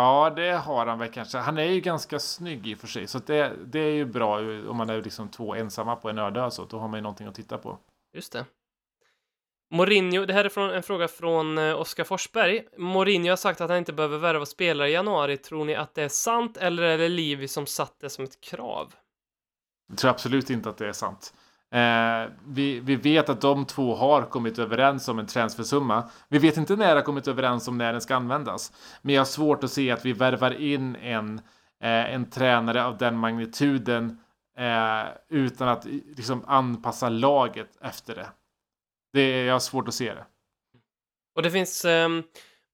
Ja, 0.00 0.32
det 0.36 0.52
har 0.52 0.86
han 0.86 0.98
väl 0.98 1.08
kanske. 1.08 1.38
Han 1.38 1.58
är 1.58 1.64
ju 1.64 1.80
ganska 1.80 2.18
snygg 2.18 2.66
i 2.66 2.74
och 2.74 2.78
för 2.78 2.86
sig. 2.86 3.06
Så 3.06 3.18
det, 3.18 3.52
det 3.66 3.78
är 3.80 3.92
ju 3.92 4.04
bra 4.04 4.38
om 4.70 4.76
man 4.76 4.90
är 4.90 5.02
liksom 5.02 5.28
två 5.28 5.54
ensamma 5.54 5.96
på 5.96 6.10
en 6.10 6.18
öde 6.18 6.50
så. 6.50 6.64
Då 6.64 6.78
har 6.78 6.88
man 6.88 6.98
ju 6.98 7.02
någonting 7.02 7.26
att 7.26 7.34
titta 7.34 7.58
på. 7.58 7.78
Just 8.14 8.32
det. 8.32 8.44
Mourinho, 9.70 10.26
det 10.26 10.32
här 10.32 10.44
är 10.44 10.48
från, 10.48 10.70
en 10.70 10.82
fråga 10.82 11.08
från 11.08 11.58
eh, 11.58 11.80
Oskar 11.80 12.04
Forsberg. 12.04 12.64
Mourinho 12.76 13.30
har 13.30 13.36
sagt 13.36 13.60
att 13.60 13.68
han 13.68 13.78
inte 13.78 13.92
behöver 13.92 14.18
värva 14.18 14.46
spelare 14.46 14.88
i 14.88 14.92
januari. 14.92 15.36
Tror 15.36 15.64
ni 15.64 15.74
att 15.74 15.94
det 15.94 16.02
är 16.02 16.08
sant 16.08 16.56
eller 16.56 16.82
är 16.82 16.98
det 16.98 17.08
Livi 17.08 17.48
som 17.48 17.66
satt 17.66 18.00
det 18.00 18.10
som 18.10 18.24
ett 18.24 18.40
krav? 18.40 18.94
Jag 19.88 19.98
tror 19.98 20.10
absolut 20.10 20.50
inte 20.50 20.68
att 20.68 20.78
det 20.78 20.88
är 20.88 20.92
sant. 20.92 21.34
Eh, 21.72 22.30
vi, 22.46 22.80
vi 22.80 22.96
vet 22.96 23.28
att 23.28 23.40
de 23.40 23.66
två 23.66 23.94
har 23.94 24.22
kommit 24.22 24.58
överens 24.58 25.08
om 25.08 25.18
en 25.18 25.26
transfersumma. 25.26 26.10
Vi 26.28 26.38
vet 26.38 26.56
inte 26.56 26.76
när 26.76 26.88
de 26.88 26.94
har 26.94 27.02
kommit 27.02 27.28
överens 27.28 27.68
om 27.68 27.78
när 27.78 27.92
den 27.92 28.00
ska 28.00 28.16
användas. 28.16 28.72
Men 29.02 29.14
jag 29.14 29.20
har 29.20 29.26
svårt 29.26 29.64
att 29.64 29.70
se 29.70 29.90
att 29.90 30.04
vi 30.04 30.12
värvar 30.12 30.60
in 30.60 30.96
en, 30.96 31.38
eh, 31.82 32.14
en 32.14 32.30
tränare 32.30 32.84
av 32.84 32.98
den 32.98 33.16
magnituden 33.16 34.20
eh, 34.58 35.08
utan 35.28 35.68
att 35.68 35.84
liksom 36.16 36.44
anpassa 36.46 37.08
laget 37.08 37.78
efter 37.80 38.14
det. 38.14 38.28
det 39.12 39.44
jag 39.44 39.54
har 39.54 39.60
svårt 39.60 39.88
att 39.88 39.94
se 39.94 40.14
det. 40.14 40.24
Och 41.36 41.42
det 41.42 41.50
finns 41.50 41.84
ehm, 41.84 42.22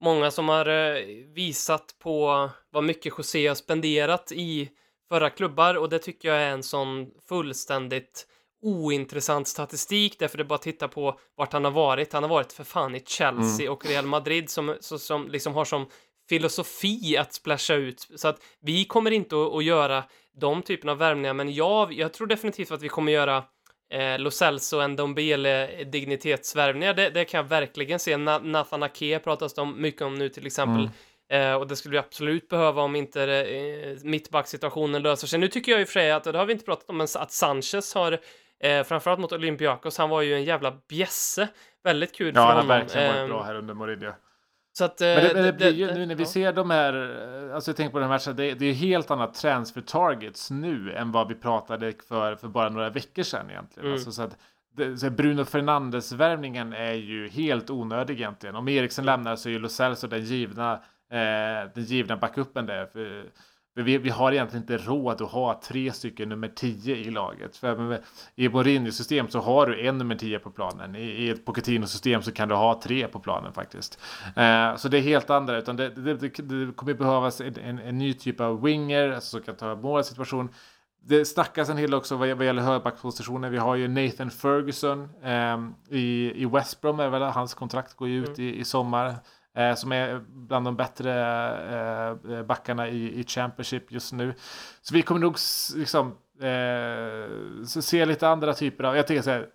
många 0.01 0.31
som 0.31 0.49
har 0.49 0.67
eh, 0.67 1.05
visat 1.35 1.95
på 1.99 2.51
vad 2.71 2.85
mycket 2.85 3.19
José 3.19 3.49
har 3.49 3.55
spenderat 3.55 4.33
i 4.33 4.71
förra 5.09 5.31
klubbar 5.31 5.75
och 5.75 5.89
det 5.89 5.99
tycker 5.99 6.29
jag 6.29 6.43
är 6.43 6.51
en 6.51 6.63
sån 6.63 7.11
fullständigt 7.29 8.27
ointressant 8.63 9.49
statistik 9.49 10.19
därför 10.19 10.39
det 10.39 10.45
bara 10.45 10.59
titta 10.59 10.89
på 10.89 11.19
vart 11.37 11.53
han 11.53 11.65
har 11.65 11.71
varit. 11.71 12.13
Han 12.13 12.23
har 12.23 12.31
varit 12.31 12.53
för 12.53 12.65
fan 12.65 12.95
i 12.95 13.01
Chelsea 13.07 13.73
och 13.73 13.87
Real 13.87 14.07
Madrid 14.07 14.51
som, 14.51 14.77
så, 14.81 14.99
som 14.99 15.29
liksom 15.29 15.55
har 15.55 15.65
som 15.65 15.87
filosofi 16.29 17.17
att 17.17 17.35
splasha 17.35 17.75
ut. 17.75 18.09
Så 18.17 18.29
att 18.29 18.43
vi 18.61 18.85
kommer 18.85 19.11
inte 19.11 19.37
att, 19.37 19.55
att 19.55 19.65
göra 19.65 20.05
de 20.41 20.63
typerna 20.63 20.93
av 20.93 20.99
värvningar, 20.99 21.35
men 21.35 21.55
jag, 21.55 21.93
jag 21.93 22.13
tror 22.13 22.27
definitivt 22.27 22.71
att 22.71 22.83
vi 22.83 22.89
kommer 22.89 23.13
göra 23.13 23.45
eh, 23.93 24.19
Lo 24.19 24.31
Celso 24.31 24.77
och 24.77 24.91
Ndombele 24.91 25.85
dignitetsvärvningar. 25.85 26.95
Det, 26.95 27.11
det 27.11 27.25
kan 27.25 27.39
jag 27.39 27.49
verkligen 27.49 27.99
se. 27.99 28.17
Na, 28.17 28.39
Nathan 28.39 28.83
Ake 28.83 29.19
pratas 29.19 29.55
det 29.55 29.61
om 29.61 29.83
mycket 29.83 30.03
om 30.03 30.15
nu 30.15 30.29
till 30.29 30.47
exempel. 30.47 30.91
Eh, 31.31 31.55
och 31.55 31.67
det 31.67 31.77
skulle 31.77 31.93
vi 31.93 31.99
absolut 31.99 32.49
behöva 32.49 32.83
om 32.83 32.97
inte 32.97 33.23
eh, 33.23 34.05
mittbacksituationen 34.05 35.03
löser 35.03 35.27
sig. 35.27 35.39
Nu 35.39 35.49
tycker 35.49 35.73
jag 35.73 35.81
i 35.81 35.85
och 35.85 35.89
för 35.89 35.93
sig 35.93 36.11
att, 36.11 36.27
och 36.27 36.33
det 36.33 36.39
har 36.39 36.47
vi 36.47 36.53
inte 36.53 36.65
pratat 36.65 36.91
om, 36.91 36.97
men 36.97 37.07
att 37.15 37.33
Sanchez 37.33 37.95
har 37.95 38.21
eh, 38.61 38.83
framförallt 38.85 39.21
mot 39.21 39.33
Olympiakos, 39.33 39.99
han 39.99 40.11
var 40.11 40.23
ju 40.23 40.35
en 40.35 40.45
jävla 40.45 40.73
bjässe. 40.89 41.49
Väldigt 41.85 42.15
kul 42.15 42.27
Ja, 42.27 42.33
för 42.35 42.41
han 42.41 42.49
har 42.49 42.55
honom. 42.55 42.69
verkligen 42.69 43.09
varit 43.09 43.21
Eh, 43.21 43.27
bra 43.29 43.43
här 43.43 43.55
under 43.55 43.75
Mourinho. 43.75 44.13
Så 44.73 44.85
att, 44.85 45.01
eh, 45.01 45.07
Men 45.07 45.23
det, 45.35 45.43
det 45.43 45.53
blir 45.53 45.73
ju, 45.73 45.95
nu 45.95 46.07
när 46.07 46.15
vi 46.15 46.23
ja. 46.23 46.29
ser 46.29 46.53
de 46.53 46.71
här, 46.71 46.95
eh, 47.49 47.55
alltså 47.55 47.71
jag 47.71 47.77
tänker 47.77 47.93
på 47.93 47.99
den 47.99 48.09
här 48.09 48.15
matchen, 48.15 48.37
det, 48.37 48.55
det 48.55 48.67
är 48.67 48.73
helt 48.73 49.11
annat 49.11 49.35
transfer 49.35 49.81
targets 49.81 50.51
nu 50.51 50.93
än 50.93 51.13
vad 51.13 51.29
vi 51.29 51.35
pratade 51.35 51.93
för, 52.09 52.37
för 52.37 52.49
bara 52.49 52.69
några 52.69 52.91
veckor 52.91 53.23
sedan 53.23 53.51
egentligen. 53.51 53.87
Mm. 53.87 53.93
Alltså, 53.95 54.13
så 54.13 54.23
att, 54.23 54.37
det, 54.77 54.97
så 54.97 55.11
Bruno 55.11 55.45
Fernandes-värvningen 55.45 56.73
är 56.73 56.93
ju 56.93 57.29
helt 57.29 57.71
onödig 57.71 58.15
egentligen. 58.15 58.57
Om 58.57 58.69
Eriksen 58.69 59.05
lämnar 59.05 59.37
så 59.37 59.49
är 59.49 59.53
ju 59.53 59.59
Lo 59.59 59.69
Celso 59.69 60.07
den 60.07 60.25
givna, 60.25 60.73
eh, 61.11 61.71
den 61.75 61.85
givna 61.85 62.17
backupen 62.17 62.67
där. 62.67 62.87
För 62.87 63.25
vi, 63.83 63.99
vi 63.99 64.11
har 64.11 64.33
egentligen 64.33 64.63
inte 64.63 64.77
råd 64.77 65.23
att 65.23 65.31
ha 65.31 65.61
tre 65.65 65.93
stycken 65.93 66.29
nummer 66.29 66.49
10 66.49 66.97
i 66.97 67.11
laget. 67.11 67.57
För 67.57 68.01
I 68.35 68.49
Mourinho-system 68.49 69.29
så 69.29 69.41
har 69.41 69.67
du 69.67 69.87
en 69.87 69.99
nummer 69.99 70.15
10 70.15 70.39
på 70.39 70.51
planen. 70.51 70.97
I, 70.97 71.03
i 71.03 71.31
ett 71.31 71.45
Pochettino-system 71.45 72.23
så 72.23 72.33
kan 72.33 72.49
du 72.49 72.55
ha 72.55 72.81
tre 72.83 73.09
på 73.09 73.19
planen 73.19 73.53
faktiskt. 73.53 74.01
Eh, 74.37 74.77
så 74.77 74.89
det 74.89 74.99
är 74.99 75.03
helt 75.03 75.31
andra. 75.31 75.59
Utan 75.59 75.77
det, 75.77 75.89
det, 75.89 76.15
det, 76.15 76.29
det 76.29 76.77
kommer 76.77 76.95
behövas 76.95 77.41
en, 77.41 77.59
en, 77.59 77.79
en 77.79 77.99
ny 77.99 78.15
typ 78.15 78.41
av 78.41 78.63
winger 78.63 79.11
alltså, 79.11 79.31
som 79.31 79.43
kan 79.43 79.57
ta 79.57 79.75
målsituation. 79.75 80.49
Det 81.09 81.25
snackas 81.25 81.69
en 81.69 81.77
hel 81.77 81.91
del 81.91 81.99
också 81.99 82.17
vad, 82.17 82.29
vad 82.29 82.47
gäller 82.47 82.63
högerbackspositionen. 82.63 83.53
Vi 83.53 83.59
har 83.59 83.77
ju 83.77 83.89
Nathan 83.89 84.31
Ferguson 84.31 85.09
ehm, 85.23 85.75
i, 85.89 86.33
i 86.43 86.47
West 86.47 86.81
Brom. 86.81 87.01
Är 87.01 87.09
väl, 87.09 87.23
hans 87.23 87.55
kontrakt 87.55 87.95
går 87.95 88.09
ju 88.09 88.25
ut 88.25 88.39
i, 88.39 88.59
i 88.59 88.65
sommar. 88.65 89.15
Eh, 89.57 89.75
som 89.75 89.93
är 89.93 90.21
bland 90.29 90.67
de 90.67 90.77
bättre 90.77 91.13
eh, 92.39 92.43
backarna 92.43 92.89
i, 92.89 93.21
i 93.21 93.25
Championship 93.25 93.93
just 93.93 94.13
nu. 94.13 94.35
Så 94.83 94.95
vi 94.95 95.03
kommer 95.03 95.21
nog 95.21 95.37
liksom 95.77 96.17
eh, 96.41 97.65
se 97.65 98.07
lite 98.07 98.29
andra 98.29 98.55
typer 98.55 98.85
av, 98.85 98.97
jag 98.97 99.07
tänker 99.07 99.23
så 99.23 99.31
här, 99.31 99.49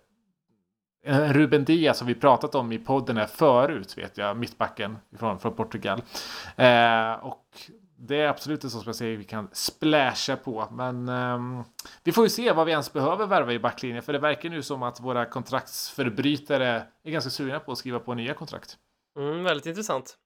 Ruben 1.32 1.64
Diaz 1.64 1.98
som 1.98 2.06
vi 2.06 2.14
pratat 2.14 2.54
om 2.54 2.72
i 2.72 2.78
podden 2.78 3.16
här 3.16 3.26
förut, 3.26 3.98
vet 3.98 4.18
jag, 4.18 4.36
mittbacken 4.36 4.98
från, 5.18 5.38
från 5.38 5.54
Portugal. 5.54 6.02
Eh, 6.56 7.12
och 7.12 7.46
det 7.96 8.20
är 8.20 8.28
absolut 8.28 8.64
en 8.64 8.70
sån 8.70 8.80
som 8.80 8.88
jag 8.88 8.96
säger 8.96 9.16
vi 9.16 9.24
kan 9.24 9.48
splasha 9.52 10.36
på. 10.36 10.68
Men 10.70 11.08
eh, 11.08 11.64
vi 12.04 12.12
får 12.12 12.24
ju 12.24 12.30
se 12.30 12.52
vad 12.52 12.66
vi 12.66 12.72
ens 12.72 12.92
behöver 12.92 13.26
värva 13.26 13.52
i 13.52 13.58
backlinjen. 13.58 14.02
För 14.02 14.12
det 14.12 14.18
verkar 14.18 14.50
nu 14.50 14.62
som 14.62 14.82
att 14.82 15.00
våra 15.00 15.24
kontraktsförbrytare 15.24 16.82
är 17.04 17.10
ganska 17.10 17.30
sugna 17.30 17.60
på 17.60 17.72
att 17.72 17.78
skriva 17.78 17.98
på 17.98 18.14
nya 18.14 18.34
kontrakt. 18.34 18.78
Mm, 19.18 19.44
väldigt 19.44 19.66
intressant. 19.66 20.18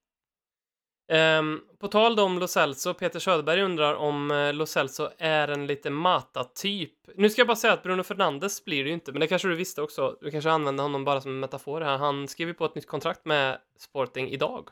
Ehm, 1.08 1.60
på 1.80 1.88
tal 1.88 2.20
om 2.20 2.38
Lo 2.38 2.46
Celso, 2.46 2.94
Peter 2.94 3.18
Söderberg 3.18 3.62
undrar 3.62 3.94
om 3.94 4.30
uh, 4.30 4.52
Lo 4.52 4.66
Celso 4.66 5.08
är 5.18 5.48
en 5.48 5.66
lite 5.66 5.90
Mata-typ. 5.90 6.92
Nu 7.16 7.30
ska 7.30 7.40
jag 7.40 7.46
bara 7.46 7.56
säga 7.56 7.72
att 7.72 7.82
Bruno 7.82 8.02
Fernandes 8.02 8.64
blir 8.64 8.84
det 8.84 8.88
ju 8.88 8.94
inte, 8.94 9.12
men 9.12 9.20
det 9.20 9.26
kanske 9.26 9.48
du 9.48 9.54
visste 9.54 9.82
också. 9.82 10.16
Du 10.20 10.30
kanske 10.30 10.50
använder 10.50 10.82
honom 10.82 11.04
bara 11.04 11.20
som 11.20 11.30
en 11.30 11.40
metafor 11.40 11.80
här. 11.80 11.98
Han 11.98 12.28
skrev 12.28 12.48
ju 12.48 12.54
på 12.54 12.64
ett 12.64 12.74
nytt 12.74 12.86
kontrakt 12.86 13.24
med 13.24 13.58
Sporting 13.78 14.28
idag. 14.28 14.68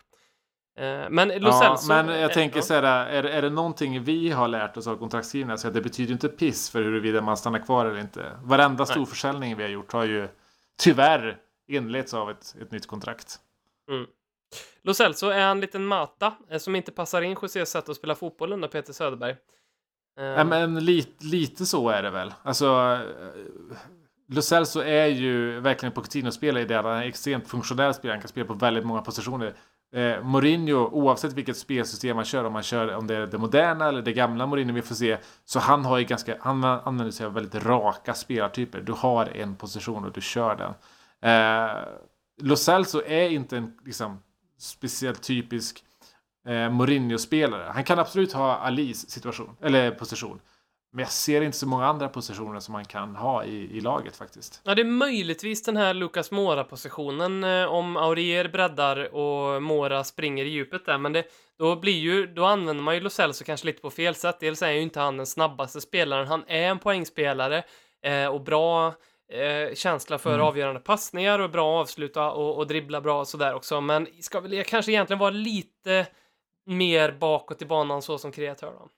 Eh, 0.78 1.04
men 1.10 1.28
Lo 1.28 1.48
Ja, 1.48 1.60
Celso... 1.62 1.88
men 1.88 2.08
jag 2.08 2.30
eh, 2.30 2.34
tänker 2.34 2.56
ja. 2.56 2.62
så 2.62 2.74
här, 2.74 2.82
är, 2.82 3.24
är 3.24 3.42
det 3.42 3.50
någonting 3.50 4.02
vi 4.02 4.30
har 4.30 4.48
lärt 4.48 4.76
oss 4.76 4.86
av 4.86 4.96
kontraktskrivningar 4.96 5.56
så 5.56 5.68
att 5.68 5.74
det 5.74 5.80
betyder 5.80 6.12
inte 6.12 6.28
piss 6.28 6.70
för 6.70 6.82
huruvida 6.82 7.22
man 7.22 7.36
stannar 7.36 7.58
kvar 7.58 7.86
eller 7.86 8.00
inte. 8.00 8.32
Varenda 8.42 8.86
stor 8.86 9.06
försäljning 9.06 9.56
vi 9.56 9.62
har 9.62 9.70
gjort 9.70 9.92
har 9.92 10.04
ju 10.04 10.28
tyvärr 10.78 11.38
inletts 11.68 12.14
av 12.14 12.30
ett, 12.30 12.54
ett 12.62 12.70
nytt 12.70 12.86
kontrakt. 12.86 13.40
Mm. 13.90 14.06
Lo 14.82 14.94
Celso 14.94 15.28
är 15.28 15.40
en 15.40 15.60
liten 15.60 15.86
Mata 15.86 16.34
eh, 16.50 16.58
som 16.58 16.76
inte 16.76 16.92
passar 16.92 17.22
in 17.22 17.36
Josés 17.42 17.70
sätt 17.70 17.88
att 17.88 17.96
spela 17.96 18.14
fotboll 18.14 18.52
under 18.52 18.68
Peter 18.68 18.92
Söderberg. 18.92 19.36
Eh, 20.18 20.24
ja, 20.24 20.44
men 20.44 20.84
lite, 20.84 21.24
lite 21.24 21.66
så 21.66 21.88
är 21.88 22.02
det 22.02 22.10
väl. 22.10 22.34
Alltså, 22.42 22.66
eh, 22.66 23.76
Lo 24.28 24.42
Celso 24.42 24.80
är 24.80 25.06
ju 25.06 25.60
verkligen 25.60 25.90
en 25.90 25.94
Pochettino-spelare 25.94 26.62
i 26.62 26.66
det 26.66 26.78
att 26.78 26.84
han 26.84 26.94
är 26.94 27.02
en 27.02 27.08
extremt 27.08 27.48
funktionell 27.48 27.94
spelare. 27.94 28.14
Han 28.14 28.22
kan 28.22 28.28
spela 28.28 28.46
på 28.46 28.54
väldigt 28.54 28.86
många 28.86 29.02
positioner. 29.02 29.54
Eh, 29.94 30.22
Mourinho, 30.22 30.88
oavsett 30.92 31.32
vilket 31.32 31.56
spelsystem 31.56 32.16
man 32.16 32.24
kör, 32.24 32.44
om 32.44 32.52
man 32.52 32.62
kör 32.62 32.94
om 32.94 33.06
det 33.06 33.14
är 33.16 33.26
det 33.26 33.38
moderna 33.38 33.88
eller 33.88 34.02
det 34.02 34.12
gamla 34.12 34.46
Mourinho 34.46 34.74
vi 34.74 34.82
får 34.82 34.94
se, 34.94 35.18
så 35.44 35.58
han 35.58 35.84
har 35.84 35.98
ju 35.98 36.04
ganska, 36.04 36.36
han 36.40 36.64
använder 36.64 37.10
sig 37.10 37.26
av 37.26 37.34
väldigt 37.34 37.64
raka 37.64 38.14
spelartyper. 38.14 38.80
Du 38.80 38.92
har 38.92 39.26
en 39.36 39.56
position 39.56 40.04
och 40.04 40.12
du 40.12 40.20
kör 40.20 40.56
den. 40.56 40.74
Eh, 41.30 41.78
Lo 42.42 42.56
Celso 42.56 43.02
är 43.06 43.28
inte 43.28 43.56
en 43.56 43.78
liksom, 43.84 44.22
speciellt 44.58 45.22
typisk 45.22 45.84
eh, 46.46 46.70
Mourinho-spelare. 46.70 47.70
Han 47.74 47.84
kan 47.84 47.98
absolut 47.98 48.32
ha 48.32 48.56
Alis 48.56 49.10
situation, 49.10 49.56
eller 49.60 49.90
position. 49.90 50.40
Men 50.94 51.02
jag 51.02 51.12
ser 51.12 51.40
inte 51.40 51.58
så 51.58 51.66
många 51.66 51.86
andra 51.86 52.08
positioner 52.08 52.60
som 52.60 52.72
man 52.72 52.84
kan 52.84 53.16
ha 53.16 53.44
i, 53.44 53.76
i 53.76 53.80
laget 53.80 54.16
faktiskt. 54.16 54.60
Ja, 54.64 54.74
det 54.74 54.82
är 54.82 54.86
möjligtvis 54.86 55.62
den 55.62 55.76
här 55.76 55.94
Lucas 55.94 56.30
Mora-positionen 56.30 57.44
eh, 57.44 57.64
om 57.64 57.96
Aurier 57.96 58.48
breddar 58.48 59.14
och 59.14 59.62
Mora 59.62 60.04
springer 60.04 60.44
i 60.44 60.48
djupet 60.48 60.86
där, 60.86 60.98
men 60.98 61.12
det, 61.12 61.24
då 61.58 61.76
blir 61.76 61.98
ju, 61.98 62.26
då 62.26 62.44
använder 62.44 62.82
man 62.84 62.94
ju 62.94 63.00
Lo 63.00 63.10
Celso 63.10 63.44
kanske 63.44 63.66
lite 63.66 63.80
på 63.80 63.90
fel 63.90 64.14
sätt. 64.14 64.40
Dels 64.40 64.62
är 64.62 64.70
ju 64.70 64.80
inte 64.80 65.00
han 65.00 65.16
den 65.16 65.26
snabbaste 65.26 65.80
spelaren, 65.80 66.26
han 66.26 66.44
är 66.46 66.68
en 66.68 66.78
poängspelare 66.78 67.64
eh, 68.02 68.26
och 68.26 68.40
bra 68.40 68.94
eh, 69.32 69.74
känsla 69.74 70.18
för 70.18 70.34
Mm. 70.34 70.46
avgörande 70.46 70.80
passningar 70.80 71.38
och 71.38 71.50
bra 71.50 71.80
avsluta 71.80 72.30
och, 72.30 72.56
och 72.56 72.66
dribbla 72.66 73.00
bra 73.00 73.20
och 73.20 73.28
sådär 73.28 73.54
också. 73.54 73.80
Men 73.80 74.08
ska 74.20 74.40
väl 74.40 74.64
kanske 74.64 74.92
egentligen 74.92 75.18
vara 75.18 75.30
lite 75.30 76.06
mer 76.66 77.12
bakåt 77.12 77.62
i 77.62 77.66
banan 77.66 78.02
så 78.02 78.18
som 78.18 78.32
kreatör 78.32 78.72
då. 78.72 78.88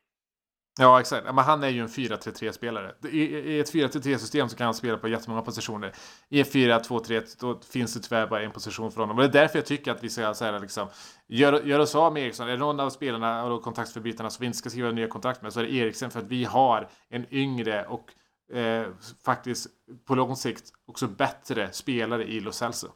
Ja, 0.78 1.00
exakt. 1.00 1.24
Men 1.24 1.38
han 1.38 1.64
är 1.64 1.68
ju 1.68 1.80
en 1.80 1.88
4-3-3-spelare. 1.88 2.94
I, 3.10 3.18
I 3.18 3.60
ett 3.60 3.74
4-3-3-system 3.74 4.48
så 4.48 4.56
kan 4.56 4.64
han 4.64 4.74
spela 4.74 4.98
på 4.98 5.08
jättemånga 5.08 5.42
positioner. 5.42 5.92
I 6.28 6.38
en 6.38 6.44
4-2-3 6.44 7.36
då 7.40 7.60
finns 7.72 7.94
det 7.94 8.00
tyvärr 8.00 8.26
bara 8.26 8.42
en 8.42 8.50
position 8.50 8.92
för 8.92 9.00
honom. 9.00 9.16
Och 9.16 9.22
det 9.22 9.28
är 9.28 9.42
därför 9.42 9.58
jag 9.58 9.66
tycker 9.66 9.90
att 9.90 10.04
vi 10.04 10.10
ska 10.10 10.34
säga 10.34 10.58
liksom, 10.58 10.88
gör, 11.28 11.62
gör 11.62 11.78
oss 11.78 11.94
av 11.94 12.12
med 12.12 12.22
Eriksson. 12.22 12.48
Är 12.48 12.52
det 12.52 12.58
någon 12.58 12.80
av 12.80 12.90
spelarna 12.90 13.44
och 13.44 13.62
kontaktförbytarna 13.62 14.30
som 14.30 14.40
vi 14.40 14.46
inte 14.46 14.58
ska 14.58 14.70
skriva 14.70 14.90
nya 14.90 15.08
kontrakt 15.08 15.42
med 15.42 15.52
så 15.52 15.60
är 15.60 15.64
det 15.64 15.72
Eriksen 15.72 16.10
för 16.10 16.20
att 16.20 16.26
vi 16.26 16.44
har 16.44 16.88
en 17.08 17.34
yngre 17.34 17.86
och 17.86 18.10
eh, 18.52 18.86
faktiskt 19.24 19.66
på 20.06 20.14
lång 20.14 20.36
sikt 20.36 20.72
också 20.86 21.06
bättre 21.06 21.72
spelare 21.72 22.24
i 22.24 22.40
Lo 22.40 22.52
Celso. 22.52 22.88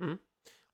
Mm. 0.00 0.18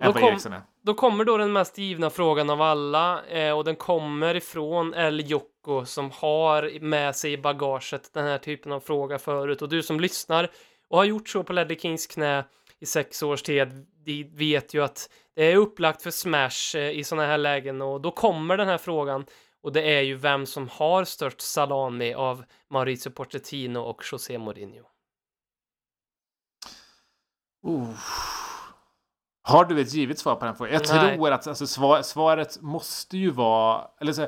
Än 0.01 0.13
vad 0.13 0.23
kom- 0.23 0.29
Eriksen 0.29 0.53
är. 0.53 0.63
Då 0.83 0.95
kommer 0.95 1.25
då 1.25 1.37
den 1.37 1.53
mest 1.53 1.79
givna 1.79 2.11
frågan 2.11 2.51
av 2.51 2.63
alla 2.63 3.25
eh, 3.27 3.53
och 3.59 3.65
den 3.65 3.77
kommer 3.77 4.35
ifrån 4.35 4.95
El 4.95 5.31
Jocko 5.31 5.85
som 5.85 6.11
har 6.11 6.81
med 6.81 7.17
sig 7.17 7.33
i 7.33 7.39
bagaget 7.39 8.13
den 8.13 8.25
här 8.27 8.39
typen 8.39 8.73
av 8.73 8.81
fråga 8.81 9.19
förut 9.19 9.63
och 9.63 9.69
du 9.69 9.83
som 9.83 10.01
lyssnar 10.01 10.51
och 10.89 10.99
har 10.99 11.05
gjort 11.05 11.29
så 11.29 11.43
på 11.45 11.53
Ledley 11.53 11.79
Kings 11.79 12.07
knä 12.07 12.45
i 12.81 12.87
sex 12.87 13.23
års 13.23 13.43
tid 13.43 13.87
vet 14.35 14.75
ju 14.75 14.83
att 14.85 15.11
det 15.35 15.53
är 15.53 15.57
upplagt 15.57 16.03
för 16.03 16.11
smash 16.11 16.77
eh, 16.77 16.91
i 16.91 17.05
sådana 17.05 17.27
här 17.27 17.39
lägen 17.39 17.83
och 17.83 18.01
då 18.01 18.11
kommer 18.11 18.57
den 18.57 18.69
här 18.69 18.79
frågan 18.79 19.27
och 19.63 19.73
det 19.73 19.99
är 19.99 20.01
ju 20.01 20.15
vem 20.15 20.47
som 20.47 20.69
har 20.69 21.05
störst 21.05 21.41
salami 21.41 22.15
av 22.15 22.45
Maurizio 22.71 23.11
Pochettino 23.11 23.79
och 23.79 24.03
José 24.13 24.39
Mourinho. 24.39 24.85
Oh. 27.63 27.95
Har 29.43 29.65
du 29.65 29.81
ett 29.81 29.93
givet 29.93 30.19
svar 30.19 30.35
på 30.35 30.45
den 30.45 30.57
frågan? 30.57 30.73
Jag 30.73 30.83
Nej. 30.89 31.17
tror 31.17 31.31
att 31.31 31.47
alltså, 31.47 31.67
svar, 31.67 32.03
svaret 32.03 32.63
måste 32.63 33.19
ju 33.19 33.31
vara... 33.31 33.89
Eller 34.01 34.13
så, 34.13 34.27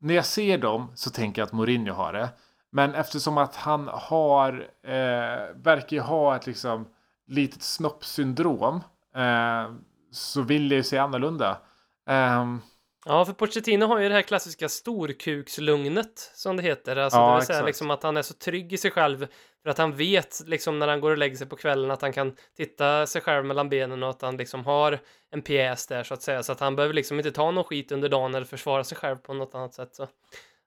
när 0.00 0.14
jag 0.14 0.24
ser 0.24 0.58
dem 0.58 0.92
så 0.94 1.10
tänker 1.10 1.42
jag 1.42 1.46
att 1.46 1.52
Mourinho 1.52 1.92
har 1.92 2.12
det. 2.12 2.28
Men 2.70 2.94
eftersom 2.94 3.38
att 3.38 3.56
han 3.56 3.88
har... 3.92 4.52
Eh, 4.82 5.54
verkar 5.54 5.96
ju 5.96 6.00
ha 6.00 6.36
ett 6.36 6.46
liksom 6.46 6.88
litet 7.26 7.62
snoppsyndrom. 7.62 8.80
Eh, 9.14 9.74
så 10.10 10.42
vill 10.42 10.70
jag 10.70 10.76
ju 10.76 10.82
se 10.82 10.98
annorlunda. 10.98 11.60
Ehm, 12.06 12.60
Ja, 13.04 13.24
för 13.24 13.32
Pochettino 13.32 13.84
har 13.86 13.98
ju 13.98 14.08
det 14.08 14.14
här 14.14 14.22
klassiska 14.22 14.68
storkukslugnet 14.68 16.30
som 16.34 16.56
det 16.56 16.62
heter. 16.62 16.96
Alltså, 16.96 17.18
Ja, 17.18 17.30
det 17.30 17.36
vill 17.36 17.46
säga 17.46 17.62
liksom 17.62 17.90
att 17.90 18.02
han 18.02 18.16
är 18.16 18.22
så 18.22 18.34
trygg 18.34 18.72
i 18.72 18.76
sig 18.76 18.90
själv 18.90 19.26
för 19.62 19.70
att 19.70 19.78
han 19.78 19.96
vet 19.96 20.42
liksom 20.46 20.78
när 20.78 20.88
han 20.88 21.00
går 21.00 21.10
och 21.10 21.18
lägger 21.18 21.36
sig 21.36 21.46
på 21.46 21.56
kvällen 21.56 21.90
att 21.90 22.02
han 22.02 22.12
kan 22.12 22.36
titta 22.56 23.06
sig 23.06 23.22
själv 23.22 23.44
mellan 23.44 23.68
benen 23.68 24.02
och 24.02 24.10
att 24.10 24.22
han 24.22 24.36
liksom 24.36 24.64
har 24.64 24.98
en 25.30 25.42
pjäs 25.42 25.86
där 25.86 26.02
så 26.02 26.14
att 26.14 26.22
säga. 26.22 26.42
Så 26.42 26.52
att 26.52 26.60
han 26.60 26.76
behöver 26.76 26.94
liksom 26.94 27.16
inte 27.18 27.32
ta 27.32 27.50
någon 27.50 27.64
skit 27.64 27.92
under 27.92 28.08
dagen 28.08 28.34
eller 28.34 28.46
försvara 28.46 28.84
sig 28.84 28.98
själv 28.98 29.16
på 29.16 29.34
något 29.34 29.54
annat 29.54 29.74
sätt. 29.74 29.94
Så. 29.94 30.08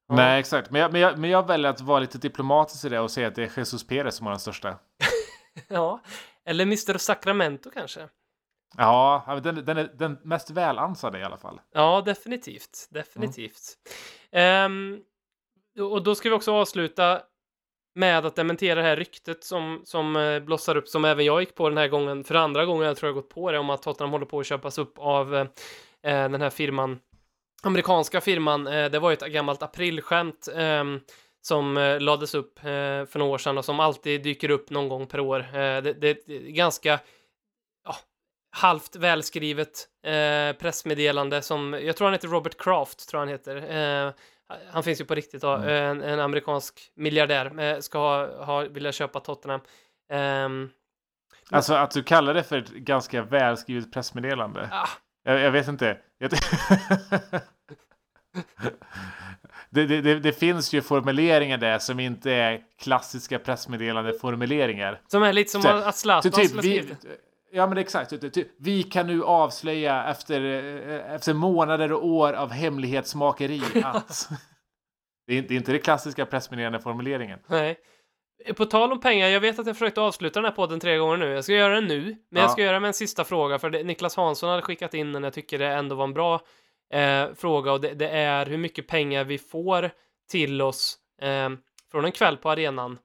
Ja. 0.10 0.16
Nej, 0.16 0.40
exakt. 0.40 0.72
Men 0.72 0.82
jag, 0.82 0.92
men, 0.92 1.02
jag, 1.02 1.18
men 1.18 1.30
jag 1.30 1.48
väljer 1.48 1.70
att 1.70 1.82
vara 1.82 2.00
lite 2.00 2.18
diplomatisk 2.18 2.86
i 2.86 2.90
det 2.90 3.00
och 3.00 3.12
säga 3.12 3.28
att 3.28 3.36
det 3.36 3.44
är 3.44 3.52
Jesus 3.58 3.88
Perez 3.88 4.16
som 4.16 4.26
har 4.26 4.34
den 4.34 4.40
största. 4.40 4.76
Ja, 5.68 6.02
eller 6.46 6.64
Mr 6.64 6.98
Sacramento 6.98 7.70
kanske. 7.74 8.08
Ja, 8.78 9.39
den, 9.43 9.65
den 9.65 9.78
är 9.78 9.91
den 9.93 10.18
mest 10.24 10.49
välansade 10.49 11.20
i 11.20 11.24
alla 11.24 11.38
fall. 11.38 11.61
Ja, 11.74 12.01
definitivt. 12.05 12.88
Definitivt. 12.89 13.78
Ehm, 14.32 14.99
och 15.80 16.03
då 16.03 16.15
ska 16.15 16.30
vi 16.30 16.36
också 16.36 16.53
avsluta 16.53 17.22
med 17.95 18.26
att 18.26 18.36
dementera 18.36 18.76
det 18.76 18.88
här 18.88 18.95
ryktet 18.95 19.43
som, 19.43 19.82
som 19.84 20.15
eh, 20.15 20.39
blossar 20.39 20.78
upp, 20.78 20.88
som 20.88 21.05
även 21.05 21.26
jag 21.26 21.39
gick 21.39 21.55
på 21.55 21.70
den 21.70 21.78
här 21.78 21.88
gången, 21.88 22.24
för 22.24 22.36
andra 22.36 22.65
gången 22.65 22.88
jag 22.88 22.97
tror 22.97 23.07
jag 23.07 23.15
gått 23.15 23.30
på 23.30 23.51
det, 23.51 23.59
om 23.59 23.70
att 23.70 23.82
Tottenham 23.82 24.11
håller 24.11 24.26
på 24.26 24.39
att 24.39 24.45
köpas 24.45 24.78
upp 24.78 24.93
av 24.97 25.36
eh, 25.36 25.41
eh, 26.03 26.30
den 26.30 26.41
här 26.41 26.49
firman, 26.49 26.99
amerikanska 27.63 28.22
firman. 28.22 28.68
Eh, 28.68 28.91
det 28.91 28.99
var 28.99 29.09
ju 29.09 29.13
ett 29.13 29.34
gammalt 29.34 29.63
aprilskämt 29.63 30.47
ehm, 30.55 30.99
som 31.41 31.78
eh, 31.78 31.99
lades 31.99 32.36
upp 32.36 32.59
eh, 32.59 32.63
för 33.05 33.18
några 33.20 33.34
år 33.34 33.38
sedan 33.38 33.57
och 33.57 33.65
som 33.65 33.80
alltid 33.80 34.24
dyker 34.24 34.49
upp 34.49 34.70
någon 34.70 34.89
gång 34.89 35.07
per 35.07 35.20
år. 35.20 35.45
Det, 35.82 35.93
det, 35.93 36.09
är 36.09 36.51
ganska 36.51 36.99
halvt 38.58 38.95
välskrivet 38.95 39.88
eh, 40.05 40.53
pressmeddelande 40.60 41.41
som, 41.41 41.80
jag 41.84 41.95
tror 41.95 42.05
han 42.05 42.14
heter 42.14 42.28
Robert 42.28 42.58
Kraft, 42.58 43.10
tror 43.10 43.20
han 43.20 43.30
heter. 43.30 43.55
Eh, 44.05 44.12
han 44.72 44.84
finns 44.84 45.01
ju 45.01 45.05
på 45.05 45.16
riktigt 45.16 45.41
då, 45.41 45.51
en, 45.51 46.01
en 46.03 46.20
amerikansk 46.20 46.91
miljardär, 46.95 47.60
eh, 47.60 47.80
ska 47.80 47.97
ha, 47.99 48.43
ha, 48.45 48.62
vilja 48.62 48.91
köpa 48.91 49.20
Tottenham. 49.20 49.62
Ehm, 50.12 50.70
Alltså 51.51 51.74
att 51.74 51.91
du 51.91 52.03
kallar 52.03 52.34
det 52.34 52.43
för 52.43 52.58
ett 52.58 52.70
ganska 52.70 53.22
välskrivet 53.24 53.91
pressmeddelande. 53.93 54.70
ah, 54.72 54.89
Jag, 55.24 55.39
jag 55.39 55.51
vet 55.51 55.68
inte. 55.68 55.97
Jag, 56.18 56.32
det, 59.70 59.86
det, 59.86 60.20
det, 60.20 60.34
finns 60.34 60.74
ju 60.74 60.82
formuleringar 60.82 61.58
där 61.58 61.80
som 61.80 61.99
inte 61.99 62.32
är 62.32 62.62
klassiska 62.80 63.39
pressmeddelande-formuleringar. 63.39 65.01
som 65.08 65.24
är 65.24 65.34
lite 65.34 65.51
som 65.51 65.62
Så- 65.62 65.70
att 65.70 65.95
Zlatan 65.95 66.32
typ, 66.32 66.64
vi. 66.64 66.95
Ja 67.52 67.68
men 67.68 67.78
exakt. 67.78 68.10
Typ, 68.10 68.34
typ, 68.34 68.48
vi 68.60 68.84
kan 68.84 69.08
nu 69.08 69.24
avslöja 69.24 70.04
efter, 70.06 70.41
eh, 70.41 71.14
efter 71.14 71.34
månader 71.34 71.91
och 71.91 72.06
år 72.06 72.34
av 72.34 72.52
hemlighetsmakeri 72.52 73.62
att... 73.84 74.30
det, 75.28 75.34
är 75.34 75.38
inte, 75.38 75.48
det 75.48 75.56
är 75.56 75.58
inte 75.58 75.72
det 75.72 75.80
klassiska 75.80 76.26
pressmeddelande-formuleringen. 76.26 77.39
Nej. 77.48 77.78
På 78.56 78.66
tal 78.66 78.91
om 78.91 79.00
pengar, 79.00 79.28
jag 79.28 79.39
vet 79.39 79.60
att 79.60 79.68
jag 79.68 79.78
försökt 79.78 79.98
avsluta 79.98 80.39
den 80.39 80.45
här 80.50 80.56
podden 80.56 80.80
tre 80.80 80.98
gånger 80.98 81.18
nu. 81.18 81.26
Jag 81.30 81.43
ska 81.43 81.54
göra 81.54 81.76
det 81.82 81.88
nu, 81.88 82.02
men 82.04 82.16
Ja. 82.30 82.41
jag 82.41 82.52
ska 82.52 82.62
göra 82.64 82.80
med 82.80 82.88
en 82.88 82.93
sista 82.93 83.24
fråga, 83.24 83.60
för 83.60 83.70
det, 83.70 83.84
Niklas 83.84 84.16
Hansson 84.16 84.50
hade 84.50 84.62
skickat 84.62 84.93
in 84.93 85.14
den, 85.14 85.24
jag 85.24 85.34
tycker 85.34 85.60
det 85.60 85.68
ändå 85.68 85.95
var 85.95 86.04
en 86.04 86.14
bra 86.14 86.41
eh, 86.93 87.26
fråga, 87.36 87.72
och 87.72 87.82
det, 87.82 87.93
det 87.93 88.10
är 88.10 88.45
hur 88.45 88.58
mycket 88.58 88.88
pengar 88.88 89.24
vi 89.24 89.38
får 89.38 89.91
till 90.32 90.62
oss 90.62 90.98
eh, 91.22 91.50
från 91.91 92.06
en 92.06 92.12
kväll 92.12 92.38
på 92.38 92.50
arenan. 92.50 93.00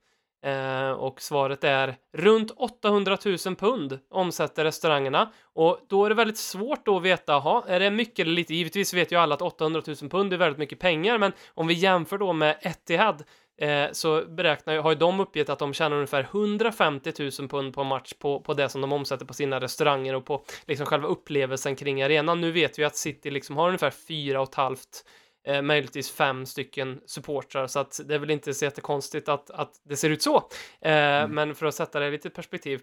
Eh, 0.44 0.90
och 0.90 1.20
svaret 1.20 1.64
är 1.64 1.96
runt 2.12 2.50
800 2.50 3.18
000 3.24 3.56
pund 3.56 3.98
omsätter 4.10 4.64
restaurangerna. 4.64 5.32
Och 5.54 5.80
då 5.88 6.04
är 6.04 6.08
det 6.08 6.14
väldigt 6.14 6.38
svårt 6.38 6.86
då 6.86 6.96
att 6.96 7.02
veta, 7.02 7.34
aha, 7.34 7.64
är 7.68 7.80
det 7.80 7.90
mycket 7.90 8.18
eller 8.18 8.32
lite? 8.32 8.54
Givetvis 8.54 8.94
vet 8.94 9.12
ju 9.12 9.16
alla 9.16 9.34
att 9.34 9.42
800 9.42 9.82
000 9.86 9.96
pund 9.96 10.32
är 10.32 10.36
väldigt 10.36 10.58
mycket 10.58 10.78
pengar, 10.78 11.18
men 11.18 11.32
om 11.54 11.66
vi 11.66 11.74
jämför 11.74 12.18
då 12.18 12.32
med 12.32 12.56
Etihad 12.62 13.22
eh, 13.60 13.86
så 13.92 14.24
beräknar, 14.28 14.76
har 14.76 14.90
ju 14.90 14.98
de 14.98 15.20
uppgett 15.20 15.48
att 15.48 15.58
de 15.58 15.72
tjänar 15.72 15.96
ungefär 15.96 16.28
150 16.32 17.12
000 17.40 17.48
pund 17.48 17.74
på 17.74 17.84
match 17.84 18.12
på, 18.18 18.40
på 18.40 18.54
det 18.54 18.68
som 18.68 18.80
de 18.80 18.92
omsätter 18.92 19.26
på 19.26 19.34
sina 19.34 19.60
restauranger 19.60 20.14
och 20.14 20.24
på 20.24 20.44
liksom 20.66 20.86
själva 20.86 21.08
upplevelsen 21.08 21.76
kring 21.76 22.02
arenan. 22.02 22.40
Nu 22.40 22.52
vet 22.52 22.78
vi 22.78 22.84
att 22.84 22.96
City 22.96 23.30
liksom 23.30 23.56
har 23.56 23.66
ungefär 23.66 23.90
fyra 23.90 24.40
och 24.40 24.48
ett 24.48 24.54
halvt 24.54 25.04
eh, 25.46 25.62
möjligtvis 25.62 26.10
fem 26.10 26.46
stycken 26.46 27.00
supportrar, 27.06 27.66
så 27.66 27.78
att 27.78 28.00
det 28.04 28.14
är 28.14 28.18
väl 28.18 28.30
inte 28.30 28.54
så 28.54 28.64
jättekonstigt 28.64 29.28
att, 29.28 29.50
att 29.50 29.72
det 29.84 29.96
ser 29.96 30.10
ut 30.10 30.22
så. 30.22 30.36
Eh, 30.80 31.28
Men 31.28 31.54
för 31.54 31.66
att 31.66 31.74
sätta 31.74 32.00
det 32.00 32.06
i 32.06 32.10
lite 32.10 32.30
perspektiv. 32.30 32.80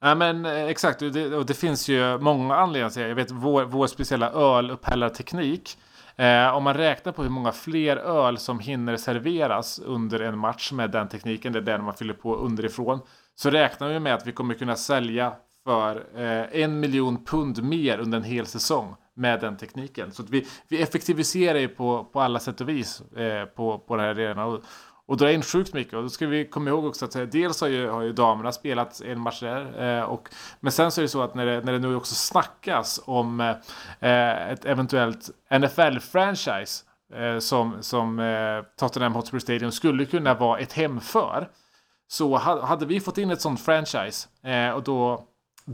Ja, 0.00 0.14
men 0.14 0.46
eh, 0.46 0.64
exakt. 0.64 1.02
Och 1.02 1.12
det, 1.12 1.36
och 1.36 1.46
det 1.46 1.54
finns 1.54 1.88
ju 1.88 2.18
många 2.18 2.56
anledningar 2.56 2.90
till 2.90 3.02
det. 3.02 3.08
Jag 3.08 3.16
vet 3.16 3.30
vår, 3.30 3.64
vår 3.64 3.86
speciella 3.86 4.30
ölupphällarteknik. 4.30 5.78
Eh, 6.16 6.56
om 6.56 6.64
man 6.64 6.74
räknar 6.74 7.12
på 7.12 7.22
hur 7.22 7.30
många 7.30 7.52
fler 7.52 7.96
öl 7.96 8.38
som 8.38 8.58
hinner 8.58 8.96
serveras 8.96 9.78
under 9.78 10.20
en 10.20 10.38
match 10.38 10.72
med 10.72 10.90
den 10.90 11.08
tekniken, 11.08 11.52
det 11.52 11.58
är 11.58 11.62
den 11.62 11.84
man 11.84 11.94
fyller 11.94 12.14
på 12.14 12.36
underifrån, 12.36 13.00
så 13.34 13.50
räknar 13.50 13.88
vi 13.88 14.00
med 14.00 14.14
att 14.14 14.26
vi 14.26 14.32
kommer 14.32 14.54
kunna 14.54 14.76
sälja 14.76 15.32
för 15.70 16.06
eh, 16.16 16.62
en 16.62 16.80
miljon 16.80 17.24
pund 17.24 17.62
mer 17.62 17.98
under 17.98 18.18
en 18.18 18.24
hel 18.24 18.46
säsong 18.46 18.96
med 19.14 19.40
den 19.40 19.56
tekniken. 19.56 20.12
Så 20.12 20.22
att 20.22 20.30
vi, 20.30 20.46
vi 20.68 20.82
effektiviserar 20.82 21.58
ju 21.58 21.68
på, 21.68 22.04
på 22.04 22.20
alla 22.20 22.38
sätt 22.38 22.60
och 22.60 22.68
vis 22.68 23.00
eh, 23.00 23.44
på, 23.44 23.78
på 23.78 23.96
den 23.96 24.04
här 24.04 24.10
arenan. 24.10 24.52
Och, 24.52 24.60
och 25.06 25.16
drar 25.16 25.28
in 25.28 25.42
sjukt 25.42 25.74
mycket. 25.74 25.94
Och 25.94 26.02
då 26.02 26.08
ska 26.08 26.26
vi 26.26 26.44
komma 26.44 26.70
ihåg 26.70 26.84
också 26.84 27.04
att 27.04 27.16
eh, 27.16 27.22
dels 27.22 27.60
har 27.60 27.68
ju, 27.68 27.88
har 27.88 28.02
ju 28.02 28.12
damerna 28.12 28.52
spelat 28.52 29.00
en 29.00 29.20
match 29.20 29.40
där. 29.40 29.98
Eh, 29.98 30.02
och, 30.02 30.28
men 30.60 30.72
sen 30.72 30.90
så 30.90 31.00
är 31.00 31.02
det 31.02 31.08
så 31.08 31.22
att 31.22 31.34
när 31.34 31.46
det, 31.46 31.60
när 31.60 31.72
det 31.72 31.78
nu 31.78 31.96
också 31.96 32.14
snackas 32.14 33.00
om 33.04 33.40
eh, 33.40 33.50
eh 34.10 34.50
ett 34.50 34.64
eventuellt 34.64 35.30
NFL-franchise 35.50 36.84
eh, 37.14 37.38
som, 37.38 37.76
som 37.80 38.18
eh, 38.18 38.64
Tottenham 38.76 39.14
Hotspur 39.14 39.38
Stadium 39.38 39.72
skulle 39.72 40.04
kunna 40.04 40.34
vara 40.34 40.58
ett 40.58 40.72
hem 40.72 41.00
för. 41.00 41.48
Så 42.08 42.36
hade 42.36 42.86
vi 42.86 43.00
fått 43.00 43.18
in 43.18 43.30
ett 43.30 43.40
sånt 43.40 43.60
franchise 43.60 44.28
eh, 44.42 44.70
och 44.70 44.82
då 44.82 45.26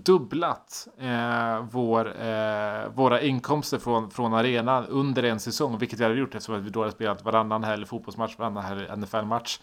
dubblat 0.05 0.89
eh, 0.99 1.65
vår, 1.71 2.23
eh, 2.23 2.89
våra 2.95 3.21
inkomster 3.21 3.79
från, 3.79 4.11
från 4.11 4.35
arenan 4.35 4.87
under 4.87 5.23
en 5.23 5.41
säsong, 5.41 5.79
vilket 5.79 6.01
vi 6.01 6.05
hade 6.05 6.17
gjort 6.17 6.35
eftersom 6.35 6.65
vi 6.65 6.71
då 6.71 6.81
hade 6.81 6.93
spelat 6.93 7.25
varannan 7.25 7.65
helg 7.65 7.87
fotbollsmatch, 7.87 8.39
varannan 8.39 8.65
helg 8.65 8.97
NFL-match. 8.97 9.61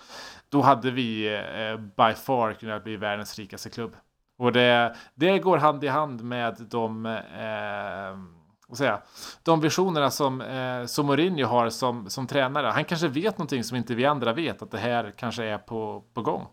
Då 0.50 0.62
hade 0.62 0.92
vi 0.92 1.36
eh, 1.36 1.78
by 1.78 2.14
far 2.14 2.54
kunnat 2.54 2.84
bli 2.84 2.98
världens 2.98 3.40
rikaste 3.40 3.70
klubb. 3.70 3.96
Och 4.38 4.52
det, 4.52 4.96
det 5.16 5.40
går 5.40 5.58
hand 5.58 5.84
i 5.84 5.88
hand 5.88 6.24
med 6.24 6.56
de, 6.60 7.06
eh, 7.06 8.86
jag, 8.86 9.02
de 9.44 9.62
visionerna 9.62 10.12
som, 10.12 10.42
eh, 10.42 10.86
som 10.86 11.06
Mourinho 11.06 11.46
har 11.46 11.70
som, 11.70 12.10
som 12.10 12.28
tränare. 12.28 12.68
Han 12.68 12.86
kanske 12.86 13.08
vet 13.08 13.38
någonting 13.38 13.64
som 13.64 13.78
inte 13.78 13.96
vi 13.96 14.06
andra 14.06 14.34
vet, 14.34 14.62
att 14.62 14.72
det 14.72 14.78
här 14.78 15.14
kanske 15.18 15.44
är 15.44 15.58
på, 15.58 16.04
på 16.14 16.22
gång. 16.22 16.48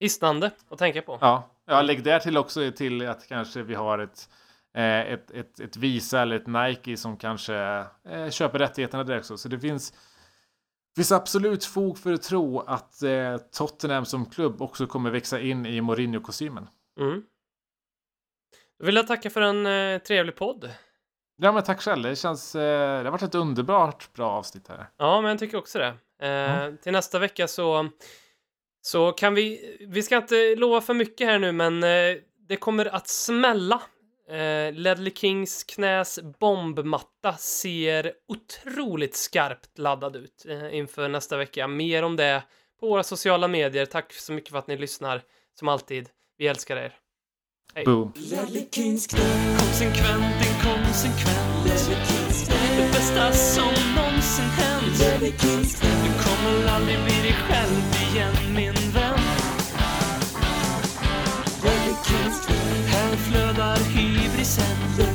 hisnande 0.00 0.50
att 0.70 0.78
tänka 0.78 1.02
på. 1.02 1.18
Ja, 1.20 1.42
ja 1.66 1.82
lägg 1.82 2.04
där 2.04 2.18
till 2.18 2.36
också 2.36 2.72
till 2.72 3.08
att 3.08 3.28
kanske 3.28 3.62
vi 3.62 3.74
har 3.74 3.98
ett, 3.98 4.28
eh, 4.76 5.00
ett, 5.00 5.30
ett, 5.30 5.60
ett 5.60 5.76
Visa 5.76 6.22
eller 6.22 6.36
ett 6.36 6.46
Nike 6.46 6.96
som 6.96 7.16
kanske 7.16 7.56
eh, 8.08 8.30
köper 8.30 8.58
rättigheterna 8.58 9.04
där 9.04 9.18
också. 9.18 9.36
Så 9.36 9.48
det 9.48 9.60
finns, 9.60 9.94
finns 10.96 11.12
absolut 11.12 11.64
fog 11.64 11.98
för 11.98 12.12
att 12.12 12.22
tro 12.22 12.60
att 12.60 13.02
eh, 13.02 13.36
Tottenham 13.36 14.04
som 14.04 14.26
klubb 14.26 14.62
också 14.62 14.86
kommer 14.86 15.10
växa 15.10 15.40
in 15.40 15.66
i 15.66 15.80
Mourinho-kostymen. 15.80 16.68
Mm. 17.00 17.22
Då 18.78 18.86
vill 18.86 18.96
jag 18.96 19.06
tacka 19.06 19.30
för 19.30 19.40
en 19.40 20.00
trevlig 20.00 20.36
podd. 20.36 20.70
Ja, 21.36 21.52
men 21.52 21.62
tack 21.62 21.80
själv. 21.80 22.02
Det 22.02 22.16
känns, 22.16 22.52
det 22.52 23.02
har 23.04 23.10
varit 23.10 23.22
ett 23.22 23.34
underbart 23.34 24.12
bra 24.12 24.30
avsnitt 24.30 24.68
här. 24.68 24.86
Ja, 24.96 25.20
men 25.20 25.30
jag 25.30 25.38
tycker 25.38 25.58
också 25.58 25.78
det. 25.78 25.94
Eh, 26.28 26.74
Till 26.74 26.92
nästa 26.92 27.18
vecka 27.18 27.48
så, 27.48 27.88
så 28.86 29.12
kan 29.12 29.34
vi, 29.34 29.76
vi 29.88 30.02
ska 30.02 30.16
inte 30.16 30.54
lova 30.54 30.80
för 30.80 30.94
mycket 30.94 31.26
här 31.26 31.38
nu, 31.38 31.52
men 31.52 31.82
eh, 31.82 32.16
det 32.48 32.56
kommer 32.56 32.86
att 32.86 33.08
smälla. 33.08 33.82
Eh, 34.28 34.72
Ledley 34.72 35.12
Kings 35.14 35.64
knäs 35.64 36.18
bombmatta 36.40 37.36
ser 37.38 38.12
otroligt 38.28 39.16
skarpt 39.16 39.78
laddad 39.78 40.16
ut 40.16 40.46
eh, 40.48 40.76
inför 40.76 41.08
nästa 41.08 41.36
vecka. 41.36 41.68
Mer 41.68 42.02
om 42.02 42.16
det 42.16 42.42
på 42.80 42.88
våra 42.88 43.02
sociala 43.02 43.48
medier. 43.48 43.86
Tack 43.86 44.12
så 44.12 44.32
mycket 44.32 44.50
för 44.50 44.58
att 44.58 44.66
ni 44.66 44.76
lyssnar, 44.76 45.22
som 45.58 45.68
alltid. 45.68 46.08
Vi 46.38 46.46
älskar 46.46 46.76
er. 46.76 46.92
Hej. 47.74 47.84
Boom. 47.84 48.12
Konsekvent, 48.12 48.74
inkonsekvent 50.46 51.64
Det 52.76 52.92
bästa 52.92 53.32
som 53.32 53.72
någonsin 53.96 54.44
hänt 54.44 54.98
Du 55.70 56.24
kommer 56.24 56.68
aldrig 56.68 56.98
bli 57.04 57.22
dig 57.22 57.36
själv 57.48 57.93
hybrisen 64.44 65.13